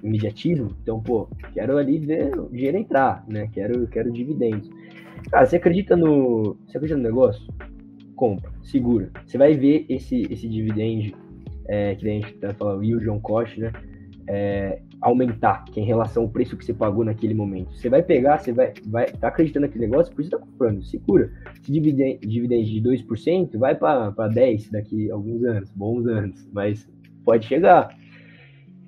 imediativo, 0.00 0.76
então, 0.80 1.00
pô, 1.00 1.28
quero 1.52 1.76
ali 1.76 1.98
ver 1.98 2.38
o 2.38 2.48
dinheiro 2.50 2.76
entrar, 2.76 3.24
né? 3.26 3.48
Quero, 3.52 3.84
quero 3.88 4.12
dividendos. 4.12 4.70
Cara, 5.30 5.46
você 5.46 5.56
acredita 5.56 5.96
no. 5.96 6.56
Você 6.66 6.76
acredita 6.76 6.96
no 6.96 7.02
negócio? 7.02 7.42
Compra, 8.14 8.50
segura. 8.62 9.10
Você 9.26 9.36
vai 9.36 9.54
ver 9.54 9.86
esse, 9.88 10.22
esse 10.30 10.48
dividend 10.48 11.14
é, 11.66 11.94
que 11.94 12.08
a 12.08 12.12
gente 12.12 12.32
tá 12.34 12.54
falando, 12.54 12.82
o 12.82 13.12
on 13.12 13.20
cost, 13.20 13.58
né? 13.58 13.72
É, 14.26 14.80
aumentar, 15.00 15.64
que 15.66 15.78
é 15.78 15.82
em 15.82 15.86
relação 15.86 16.22
ao 16.22 16.28
preço 16.30 16.56
que 16.56 16.64
você 16.64 16.72
pagou 16.72 17.04
naquele 17.04 17.34
momento. 17.34 17.74
Você 17.74 17.90
vai 17.90 18.02
pegar, 18.02 18.38
você 18.38 18.52
vai, 18.52 18.72
vai 18.86 19.06
tá 19.06 19.28
acreditando 19.28 19.66
naquele 19.66 19.86
negócio, 19.86 20.14
por 20.14 20.22
isso 20.22 20.30
tá 20.30 20.38
comprando, 20.38 20.82
segura. 20.82 21.30
Se 21.60 21.70
dividend, 21.70 22.20
dividend 22.20 22.64
de 22.64 22.80
2%, 22.80 23.58
vai 23.58 23.74
para 23.74 24.12
10% 24.12 24.70
daqui 24.70 25.10
a 25.10 25.14
alguns 25.14 25.44
anos, 25.44 25.70
bons 25.72 26.06
anos, 26.06 26.48
mas 26.52 26.88
pode 27.22 27.46
chegar. 27.46 27.94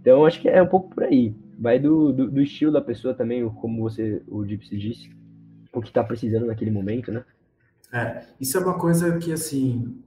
Então, 0.00 0.24
acho 0.24 0.40
que 0.40 0.48
é 0.48 0.62
um 0.62 0.68
pouco 0.68 0.94
por 0.94 1.04
aí. 1.04 1.34
Vai 1.58 1.78
do, 1.78 2.12
do, 2.12 2.30
do 2.30 2.40
estilo 2.40 2.72
da 2.72 2.80
pessoa 2.80 3.12
também, 3.12 3.46
como 3.48 3.82
você, 3.82 4.22
o 4.28 4.44
Gypsy 4.46 4.78
disse 4.78 5.15
o 5.78 5.82
que 5.82 5.88
está 5.88 6.02
precisando 6.02 6.46
naquele 6.46 6.70
momento, 6.70 7.12
né? 7.12 7.24
É, 7.92 8.24
isso 8.40 8.56
é 8.56 8.60
uma 8.60 8.78
coisa 8.78 9.16
que, 9.18 9.32
assim, 9.32 10.02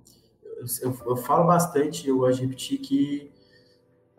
eu, 0.82 0.96
eu 1.06 1.18
falo 1.18 1.46
bastante, 1.46 2.08
eu 2.08 2.18
gosto 2.18 2.42
repetir 2.42 2.80
que 2.80 3.32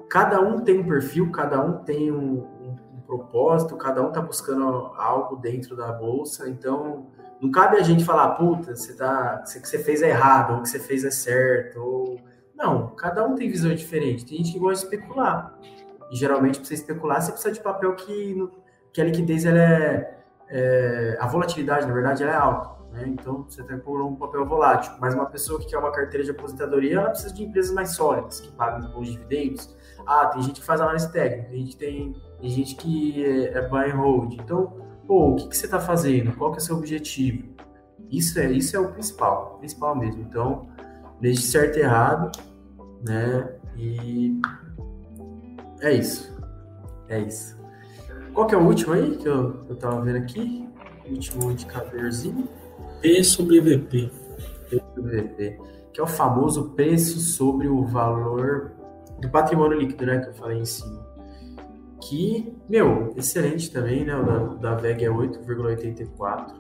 cada 0.09 0.41
um 0.41 0.61
tem 0.61 0.79
um 0.79 0.87
perfil, 0.87 1.31
cada 1.31 1.65
um 1.65 1.85
tem 1.85 2.11
um, 2.11 2.39
um, 2.39 2.77
um 2.95 3.01
propósito, 3.07 3.77
cada 3.77 4.03
um 4.03 4.09
está 4.09 4.21
buscando 4.21 4.65
algo 4.97 5.37
dentro 5.37 5.77
da 5.77 5.93
bolsa, 5.93 6.49
então 6.49 7.07
não 7.41 7.51
cabe 7.51 7.77
a 7.77 7.83
gente 7.83 8.05
falar, 8.05 8.31
puta, 8.31 8.77
você 8.77 8.95
tá, 8.95 9.43
o 9.47 9.61
que 9.61 9.69
você 9.69 9.79
fez 9.79 10.03
é 10.03 10.11
errado, 10.11 10.53
ou 10.53 10.59
o 10.59 10.63
que 10.63 10.69
você 10.69 10.79
fez 10.79 11.05
é 11.05 11.11
certo, 11.11 11.81
ou... 11.81 12.21
Não, 12.55 12.89
cada 12.89 13.27
um 13.27 13.35
tem 13.35 13.49
visão 13.49 13.75
diferente. 13.75 14.27
Tem 14.27 14.37
gente 14.37 14.53
que 14.53 14.59
gosta 14.59 14.87
de 14.87 14.95
especular. 14.95 15.59
E 16.11 16.17
geralmente, 16.17 16.59
para 16.59 16.69
você 16.69 16.75
especular, 16.75 17.23
você 17.23 17.33
precisa 17.33 17.55
de 17.55 17.61
papel 17.61 17.95
que, 17.95 18.51
que 18.93 19.01
a 19.01 19.05
liquidez 19.05 19.47
ela 19.47 19.59
é, 19.59 20.20
é, 20.51 21.17
a 21.21 21.27
volatilidade, 21.27 21.87
na 21.87 21.95
verdade, 21.95 22.25
é 22.25 22.35
alta. 22.35 22.81
Né? 22.93 23.05
Então, 23.07 23.45
você 23.49 23.63
tem 23.63 23.79
por 23.79 24.03
um 24.03 24.17
papel 24.17 24.45
volátil. 24.45 24.93
Mas 25.01 25.15
uma 25.15 25.27
pessoa 25.27 25.59
que 25.61 25.67
quer 25.67 25.79
uma 25.79 25.93
carteira 25.93 26.25
de 26.25 26.31
aposentadoria, 26.31 26.97
ela 26.97 27.11
precisa 27.11 27.33
de 27.33 27.45
empresas 27.45 27.73
mais 27.73 27.91
sólidas, 27.91 28.41
que 28.41 28.51
pagam 28.53 28.91
bons 28.91 29.09
dividendos. 29.09 29.77
Ah, 30.07 30.27
tem 30.27 30.43
gente 30.43 30.61
que 30.61 30.67
faz 30.67 30.81
análise 30.81 31.11
técnica, 31.13 31.51
tem 31.51 31.61
gente, 31.61 31.77
tem, 31.77 32.17
tem 32.41 32.51
gente 32.51 32.75
que 32.75 33.25
é, 33.25 33.59
é 33.59 33.69
buy 33.69 33.91
and 33.91 33.97
hold. 33.97 34.35
Então, 34.35 34.77
pô, 35.07 35.31
o 35.31 35.37
que, 35.37 35.49
que 35.49 35.57
você 35.57 35.67
está 35.67 35.79
fazendo? 35.79 36.37
Qual 36.37 36.51
que 36.51 36.59
é 36.59 36.61
o 36.61 36.65
seu 36.65 36.77
objetivo? 36.77 37.49
Isso 38.11 38.39
é, 38.41 38.51
isso 38.51 38.77
é 38.77 38.81
o 38.81 38.89
principal, 38.89 39.57
principal 39.59 39.95
mesmo. 39.95 40.23
Então, 40.23 40.67
desde 41.21 41.43
certo 41.43 41.79
e 41.79 41.83
errado, 41.83 42.33
né? 43.07 43.57
E 43.77 44.41
é 45.81 45.93
isso. 45.93 46.37
É 47.09 47.21
isso. 47.21 47.60
Qual 48.35 48.47
que 48.47 48.55
é 48.55 48.59
o 48.59 48.67
último 48.67 48.95
aí 48.95 49.17
que 49.17 49.27
eu, 49.27 49.65
eu 49.69 49.77
tava 49.77 50.01
vendo 50.03 50.19
aqui? 50.19 50.69
O 51.07 51.13
último 51.13 51.51
indicadorzinho. 51.51 52.49
P 53.01 53.25
sobre 53.25 53.61
VP. 53.61 54.11
P 54.69 54.83
sobre 54.95 55.23
VP. 55.23 55.59
Que 55.93 56.01
é 56.01 56.03
o 56.03 56.07
famoso 56.07 56.71
preço 56.71 57.19
sobre 57.19 57.69
o 57.69 57.85
valor 57.85 58.73
do 59.21 59.29
patrimônio 59.29 59.79
líquido, 59.79 60.07
né? 60.07 60.19
Que 60.21 60.29
eu 60.29 60.35
falei 60.35 60.59
em 60.59 60.65
cima. 60.65 61.07
Que, 62.01 62.57
meu, 62.69 63.13
excelente 63.17 63.71
também, 63.71 64.05
né? 64.05 64.17
O 64.17 64.25
da, 64.25 64.39
da 64.71 64.75
VEG 64.77 65.05
é 65.05 65.09
8,84. 65.09 66.55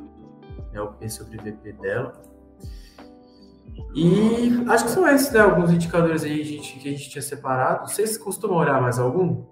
Né, 0.72 0.80
o 0.80 0.88
P 0.92 1.08
sobre 1.08 1.38
VP 1.38 1.72
dela. 1.72 2.20
E 3.94 4.64
acho 4.68 4.84
que 4.84 4.90
são 4.90 5.08
esses, 5.08 5.32
né? 5.32 5.40
Alguns 5.40 5.70
indicadores 5.72 6.24
aí 6.24 6.44
gente, 6.44 6.78
que 6.78 6.88
a 6.88 6.92
gente 6.92 7.08
tinha 7.08 7.22
separado. 7.22 7.88
Vocês 7.88 8.18
costumam 8.18 8.58
olhar 8.58 8.80
mais 8.80 8.98
algum? 8.98 9.44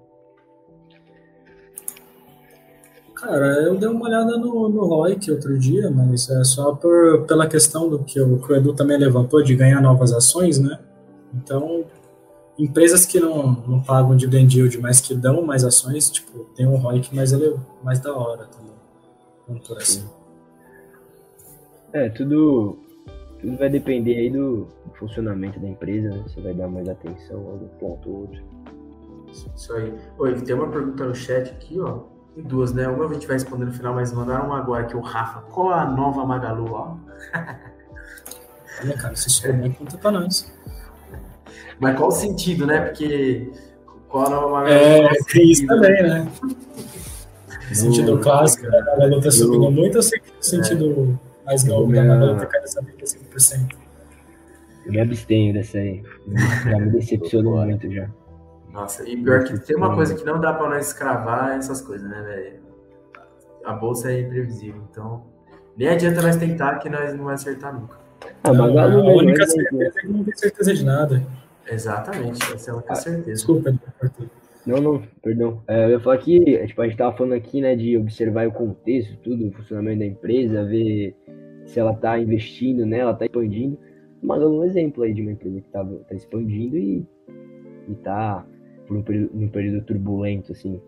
Cara, 3.21 3.65
eu 3.65 3.77
dei 3.77 3.89
uma 3.89 4.07
olhada 4.07 4.39
no, 4.39 4.69
no 4.69 4.85
ROIC 4.85 5.33
outro 5.33 5.59
dia, 5.59 5.91
mas 5.91 6.31
é 6.31 6.45
só 6.45 6.73
por, 6.73 7.27
pela 7.27 7.49
questão 7.49 7.89
do 7.89 8.05
que 8.05 8.21
o, 8.21 8.39
que 8.39 8.53
o 8.53 8.55
Edu 8.55 8.73
também 8.73 8.97
levantou 8.97 9.43
de 9.43 9.57
ganhar 9.57 9.83
novas 9.83 10.13
ações, 10.13 10.61
né? 10.61 10.79
Então, 11.35 11.85
empresas 12.57 13.05
que 13.05 13.19
não, 13.19 13.55
não 13.67 13.83
pagam 13.83 14.17
dividend 14.17 14.57
yield, 14.57 14.79
mas 14.79 15.01
que 15.01 15.17
dão 15.17 15.43
mais 15.43 15.65
ações, 15.65 16.09
tipo, 16.11 16.45
tem 16.55 16.65
um 16.65 16.77
ROIC 16.77 17.13
mais, 17.13 17.33
mais 17.83 17.99
da 17.99 18.15
hora 18.15 18.45
também. 18.47 18.77
Vamos 19.49 19.67
por 19.67 19.79
assim. 19.79 20.09
É, 21.93 22.09
tudo, 22.11 22.79
tudo 23.41 23.57
vai 23.57 23.69
depender 23.69 24.15
aí 24.15 24.31
do 24.31 24.69
funcionamento 24.97 25.59
da 25.59 25.67
empresa, 25.67 26.09
né? 26.11 26.23
Você 26.25 26.41
vai 26.41 26.55
dar 26.55 26.69
mais 26.69 26.89
atenção 26.89 27.49
a 27.49 27.51
algum 27.51 27.69
ponto 27.81 28.09
ou 28.09 28.21
outro. 28.21 28.41
Isso 29.57 29.73
aí. 29.73 29.93
Oi, 30.19 30.41
tem 30.43 30.55
uma 30.55 30.71
pergunta 30.71 31.05
no 31.05 31.15
chat 31.17 31.51
aqui, 31.51 31.81
ó 31.81 32.17
duas, 32.43 32.73
né? 32.73 32.89
Uma 32.89 33.07
a 33.07 33.13
gente 33.13 33.27
vai 33.27 33.37
responder 33.37 33.65
no 33.65 33.73
final, 33.73 33.95
mas 33.95 34.13
mandaram 34.13 34.47
uma 34.47 34.59
agora 34.59 34.85
aqui, 34.85 34.97
o 34.97 35.01
Rafa. 35.01 35.41
Qual 35.43 35.71
a 35.71 35.85
nova 35.85 36.25
Magalu, 36.25 36.73
ó? 36.73 36.97
Olha, 38.83 38.95
cara, 38.97 39.17
se 39.17 39.29
souber, 39.31 39.75
conta 39.75 39.99
pra 39.99 40.11
nós. 40.11 40.53
Mas 41.81 41.97
qual 41.97 42.09
o 42.09 42.13
sentido, 42.13 42.67
né? 42.67 42.81
Porque 42.81 43.51
qual 44.09 44.27
a 44.27 44.31
nova 44.31 44.51
Magalu? 44.51 44.75
É, 44.75 45.09
tem 45.33 45.51
isso 45.51 45.67
também, 45.67 46.03
né? 46.03 46.29
sentido 47.75 48.17
no... 48.17 48.21
clássico, 48.21 48.67
né? 48.67 48.79
A 48.79 48.85
Magalu 48.85 49.21
tá 49.21 49.31
subindo 49.31 49.65
eu... 49.65 49.71
muito, 49.71 49.99
eu 49.99 50.03
sei 50.03 50.21
que 50.21 50.31
no 50.31 50.43
sentido 50.43 51.19
é. 51.45 51.47
mais 51.47 51.65
novo 51.65 51.93
da 51.93 52.05
Magalu 52.05 52.39
tá 52.39 52.47
caindo 52.47 52.65
essa 52.65 52.83
25%. 52.83 53.77
Eu 54.87 54.93
me 54.93 55.01
abstenho 55.01 55.53
dessa 55.53 55.79
aí. 55.79 56.03
Já 56.65 56.79
me 56.79 56.91
decepcionou 56.93 57.65
muito 57.65 57.93
já. 57.93 58.09
Nossa, 58.73 59.09
e 59.09 59.17
pior 59.17 59.45
que 59.45 59.59
tem 59.59 59.77
uma 59.77 59.95
coisa 59.95 60.15
que 60.15 60.25
não 60.25 60.41
dá 60.41 60.53
para 60.53 60.69
nós 60.69 60.89
escravar 60.89 61.57
essas 61.57 61.81
coisas, 61.81 62.09
né, 62.09 62.23
velho? 62.23 62.61
A 63.65 63.73
bolsa 63.73 64.13
é 64.13 64.21
imprevisível, 64.21 64.83
então 64.91 65.25
nem 65.77 65.89
adianta 65.89 66.23
nós 66.23 66.37
tentar 66.37 66.79
que 66.79 66.89
nós 66.89 67.11
não 67.13 67.25
vamos 67.25 67.41
acertar 67.41 67.79
nunca. 67.79 67.99
Ah, 68.43 68.53
não, 68.53 68.79
a 68.79 69.17
única 69.17 69.47
certeza 69.47 69.85
é 69.85 70.01
que 70.01 70.09
não 70.09 70.25
tem 70.25 70.37
certeza 70.37 70.75
de 70.75 70.85
nada. 70.85 71.23
Exatamente, 71.67 72.55
essa 72.55 72.71
é 72.71 72.73
a 72.73 72.77
única 72.77 72.93
ah, 72.93 72.97
certeza. 72.97 73.33
Desculpa, 73.33 73.75
não, 74.69 74.83
não, 74.83 75.03
perdão. 75.23 75.63
É, 75.67 75.87
eu 75.87 75.91
ia 75.91 76.01
falar 76.01 76.19
que 76.19 76.67
tipo, 76.67 76.83
a 76.83 76.87
gente 76.87 76.99
tava 76.99 77.17
falando 77.17 77.33
aqui, 77.33 77.61
né, 77.61 77.75
de 77.75 77.97
observar 77.97 78.47
o 78.47 78.53
contexto, 78.53 79.17
tudo, 79.23 79.49
o 79.49 79.53
funcionamento 79.53 80.01
da 80.01 80.07
empresa, 80.07 80.63
ver 80.63 81.17
se 81.65 81.81
ela 81.81 81.95
tá 81.95 82.19
investindo, 82.19 82.85
né, 82.85 82.99
ela 82.99 83.15
tá 83.15 83.25
expandindo. 83.25 83.79
Mas 84.23 84.43
um 84.43 84.63
exemplo 84.65 85.05
aí 85.05 85.15
de 85.15 85.23
uma 85.23 85.33
empresa 85.33 85.61
que 85.61 85.69
tá, 85.71 85.83
tá 85.83 86.15
expandindo 86.15 86.77
e, 86.77 87.07
e 87.89 87.95
tá 88.05 88.45
por 88.89 88.97
um 88.97 89.03
período, 89.03 89.31
num 89.35 89.49
período 89.49 89.85
turbulento, 89.85 90.53
assim. 90.53 90.81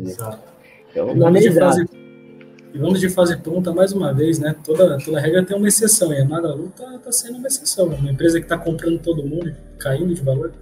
Exato. 0.00 0.42
Então, 0.90 1.14
vamos 1.14 1.40
de, 1.40 1.52
fase, 1.52 1.86
vamos 2.74 3.00
de 3.00 3.08
fase 3.10 3.36
pronta 3.36 3.72
mais 3.72 3.92
uma 3.92 4.12
vez, 4.12 4.38
né? 4.38 4.56
Toda, 4.64 4.98
toda 4.98 5.20
regra 5.20 5.44
tem 5.44 5.56
uma 5.56 5.68
exceção, 5.68 6.12
e 6.12 6.20
a 6.20 6.24
Magalu 6.24 6.70
tá, 6.70 6.98
tá 6.98 7.12
sendo 7.12 7.38
uma 7.38 7.46
exceção. 7.46 7.86
Uma 7.86 8.10
empresa 8.10 8.40
que 8.40 8.46
tá 8.46 8.58
comprando 8.58 8.98
todo 9.00 9.22
mundo, 9.22 9.54
caindo 9.78 10.14
de 10.14 10.22
valor. 10.22 10.52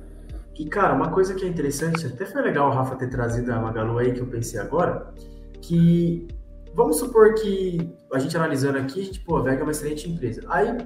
E, 0.59 0.67
cara, 0.67 0.95
uma 0.95 1.11
coisa 1.11 1.35
que 1.35 1.45
é 1.45 1.49
interessante, 1.49 2.07
até 2.07 2.27
foi 2.27 2.43
legal 2.43 2.69
o 2.69 2.75
Rafa 2.75 2.97
ter 2.97 3.09
trazido 3.09 3.51
a 3.53 3.59
Magalu 3.59 3.99
aí, 3.99 4.13
que 4.13 4.21
eu 4.21 4.27
pensei 4.27 4.61
agora, 4.61 5.15
que 5.63 6.29
vamos 6.75 6.99
supor 6.99 7.35
que 7.35 7.91
a 8.13 8.19
gente 8.19 8.37
analisando 8.37 8.79
aqui, 8.79 9.01
a 9.01 9.05
gente, 9.05 9.21
pô, 9.21 9.39
a 9.39 9.43
Vega 9.43 9.61
é 9.61 9.63
uma 9.63 9.73
excelente 9.73 10.11
empresa. 10.11 10.43
Aí, 10.49 10.77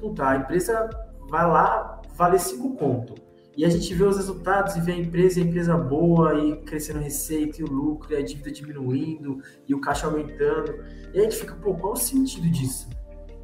puta, 0.00 0.26
a 0.26 0.36
empresa 0.38 0.90
vai 1.30 1.46
lá, 1.46 2.00
vale 2.16 2.38
5 2.38 2.76
conto. 2.76 3.14
E 3.56 3.64
a 3.66 3.68
gente 3.68 3.92
vê 3.94 4.02
os 4.04 4.16
resultados 4.16 4.76
e 4.76 4.80
vê 4.80 4.92
a 4.92 4.96
empresa, 4.96 5.40
a 5.40 5.42
empresa 5.42 5.76
boa, 5.76 6.34
e 6.38 6.56
crescendo 6.62 7.00
receita 7.00 7.60
e 7.60 7.64
o 7.64 7.70
lucro, 7.70 8.12
e 8.12 8.16
a 8.16 8.22
dívida 8.22 8.50
diminuindo, 8.50 9.42
e 9.68 9.74
o 9.74 9.80
caixa 9.80 10.06
aumentando. 10.06 10.74
E 11.12 11.18
a 11.18 11.22
gente 11.22 11.36
fica, 11.36 11.54
pô, 11.54 11.74
qual 11.74 11.92
o 11.92 11.96
sentido 11.96 12.48
disso? 12.48 12.88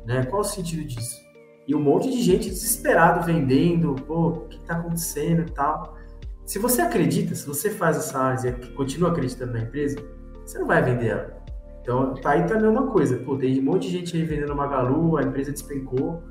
Né? 0.06 0.24
Qual 0.24 0.40
o 0.40 0.44
sentido 0.44 0.82
disso? 0.84 1.20
E 1.66 1.74
um 1.74 1.80
monte 1.80 2.10
de 2.10 2.22
gente 2.22 2.48
desesperado 2.48 3.26
vendendo, 3.26 3.94
pô, 4.06 4.28
o 4.28 4.48
que 4.48 4.56
está 4.56 4.76
acontecendo 4.76 5.42
e 5.42 5.52
tal. 5.52 5.98
Se 6.46 6.58
você 6.58 6.80
acredita, 6.80 7.34
se 7.34 7.46
você 7.46 7.68
faz 7.68 7.98
essa 7.98 8.18
análise 8.18 8.48
e 8.48 8.52
continua 8.72 9.10
acreditando 9.10 9.52
na 9.52 9.60
empresa, 9.60 9.98
você 10.46 10.58
não 10.58 10.66
vai 10.66 10.82
vender 10.82 11.08
ela. 11.08 11.38
Então, 11.82 12.14
tá 12.14 12.30
aí 12.30 12.46
também 12.46 12.70
uma 12.70 12.86
coisa. 12.86 13.18
Pô, 13.18 13.36
tem 13.36 13.60
um 13.60 13.64
monte 13.64 13.82
de 13.82 13.98
gente 13.98 14.16
aí 14.16 14.24
vendendo 14.24 14.56
Magalu, 14.56 15.18
a 15.18 15.22
empresa 15.22 15.52
despencou, 15.52 16.22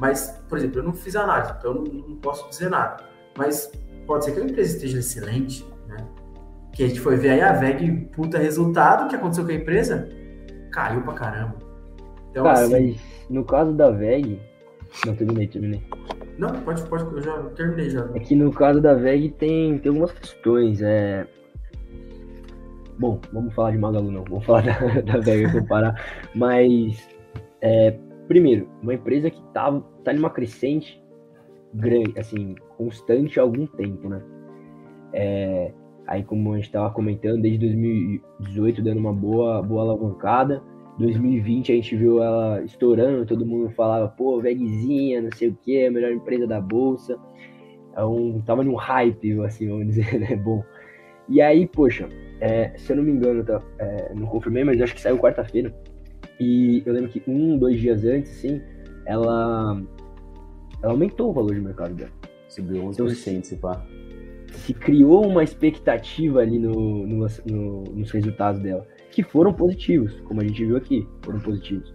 mas, 0.00 0.40
por 0.48 0.58
exemplo, 0.58 0.78
eu 0.78 0.84
não 0.84 0.92
fiz 0.92 1.16
análise, 1.16 1.52
então 1.58 1.74
eu 1.74 1.82
não, 1.82 2.08
não 2.08 2.16
posso 2.16 2.48
dizer 2.48 2.70
nada. 2.70 3.13
Mas 3.36 3.70
pode 4.06 4.24
ser 4.24 4.32
que 4.32 4.40
a 4.40 4.44
empresa 4.44 4.76
esteja 4.76 4.98
excelente, 4.98 5.66
né? 5.88 5.96
Que 6.72 6.84
a 6.84 6.88
gente 6.88 7.00
foi 7.00 7.16
ver 7.16 7.30
aí 7.30 7.40
a 7.40 7.52
VEG, 7.52 8.08
puta 8.12 8.38
resultado, 8.38 9.04
o 9.04 9.08
que 9.08 9.16
aconteceu 9.16 9.44
com 9.44 9.50
a 9.50 9.54
empresa? 9.54 10.08
Caiu 10.72 11.02
pra 11.02 11.14
caramba. 11.14 11.56
Então, 12.30 12.44
Cara, 12.44 12.60
assim... 12.60 12.70
mas 12.70 13.00
no 13.30 13.44
caso 13.44 13.72
da 13.72 13.90
VEG. 13.90 14.40
Não, 15.06 15.14
terminei, 15.14 15.48
terminei. 15.48 15.82
Não, 16.38 16.50
pode, 16.62 16.82
pode, 16.86 17.04
eu 17.04 17.22
já 17.22 17.42
terminei 17.50 17.90
já. 17.90 18.08
É 18.14 18.18
que 18.18 18.34
no 18.34 18.52
caso 18.52 18.80
da 18.80 18.94
VEG 18.94 19.30
tem, 19.30 19.78
tem 19.78 19.90
algumas 19.90 20.12
questões, 20.12 20.80
é. 20.82 21.26
Bom, 22.98 23.20
vamos 23.32 23.52
falar 23.54 23.72
de 23.72 23.78
Magalu 23.78 24.10
não, 24.10 24.24
vamos 24.24 24.44
falar 24.44 24.62
da, 25.02 25.12
da 25.12 25.18
VEG 25.18 25.52
comparar. 25.52 26.00
Mas, 26.34 27.08
é, 27.60 27.96
primeiro, 28.28 28.68
uma 28.82 28.94
empresa 28.94 29.30
que 29.30 29.42
tá, 29.52 29.80
tá 30.04 30.12
numa 30.12 30.30
crescente 30.30 31.02
grande, 31.72 32.18
assim, 32.18 32.54
constante 32.76 33.38
há 33.38 33.42
algum 33.42 33.66
tempo, 33.66 34.08
né? 34.08 34.22
É, 35.12 35.72
aí, 36.06 36.22
como 36.22 36.52
a 36.52 36.56
gente 36.56 36.66
estava 36.66 36.90
comentando, 36.90 37.42
desde 37.42 37.58
2018 37.58 38.82
dando 38.82 38.98
uma 38.98 39.12
boa, 39.12 39.62
boa 39.62 39.82
alavancada. 39.82 40.62
2020 40.98 41.72
a 41.72 41.74
gente 41.74 41.96
viu 41.96 42.22
ela 42.22 42.62
estourando, 42.62 43.26
todo 43.26 43.44
mundo 43.44 43.68
falava, 43.70 44.08
pô, 44.08 44.40
Vegzinha, 44.40 45.20
não 45.22 45.30
sei 45.34 45.48
o 45.48 45.58
que, 45.60 45.86
a 45.86 45.90
melhor 45.90 46.12
empresa 46.12 46.46
da 46.46 46.60
bolsa. 46.60 47.18
Então, 47.90 48.42
tava 48.46 48.62
num 48.62 48.74
hype, 48.74 49.40
assim, 49.40 49.68
vamos 49.68 49.86
dizer, 49.94 50.18
né? 50.20 50.36
Bom. 50.36 50.62
E 51.28 51.40
aí, 51.40 51.66
poxa, 51.66 52.08
é, 52.40 52.72
se 52.76 52.92
eu 52.92 52.96
não 52.96 53.02
me 53.02 53.10
engano, 53.12 53.42
tá, 53.44 53.60
é, 53.78 54.12
não 54.14 54.26
confirmei, 54.26 54.62
mas 54.62 54.80
acho 54.80 54.94
que 54.94 55.00
saiu 55.00 55.18
quarta-feira. 55.18 55.74
E 56.38 56.82
eu 56.84 56.92
lembro 56.92 57.10
que 57.10 57.22
um, 57.26 57.56
dois 57.58 57.80
dias 57.80 58.04
antes, 58.04 58.30
assim, 58.38 58.60
ela 59.06 59.80
ela 60.84 60.92
aumentou 60.92 61.30
o 61.30 61.32
valor 61.32 61.54
de 61.54 61.60
mercado 61.62 61.94
dela. 61.94 62.10
Subiu 62.54 62.84
11%, 62.84 63.28
então, 63.28 63.42
se 63.42 63.56
pá. 63.56 63.84
Se 64.46 64.72
criou 64.72 65.26
uma 65.26 65.42
expectativa 65.42 66.40
ali 66.40 66.58
no, 66.58 67.04
no, 67.04 67.26
no, 67.46 67.82
nos 67.82 68.10
resultados 68.12 68.60
dela, 68.62 68.86
que 69.10 69.24
foram 69.24 69.52
positivos, 69.52 70.20
como 70.20 70.40
a 70.40 70.44
gente 70.44 70.64
viu 70.64 70.76
aqui, 70.76 71.06
foram 71.22 71.40
positivos. 71.40 71.92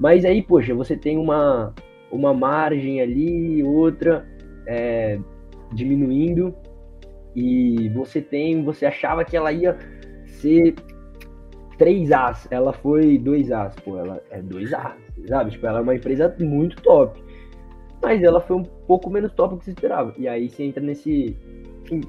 Mas 0.00 0.24
aí, 0.24 0.42
poxa, 0.42 0.74
você 0.74 0.96
tem 0.96 1.18
uma, 1.18 1.74
uma 2.10 2.32
margem 2.32 3.02
ali, 3.02 3.62
outra 3.62 4.26
é, 4.66 5.18
diminuindo, 5.74 6.54
e 7.36 7.90
você 7.90 8.22
tem, 8.22 8.64
você 8.64 8.86
achava 8.86 9.24
que 9.24 9.36
ela 9.36 9.52
ia 9.52 9.76
ser 10.24 10.74
3 11.76 12.10
As, 12.12 12.48
ela 12.50 12.72
foi 12.72 13.18
2 13.18 13.52
As, 13.52 13.74
pô, 13.76 13.98
ela 13.98 14.22
é 14.30 14.40
2 14.40 14.72
As, 14.72 14.96
sabe? 15.26 15.50
Tipo, 15.50 15.66
ela 15.66 15.80
é 15.80 15.82
uma 15.82 15.94
empresa 15.94 16.34
muito 16.40 16.80
top 16.80 17.27
mas 18.02 18.22
ela 18.22 18.40
foi 18.40 18.56
um 18.56 18.62
pouco 18.62 19.10
menos 19.10 19.32
top 19.32 19.54
do 19.54 19.58
que 19.58 19.64
se 19.66 19.70
esperava. 19.70 20.14
E 20.16 20.28
aí 20.28 20.48
você 20.48 20.64
entra 20.64 20.82
nesse 20.82 21.36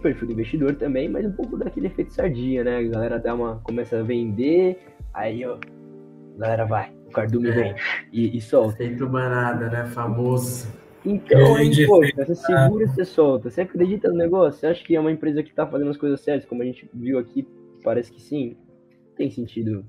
perfil 0.01 0.27
do 0.27 0.33
investidor 0.33 0.75
também, 0.75 1.07
mas 1.07 1.25
um 1.25 1.31
pouco 1.31 1.57
daquele 1.57 1.87
efeito 1.87 2.13
sardinha, 2.13 2.63
né? 2.63 2.77
A 2.77 2.83
galera 2.83 3.19
dá 3.19 3.33
uma, 3.33 3.61
começa 3.63 3.99
a 3.99 4.03
vender, 4.03 4.79
aí 5.13 5.45
ó, 5.45 5.55
a 5.55 6.39
galera 6.39 6.65
vai, 6.65 6.91
O 7.07 7.11
cardume 7.11 7.49
é. 7.49 7.51
vem 7.51 7.75
e, 8.11 8.37
e 8.37 8.41
solta. 8.41 8.77
Feito 8.77 9.09
manada, 9.09 9.69
né? 9.69 9.85
Famoso. 9.85 10.67
Então, 11.05 11.55
aí, 11.55 11.87
poxa, 11.87 12.13
você 12.17 12.35
segura 12.35 12.83
e 12.83 12.87
você 12.87 13.05
solta. 13.05 13.49
Você 13.49 13.61
acredita 13.61 14.09
no 14.09 14.17
negócio? 14.17 14.59
Você 14.59 14.67
acha 14.67 14.83
que 14.83 14.95
é 14.95 14.99
uma 14.99 15.11
empresa 15.11 15.41
que 15.41 15.53
tá 15.53 15.65
fazendo 15.65 15.89
as 15.89 15.97
coisas 15.97 16.19
certas, 16.19 16.47
como 16.47 16.61
a 16.61 16.65
gente 16.65 16.89
viu 16.93 17.17
aqui? 17.17 17.47
Parece 17.83 18.11
que 18.11 18.21
sim. 18.21 18.57
Tem 19.15 19.31
sentido 19.31 19.85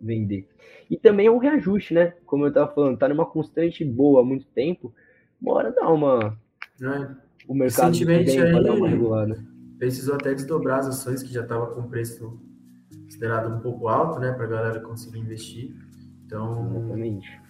vender. 0.00 0.46
E 0.90 0.96
também 0.96 1.26
é 1.26 1.30
um 1.30 1.38
reajuste, 1.38 1.94
né? 1.94 2.14
Como 2.26 2.46
eu 2.46 2.52
tava 2.52 2.72
falando, 2.72 2.98
tá 2.98 3.08
numa 3.08 3.26
constante 3.26 3.84
boa 3.84 4.22
há 4.22 4.24
muito 4.24 4.46
tempo. 4.54 4.92
Bora 5.44 5.70
dar 5.70 5.92
uma. 5.92 6.38
É. 6.80 7.08
O 7.46 7.54
mercado 7.54 7.88
Recentemente 7.88 8.38
aí, 8.40 8.64
dar 8.64 8.72
uma 8.72 8.88
regulada. 8.88 9.44
Precisou 9.78 10.14
até 10.14 10.32
desdobrar 10.32 10.78
as 10.78 10.86
ações 10.86 11.22
que 11.22 11.32
já 11.32 11.42
tava 11.42 11.66
com 11.66 11.82
preço 11.82 12.40
considerado 13.04 13.54
um 13.54 13.60
pouco 13.60 13.86
alto, 13.86 14.18
né? 14.18 14.32
Pra 14.32 14.46
galera 14.46 14.80
conseguir 14.80 15.18
investir. 15.18 15.74
Então. 16.24 16.74
Exatamente. 16.74 17.44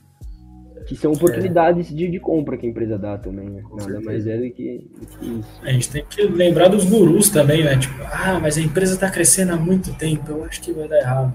Que 0.86 0.96
são 0.96 1.12
oportunidades 1.12 1.92
é. 1.92 1.94
de, 1.94 2.10
de 2.10 2.18
compra 2.18 2.58
que 2.58 2.66
a 2.66 2.68
empresa 2.68 2.98
dá 2.98 3.16
também, 3.16 3.48
né? 3.48 3.62
Nada 3.62 3.82
certeza. 3.82 4.04
mais 4.04 4.26
é 4.26 4.36
do 4.36 4.50
que, 4.50 4.90
do 4.98 5.06
que, 5.06 5.38
isso. 5.38 5.60
A 5.62 5.70
gente 5.70 5.90
tem 5.92 6.04
que 6.04 6.22
lembrar 6.26 6.66
dos 6.66 6.84
gurus 6.84 7.30
também, 7.30 7.62
né? 7.62 7.78
Tipo, 7.78 8.02
ah, 8.02 8.40
mas 8.42 8.58
a 8.58 8.60
empresa 8.60 8.94
está 8.94 9.08
crescendo 9.08 9.52
há 9.52 9.56
muito 9.56 9.94
tempo, 9.94 10.32
eu 10.32 10.44
acho 10.44 10.60
que 10.60 10.72
vai 10.72 10.88
dar 10.88 10.98
errado. 10.98 11.34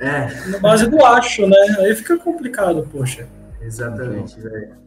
É. 0.00 0.48
Na 0.48 0.58
base 0.58 0.88
do 0.88 1.04
acho, 1.04 1.46
né? 1.46 1.56
Aí 1.80 1.94
fica 1.94 2.16
complicado, 2.16 2.88
poxa. 2.90 3.28
Exatamente, 3.60 4.38
então. 4.38 4.50
velho. 4.50 4.82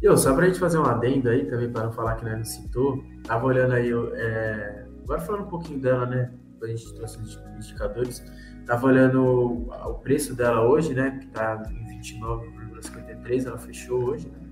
E 0.00 0.06
eu, 0.06 0.16
só 0.16 0.34
pra 0.34 0.46
gente 0.46 0.58
fazer 0.58 0.78
um 0.78 0.84
adendo 0.84 1.28
aí 1.28 1.44
também, 1.46 1.70
para 1.70 1.84
não 1.84 1.92
falar 1.92 2.14
que 2.16 2.24
não 2.24 2.44
citou, 2.44 3.02
tava 3.24 3.46
olhando 3.46 3.74
aí, 3.74 3.90
é... 4.14 4.86
agora 5.02 5.20
falando 5.20 5.44
um 5.44 5.48
pouquinho 5.48 5.80
dela, 5.80 6.06
né? 6.06 6.30
A 6.62 6.66
gente 6.66 6.94
trouxe 6.94 7.18
os 7.18 7.40
indicadores. 7.56 8.24
Tava 8.66 8.86
olhando 8.86 9.22
o 9.22 9.94
preço 9.94 10.34
dela 10.34 10.68
hoje, 10.68 10.94
né? 10.94 11.18
Que 11.20 11.26
tá 11.28 11.62
em 11.70 12.00
29,53, 12.00 13.46
ela 13.46 13.58
fechou 13.58 14.04
hoje, 14.04 14.28
né? 14.28 14.48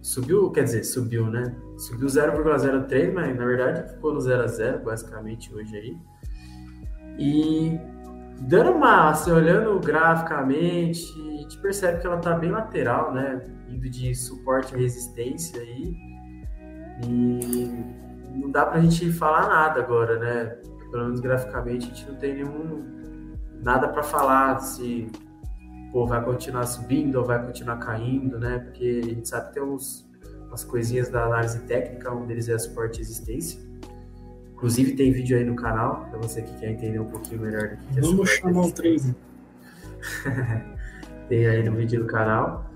Subiu, 0.00 0.50
quer 0.52 0.64
dizer, 0.64 0.84
subiu, 0.84 1.26
né? 1.26 1.54
Subiu 1.76 2.06
0,03, 2.06 3.12
mas 3.12 3.36
na 3.36 3.44
verdade 3.44 3.92
ficou 3.92 4.14
no 4.14 4.20
0 4.20 4.42
a 4.42 4.46
0 4.46 4.84
basicamente 4.84 5.52
hoje 5.52 5.76
aí. 5.76 5.96
E 7.18 7.80
dando 8.40 8.72
uma, 8.72 9.10
assim, 9.10 9.30
olhando 9.30 9.78
graficamente, 9.80 11.12
a 11.20 11.36
gente 11.42 11.58
percebe 11.58 12.00
que 12.00 12.06
ela 12.06 12.18
tá 12.18 12.34
bem 12.34 12.50
lateral, 12.50 13.12
né? 13.12 13.42
Indo 13.68 13.88
de 13.88 14.14
suporte 14.14 14.74
e 14.74 14.78
resistência 14.78 15.60
aí. 15.60 15.94
E 17.06 17.96
não 18.34 18.50
dá 18.50 18.66
pra 18.66 18.80
gente 18.80 19.12
falar 19.12 19.48
nada 19.48 19.80
agora, 19.80 20.18
né? 20.18 20.56
Pelo 20.90 21.04
menos 21.04 21.20
graficamente 21.20 21.86
a 21.86 21.94
gente 21.94 22.08
não 22.10 22.16
tem 22.16 22.34
nenhum 22.34 22.84
nada 23.62 23.88
para 23.88 24.02
falar 24.02 24.58
se 24.60 25.10
pô, 25.92 26.06
vai 26.06 26.22
continuar 26.22 26.66
subindo 26.66 27.16
ou 27.16 27.24
vai 27.24 27.44
continuar 27.44 27.78
caindo, 27.78 28.38
né? 28.38 28.58
Porque 28.58 29.00
a 29.02 29.08
gente 29.08 29.28
sabe 29.28 29.48
que 29.48 29.54
tem 29.54 29.62
uns, 29.62 30.08
umas 30.46 30.64
coisinhas 30.64 31.08
da 31.08 31.24
análise 31.24 31.60
técnica, 31.60 32.12
um 32.12 32.26
deles 32.26 32.48
é 32.48 32.58
suporte 32.58 32.96
e 32.96 32.98
resistência. 32.98 33.65
Inclusive 34.56 34.92
tem 34.92 35.12
vídeo 35.12 35.36
aí 35.36 35.44
no 35.44 35.54
canal, 35.54 36.06
para 36.10 36.18
você 36.18 36.40
que 36.40 36.58
quer 36.58 36.70
entender 36.70 36.98
um 36.98 37.04
pouquinho 37.04 37.42
melhor 37.42 37.68
do 37.68 37.76
que 37.76 37.98
é 37.98 38.00
Vamos 38.00 38.30
chamar 38.30 38.62
o 38.62 38.72
trade. 38.72 39.14
tem 41.28 41.46
aí 41.46 41.62
no 41.62 41.76
vídeo 41.76 42.00
do 42.00 42.06
canal. 42.06 42.70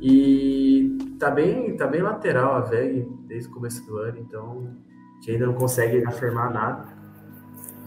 E 0.00 0.98
tá 1.20 1.30
bem, 1.30 1.76
tá 1.76 1.86
bem 1.86 2.02
lateral 2.02 2.56
a 2.56 2.60
VEG 2.62 3.08
desde 3.28 3.48
o 3.48 3.52
começo 3.52 3.86
do 3.86 3.98
ano, 3.98 4.18
então 4.18 4.66
a 4.66 5.14
gente 5.20 5.30
ainda 5.30 5.46
não 5.46 5.54
consegue 5.54 6.04
afirmar 6.04 6.52
nada. 6.52 6.88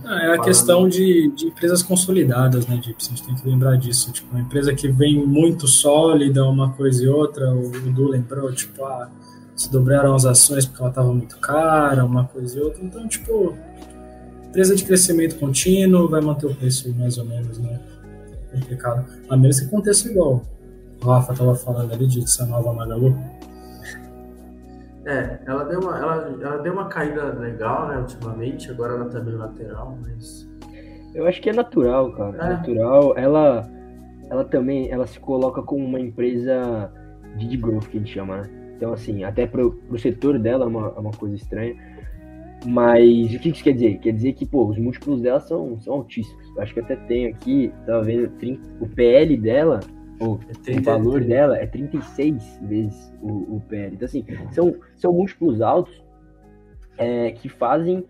Ah, 0.05 0.21
é 0.21 0.33
a 0.33 0.39
questão 0.39 0.87
de, 0.87 1.29
de, 1.31 1.47
empresas 1.47 1.83
consolidadas, 1.83 2.67
né, 2.67 2.79
Gipsy? 2.81 3.09
A 3.11 3.15
gente 3.15 3.25
tem 3.25 3.35
que 3.35 3.49
lembrar 3.49 3.75
disso. 3.75 4.13
Tipo, 4.13 4.31
uma 4.31 4.39
empresa 4.39 4.73
que 4.73 4.87
vem 4.87 5.25
muito 5.25 5.67
sólida, 5.67 6.45
uma 6.45 6.71
coisa 6.71 7.03
e 7.03 7.07
outra, 7.09 7.53
o, 7.53 7.67
o 7.67 7.91
Du 7.91 8.07
lembrou, 8.07 8.49
tipo, 8.53 8.85
ah, 8.85 9.11
se 9.56 9.72
dobraram 9.72 10.14
as 10.14 10.26
ações 10.26 10.65
porque 10.65 10.82
ela 10.82 10.90
estava 10.90 11.14
muito 11.14 11.38
cara, 11.40 12.03
uma 12.03 12.26
coisa 12.26 12.60
e 12.60 12.61
outra. 12.61 12.84
Então, 12.84 13.07
tipo, 13.07 13.56
empresa 14.48 14.76
de 14.76 14.84
crescimento 14.84 15.38
contínuo 15.40 16.10
vai 16.10 16.22
manter 16.22 16.48
o 16.48 16.56
preço 16.56 16.94
mais 16.95 17.18
ou 17.18 17.26
menos, 17.26 17.57
né? 17.60 17.80
É 18.52 18.60
complicado. 18.60 19.06
A 19.30 19.38
menos 19.38 19.60
que 19.60 19.65
aconteça 19.65 20.10
igual. 20.10 20.41
O 21.02 21.07
Rafa 21.07 21.34
estava 21.34 21.56
falando 21.56 21.94
ali 21.94 22.07
de 22.07 22.23
essa 22.23 22.45
nova 22.45 22.73
Magalu. 22.73 23.15
É, 25.06 25.40
ela 25.45 25.64
deu 25.65 25.80
uma, 25.80 25.98
ela, 25.98 26.36
ela 26.41 26.57
deu 26.57 26.73
uma 26.73 26.88
caída 26.88 27.26
legal, 27.34 27.88
né, 27.88 27.98
ultimamente, 27.99 28.72
agora 28.72 28.95
ela 28.95 29.06
tá 29.06 29.19
meio 29.19 29.38
lateral, 29.38 29.98
mas. 30.02 30.49
Eu 31.14 31.27
acho 31.27 31.40
que 31.41 31.49
é 31.49 31.53
natural, 31.53 32.11
cara. 32.14 32.36
É. 32.38 32.49
Natural. 32.49 33.14
Ela, 33.15 33.69
ela 34.30 34.44
também 34.45 34.91
ela 34.91 35.06
se 35.06 35.19
coloca 35.19 35.61
como 35.61 35.86
uma 35.86 35.99
empresa 35.99 36.91
de 37.38 37.56
growth, 37.56 37.88
que 37.88 37.98
a 37.98 37.99
gente 37.99 38.14
chama, 38.14 38.38
né? 38.38 38.64
Então, 38.76 38.93
assim, 38.93 39.23
até 39.23 39.47
pro, 39.47 39.72
pro 39.72 39.97
setor 39.97 40.38
dela 40.38 40.65
é 40.65 40.68
uma, 40.68 40.88
é 40.88 40.99
uma 40.99 41.11
coisa 41.11 41.35
estranha. 41.35 41.76
Mas 42.65 43.34
o 43.34 43.39
que 43.39 43.49
isso 43.49 43.64
quer 43.64 43.73
dizer? 43.73 43.99
Quer 43.99 44.11
dizer 44.14 44.34
que, 44.34 44.45
pô, 44.45 44.65
os 44.68 44.77
múltiplos 44.77 45.22
dela 45.22 45.39
são, 45.39 45.80
são 45.80 45.93
altíssimos. 45.95 46.57
Acho 46.57 46.73
que 46.73 46.80
até 46.80 46.95
tem 46.95 47.27
aqui, 47.27 47.72
tava 47.85 48.03
vendo, 48.03 48.31
o 48.80 48.88
PL 48.88 49.38
dela, 49.38 49.80
ou 50.19 50.39
é 50.68 50.80
o 50.80 50.81
valor 50.81 51.23
dela 51.23 51.57
é 51.57 51.68
36 51.68 52.60
vezes 52.64 53.14
o, 53.22 53.57
o 53.57 53.61
PL. 53.68 53.95
Então, 53.95 54.06
assim, 54.06 54.26
são, 54.52 54.76
são 54.95 55.14
múltiplos 55.14 55.61
altos 55.61 56.03
é, 56.97 57.31
que 57.31 57.49
fazem 57.49 58.06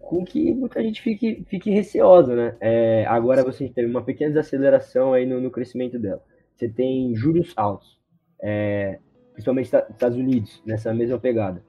com 0.00 0.24
que 0.24 0.54
muita 0.54 0.82
gente 0.82 1.02
fique, 1.02 1.44
fique 1.48 1.70
receosa, 1.70 2.34
né? 2.34 2.56
É, 2.60 3.04
agora 3.06 3.44
você 3.44 3.68
tem 3.68 3.84
uma 3.84 4.02
pequena 4.02 4.30
desaceleração 4.30 5.12
aí 5.12 5.26
no, 5.26 5.38
no 5.38 5.50
crescimento 5.50 5.98
dela. 5.98 6.22
Você 6.56 6.68
tem 6.68 7.14
juros 7.14 7.52
altos. 7.54 7.98
É, 8.42 8.98
principalmente 9.38 9.66
Estados 9.66 10.18
Unidos, 10.18 10.60
nessa 10.66 10.92
mesma 10.92 11.16
pegada, 11.16 11.62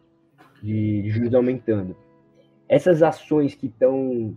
de, 0.63 1.07
juros 1.07 1.35
aumentando. 1.35 1.95
Essas 2.67 3.03
ações 3.03 3.53
que 3.53 3.67
estão, 3.67 4.35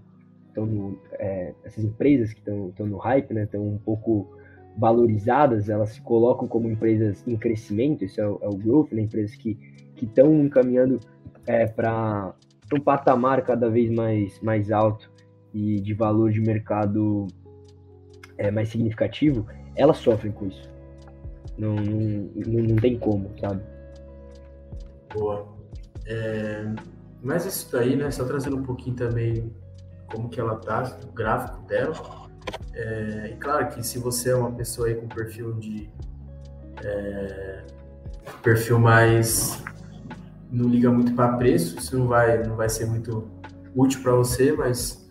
é, 1.14 1.54
essas 1.64 1.82
empresas 1.82 2.34
que 2.34 2.40
estão 2.40 2.86
no 2.86 2.98
hype, 2.98 3.32
né, 3.32 3.44
estão 3.44 3.66
um 3.66 3.78
pouco 3.78 4.36
valorizadas, 4.76 5.70
elas 5.70 5.90
se 5.90 6.02
colocam 6.02 6.46
como 6.46 6.68
empresas 6.70 7.26
em 7.26 7.36
crescimento, 7.36 8.04
isso 8.04 8.20
é 8.20 8.28
o, 8.28 8.38
é 8.42 8.48
o 8.48 8.56
growth, 8.56 8.92
né, 8.92 9.00
empresas 9.00 9.34
que 9.34 9.58
estão 9.96 10.34
encaminhando 10.34 11.00
é, 11.46 11.66
para 11.66 12.34
um 12.74 12.80
patamar 12.80 13.42
cada 13.44 13.70
vez 13.70 13.90
mais, 13.90 14.38
mais 14.40 14.70
alto 14.70 15.10
e 15.54 15.80
de 15.80 15.94
valor 15.94 16.30
de 16.30 16.40
mercado 16.40 17.26
é, 18.36 18.50
mais 18.50 18.68
significativo, 18.68 19.46
elas 19.74 19.96
sofrem 19.96 20.32
com 20.32 20.48
isso. 20.48 20.71
Não, 21.58 21.74
não, 21.76 22.62
não 22.62 22.76
tem 22.76 22.98
como, 22.98 23.30
sabe? 23.40 23.62
Boa. 25.12 25.46
É, 26.06 26.64
mas 27.22 27.46
isso 27.46 27.70
daí, 27.70 27.96
né? 27.96 28.10
Só 28.10 28.24
trazendo 28.24 28.56
um 28.56 28.62
pouquinho 28.62 28.96
também 28.96 29.52
como 30.10 30.28
que 30.28 30.40
ela 30.40 30.56
tá, 30.56 30.98
o 31.08 31.12
gráfico 31.12 31.60
dela. 31.66 31.94
É, 32.74 33.30
e 33.32 33.36
claro 33.36 33.68
que 33.68 33.82
se 33.86 33.98
você 33.98 34.30
é 34.30 34.34
uma 34.34 34.50
pessoa 34.52 34.88
aí 34.88 34.94
com 34.94 35.06
perfil 35.06 35.54
de 35.54 35.88
é, 36.82 37.64
perfil 38.42 38.78
mais 38.78 39.62
não 40.50 40.68
liga 40.68 40.90
muito 40.90 41.14
para 41.14 41.36
preço, 41.36 41.78
isso 41.78 41.98
não 41.98 42.08
vai 42.08 42.42
não 42.46 42.56
vai 42.56 42.68
ser 42.68 42.86
muito 42.86 43.28
útil 43.74 44.02
para 44.02 44.12
você, 44.12 44.52
mas 44.52 45.01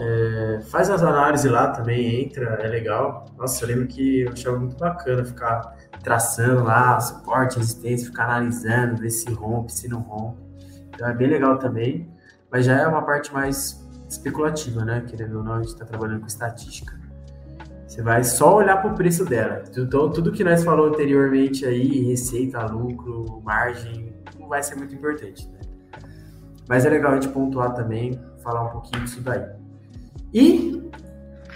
é, 0.00 0.60
faz 0.62 0.90
as 0.90 1.02
análises 1.02 1.50
lá 1.50 1.68
também, 1.68 2.24
entra, 2.24 2.58
é 2.62 2.68
legal. 2.68 3.26
Nossa, 3.36 3.64
eu 3.64 3.68
lembro 3.68 3.86
que 3.86 4.22
eu 4.22 4.32
achava 4.32 4.58
muito 4.58 4.76
bacana 4.76 5.24
ficar 5.24 5.76
traçando 6.02 6.64
lá 6.64 6.98
suporte, 7.00 7.58
resistência, 7.58 8.06
ficar 8.06 8.24
analisando, 8.24 8.96
ver 8.96 9.10
se 9.10 9.30
rompe, 9.32 9.72
se 9.72 9.88
não 9.88 10.00
rompe. 10.00 10.40
Então 10.88 11.08
é 11.08 11.14
bem 11.14 11.28
legal 11.28 11.58
também, 11.58 12.08
mas 12.50 12.66
já 12.66 12.76
é 12.80 12.86
uma 12.86 13.02
parte 13.02 13.32
mais 13.32 13.86
especulativa, 14.08 14.84
né? 14.84 15.04
Querendo 15.06 15.38
ou 15.38 15.44
não, 15.44 15.54
a 15.54 15.58
gente 15.58 15.72
está 15.72 15.84
trabalhando 15.84 16.20
com 16.20 16.26
estatística. 16.26 16.98
Você 17.86 18.02
vai 18.02 18.22
só 18.22 18.56
olhar 18.56 18.80
para 18.82 18.92
o 18.92 18.94
preço 18.94 19.24
dela. 19.24 19.62
Então, 19.76 20.10
tudo 20.10 20.30
que 20.30 20.44
nós 20.44 20.62
falou 20.62 20.88
anteriormente 20.88 21.64
aí, 21.64 22.04
receita, 22.04 22.64
lucro, 22.66 23.40
margem, 23.42 24.14
não 24.38 24.48
vai 24.48 24.62
ser 24.62 24.76
muito 24.76 24.94
importante. 24.94 25.48
Né? 25.48 25.58
Mas 26.68 26.84
é 26.84 26.90
legal 26.90 27.12
a 27.12 27.14
gente 27.14 27.28
pontuar 27.28 27.72
também, 27.74 28.20
falar 28.42 28.64
um 28.64 28.68
pouquinho 28.68 29.04
disso 29.04 29.22
daí. 29.22 29.42
E 30.32 30.90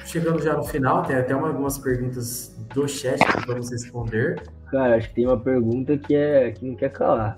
chegando 0.05 0.43
já 0.43 0.55
no 0.55 0.65
final, 0.65 1.03
tem 1.03 1.16
até 1.16 1.35
uma, 1.35 1.49
algumas 1.49 1.78
perguntas 1.78 2.55
do 2.74 2.86
chat 2.89 3.19
que 3.19 3.47
vamos 3.47 3.70
responder. 3.70 4.43
Cara, 4.70 4.97
acho 4.97 5.09
que 5.09 5.15
tem 5.15 5.27
uma 5.27 5.40
pergunta 5.40 5.97
que 5.97 6.15
é 6.15 6.51
que 6.51 6.66
não 6.66 6.74
quer 6.74 6.90
calar. 6.90 7.36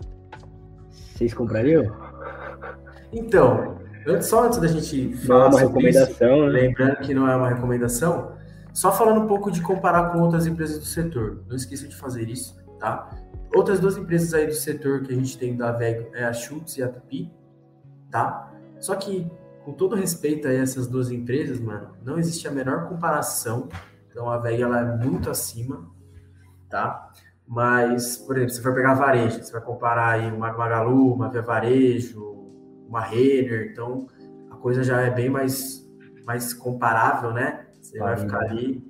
Vocês 0.90 1.32
comprariam? 1.32 1.94
Então, 3.12 3.78
antes, 4.06 4.28
só 4.28 4.44
antes 4.44 4.58
da 4.58 4.66
gente 4.66 5.16
falar 5.18 5.50
não 5.50 5.58
é 5.58 5.62
uma 5.62 5.68
recomendação, 5.68 6.36
isso, 6.36 6.52
né? 6.52 6.60
lembrando 6.60 6.96
que 6.96 7.14
não 7.14 7.28
é 7.28 7.36
uma 7.36 7.48
recomendação, 7.48 8.32
só 8.72 8.92
falando 8.92 9.22
um 9.22 9.26
pouco 9.28 9.50
de 9.50 9.60
comparar 9.60 10.10
com 10.10 10.20
outras 10.20 10.46
empresas 10.46 10.78
do 10.78 10.84
setor. 10.84 11.44
Não 11.48 11.54
esqueça 11.54 11.86
de 11.86 11.94
fazer 11.94 12.28
isso, 12.28 12.56
tá? 12.80 13.08
Outras 13.54 13.78
duas 13.78 13.96
empresas 13.96 14.34
aí 14.34 14.46
do 14.46 14.54
setor 14.54 15.02
que 15.02 15.12
a 15.12 15.16
gente 15.16 15.38
tem 15.38 15.56
da 15.56 15.70
VEG 15.70 16.08
é 16.12 16.24
a 16.24 16.32
Schultz 16.32 16.76
e 16.76 16.82
a 16.82 16.88
Tupi, 16.88 17.30
tá? 18.10 18.52
Só 18.80 18.96
que 18.96 19.30
com 19.64 19.72
todo 19.72 19.96
respeito 19.96 20.46
a 20.46 20.52
essas 20.52 20.86
duas 20.86 21.10
empresas, 21.10 21.58
mano, 21.58 21.96
não 22.04 22.18
existe 22.18 22.46
a 22.46 22.50
menor 22.50 22.88
comparação 22.88 23.68
Então 24.10 24.30
a 24.30 24.38
VEG 24.38 24.62
ela 24.62 24.80
é 24.80 24.96
muito 25.04 25.30
acima, 25.30 25.90
tá? 26.68 27.10
Mas, 27.46 28.16
por 28.16 28.36
exemplo, 28.36 28.54
se 28.54 28.62
for 28.62 28.74
pegar 28.74 28.94
varejo, 28.94 29.42
você 29.42 29.52
vai 29.52 29.60
comparar 29.60 30.10
aí 30.12 30.30
uma 30.30 30.52
Magalu, 30.52 31.14
uma 31.14 31.28
Via 31.28 31.42
Varejo, 31.42 32.22
uma 32.86 33.00
Renner, 33.00 33.70
então 33.72 34.06
a 34.50 34.56
coisa 34.56 34.84
já 34.84 35.00
é 35.00 35.10
bem 35.10 35.28
mais, 35.28 35.84
mais 36.24 36.54
comparável, 36.54 37.32
né? 37.32 37.66
Você 37.80 37.98
vai 37.98 38.16
ficar 38.16 38.38
ali. 38.38 38.82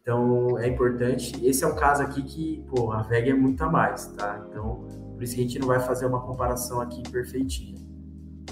Então 0.00 0.58
é 0.58 0.66
importante. 0.66 1.44
Esse 1.46 1.62
é 1.62 1.66
um 1.66 1.74
caso 1.76 2.02
aqui 2.02 2.22
que, 2.22 2.64
pô, 2.68 2.90
a 2.90 3.02
VEG 3.02 3.30
é 3.30 3.34
muito 3.34 3.62
a 3.62 3.70
mais, 3.70 4.06
tá? 4.08 4.44
Então, 4.48 4.86
por 5.14 5.22
isso 5.22 5.34
que 5.34 5.40
a 5.40 5.44
gente 5.44 5.58
não 5.58 5.68
vai 5.68 5.80
fazer 5.80 6.06
uma 6.06 6.20
comparação 6.22 6.80
aqui 6.80 7.02
perfeitinha. 7.10 7.79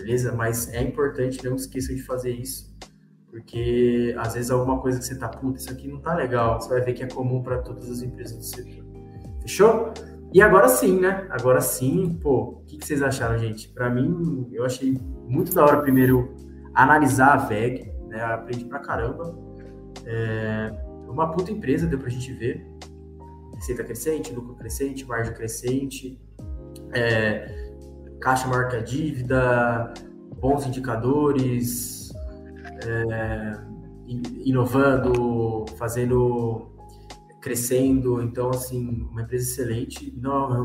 Beleza? 0.09 0.33
Mas 0.33 0.73
é 0.73 0.81
importante, 0.81 1.45
não 1.45 1.55
esqueça 1.55 1.95
de 1.95 2.03
fazer 2.03 2.31
isso. 2.31 2.75
Porque 3.31 4.17
às 4.19 4.33
vezes 4.33 4.51
alguma 4.51 4.81
coisa 4.81 4.99
que 4.99 5.05
você 5.05 5.19
tá, 5.19 5.29
puta, 5.29 5.59
isso 5.59 5.71
aqui 5.71 5.87
não 5.87 6.01
tá 6.01 6.15
legal, 6.15 6.59
você 6.59 6.71
vai 6.71 6.81
ver 6.81 6.95
que 6.95 7.03
é 7.03 7.07
comum 7.07 7.43
para 7.43 7.59
todas 7.59 7.91
as 7.91 8.01
empresas 8.01 8.39
do 8.39 8.43
setor. 8.43 8.87
Fechou? 9.43 9.93
E 10.33 10.41
agora 10.41 10.67
sim, 10.67 10.99
né? 10.99 11.27
Agora 11.29 11.61
sim, 11.61 12.19
pô, 12.23 12.41
o 12.41 12.65
que, 12.65 12.79
que 12.79 12.87
vocês 12.87 13.03
acharam, 13.03 13.37
gente? 13.37 13.69
Para 13.69 13.91
mim, 13.91 14.49
eu 14.51 14.65
achei 14.65 14.99
muito 15.29 15.55
da 15.55 15.63
hora 15.63 15.83
primeiro 15.83 16.35
analisar 16.73 17.35
a 17.35 17.37
VEG, 17.37 17.93
né? 18.09 18.23
Aprendi 18.23 18.65
pra 18.65 18.79
caramba. 18.79 19.39
É 20.07 20.71
uma 21.07 21.31
puta 21.33 21.53
empresa, 21.53 21.87
deu 21.87 21.99
pra 21.99 22.09
gente 22.09 22.33
ver. 22.33 22.67
Receita 23.57 23.85
crescente, 23.85 24.33
lucro 24.33 24.55
crescente, 24.55 25.05
margem 25.05 25.35
crescente, 25.35 26.19
é, 26.95 27.68
caixa 28.21 28.47
maior 28.47 28.69
que 28.69 28.77
a 28.77 28.81
dívida, 28.81 29.93
bons 30.41 30.67
indicadores, 30.67 32.13
é, 32.85 33.59
inovando, 34.45 35.67
fazendo 35.77 36.69
crescendo. 37.41 38.23
Então, 38.23 38.51
assim, 38.51 39.09
uma 39.11 39.23
empresa 39.23 39.51
excelente. 39.51 40.15
Não 40.17 40.33
é 40.33 40.39
uma, 40.39 40.65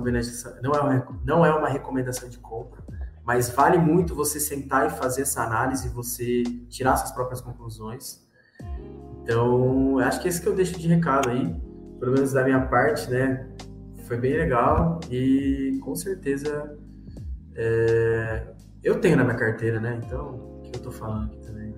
não 0.62 0.74
é 0.74 0.82
uma, 0.82 1.20
não 1.24 1.46
é 1.46 1.54
uma 1.54 1.70
recomendação 1.70 2.30
de 2.30 2.40
compra, 2.40 2.84
mas 3.24 3.50
vale 3.50 3.78
muito 3.78 4.16
você 4.16 4.40
sentar 4.40 4.88
e 4.88 4.90
fazer 4.90 5.22
essa 5.22 5.44
análise, 5.44 5.88
você 5.90 6.44
tirar 6.70 6.98
suas 6.98 7.12
próprias 7.12 7.42
conclusões. 7.42 8.22
Então, 9.24 10.00
acho 10.00 10.22
que 10.22 10.28
esse 10.28 10.42
que 10.42 10.48
eu 10.48 10.56
deixo 10.56 10.78
de 10.78 10.88
recado 10.88 11.30
aí, 11.30 11.56
pelo 12.00 12.12
menos 12.12 12.34
da 12.34 12.44
minha 12.44 12.62
parte, 12.68 13.10
né? 13.10 13.50
Foi 14.06 14.18
bem 14.18 14.34
legal 14.34 15.00
e 15.10 15.80
com 15.82 15.96
certeza 15.96 16.78
é, 17.56 18.44
eu 18.84 19.00
tenho 19.00 19.18
na 19.18 19.24
minha 19.24 19.38
carteira, 19.38 19.80
né? 19.80 20.00
Então, 20.06 20.36
o 20.36 20.62
que 20.64 20.78
eu 20.78 20.82
tô 20.82 20.92
falando 20.92 21.26
aqui 21.26 21.38
também? 21.40 21.74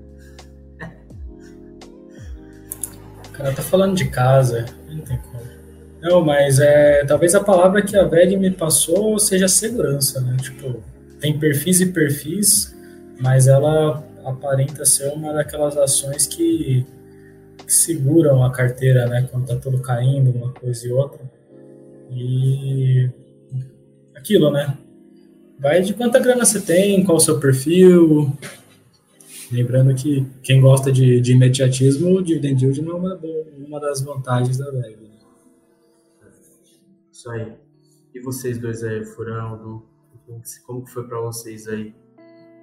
O 3.27 3.31
cara 3.31 3.53
tá 3.53 3.61
falando 3.61 3.95
de 3.95 4.10
casa, 4.10 4.65
não 4.88 5.02
tem 5.02 5.18
como. 5.18 5.43
Não, 6.02 6.23
mas 6.23 6.60
é, 6.60 7.03
talvez 7.06 7.34
a 7.35 7.43
palavra 7.43 7.81
que 7.81 7.97
a 7.97 8.03
VEG 8.03 8.38
me 8.38 8.52
passou 8.52 9.18
seja 9.18 9.47
segurança, 9.47 10.22
né? 10.22 10.38
Tipo, 10.41 10.81
tem 11.19 11.38
perfis 11.38 11.81
e 11.81 11.88
perfis, 11.88 12.76
mas 13.19 13.47
ela 13.47 14.03
aparenta 14.23 14.85
ser 14.85 15.10
uma 15.10 15.34
daquelas 15.34 15.76
ações 15.77 16.27
que 16.27 16.85
seguram 17.68 18.43
a 18.43 18.52
carteira, 18.52 19.07
né? 19.07 19.27
Quando 19.31 19.47
tá 19.47 19.56
tudo 19.56 19.80
caindo, 19.80 20.31
uma 20.31 20.52
coisa 20.53 20.88
e 20.88 20.91
outra. 20.91 21.19
E 22.11 23.10
aquilo, 24.15 24.52
né? 24.52 24.77
Vai 25.60 25.82
de 25.82 25.94
quanta 25.94 26.19
grana 26.19 26.45
você 26.45 26.60
tem, 26.61 27.03
qual 27.03 27.18
o 27.18 27.19
seu 27.19 27.40
perfil, 27.40 28.36
Lembrando 29.52 29.94
que 29.94 30.26
quem 30.41 30.60
gosta 30.60 30.91
de, 30.91 31.22
de 31.22 31.34
imediatismo, 31.34 32.18
o 32.18 32.23
dividend 32.23 32.64
yield 32.64 32.82
não 32.82 32.94
é 32.94 32.95
uma, 32.95 33.19
uma 33.57 33.80
das 33.80 34.02
vantagens 34.02 34.57
da 34.57 34.72
VEG. 34.72 34.98
Né? 35.02 35.10
Isso 37.11 37.30
aí. 37.30 37.53
E 38.14 38.19
vocês 38.19 38.57
dois 38.57 38.84
aí, 38.84 39.06
Furão, 39.06 39.57
do, 39.57 39.86
como 40.65 40.84
que 40.84 40.91
foi 40.91 41.07
para 41.07 41.19
vocês 41.19 41.68
aí? 41.68 41.94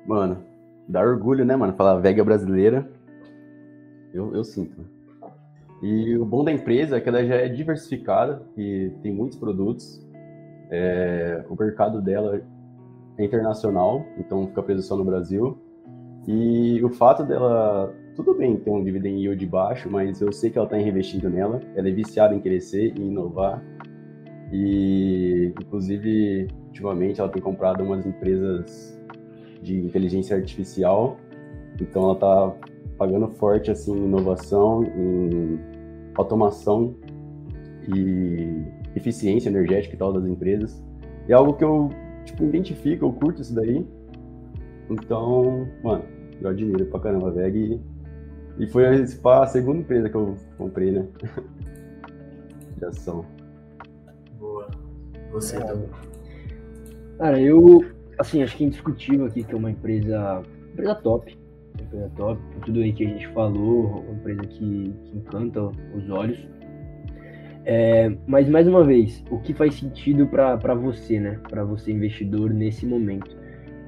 Mano, 0.07 0.45
dá 0.89 1.01
orgulho, 1.03 1.45
né, 1.45 1.55
mano? 1.55 1.73
Falar 1.75 2.01
VEG 2.01 2.21
é 2.21 2.25
brasileira. 2.25 2.91
Eu, 4.13 4.35
eu 4.35 4.43
sinto. 4.43 4.85
E 5.83 6.17
o 6.17 6.25
bom 6.25 6.45
da 6.45 6.53
empresa 6.53 6.97
é 6.97 7.01
que 7.01 7.09
ela 7.09 7.25
já 7.25 7.37
é 7.37 7.49
diversificada 7.49 8.43
e 8.57 8.91
tem 9.03 9.13
muitos 9.13 9.39
produtos. 9.39 10.05
É, 10.71 11.45
o 11.49 11.57
mercado 11.57 12.01
dela 12.01 12.43
é 13.19 13.25
internacional, 13.25 14.05
então 14.19 14.47
fica 14.47 14.63
preso 14.63 14.83
só 14.83 14.97
no 14.97 15.05
Brasil. 15.05 15.59
E 16.27 16.83
o 16.85 16.89
fato 16.89 17.25
dela, 17.25 17.95
tudo 18.15 18.35
bem 18.35 18.57
ter 18.57 18.71
um 18.71 18.83
dividend 18.83 19.21
yield 19.21 19.45
baixo, 19.47 19.91
mas 19.91 20.21
eu 20.21 20.33
sei 20.33 20.51
que 20.51 20.59
ela 20.59 20.67
está 20.67 20.77
reinvestindo 20.77 21.29
nela, 21.29 21.61
ela 21.75 21.89
é 21.89 21.93
viciada 21.93 22.35
em 22.35 22.41
crescer 22.41 22.95
e 22.97 23.01
inovar. 23.01 23.63
E, 24.53 25.53
inclusive, 25.61 26.49
ultimamente 26.67 27.21
ela 27.21 27.29
tem 27.29 27.43
comprado 27.43 27.83
umas 27.83 28.05
empresas 28.07 28.99
de 29.63 29.81
inteligência 29.81 30.37
artificial, 30.37 31.17
então 31.81 32.03
ela 32.03 32.13
está 32.13 32.55
pagando 32.99 33.29
forte 33.29 33.71
assim 33.71 33.93
em 33.93 34.05
inovação, 34.05 34.85
em 34.85 35.59
automação 36.15 36.95
e 37.95 38.63
eficiência 38.95 39.49
energética 39.49 39.95
e 39.95 39.99
tal 39.99 40.13
das 40.13 40.27
empresas. 40.27 40.83
É 41.29 41.33
algo 41.33 41.55
que 41.55 41.65
eu 41.65 41.91
tipo 42.25 42.45
identifico, 42.45 43.05
eu 43.07 43.13
curto 43.13 43.43
isso 43.43 43.55
daí. 43.55 43.87
Então, 44.91 45.69
mano, 45.83 46.05
eu 46.41 46.51
admiro 46.51 46.87
pra 46.87 47.01
caramba 47.01 47.29
a 47.29 47.31
VEG. 47.31 47.81
E, 48.59 48.65
e 48.65 48.67
foi 48.67 48.85
a 48.87 49.47
segunda 49.47 49.81
empresa 49.81 50.09
que 50.09 50.17
eu 50.17 50.37
comprei, 50.59 50.91
né? 50.91 51.07
De 52.77 52.85
ação. 52.85 53.25
Boa. 54.39 54.69
Você 55.33 55.57
é. 55.57 55.61
também. 55.61 55.89
Cara, 57.19 57.41
eu, 57.41 57.85
assim, 58.19 58.43
acho 58.43 58.57
que 58.57 58.65
é 58.65 58.67
indiscutível 58.67 59.27
aqui 59.27 59.45
que 59.45 59.55
é 59.55 59.57
uma 59.57 59.71
empresa, 59.71 60.43
empresa 60.73 60.95
top. 60.97 61.39
Uma 61.75 61.85
empresa 61.85 62.11
top, 62.17 62.41
por 62.53 62.65
tudo 62.65 62.81
aí 62.81 62.93
que 62.93 63.07
a 63.07 63.09
gente 63.09 63.29
falou, 63.29 64.01
uma 64.01 64.15
empresa 64.15 64.41
que, 64.43 64.93
que 65.05 65.17
encanta 65.17 65.63
os 65.63 66.11
olhos. 66.11 66.39
É, 67.65 68.11
mas 68.27 68.49
mais 68.49 68.67
uma 68.67 68.83
vez, 68.83 69.25
o 69.31 69.39
que 69.39 69.55
faz 69.55 69.75
sentido 69.75 70.27
para 70.27 70.75
você, 70.75 71.21
né? 71.21 71.39
Para 71.49 71.65
você 71.65 71.93
investidor 71.93 72.51
nesse 72.51 72.85
momento? 72.85 73.37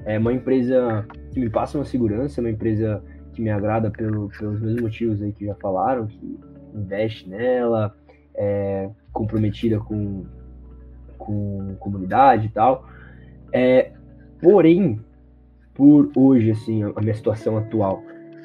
É 0.04 0.18
uma 0.18 0.32
empresa 0.32 1.06
que 1.32 1.40
me 1.40 1.50
passa 1.50 1.78
uma 1.78 1.84
segurança, 1.84 2.40
uma 2.40 2.50
empresa 2.50 3.02
que 3.32 3.42
me 3.42 3.50
agrada 3.50 3.90
pelo, 3.90 4.28
pelos 4.38 4.60
mesmos 4.60 4.82
motivos 4.82 5.22
aí 5.22 5.32
que 5.32 5.44
já 5.44 5.54
falaram, 5.56 6.06
que 6.06 6.38
investe 6.74 7.28
nela, 7.28 7.94
é 8.34 8.88
comprometida 9.12 9.78
com, 9.78 10.24
com 11.18 11.74
comunidade 11.80 12.46
e 12.46 12.50
tal. 12.50 12.86
É, 13.52 13.92
porém, 14.40 15.00
por 15.74 16.10
hoje, 16.16 16.52
assim, 16.52 16.82
a 16.82 17.00
minha 17.00 17.14
situação 17.14 17.56
atual, 17.56 18.02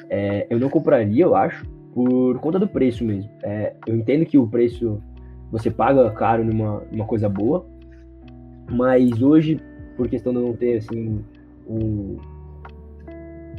é, 0.09 0.47
eu 0.49 0.59
não 0.59 0.69
compraria, 0.69 1.23
eu 1.23 1.35
acho, 1.35 1.65
por 1.93 2.39
conta 2.39 2.57
do 2.57 2.67
preço 2.67 3.03
mesmo. 3.03 3.29
É, 3.43 3.73
eu 3.85 3.95
entendo 3.95 4.25
que 4.25 4.37
o 4.37 4.47
preço 4.47 5.01
você 5.51 5.71
paga 5.71 6.09
caro 6.11 6.43
numa, 6.43 6.83
numa 6.91 7.05
coisa 7.05 7.27
boa, 7.27 7.65
mas 8.69 9.21
hoje, 9.21 9.59
por 9.97 10.07
questão 10.07 10.33
de 10.33 10.39
não 10.39 10.53
ter 10.53 10.77
assim 10.77 11.23
um 11.67 12.17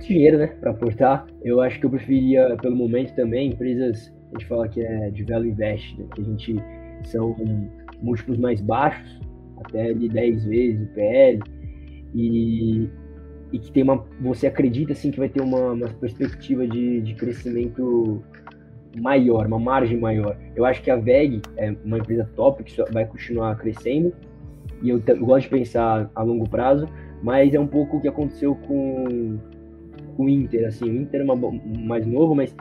dinheiro, 0.01 0.39
né, 0.39 0.47
para 0.47 0.71
aportar. 0.71 1.27
Eu 1.43 1.61
acho 1.61 1.79
que 1.79 1.87
eu 1.87 1.91
preferia, 1.91 2.57
pelo 2.61 2.77
momento 2.77 3.15
também, 3.15 3.51
empresas, 3.51 4.13
a 4.29 4.39
gente 4.39 4.47
fala 4.47 4.69
que 4.69 4.81
é 4.81 5.11
de 5.11 5.25
value 5.25 5.49
invest, 5.49 5.99
né, 5.99 6.07
que 6.15 6.21
a 6.21 6.25
gente 6.25 6.57
são 7.05 7.37
múltiplos 8.03 8.39
mais 8.39 8.61
baixos, 8.61 9.21
até 9.65 9.93
de 9.93 10.09
10 10.09 10.45
vezes 10.45 10.83
o 10.83 10.95
PL, 10.95 11.41
e, 12.15 12.89
e 13.53 13.59
que 13.59 13.73
tem 13.73 13.83
uma, 13.83 14.05
você 14.21 14.47
acredita 14.47 14.93
assim 14.93 15.11
que 15.11 15.19
vai 15.19 15.29
ter 15.29 15.43
uma, 15.43 15.73
uma 15.73 15.89
perspectiva 15.89 16.67
de, 16.67 17.01
de 17.03 17.15
crescimento 17.15 18.23
maior, 18.97 19.47
uma 19.47 19.59
margem 19.59 19.99
maior. 19.99 20.37
Eu 20.55 20.65
acho 20.65 20.83
que 20.83 20.91
a 20.91 20.97
VEG 20.97 21.41
é 21.57 21.75
uma 21.85 21.99
empresa 21.99 22.29
top 22.35 22.63
que 22.65 22.83
vai 22.93 23.05
continuar 23.05 23.57
crescendo, 23.57 24.13
e 24.83 24.89
eu, 24.89 25.03
eu 25.07 25.27
gosto 25.27 25.45
de 25.45 25.51
pensar 25.51 26.11
a 26.15 26.23
longo 26.23 26.49
prazo, 26.49 26.89
mas 27.23 27.55
é 27.55 27.61
um 27.61 27.67
pouco 27.67 27.99
o 27.99 28.01
que 28.01 28.09
aconteceu 28.09 28.55
com, 28.55 29.39
com 30.17 30.25
o 30.25 30.29
Inter, 30.29 30.67
assim, 30.67 30.85
o 30.85 31.03
Inter 31.03 31.21
é 31.21 31.25
uma, 31.25 31.37
mais 31.37 32.07
novo, 32.07 32.35
mas 32.35 32.55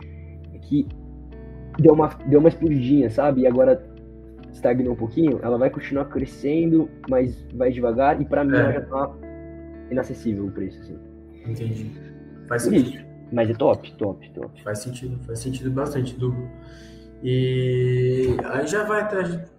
que 0.61 0.87
deu 1.79 1.93
uma, 1.93 2.07
deu 2.27 2.39
uma 2.39 2.49
explodidinha, 2.49 3.09
sabe? 3.09 3.41
E 3.41 3.47
agora 3.47 3.81
estagnou 4.51 4.93
um 4.93 4.97
pouquinho, 4.97 5.39
ela 5.41 5.57
vai 5.57 5.69
continuar 5.69 6.05
crescendo, 6.05 6.89
mas 7.09 7.45
vai 7.53 7.71
devagar, 7.71 8.21
e 8.21 8.25
para 8.25 8.43
mim 8.43 8.55
é. 8.55 8.59
ela 8.59 8.71
já 8.73 8.81
tá 8.81 9.11
inacessível 9.89 10.45
o 10.45 10.51
preço, 10.51 10.79
assim. 10.81 10.97
Entendi. 11.47 11.91
Faz 12.47 12.63
sentido. 12.63 13.08
Mas 13.31 13.49
é 13.49 13.53
top, 13.53 13.93
top, 13.93 14.29
top. 14.31 14.63
Faz 14.63 14.79
sentido, 14.79 15.23
faz 15.25 15.39
sentido 15.39 15.71
bastante, 15.71 16.15
do 16.15 16.33
E 17.23 18.35
aí 18.45 18.67
já 18.67 18.83
vai. 18.83 19.07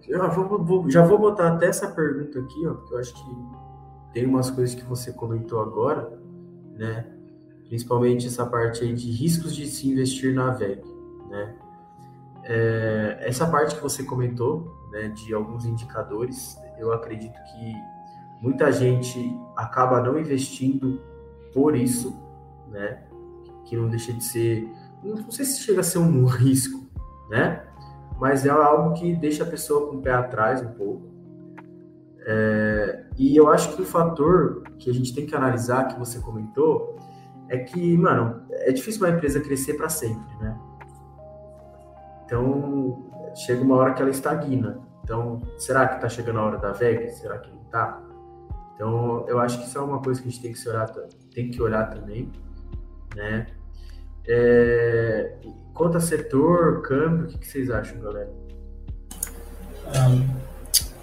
Eu 0.07 0.17
já 0.17 0.27
vou, 0.27 0.63
vou, 0.63 0.89
já 0.89 1.05
vou 1.05 1.17
botar 1.17 1.53
até 1.53 1.67
essa 1.67 1.89
pergunta 1.89 2.39
aqui, 2.39 2.67
ó, 2.67 2.73
porque 2.73 2.93
eu 2.93 2.99
acho 2.99 3.13
que 3.13 3.35
tem 4.13 4.25
umas 4.25 4.49
coisas 4.49 4.75
que 4.75 4.83
você 4.83 5.13
comentou 5.13 5.61
agora, 5.61 6.11
né? 6.77 7.05
Principalmente 7.67 8.27
essa 8.27 8.45
parte 8.45 8.83
aí 8.83 8.93
de 8.93 9.09
riscos 9.11 9.55
de 9.55 9.65
se 9.65 9.87
investir 9.89 10.33
na 10.33 10.51
VEG, 10.51 10.81
né? 11.29 11.55
é, 12.43 13.17
essa 13.21 13.47
parte 13.47 13.75
que 13.75 13.81
você 13.81 14.03
comentou, 14.03 14.89
né, 14.91 15.09
de 15.09 15.33
alguns 15.33 15.65
indicadores, 15.65 16.57
eu 16.77 16.91
acredito 16.91 17.33
que 17.33 17.73
muita 18.41 18.71
gente 18.71 19.37
acaba 19.55 20.01
não 20.01 20.19
investindo 20.19 21.01
por 21.53 21.75
isso, 21.75 22.19
né, 22.69 23.03
que 23.71 23.77
não 23.77 23.87
deixa 23.87 24.11
de 24.11 24.21
ser, 24.21 24.69
não 25.01 25.31
sei 25.31 25.45
se 25.45 25.61
chega 25.61 25.79
a 25.79 25.83
ser 25.83 25.99
um 25.99 26.25
risco, 26.25 26.85
né, 27.29 27.63
mas 28.19 28.45
é 28.45 28.49
algo 28.49 28.91
que 28.93 29.15
deixa 29.15 29.45
a 29.45 29.47
pessoa 29.47 29.89
com 29.89 29.95
o 29.95 30.01
pé 30.01 30.11
atrás 30.11 30.61
um 30.61 30.73
pouco. 30.73 31.09
É, 32.27 33.05
e 33.17 33.33
eu 33.33 33.49
acho 33.49 33.73
que 33.73 33.81
o 33.81 33.85
fator 33.85 34.63
que 34.77 34.89
a 34.89 34.93
gente 34.93 35.15
tem 35.15 35.25
que 35.25 35.33
analisar, 35.33 35.87
que 35.87 35.97
você 35.97 36.19
comentou, 36.19 36.99
é 37.47 37.59
que, 37.59 37.97
mano, 37.97 38.41
é 38.51 38.73
difícil 38.73 39.05
uma 39.05 39.15
empresa 39.15 39.39
crescer 39.39 39.75
para 39.75 39.87
sempre, 39.87 40.35
né? 40.41 40.59
Então, 42.25 43.09
chega 43.33 43.63
uma 43.63 43.77
hora 43.77 43.93
que 43.93 44.01
ela 44.01 44.11
estagna. 44.11 44.81
Então, 45.01 45.41
será 45.57 45.87
que 45.87 45.95
está 45.95 46.09
chegando 46.09 46.39
a 46.39 46.43
hora 46.43 46.57
da 46.57 46.73
VEG? 46.73 47.09
Será 47.11 47.39
que 47.39 47.49
não 47.49 47.61
está? 47.61 48.01
Então, 48.75 49.25
eu 49.29 49.39
acho 49.39 49.59
que 49.59 49.65
isso 49.65 49.77
é 49.77 49.81
uma 49.81 50.01
coisa 50.01 50.21
que 50.21 50.27
a 50.27 50.31
gente 50.31 50.41
tem 50.41 50.51
que 50.51 50.69
olhar, 50.69 50.87
tem 51.33 51.49
que 51.49 51.61
olhar 51.61 51.89
também, 51.89 52.29
né? 53.15 53.47
É, 54.27 55.33
quanto 55.73 55.97
a 55.97 55.99
setor, 55.99 56.81
câmbio, 56.81 57.25
o 57.25 57.27
que, 57.27 57.37
que 57.39 57.47
vocês 57.47 57.69
acham, 57.69 57.99
galera? 57.99 58.29
Um, 59.87 60.41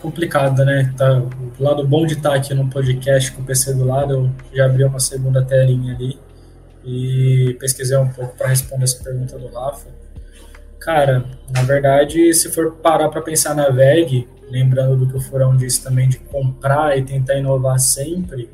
complicado, 0.00 0.64
né? 0.64 0.92
Tá, 0.96 1.20
o 1.20 1.62
lado 1.62 1.86
bom 1.86 2.06
de 2.06 2.14
estar 2.14 2.34
aqui 2.34 2.54
no 2.54 2.68
podcast 2.70 3.32
com 3.32 3.42
o 3.42 3.44
PC 3.44 3.74
do 3.74 3.84
lado, 3.84 4.12
eu 4.14 4.30
já 4.52 4.66
abri 4.66 4.84
uma 4.84 5.00
segunda 5.00 5.44
telinha 5.44 5.94
ali 5.94 6.18
e 6.84 7.56
pesquisei 7.60 7.96
um 7.98 8.08
pouco 8.08 8.36
para 8.36 8.48
responder 8.48 8.84
essa 8.84 9.02
pergunta 9.02 9.38
do 9.38 9.48
Rafa. 9.48 9.88
Cara, 10.78 11.24
na 11.52 11.62
verdade, 11.62 12.32
se 12.32 12.50
for 12.50 12.76
parar 12.76 13.08
para 13.08 13.20
pensar 13.20 13.54
na 13.54 13.68
VEG, 13.68 14.28
lembrando 14.48 14.96
do 14.96 15.06
que 15.06 15.16
o 15.16 15.20
Furão 15.20 15.56
disse 15.56 15.82
também 15.82 16.08
de 16.08 16.18
comprar 16.18 16.96
e 16.96 17.02
tentar 17.02 17.34
inovar 17.34 17.78
sempre, 17.78 18.48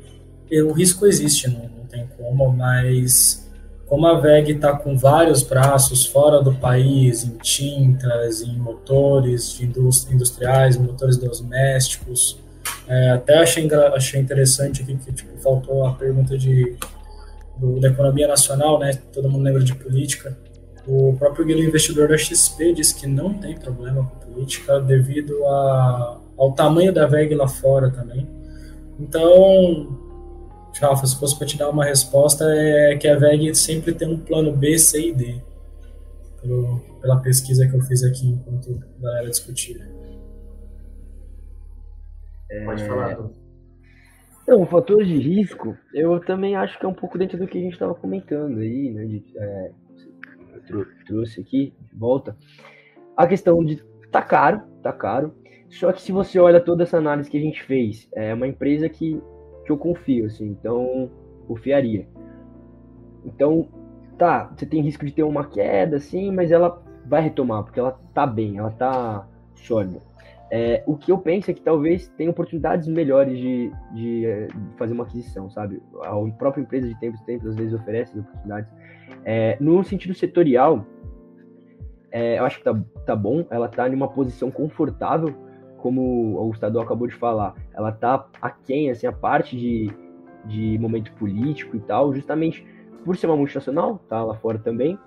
o 0.51 0.71
risco 0.73 1.05
existe, 1.05 1.47
não, 1.47 1.69
não 1.69 1.85
tem 1.85 2.07
como, 2.17 2.51
mas 2.51 3.44
como 3.87 4.07
a 4.07 4.19
VEG 4.19 4.53
está 4.53 4.75
com 4.75 4.97
vários 4.97 5.43
braços 5.43 6.05
fora 6.05 6.41
do 6.41 6.53
país, 6.55 7.23
em 7.23 7.37
tintas, 7.37 8.41
em 8.41 8.57
motores 8.57 9.59
industriais, 9.61 10.75
motores 10.77 11.17
domésticos, 11.17 12.39
é, 12.87 13.11
até 13.11 13.37
achei, 13.37 13.67
achei 13.93 14.19
interessante 14.19 14.81
aqui 14.81 14.95
que 14.95 15.11
tipo, 15.11 15.37
faltou 15.37 15.85
a 15.85 15.93
pergunta 15.93 16.37
de, 16.37 16.75
do, 17.57 17.79
da 17.79 17.89
economia 17.89 18.27
nacional, 18.27 18.79
né? 18.79 18.93
Todo 19.13 19.29
mundo 19.29 19.43
lembra 19.43 19.63
de 19.63 19.75
política. 19.75 20.37
O 20.87 21.15
próprio 21.17 21.45
guia 21.45 21.63
investidor 21.63 22.07
da 22.07 22.17
XP 22.17 22.73
diz 22.73 22.91
que 22.91 23.07
não 23.07 23.33
tem 23.33 23.55
problema 23.55 24.03
com 24.03 24.31
política 24.31 24.79
devido 24.79 25.45
a, 25.45 26.17
ao 26.37 26.51
tamanho 26.53 26.93
da 26.93 27.07
VEG 27.07 27.33
lá 27.33 27.47
fora 27.47 27.89
também. 27.89 28.27
Então, 28.99 29.99
Rafa, 30.81 31.05
se 31.05 31.19
fosse 31.19 31.37
para 31.37 31.47
te 31.47 31.57
dar 31.57 31.69
uma 31.69 31.85
resposta, 31.85 32.45
é 32.49 32.97
que 32.97 33.07
a 33.07 33.17
VEG 33.17 33.55
sempre 33.55 33.93
tem 33.93 34.07
um 34.07 34.19
plano 34.19 34.51
B, 34.51 34.77
C 34.77 35.09
e 35.09 35.13
D. 35.13 35.41
Pelo, 36.41 36.79
pela 37.01 37.19
pesquisa 37.21 37.67
que 37.67 37.75
eu 37.75 37.81
fiz 37.81 38.03
aqui 38.03 38.27
enquanto 38.27 38.83
a 38.99 39.01
galera 39.01 39.29
discutia. 39.29 39.87
É... 42.51 42.65
Pode 42.65 42.83
falar. 42.85 43.17
Não, 44.47 44.61
o 44.61 44.65
fator 44.67 45.03
de 45.03 45.17
risco, 45.17 45.75
eu 45.91 46.19
também 46.19 46.55
acho 46.55 46.77
que 46.77 46.85
é 46.85 46.89
um 46.89 46.93
pouco 46.93 47.17
dentro 47.17 47.37
do 47.37 47.47
que 47.47 47.57
a 47.57 47.61
gente 47.61 47.73
estava 47.73 47.95
comentando 47.95 48.59
aí, 48.59 48.91
né? 48.91 49.05
De, 49.05 49.23
é, 49.37 49.71
trouxe 51.07 51.41
aqui 51.41 51.73
de 51.91 51.97
volta. 51.97 52.37
A 53.17 53.25
questão 53.25 53.63
de 53.63 53.83
tá 54.11 54.21
caro, 54.21 54.61
tá 54.83 54.93
caro. 54.93 55.33
Só 55.69 55.91
que 55.91 56.01
se 56.01 56.11
você 56.11 56.39
olha 56.39 56.61
toda 56.61 56.83
essa 56.83 56.97
análise 56.97 57.29
que 57.29 57.37
a 57.37 57.41
gente 57.41 57.63
fez, 57.63 58.07
é 58.13 58.33
uma 58.33 58.47
empresa 58.47 58.87
que, 58.87 59.19
que 59.65 59.71
eu 59.71 59.77
confio, 59.77 60.25
assim, 60.25 60.47
então 60.47 61.09
confiaria. 61.47 62.07
Então, 63.25 63.67
tá, 64.17 64.51
você 64.55 64.65
tem 64.65 64.81
risco 64.81 65.05
de 65.05 65.11
ter 65.11 65.23
uma 65.23 65.45
queda, 65.45 65.97
assim, 65.97 66.31
mas 66.31 66.51
ela 66.51 66.81
vai 67.05 67.21
retomar, 67.21 67.63
porque 67.63 67.79
ela 67.79 67.99
tá 68.13 68.25
bem, 68.25 68.57
ela 68.57 68.71
tá 68.71 69.27
sólida. 69.55 69.99
É, 70.51 70.83
o 70.85 70.95
que 70.95 71.11
eu 71.11 71.17
penso 71.17 71.49
é 71.49 71.53
que 71.53 71.61
talvez 71.61 72.07
tenha 72.09 72.29
oportunidades 72.29 72.87
melhores 72.87 73.37
de, 73.37 73.71
de, 73.93 74.21
de, 74.21 74.25
é, 74.25 74.47
fazer 74.77 74.93
uma 74.93 75.03
aquisição, 75.03 75.49
sabe? 75.49 75.81
A 76.03 76.13
própria 76.37 76.61
empresa 76.61 76.87
de 76.87 76.99
tempos 76.99 77.19
em 77.21 77.25
tempos 77.25 77.47
às 77.47 77.55
vezes 77.55 77.73
oferece 77.73 78.17
oportunidades. 78.17 78.71
É, 79.23 79.57
no 79.59 79.83
sentido 79.83 80.13
setorial, 80.13 80.85
é, 82.11 82.37
eu 82.37 82.45
acho 82.45 82.59
que 82.59 82.63
tá, 82.63 82.79
tá 83.05 83.15
bom, 83.15 83.45
ela 83.49 83.67
tá 83.67 83.89
em 83.89 83.95
uma 83.95 84.07
posição 84.07 84.51
confortável, 84.51 85.35
como 85.85 86.41
o 86.41 86.51
Estadão 86.51 86.81
acabou 86.81 87.07
de 87.07 87.13
falar. 87.13 87.53
Ela 87.71 87.91
tá 87.91 88.25
aquém, 88.41 88.89
assim, 88.89 89.05
a 89.05 89.11
parte 89.11 89.55
de, 89.55 89.91
de 90.45 90.79
momento 90.79 91.11
político 91.13 91.77
e 91.77 91.79
tal, 91.79 92.11
justamente 92.11 92.65
por 93.03 93.15
ser 93.15 93.27
uma 93.27 93.37
multinacional, 93.37 93.99
tá 94.09 94.23
lá 94.23 94.33
fora 94.33 94.57
também, 94.57 94.97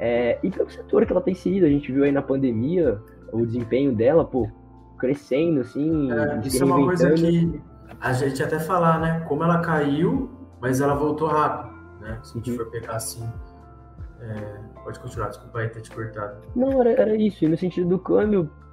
é, 0.00 0.40
e 0.42 0.50
pelo 0.50 0.68
setor 0.68 1.06
que 1.06 1.12
ela 1.12 1.20
tem 1.20 1.34
inserido. 1.34 1.66
A 1.66 1.68
gente 1.68 1.92
viu 1.92 2.02
aí 2.02 2.10
na 2.10 2.20
pandemia 2.20 3.00
o 3.32 3.46
desempenho 3.46 3.94
dela, 3.94 4.24
pô, 4.24 4.48
crescendo, 4.98 5.60
assim. 5.60 6.10
É, 6.10 6.40
isso 6.44 6.64
é 6.64 6.66
uma 6.66 6.84
coisa 6.84 7.12
que 7.12 7.62
a 8.00 8.12
gente 8.12 8.42
até 8.42 8.58
falar, 8.58 8.98
né? 8.98 9.20
Como 9.28 9.44
ela 9.44 9.60
caiu, 9.60 10.28
mas 10.60 10.80
ela 10.80 10.96
voltou 10.96 11.28
rápido, 11.28 11.72
né? 12.00 12.18
Se 12.24 12.32
a 12.32 12.36
gente 12.38 12.50
uhum. 12.50 12.56
for 12.56 12.70
pegar 12.72 12.96
assim. 12.96 13.24
É, 14.20 14.82
pode 14.82 14.98
continuar, 14.98 15.28
desculpa 15.28 15.60
aí 15.60 15.68
ter 15.68 15.82
te 15.82 15.92
cortado. 15.92 16.38
Não, 16.56 16.80
era, 16.80 16.90
era 16.90 17.14
isso. 17.14 17.44
E 17.44 17.48
no 17.48 17.56
sentido 17.56 17.88
do 17.88 18.00
câmbio, 18.00 18.50
tá, 18.50 18.63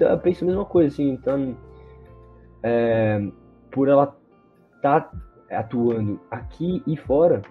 eu 0.00 0.18
penso 0.18 0.44
a 0.44 0.46
mesma 0.46 0.64
coisa, 0.64 0.92
assim. 0.92 1.10
Então, 1.10 1.56
é, 2.62 3.30
por 3.70 3.88
ela 3.88 4.16
estar 4.76 5.00
tá 5.00 5.10
atuando 5.50 6.20
aqui 6.30 6.82
e 6.86 6.96
fora, 6.96 7.42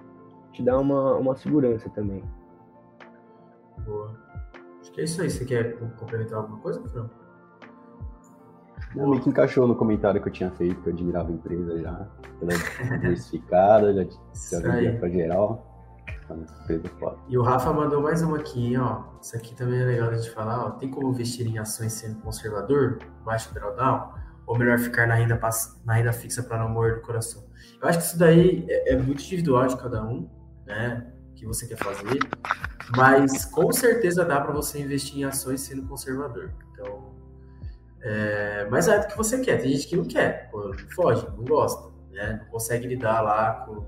te 0.51 0.63
dá 0.63 0.77
uma, 0.77 1.15
uma 1.15 1.35
segurança 1.35 1.89
também. 1.89 2.23
Boa. 3.85 4.15
Acho 4.81 4.91
que 4.91 5.01
é 5.01 5.03
isso 5.03 5.21
aí. 5.21 5.29
Você 5.29 5.45
quer 5.45 5.77
complementar 5.97 6.39
alguma 6.39 6.59
coisa, 6.59 6.81
Fran? 6.89 7.09
Não, 8.95 9.07
meio 9.07 9.21
que 9.21 9.29
encaixou 9.29 9.67
no 9.67 9.75
comentário 9.75 10.21
que 10.21 10.27
eu 10.29 10.33
tinha 10.33 10.49
feito, 10.51 10.81
que 10.81 10.89
eu 10.89 10.93
admirava 10.93 11.29
a 11.29 11.31
empresa 11.31 11.79
já. 11.79 12.07
Ela 12.41 12.53
é 12.53 12.97
diversificada, 12.97 13.93
já, 13.93 14.03
já 14.51 14.59
vendia 14.59 14.97
pra 14.97 15.09
geral. 15.09 15.68
E 17.27 17.37
o 17.37 17.41
Rafa 17.41 17.71
mandou 17.73 18.01
mais 18.01 18.21
uma 18.21 18.37
aqui, 18.37 18.77
ó. 18.77 19.03
Isso 19.21 19.35
aqui 19.35 19.55
também 19.55 19.79
é 19.79 19.85
legal 19.85 20.09
de 20.09 20.17
gente 20.17 20.31
falar, 20.31 20.65
ó. 20.65 20.71
Tem 20.71 20.89
como 20.89 21.09
investir 21.09 21.47
em 21.47 21.57
ações 21.57 21.93
sendo 21.93 22.19
conservador, 22.21 22.99
baixo 23.25 23.53
drawdown? 23.53 24.13
Ou 24.45 24.57
melhor 24.57 24.79
ficar 24.79 25.07
na 25.07 25.15
renda, 25.15 25.39
na 25.85 25.93
renda 25.93 26.11
fixa 26.11 26.41
para 26.41 26.57
não 26.57 26.69
morrer 26.69 26.95
do 26.95 27.01
coração? 27.01 27.43
Eu 27.81 27.87
acho 27.87 27.99
que 27.99 28.05
isso 28.05 28.17
daí 28.17 28.65
é, 28.67 28.93
é 28.93 28.97
muito 28.97 29.21
individual 29.21 29.67
de 29.67 29.77
cada 29.77 30.03
um, 30.03 30.29
né? 30.65 31.13
que 31.39 31.45
você 31.45 31.65
quer 31.65 31.77
fazer, 31.77 32.19
mas 32.95 33.45
com 33.45 33.71
certeza 33.71 34.25
dá 34.25 34.41
para 34.41 34.51
você 34.51 34.81
investir 34.81 35.19
em 35.19 35.23
ações 35.23 35.61
sendo 35.61 35.87
conservador. 35.87 36.51
Então, 36.73 37.15
é, 38.01 38.67
mas 38.69 38.89
é 38.89 38.99
do 38.99 39.07
que 39.07 39.15
você 39.15 39.39
quer. 39.39 39.61
Tem 39.61 39.71
gente 39.71 39.87
que 39.87 39.95
não 39.95 40.03
quer, 40.03 40.51
foge, 40.93 41.25
não 41.37 41.45
gosta, 41.45 41.89
né? 42.11 42.41
Não 42.43 42.51
consegue 42.51 42.87
lidar 42.87 43.21
lá 43.21 43.65
com 43.65 43.85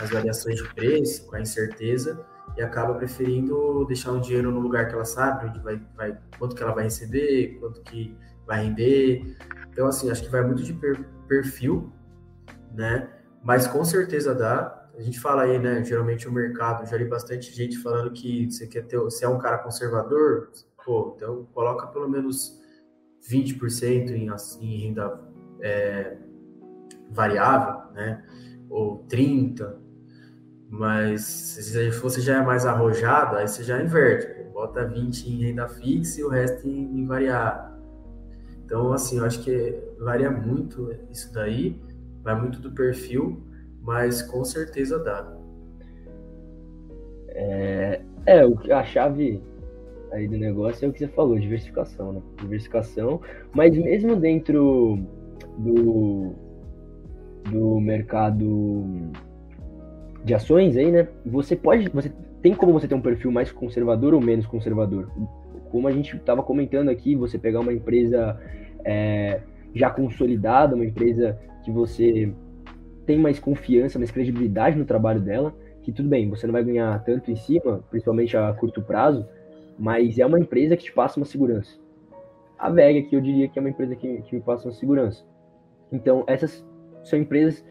as 0.00 0.10
variações 0.10 0.56
de 0.56 0.74
preço, 0.74 1.26
com 1.26 1.36
a 1.36 1.40
incerteza 1.40 2.24
e 2.56 2.62
acaba 2.62 2.94
preferindo 2.94 3.84
deixar 3.86 4.12
o 4.12 4.20
dinheiro 4.20 4.50
no 4.50 4.60
lugar 4.60 4.88
que 4.88 4.94
ela 4.94 5.04
sabe, 5.04 5.46
onde 5.46 5.60
vai, 5.60 5.80
vai 5.96 6.18
quanto 6.38 6.54
que 6.54 6.62
ela 6.62 6.72
vai 6.72 6.84
receber, 6.84 7.58
quanto 7.60 7.80
que 7.82 8.16
vai 8.46 8.64
render. 8.64 9.36
Então, 9.70 9.86
assim, 9.86 10.10
acho 10.10 10.22
que 10.22 10.28
vai 10.28 10.42
muito 10.42 10.62
de 10.62 10.78
perfil, 11.28 11.92
né? 12.74 13.08
Mas 13.42 13.66
com 13.66 13.84
certeza 13.84 14.34
dá. 14.34 14.78
A 14.96 15.00
gente 15.00 15.18
fala 15.18 15.42
aí, 15.42 15.58
né? 15.58 15.82
Geralmente 15.82 16.28
o 16.28 16.32
mercado, 16.32 16.86
já 16.86 16.96
li 16.96 17.06
bastante 17.06 17.50
gente 17.52 17.78
falando 17.78 18.12
que 18.12 18.50
você 18.50 18.66
quer 18.66 18.82
ter, 18.82 18.98
se 19.10 19.24
é 19.24 19.28
um 19.28 19.38
cara 19.38 19.58
conservador, 19.58 20.50
pô, 20.84 21.14
então 21.16 21.46
coloca 21.54 21.86
pelo 21.86 22.08
menos 22.08 22.60
20% 23.30 24.10
em, 24.10 24.28
em 24.60 24.82
renda 24.82 25.20
é, 25.60 26.18
variável, 27.10 27.90
né? 27.92 28.22
Ou 28.72 29.04
30%, 29.06 29.74
mas 30.70 31.20
se 31.22 31.90
você 31.90 32.22
já 32.22 32.38
é 32.38 32.42
mais 32.42 32.64
arrojado, 32.64 33.36
aí 33.36 33.46
você 33.46 33.62
já 33.62 33.82
inverte, 33.82 34.42
bota 34.50 34.86
20 34.86 35.26
em 35.26 35.42
renda 35.42 35.68
fixa 35.68 36.20
e 36.20 36.24
o 36.24 36.30
resto 36.30 36.66
em, 36.66 37.00
em 37.00 37.06
variável. 37.06 37.72
Então, 38.64 38.90
assim, 38.90 39.18
eu 39.18 39.26
acho 39.26 39.42
que 39.44 39.78
varia 39.98 40.30
muito 40.30 40.90
isso 41.10 41.30
daí, 41.34 41.78
vai 42.22 42.40
muito 42.40 42.58
do 42.58 42.72
perfil, 42.72 43.42
mas 43.82 44.22
com 44.22 44.42
certeza 44.44 44.98
dá. 44.98 45.30
É, 47.28 48.00
é 48.24 48.44
o 48.46 48.56
que 48.56 48.72
a 48.72 48.82
chave 48.82 49.42
aí 50.12 50.26
do 50.26 50.38
negócio 50.38 50.86
é 50.86 50.88
o 50.88 50.92
que 50.92 51.00
você 51.00 51.08
falou, 51.08 51.38
diversificação, 51.38 52.14
né? 52.14 52.22
Diversificação, 52.40 53.20
mas 53.52 53.76
mesmo 53.76 54.16
dentro 54.16 54.98
do, 55.58 56.34
do 57.50 57.80
mercado 57.80 58.84
de 60.24 60.34
ações 60.34 60.76
aí, 60.76 60.90
né? 60.90 61.08
Você 61.26 61.56
pode, 61.56 61.88
você 61.88 62.12
tem 62.40 62.54
como 62.54 62.72
você 62.72 62.86
ter 62.86 62.94
um 62.94 63.00
perfil 63.00 63.32
mais 63.32 63.50
conservador 63.50 64.14
ou 64.14 64.20
menos 64.20 64.46
conservador? 64.46 65.08
como 65.72 65.88
a 65.88 65.90
gente 65.90 66.14
estava 66.14 66.42
comentando 66.42 66.90
aqui, 66.90 67.16
você 67.16 67.38
pegar 67.38 67.60
uma 67.60 67.72
empresa 67.72 68.38
é, 68.84 69.40
já 69.74 69.88
consolidada, 69.88 70.76
uma 70.76 70.84
empresa 70.84 71.38
que 71.64 71.70
você 71.72 72.30
tem 73.06 73.18
mais 73.18 73.38
confiança, 73.38 73.98
mais 73.98 74.10
credibilidade 74.10 74.78
no 74.78 74.84
trabalho 74.84 75.20
dela, 75.20 75.52
que 75.82 75.90
tudo 75.90 76.10
bem, 76.10 76.28
você 76.28 76.46
não 76.46 76.52
vai 76.52 76.62
ganhar 76.62 77.02
tanto 77.04 77.30
em 77.30 77.36
cima, 77.36 77.82
principalmente 77.90 78.36
a 78.36 78.52
curto 78.52 78.82
prazo, 78.82 79.26
mas 79.78 80.18
é 80.18 80.26
uma 80.26 80.38
empresa 80.38 80.76
que 80.76 80.84
te 80.84 80.92
passa 80.92 81.18
uma 81.18 81.24
segurança. 81.24 81.80
A 82.58 82.68
VEG 82.68 82.98
aqui 82.98 83.16
eu 83.16 83.20
diria 83.20 83.48
que 83.48 83.58
é 83.58 83.60
uma 83.60 83.70
empresa 83.70 83.96
que, 83.96 84.20
que 84.22 84.36
me 84.36 84.42
passa 84.42 84.68
uma 84.68 84.74
segurança. 84.74 85.24
Então, 85.90 86.22
essas 86.26 86.64
são 87.04 87.18
empresas 87.18 87.64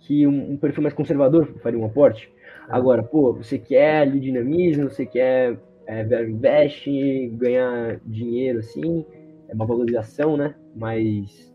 que 0.00 0.26
um, 0.26 0.52
um 0.52 0.56
perfil 0.56 0.82
mais 0.82 0.94
conservador 0.94 1.46
faria 1.62 1.78
um 1.78 1.84
aporte. 1.84 2.32
É. 2.68 2.72
Agora, 2.72 3.02
pô, 3.02 3.32
você 3.32 3.58
quer 3.58 4.02
ali 4.02 4.20
dinamismo, 4.20 4.90
você 4.90 5.06
quer 5.06 5.58
é, 5.86 6.02
invest, 6.24 6.88
ganhar 7.34 8.00
dinheiro 8.06 8.60
assim, 8.60 9.04
é 9.48 9.54
uma 9.54 9.66
valorização, 9.66 10.36
né? 10.36 10.54
Mais 10.74 11.52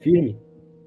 firme, 0.00 0.38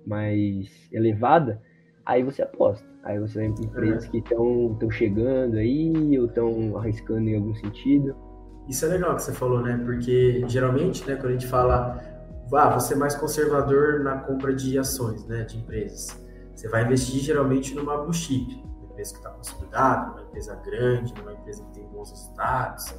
mais 0.06 0.90
elevada, 0.92 1.62
aí 2.06 2.24
você 2.24 2.42
aposta. 2.42 2.90
Aí 3.04 3.20
você 3.20 3.40
vai 3.40 3.48
em 3.48 3.66
empresas 3.66 4.06
é. 4.06 4.10
que 4.10 4.18
estão 4.20 4.92
chegando 4.92 5.58
aí 5.58 6.20
ou 6.20 6.26
estão 6.26 6.78
arriscando 6.78 7.28
em 7.28 7.36
algum 7.36 7.56
sentido. 7.56 8.16
Isso 8.70 8.86
é 8.86 8.90
legal 8.90 9.16
que 9.16 9.24
você 9.24 9.34
falou, 9.34 9.62
né? 9.62 9.82
Porque 9.84 10.44
geralmente, 10.48 11.08
né, 11.08 11.16
quando 11.16 11.30
a 11.30 11.32
gente 11.34 11.48
fala, 11.48 12.00
ah, 12.56 12.70
você 12.70 12.94
é 12.94 12.98
mais 12.98 13.16
conservador 13.16 14.02
na 14.02 14.18
compra 14.18 14.54
de 14.54 14.78
ações, 14.78 15.26
né, 15.26 15.44
de 15.44 15.58
empresas. 15.58 16.20
Você 16.56 16.68
vai 16.68 16.84
investir 16.84 17.22
geralmente 17.22 17.74
numa 17.74 17.98
blue 17.98 18.14
chip, 18.14 18.64
uma 18.78 18.92
empresa 18.92 19.12
que 19.12 19.18
está 19.18 19.30
consolidada, 19.30 20.12
uma 20.12 20.22
empresa 20.22 20.56
grande, 20.56 21.14
numa 21.16 21.34
empresa 21.34 21.64
que 21.66 21.74
tem 21.74 21.88
bons 21.88 22.12
resultados. 22.12 22.94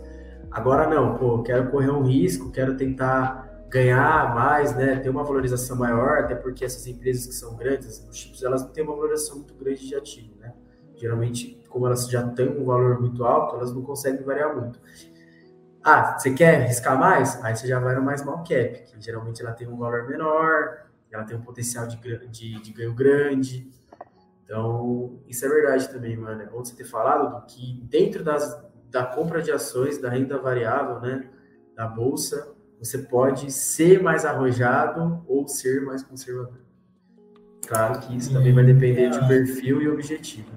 Agora 0.51 0.89
não, 0.89 1.17
pô, 1.17 1.43
quero 1.43 1.71
correr 1.71 1.91
um 1.91 2.03
risco, 2.03 2.51
quero 2.51 2.77
tentar 2.77 3.67
ganhar 3.69 4.35
mais, 4.35 4.77
né, 4.77 4.97
ter 4.97 5.09
uma 5.09 5.25
valorização 5.25 5.77
maior, 5.77 6.19
até 6.19 6.35
porque 6.35 6.65
essas 6.65 6.87
empresas 6.87 7.27
que 7.27 7.33
são 7.33 7.57
grandes, 7.57 7.89
as 7.89 7.99
blue 8.01 8.13
chips, 8.13 8.43
elas 8.43 8.63
não 8.63 8.71
têm 8.71 8.85
uma 8.85 8.95
valorização 8.95 9.37
muito 9.37 9.55
grande 9.55 9.89
de 9.89 9.95
ativo, 9.95 10.37
né? 10.39 10.53
Geralmente, 10.95 11.59
como 11.71 11.87
elas 11.87 12.07
já 12.07 12.23
têm 12.29 12.49
um 12.49 12.67
valor 12.67 13.01
muito 13.01 13.25
alto, 13.25 13.57
elas 13.57 13.73
não 13.73 13.83
conseguem 13.83 14.23
variar 14.23 14.55
muito. 14.55 14.79
Ah, 15.85 16.17
você 16.17 16.33
quer 16.33 16.67
riscar 16.67 16.99
mais? 16.99 17.43
Aí 17.45 17.57
você 17.57 17.67
já 17.67 17.81
vai 17.81 17.95
no 17.95 18.03
mais 18.03 18.21
small 18.21 18.39
cap, 18.39 18.85
que 18.87 19.01
geralmente 19.01 19.43
ela 19.43 19.53
tem 19.53 19.67
um 19.67 19.77
valor 19.77 20.09
menor, 20.09 20.87
ela 21.11 21.25
tem 21.25 21.37
um 21.37 21.43
potencial 21.43 21.87
de, 21.87 21.97
de, 22.29 22.61
de 22.61 22.73
ganho 22.73 22.95
grande. 22.95 23.69
Então, 24.45 25.19
isso 25.27 25.45
é 25.45 25.49
verdade 25.49 25.89
também, 25.89 26.17
mano. 26.17 26.43
É 26.43 26.47
bom 26.47 26.65
você 26.65 26.75
ter 26.75 26.85
falado 26.85 27.35
do 27.35 27.47
que 27.47 27.81
dentro 27.85 28.23
das, 28.23 28.65
da 28.91 29.05
compra 29.05 29.43
de 29.43 29.51
ações, 29.51 29.99
da 29.99 30.09
renda 30.09 30.39
variável, 30.39 31.01
né, 31.01 31.29
da 31.75 31.87
bolsa, 31.87 32.55
você 32.79 32.99
pode 32.99 33.51
ser 33.51 34.03
mais 34.03 34.25
arrojado 34.25 35.25
ou 35.27 35.49
ser 35.49 35.83
mais 35.83 36.03
conservador. 36.03 36.61
Claro 37.67 38.01
que 38.01 38.17
isso 38.17 38.33
também 38.33 38.53
vai 38.53 38.65
depender 38.65 39.09
de 39.09 39.27
perfil 39.27 39.81
e 39.81 39.89
objetivo. 39.89 40.51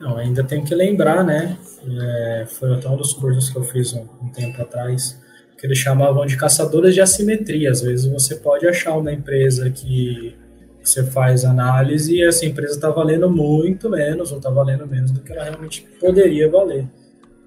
Não, 0.00 0.16
ainda 0.16 0.44
tem 0.44 0.64
que 0.64 0.74
lembrar, 0.74 1.24
né? 1.24 1.56
É, 1.86 2.46
foi 2.46 2.74
até 2.74 2.88
um 2.88 2.96
dos 2.96 3.12
cursos 3.12 3.50
que 3.50 3.56
eu 3.56 3.64
fiz 3.64 3.92
um, 3.92 4.06
um, 4.22 4.28
tempo 4.28 4.60
atrás, 4.62 5.20
que 5.58 5.66
eles 5.66 5.78
chamavam 5.78 6.24
de 6.24 6.36
caçadores 6.36 6.94
de 6.94 7.00
assimetria. 7.00 7.70
Às 7.70 7.82
vezes 7.82 8.06
você 8.06 8.36
pode 8.36 8.66
achar 8.66 8.96
uma 8.96 9.12
empresa 9.12 9.68
que 9.70 10.36
você 10.82 11.04
faz 11.04 11.44
análise 11.44 12.14
e 12.14 12.22
essa 12.22 12.46
empresa 12.46 12.74
está 12.74 12.90
valendo 12.90 13.28
muito 13.28 13.90
menos 13.90 14.30
ou 14.30 14.38
está 14.38 14.50
valendo 14.50 14.86
menos 14.86 15.10
do 15.10 15.20
que 15.20 15.32
ela 15.32 15.44
realmente 15.44 15.86
poderia 16.00 16.48
valer. 16.48 16.86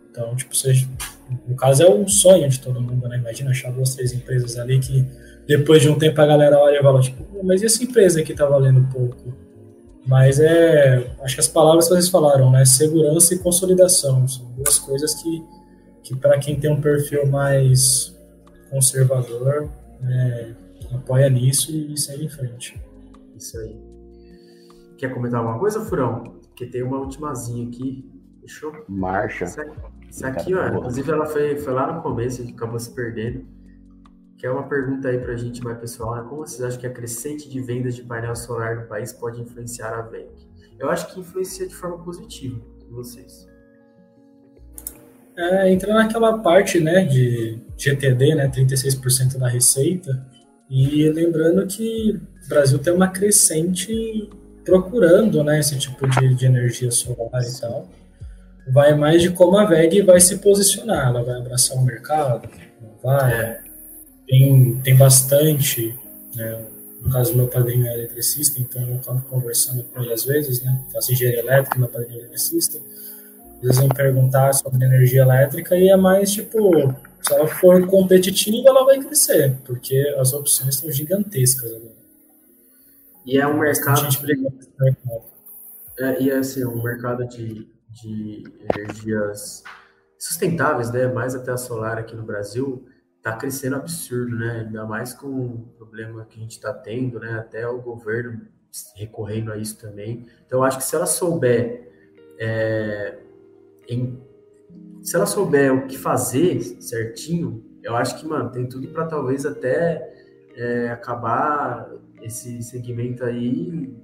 Então, 0.10 0.36
tipo, 0.36 0.54
você 0.54 0.74
no 1.48 1.56
caso 1.56 1.84
é 1.84 1.90
um 1.90 2.08
sonho 2.08 2.50
de 2.50 2.60
todo 2.60 2.82
mundo, 2.82 3.08
né? 3.08 3.18
Imagina 3.18 3.52
achar 3.52 3.72
duas, 3.72 3.96
três 3.96 4.12
empresas 4.12 4.58
ali 4.58 4.80
que 4.80 5.06
depois 5.48 5.82
de 5.82 5.90
um 5.90 5.98
tempo 5.98 6.20
a 6.22 6.26
galera 6.26 6.58
olha 6.60 6.80
e 6.80 6.82
fala, 6.82 7.02
tipo, 7.02 7.26
mas 7.44 7.62
e 7.62 7.66
essa 7.66 7.84
empresa 7.84 8.20
aqui 8.20 8.34
tá 8.34 8.46
valendo 8.46 8.88
pouco? 8.92 9.34
Mas 10.06 10.40
é, 10.40 11.16
acho 11.22 11.36
que 11.36 11.42
as 11.42 11.48
palavras 11.48 11.88
que 11.88 11.94
vocês 11.94 12.10
falaram, 12.10 12.50
né? 12.50 12.66
Segurança 12.66 13.34
e 13.34 13.40
consolidação 13.40 14.28
são 14.28 14.46
duas 14.54 14.80
coisas 14.80 15.14
que, 15.16 15.46
que 16.04 16.16
para 16.16 16.40
quem 16.40 16.60
tem 16.60 16.72
um 16.72 16.82
perfil 16.82 17.28
mais 17.28 18.16
conservador, 18.70 19.70
né, 20.00 20.56
apoia 20.94 21.30
nisso 21.30 21.72
e 21.72 21.98
segue 21.98 22.26
em 22.26 22.30
frente. 22.30 22.82
Isso 23.38 23.58
aí. 23.60 23.76
Quer 24.98 25.14
comentar 25.14 25.40
alguma 25.40 25.60
coisa, 25.60 25.82
Furão? 25.82 26.40
Porque 26.48 26.66
tem 26.66 26.84
uma 26.84 27.00
ultimazinha 27.00 27.68
aqui. 27.68 28.10
Fechou? 28.42 28.74
Marcha. 28.88 29.46
Isso 30.10 30.26
aqui, 30.26 30.54
ó, 30.54 30.68
inclusive 30.68 31.12
ela 31.12 31.26
foi, 31.26 31.58
foi 31.58 31.74
lá 31.74 31.94
no 31.94 32.02
começo, 32.02 32.42
a 32.42 32.46
gente 32.46 32.56
acabou 32.56 32.80
se 32.80 32.92
perdendo. 32.92 33.46
Que 34.42 34.48
é 34.48 34.52
uma 34.52 34.68
pergunta 34.68 35.08
aí 35.08 35.20
pra 35.20 35.36
gente 35.36 35.64
mais 35.64 35.78
pessoal, 35.78 36.16
né? 36.16 36.26
Como 36.28 36.42
vocês 36.42 36.64
acham 36.64 36.80
que 36.80 36.88
a 36.88 36.90
crescente 36.90 37.48
de 37.48 37.62
vendas 37.62 37.96
de 37.96 38.02
painel 38.02 38.36
solar 38.36 38.76
no 38.76 38.88
país 38.88 39.14
pode 39.14 39.40
influenciar 39.40 39.94
a 39.94 40.02
VEG? 40.02 40.32
Eu 40.80 40.90
acho 40.90 41.14
que 41.14 41.20
influencia 41.20 41.68
de 41.68 41.76
forma 41.76 42.04
positiva 42.04 42.60
em 42.90 42.92
vocês. 42.92 43.48
É, 45.38 45.72
entra 45.72 45.94
naquela 45.94 46.40
parte, 46.40 46.80
né, 46.80 47.06
de 47.06 47.62
GTD, 47.78 48.34
né, 48.34 48.48
36% 48.50 49.38
da 49.38 49.48
receita, 49.48 50.26
e 50.68 51.08
lembrando 51.12 51.68
que 51.68 52.20
o 52.44 52.50
Brasil 52.50 52.80
tem 52.80 52.94
uma 52.94 53.10
crescente 53.10 54.28
procurando, 54.66 55.44
né, 55.44 55.60
esse 55.60 55.78
tipo 55.78 56.10
de, 56.10 56.34
de 56.34 56.48
energia 56.48 56.90
solar 56.90 57.44
e 57.44 57.62
tal 57.62 57.88
vai 58.68 58.96
mais 58.96 59.22
de 59.22 59.30
como 59.30 59.58
a 59.58 59.66
VEG 59.66 60.02
vai 60.02 60.20
se 60.20 60.38
posicionar. 60.40 61.10
Ela 61.10 61.24
vai 61.24 61.36
abraçar 61.36 61.78
o 61.78 61.84
mercado? 61.84 62.50
Não 62.82 62.98
vai? 63.04 63.34
É. 63.34 63.71
Tem, 64.32 64.80
tem 64.82 64.96
bastante. 64.96 65.94
Né? 66.34 66.66
No 67.02 67.12
caso, 67.12 67.36
meu 67.36 67.50
padrinho 67.50 67.86
é 67.86 67.94
eletricista, 67.94 68.62
então 68.62 68.82
eu 68.88 68.96
acabo 68.96 69.22
conversando 69.24 69.84
com 69.84 70.02
ele 70.02 70.14
às 70.14 70.24
vezes. 70.24 70.64
Né? 70.64 70.82
Faço 70.94 71.12
engenharia 71.12 71.42
elétrica, 71.42 71.78
meu 71.78 71.90
padrinho 71.90 72.16
é 72.16 72.20
eletricista. 72.22 72.80
Às 73.58 73.62
vezes 73.62 73.80
vem 73.80 73.90
perguntar 73.90 74.54
sobre 74.54 74.86
energia 74.86 75.24
elétrica 75.24 75.76
e 75.76 75.90
é 75.90 75.98
mais 75.98 76.32
tipo: 76.32 76.72
se 77.22 77.34
ela 77.34 77.46
for 77.46 77.86
competitiva, 77.88 78.70
ela 78.70 78.86
vai 78.86 79.00
crescer, 79.00 79.58
porque 79.66 80.00
as 80.18 80.32
opções 80.32 80.76
são 80.78 80.90
gigantescas 80.90 81.70
agora. 81.70 81.92
E 83.26 83.38
é 83.38 83.46
um 83.46 83.60
mercado. 83.60 84.08
É, 86.00 86.24
e 86.24 86.30
é 86.30 86.38
assim, 86.38 86.64
um 86.64 86.82
mercado 86.82 87.28
de 87.28 87.70
de 87.92 88.44
energias 88.74 89.64
sustentáveis, 90.18 90.92
né? 90.92 91.08
Mais 91.08 91.36
até 91.36 91.52
a 91.52 91.58
solar 91.58 91.98
aqui 91.98 92.16
no 92.16 92.24
Brasil 92.24 92.86
está 93.22 93.38
crescendo 93.38 93.76
absurdo, 93.76 94.36
né? 94.36 94.64
Ainda 94.66 94.84
mais 94.84 95.14
com 95.14 95.28
o 95.28 95.68
problema 95.78 96.26
que 96.26 96.40
a 96.40 96.42
gente 96.42 96.54
está 96.54 96.74
tendo, 96.74 97.20
né? 97.20 97.34
Até 97.38 97.68
o 97.68 97.80
governo 97.80 98.42
recorrendo 98.96 99.52
a 99.52 99.58
isso 99.58 99.78
também. 99.80 100.26
Então, 100.46 100.64
acho 100.64 100.80
que 100.80 100.84
se 100.84 100.96
ela 100.96 101.06
souber 101.06 101.88
é, 102.40 103.20
em, 103.88 104.20
se 105.04 105.16
ela 105.16 105.28
souber 105.28 105.72
o 105.72 105.88
que 105.88 105.98
fazer 105.98 106.60
certinho, 106.82 107.64
eu 107.84 107.96
acho 107.96 108.20
que, 108.20 108.28
mano, 108.28 108.50
tem 108.52 108.68
tudo 108.68 108.88
para 108.88 109.06
talvez 109.06 109.46
até 109.46 110.12
é, 110.56 110.90
acabar 110.90 111.92
esse 112.24 112.64
segmento 112.64 113.24
aí 113.24 113.96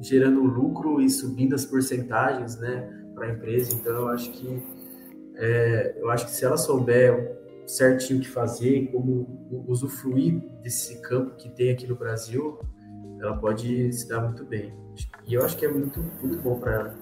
gerando 0.00 0.42
lucro 0.42 1.00
e 1.00 1.10
subindo 1.10 1.54
as 1.54 1.64
porcentagens, 1.64 2.56
né, 2.58 2.88
para 3.14 3.26
a 3.26 3.30
empresa. 3.30 3.74
Então 3.74 3.92
eu 3.92 4.08
acho 4.08 4.30
que 4.30 4.62
é, 5.36 5.96
eu 5.98 6.10
acho 6.10 6.26
que 6.26 6.32
se 6.32 6.44
ela 6.44 6.56
souber 6.56 7.41
certinho 7.66 8.18
o 8.18 8.22
que 8.22 8.28
fazer, 8.28 8.90
como 8.90 9.64
usufruir 9.68 10.40
desse 10.62 11.00
campo 11.00 11.36
que 11.36 11.48
tem 11.48 11.70
aqui 11.70 11.86
no 11.86 11.96
Brasil, 11.96 12.58
ela 13.20 13.36
pode 13.36 13.92
se 13.92 14.08
dar 14.08 14.20
muito 14.20 14.44
bem. 14.44 14.72
E 15.26 15.34
eu 15.34 15.44
acho 15.44 15.56
que 15.56 15.64
é 15.64 15.68
muito, 15.68 16.00
muito 16.20 16.38
bom 16.38 16.58
para 16.58 16.72
ela. 16.72 16.94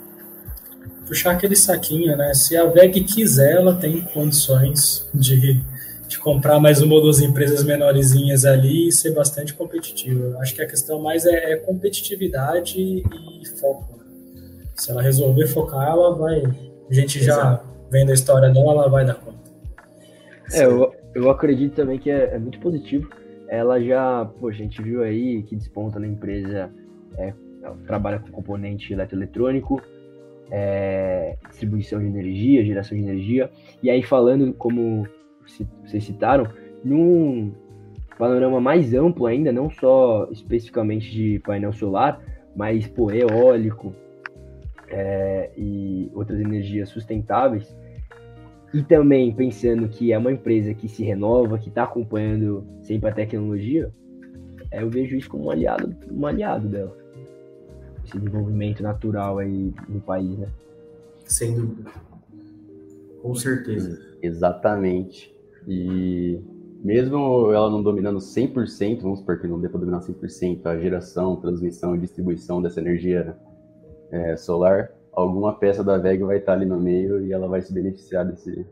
Puxar 1.07 1.33
aquele 1.33 1.57
saquinho, 1.57 2.17
né? 2.17 2.33
Se 2.35 2.57
a 2.57 2.67
VEG 2.67 3.05
quiser, 3.05 3.57
ela 3.57 3.75
tem 3.75 4.03
condições 4.03 5.11
de 5.15 5.61
de 6.11 6.19
comprar 6.19 6.59
mais 6.59 6.83
uma 6.83 6.97
ou 6.97 7.03
duas 7.03 7.21
empresas 7.21 7.63
menorzinhas 7.63 8.45
ali 8.45 8.89
e 8.89 8.93
ser 8.93 9.15
bastante 9.15 9.55
competitivo. 9.55 10.37
Acho 10.39 10.57
que 10.57 10.61
a 10.61 10.67
questão 10.67 11.01
mais 11.01 11.25
é, 11.25 11.53
é 11.53 11.57
competitividade 11.57 12.81
e 12.81 13.47
foco. 13.61 13.97
Né? 13.97 14.65
Se 14.75 14.91
ela 14.91 15.01
resolver 15.01 15.47
focar, 15.47 15.87
ela 15.87 16.13
vai. 16.17 16.43
A 16.91 16.93
gente 16.93 17.23
já 17.23 17.63
vendo 17.89 18.11
a 18.11 18.15
história 18.15 18.51
dela, 18.51 18.73
ela 18.73 18.89
vai 18.89 19.07
dar 19.07 19.15
conta. 19.15 19.30
É, 20.53 20.65
eu, 20.65 20.93
eu 21.15 21.31
acredito 21.31 21.75
também 21.75 21.99
que 21.99 22.11
é, 22.11 22.35
é 22.35 22.39
muito 22.39 22.59
positivo. 22.61 23.09
Ela 23.49 23.81
já, 23.81 24.25
pô, 24.39 24.49
a 24.49 24.53
gente 24.53 24.81
viu 24.81 25.03
aí 25.03 25.43
que 25.43 25.57
desponta 25.57 25.99
na 25.99 26.07
empresa, 26.07 26.71
é, 27.19 27.33
trabalha 27.87 28.19
com 28.19 28.31
componente 28.31 28.93
eletroeletrônico, 28.93 29.81
é, 30.51 31.37
distribuição 31.49 31.99
de 32.01 32.07
energia, 32.07 32.65
geração 32.65 32.97
de 32.97 33.03
energia. 33.03 33.51
E 33.83 33.91
aí 33.91 34.03
falando 34.03 34.53
como 34.55 35.07
vocês 35.85 36.05
citaram, 36.05 36.47
num 36.85 37.53
panorama 38.19 38.61
mais 38.61 38.95
amplo 38.95 39.27
ainda, 39.27 39.51
não 39.51 39.71
só 39.71 40.29
especificamente 40.31 41.11
de 41.11 41.39
painel 41.41 41.73
solar, 41.73 42.21
mas 42.55 42.87
pô, 42.87 43.11
eólico 43.11 43.95
é, 44.89 45.51
e 45.57 46.11
outras 46.15 46.39
energias 46.41 46.89
sustentáveis, 46.89 47.75
e 48.73 48.83
também 48.83 49.35
pensando 49.35 49.89
que 49.89 50.13
é 50.13 50.19
uma 50.19 50.31
empresa 50.31 50.73
que 50.75 50.89
se 50.89 51.03
renova, 51.03 51.59
que 51.59 51.69
está 51.69 51.85
acompanhando 51.85 52.65
sempre 52.83 53.09
a 53.09 53.13
tecnologia, 53.13 53.91
é, 54.71 54.83
eu 54.83 54.91
vejo 54.91 55.17
isso 55.17 55.29
como 55.29 55.47
um 55.47 55.51
aliado, 55.51 55.95
um 56.11 56.27
aliado 56.27 56.69
dela. 56.69 56.97
Esse 58.05 58.19
desenvolvimento 58.19 58.83
natural 58.83 59.39
aí 59.39 59.73
no 59.89 60.01
país, 60.01 60.39
né? 60.39 60.49
Sem 61.25 61.55
dúvida. 61.55 61.91
Com 63.21 63.35
certeza. 63.35 64.01
Exatamente. 64.23 65.35
E 65.67 66.41
mesmo 66.83 67.53
ela 67.53 67.69
não 67.69 67.83
dominando 67.83 68.19
100%, 68.19 69.03
vamos 69.03 69.19
supor 69.19 69.39
que 69.39 69.47
não 69.47 69.61
dê 69.61 69.69
para 69.69 69.81
dominar 69.81 70.01
100% 70.01 70.65
a 70.67 70.79
geração, 70.79 71.37
transmissão 71.37 71.95
e 71.95 71.99
distribuição 71.99 72.63
dessa 72.63 72.81
energia 72.81 73.37
é, 74.11 74.37
solar, 74.37 74.93
alguma 75.13 75.59
peça 75.59 75.83
da 75.83 75.99
VEG 75.99 76.23
vai 76.23 76.39
estar 76.39 76.53
ali 76.53 76.67
no 76.67 76.79
meio 76.79 77.25
e 77.25 77.33
ela 77.33 77.49
vai 77.49 77.61
se 77.63 77.73
beneficiar 77.73 78.25
desse. 78.25 78.67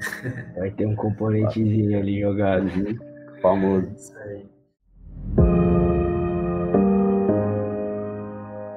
Vai 0.56 0.70
ter 0.70 0.86
um 0.86 0.96
componentezinho 0.96 1.98
ali 1.98 2.20
jogado. 2.20 2.66
Famoso. 3.42 3.92
Isso 3.94 4.16
aí. 4.18 4.50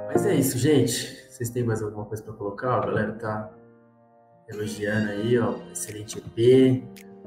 Mas 0.07 0.25
é 0.25 0.35
isso, 0.35 0.57
gente. 0.57 1.23
Vocês 1.29 1.49
têm 1.49 1.63
mais 1.63 1.81
alguma 1.81 2.03
coisa 2.05 2.21
para 2.21 2.33
colocar? 2.33 2.75
A 2.75 2.85
galera 2.85 3.13
tá 3.13 3.49
elogiando 4.49 5.11
aí, 5.11 5.39
ó. 5.39 5.55
Excelente 5.71 6.19
EP. 6.19 6.83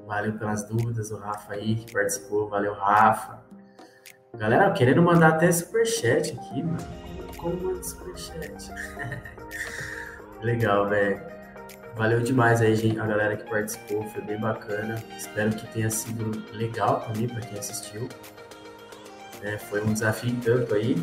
Valeu 0.07 0.35
pelas 0.35 0.69
dúvidas, 0.69 1.11
o 1.11 1.17
Rafa 1.17 1.55
aí 1.55 1.75
que 1.75 1.93
participou. 1.93 2.49
Valeu, 2.49 2.75
Rafa. 2.75 3.43
Galera, 4.37 4.71
querendo 4.73 5.03
mandar 5.03 5.29
até 5.29 5.51
superchat 5.51 6.39
aqui, 6.39 6.63
mano. 6.63 7.06
Legal, 10.43 10.89
velho. 10.89 11.21
Valeu 11.97 12.21
demais 12.21 12.61
aí, 12.61 12.77
gente, 12.77 13.01
a 13.01 13.07
galera 13.07 13.37
que 13.37 13.49
participou, 13.49 14.03
foi 14.11 14.21
bem 14.23 14.39
bacana. 14.39 15.03
Espero 15.17 15.51
que 15.51 15.67
tenha 15.69 15.89
sido 15.89 16.43
legal 16.53 17.01
também 17.01 17.27
para 17.27 17.41
quem 17.41 17.59
assistiu. 17.59 18.07
É, 19.43 19.57
foi 19.57 19.83
um 19.83 19.93
desafio 19.93 20.37
tanto 20.45 20.75
aí. 20.75 21.03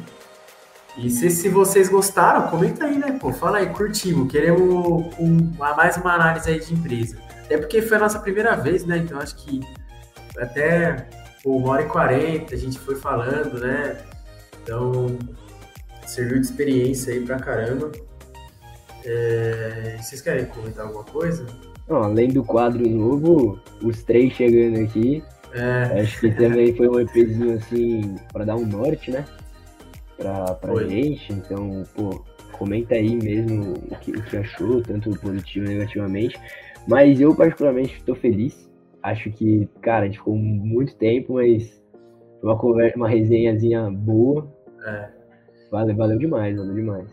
E 0.95 1.09
se, 1.09 1.31
se 1.31 1.49
vocês 1.49 1.89
gostaram, 1.89 2.47
comenta 2.47 2.85
aí, 2.85 2.99
né? 2.99 3.17
Pô, 3.19 3.33
fala 3.33 3.57
aí, 3.57 3.69
curtimos. 3.69 4.31
Queremos 4.31 5.11
um, 5.19 5.51
mais 5.57 5.97
uma 5.97 6.13
análise 6.13 6.49
aí 6.49 6.59
de 6.59 6.73
empresa. 6.73 7.17
Até 7.43 7.57
porque 7.57 7.81
foi 7.81 7.97
a 7.97 7.99
nossa 8.01 8.19
primeira 8.19 8.55
vez, 8.55 8.85
né? 8.85 8.97
Então 8.97 9.19
acho 9.19 9.35
que 9.37 9.61
até 10.37 11.07
pô, 11.43 11.57
uma 11.57 11.71
hora 11.71 11.81
e 11.81 11.87
quarenta 11.87 12.53
a 12.53 12.57
gente 12.57 12.77
foi 12.77 12.95
falando, 12.95 13.59
né? 13.59 13.97
Então 14.61 15.17
serviu 16.09 16.39
de 16.39 16.45
experiência 16.45 17.13
aí 17.13 17.21
pra 17.21 17.39
caramba. 17.39 17.91
É... 19.05 19.97
Vocês 20.01 20.21
querem 20.21 20.45
comentar 20.45 20.85
alguma 20.85 21.03
coisa? 21.03 21.45
Não, 21.87 22.03
além 22.03 22.29
do 22.29 22.43
quadro 22.43 22.87
novo, 22.87 23.59
os 23.81 24.03
três 24.03 24.33
chegando 24.33 24.79
aqui. 24.79 25.23
É. 25.53 26.01
Acho 26.01 26.21
que 26.21 26.31
também 26.31 26.75
foi 26.75 26.87
um 26.87 26.99
EPzinho 26.99 27.57
assim 27.57 28.15
para 28.31 28.45
dar 28.45 28.55
um 28.55 28.65
norte, 28.65 29.11
né? 29.11 29.25
Pra, 30.17 30.55
pra 30.55 30.75
gente. 30.83 31.31
Então, 31.33 31.83
pô, 31.95 32.23
comenta 32.53 32.95
aí 32.95 33.15
mesmo 33.15 33.73
o 33.73 33.95
que, 33.99 34.11
o 34.11 34.23
que 34.23 34.37
achou, 34.37 34.81
tanto 34.81 35.11
positivo 35.19 35.65
e 35.65 35.75
negativamente. 35.75 36.39
Mas 36.87 37.19
eu, 37.19 37.35
particularmente, 37.35 37.97
estou 37.97 38.15
feliz. 38.15 38.69
Acho 39.01 39.29
que, 39.31 39.67
cara, 39.81 40.03
a 40.03 40.05
gente 40.05 40.17
ficou 40.17 40.35
muito 40.35 40.95
tempo, 40.95 41.33
mas 41.33 41.81
foi 42.39 42.49
uma, 42.49 42.57
conversa, 42.57 42.97
uma 42.97 43.09
resenhazinha 43.09 43.89
boa. 43.91 44.51
É. 44.85 45.09
Valeu, 45.73 45.95
valeu 45.95 46.17
demais, 46.19 46.55
valeu 46.55 46.73
demais. 46.75 47.05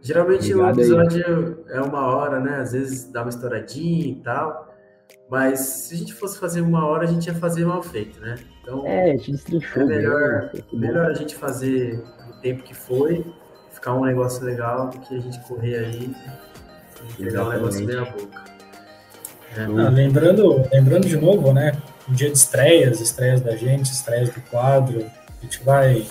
Geralmente 0.00 0.54
o 0.54 0.62
Obrigado 0.64 0.78
aí. 0.78 0.84
episódio 1.12 1.64
é 1.68 1.80
uma 1.80 2.06
hora, 2.06 2.38
né? 2.38 2.58
Às 2.60 2.70
vezes 2.70 3.10
dá 3.10 3.22
uma 3.22 3.28
estouradinha 3.28 4.06
e 4.06 4.14
tal. 4.22 4.68
Mas 5.28 5.58
se 5.58 5.94
a 5.94 5.98
gente 5.98 6.14
fosse 6.14 6.38
fazer 6.38 6.60
uma 6.60 6.86
hora, 6.86 7.02
a 7.02 7.06
gente 7.06 7.26
ia 7.26 7.34
fazer 7.34 7.64
mal 7.66 7.82
feito, 7.82 8.20
né? 8.20 8.36
Então 8.62 8.86
É, 8.86 9.10
a 9.10 9.16
gente 9.16 9.32
destrinchou. 9.32 9.82
É 9.82 9.86
melhor- 9.86 10.50
né? 10.54 10.62
Melhor 10.72 11.06
a 11.10 11.14
gente 11.14 11.34
fazer 11.34 12.00
o 12.30 12.40
tempo 12.40 12.62
que 12.62 12.72
foi, 12.72 13.26
ficar 13.72 13.94
um 13.94 14.04
negócio 14.04 14.44
legal, 14.44 14.88
do 14.88 15.00
que 15.00 15.16
a 15.16 15.20
gente 15.20 15.40
correr 15.48 15.76
aí 15.78 16.14
e 17.18 17.24
pegar 17.24 17.46
um 17.46 17.50
negócio 17.50 17.84
meia 17.84 18.04
boca. 18.04 18.44
É, 19.56 19.62
Ah, 19.64 19.88
lembrando, 19.88 20.62
lembrando 20.72 21.08
de 21.08 21.16
novo, 21.16 21.52
né? 21.52 21.72
Um 22.08 22.12
dia 22.12 22.28
de 22.30 22.36
estreias, 22.38 23.00
estreias 23.00 23.40
da 23.40 23.56
gente, 23.56 23.90
estreias 23.90 24.30
do 24.30 24.40
quadro. 24.42 25.04
A 25.04 25.42
gente 25.44 25.62
vai 25.64 26.06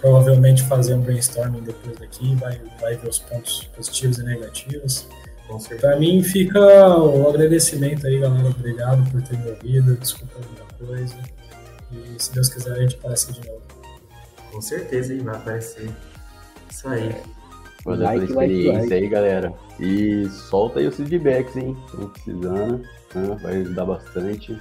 provavelmente 0.00 0.62
fazer 0.64 0.94
um 0.94 1.00
brainstorming 1.02 1.62
depois 1.62 1.98
daqui, 1.98 2.34
vai, 2.36 2.60
vai 2.80 2.96
ver 2.96 3.08
os 3.08 3.18
pontos 3.18 3.68
positivos 3.76 4.18
e 4.18 4.24
negativos. 4.24 5.06
com 5.46 5.58
certeza. 5.60 5.88
Para 5.88 5.98
mim 5.98 6.22
fica 6.22 6.58
o 6.60 7.28
agradecimento 7.28 8.06
aí, 8.06 8.18
galera. 8.18 8.48
Obrigado 8.48 9.10
por 9.10 9.22
ter 9.22 9.38
me 9.38 9.50
ouvido. 9.50 9.94
Desculpa 9.96 10.34
alguma 10.36 10.94
coisa. 10.94 11.16
E 11.92 12.22
se 12.22 12.32
Deus 12.32 12.48
quiser, 12.48 12.72
a 12.72 12.80
gente 12.80 12.96
aparece 12.96 13.32
de 13.32 13.46
novo. 13.46 13.62
Com 14.52 14.60
certeza, 14.60 15.12
hein? 15.12 15.20
Vai 15.20 15.36
aparecer. 15.36 15.90
Isso 16.70 16.88
aí. 16.88 17.14
Valeu 17.84 18.04
Like, 18.04 18.26
pela 18.26 18.40
like, 18.40 18.52
experiência 18.52 18.80
like. 18.80 18.94
aí, 18.94 19.08
galera. 19.08 19.52
E 19.78 20.28
solta 20.28 20.80
aí 20.80 20.86
os 20.86 20.96
feedbacks, 20.96 21.56
hein? 21.56 21.76
Estão 21.86 22.08
precisando, 22.10 22.78
né? 23.14 23.38
vai 23.42 23.56
ajudar 23.56 23.84
bastante. 23.86 24.58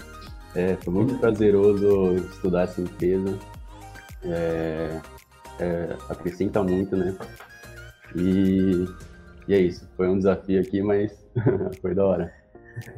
É, 0.56 0.76
foi 0.84 0.94
muito 0.94 1.18
prazeroso 1.20 2.16
estudar 2.16 2.64
essa 2.64 2.82
empresa. 2.82 3.38
É, 4.24 5.00
é, 5.60 5.96
acrescenta 6.10 6.64
muito, 6.64 6.96
né? 6.96 7.16
E, 8.16 8.86
e 9.48 9.54
é 9.54 9.60
isso. 9.60 9.88
Foi 9.96 10.08
um 10.08 10.18
desafio 10.18 10.62
aqui, 10.62 10.82
mas 10.82 11.12
foi 11.82 11.94
da 11.94 12.06
hora. 12.06 12.34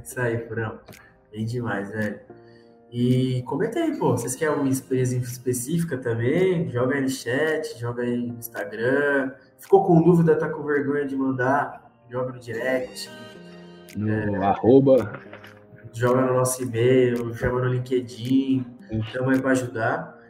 Isso 0.03 0.19
aí, 0.19 0.37
Furão. 0.47 0.79
Bem 1.31 1.45
demais, 1.45 1.89
velho. 1.91 2.19
E 2.91 3.41
comenta 3.43 3.79
aí, 3.79 3.97
pô. 3.97 4.11
Vocês 4.11 4.35
querem 4.35 4.53
alguma 4.53 4.69
empresa 4.69 5.15
específica 5.15 5.97
também? 5.97 6.69
Joga 6.69 6.95
aí 6.95 7.01
no 7.01 7.09
chat, 7.09 7.79
joga 7.79 8.03
aí 8.03 8.17
no 8.17 8.37
Instagram. 8.37 9.31
Ficou 9.59 9.85
com 9.85 10.01
dúvida, 10.01 10.35
tá 10.35 10.49
com 10.49 10.61
vergonha 10.63 11.05
de 11.05 11.15
mandar? 11.15 11.89
Joga 12.09 12.33
no 12.33 12.39
direct, 12.39 13.09
No 13.95 14.43
arroba. 14.43 15.21
joga 15.93 16.21
no 16.21 16.33
nosso 16.33 16.61
e-mail, 16.63 17.33
chama 17.35 17.61
no 17.61 17.69
LinkedIn. 17.73 18.65
Estamos 18.91 19.33
aí 19.35 19.41
para 19.41 19.51
ajudar. 19.51 20.20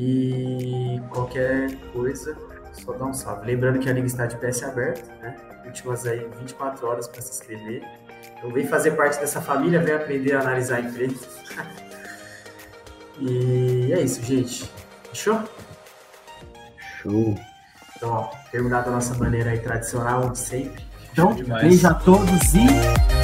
E 0.00 1.02
qualquer 1.10 1.74
coisa, 1.92 2.36
só 2.72 2.92
dá 2.92 3.04
um 3.04 3.12
salve. 3.12 3.46
Lembrando 3.46 3.80
que 3.80 3.90
a 3.90 3.92
liga 3.92 4.06
está 4.06 4.26
de 4.26 4.36
PS 4.36 4.62
aberta, 4.62 5.12
né? 5.16 5.36
Últimas 5.66 6.06
aí 6.06 6.24
24 6.38 6.86
horas 6.86 7.08
para 7.08 7.20
se 7.20 7.32
inscrever. 7.32 7.82
Então 8.38 8.52
vem 8.52 8.64
fazer 8.64 8.92
parte 8.92 9.18
dessa 9.18 9.40
família, 9.42 9.80
vem 9.80 9.94
aprender 9.94 10.34
a 10.34 10.40
analisar 10.40 10.80
empresas. 10.80 11.28
e 13.18 13.92
é 13.92 14.00
isso, 14.00 14.22
gente. 14.22 14.70
Fechou? 15.10 15.42
Show. 17.02 17.36
Então, 17.96 18.10
ó, 18.10 18.30
terminar 18.52 18.82
da 18.82 18.92
nossa 18.92 19.14
maneira 19.14 19.50
aí 19.50 19.58
tradicional, 19.58 20.30
de 20.30 20.38
sempre. 20.38 20.84
Então, 21.10 21.34
beijo 21.34 21.88
a 21.88 21.94
todos 21.94 22.54
e 22.54 23.17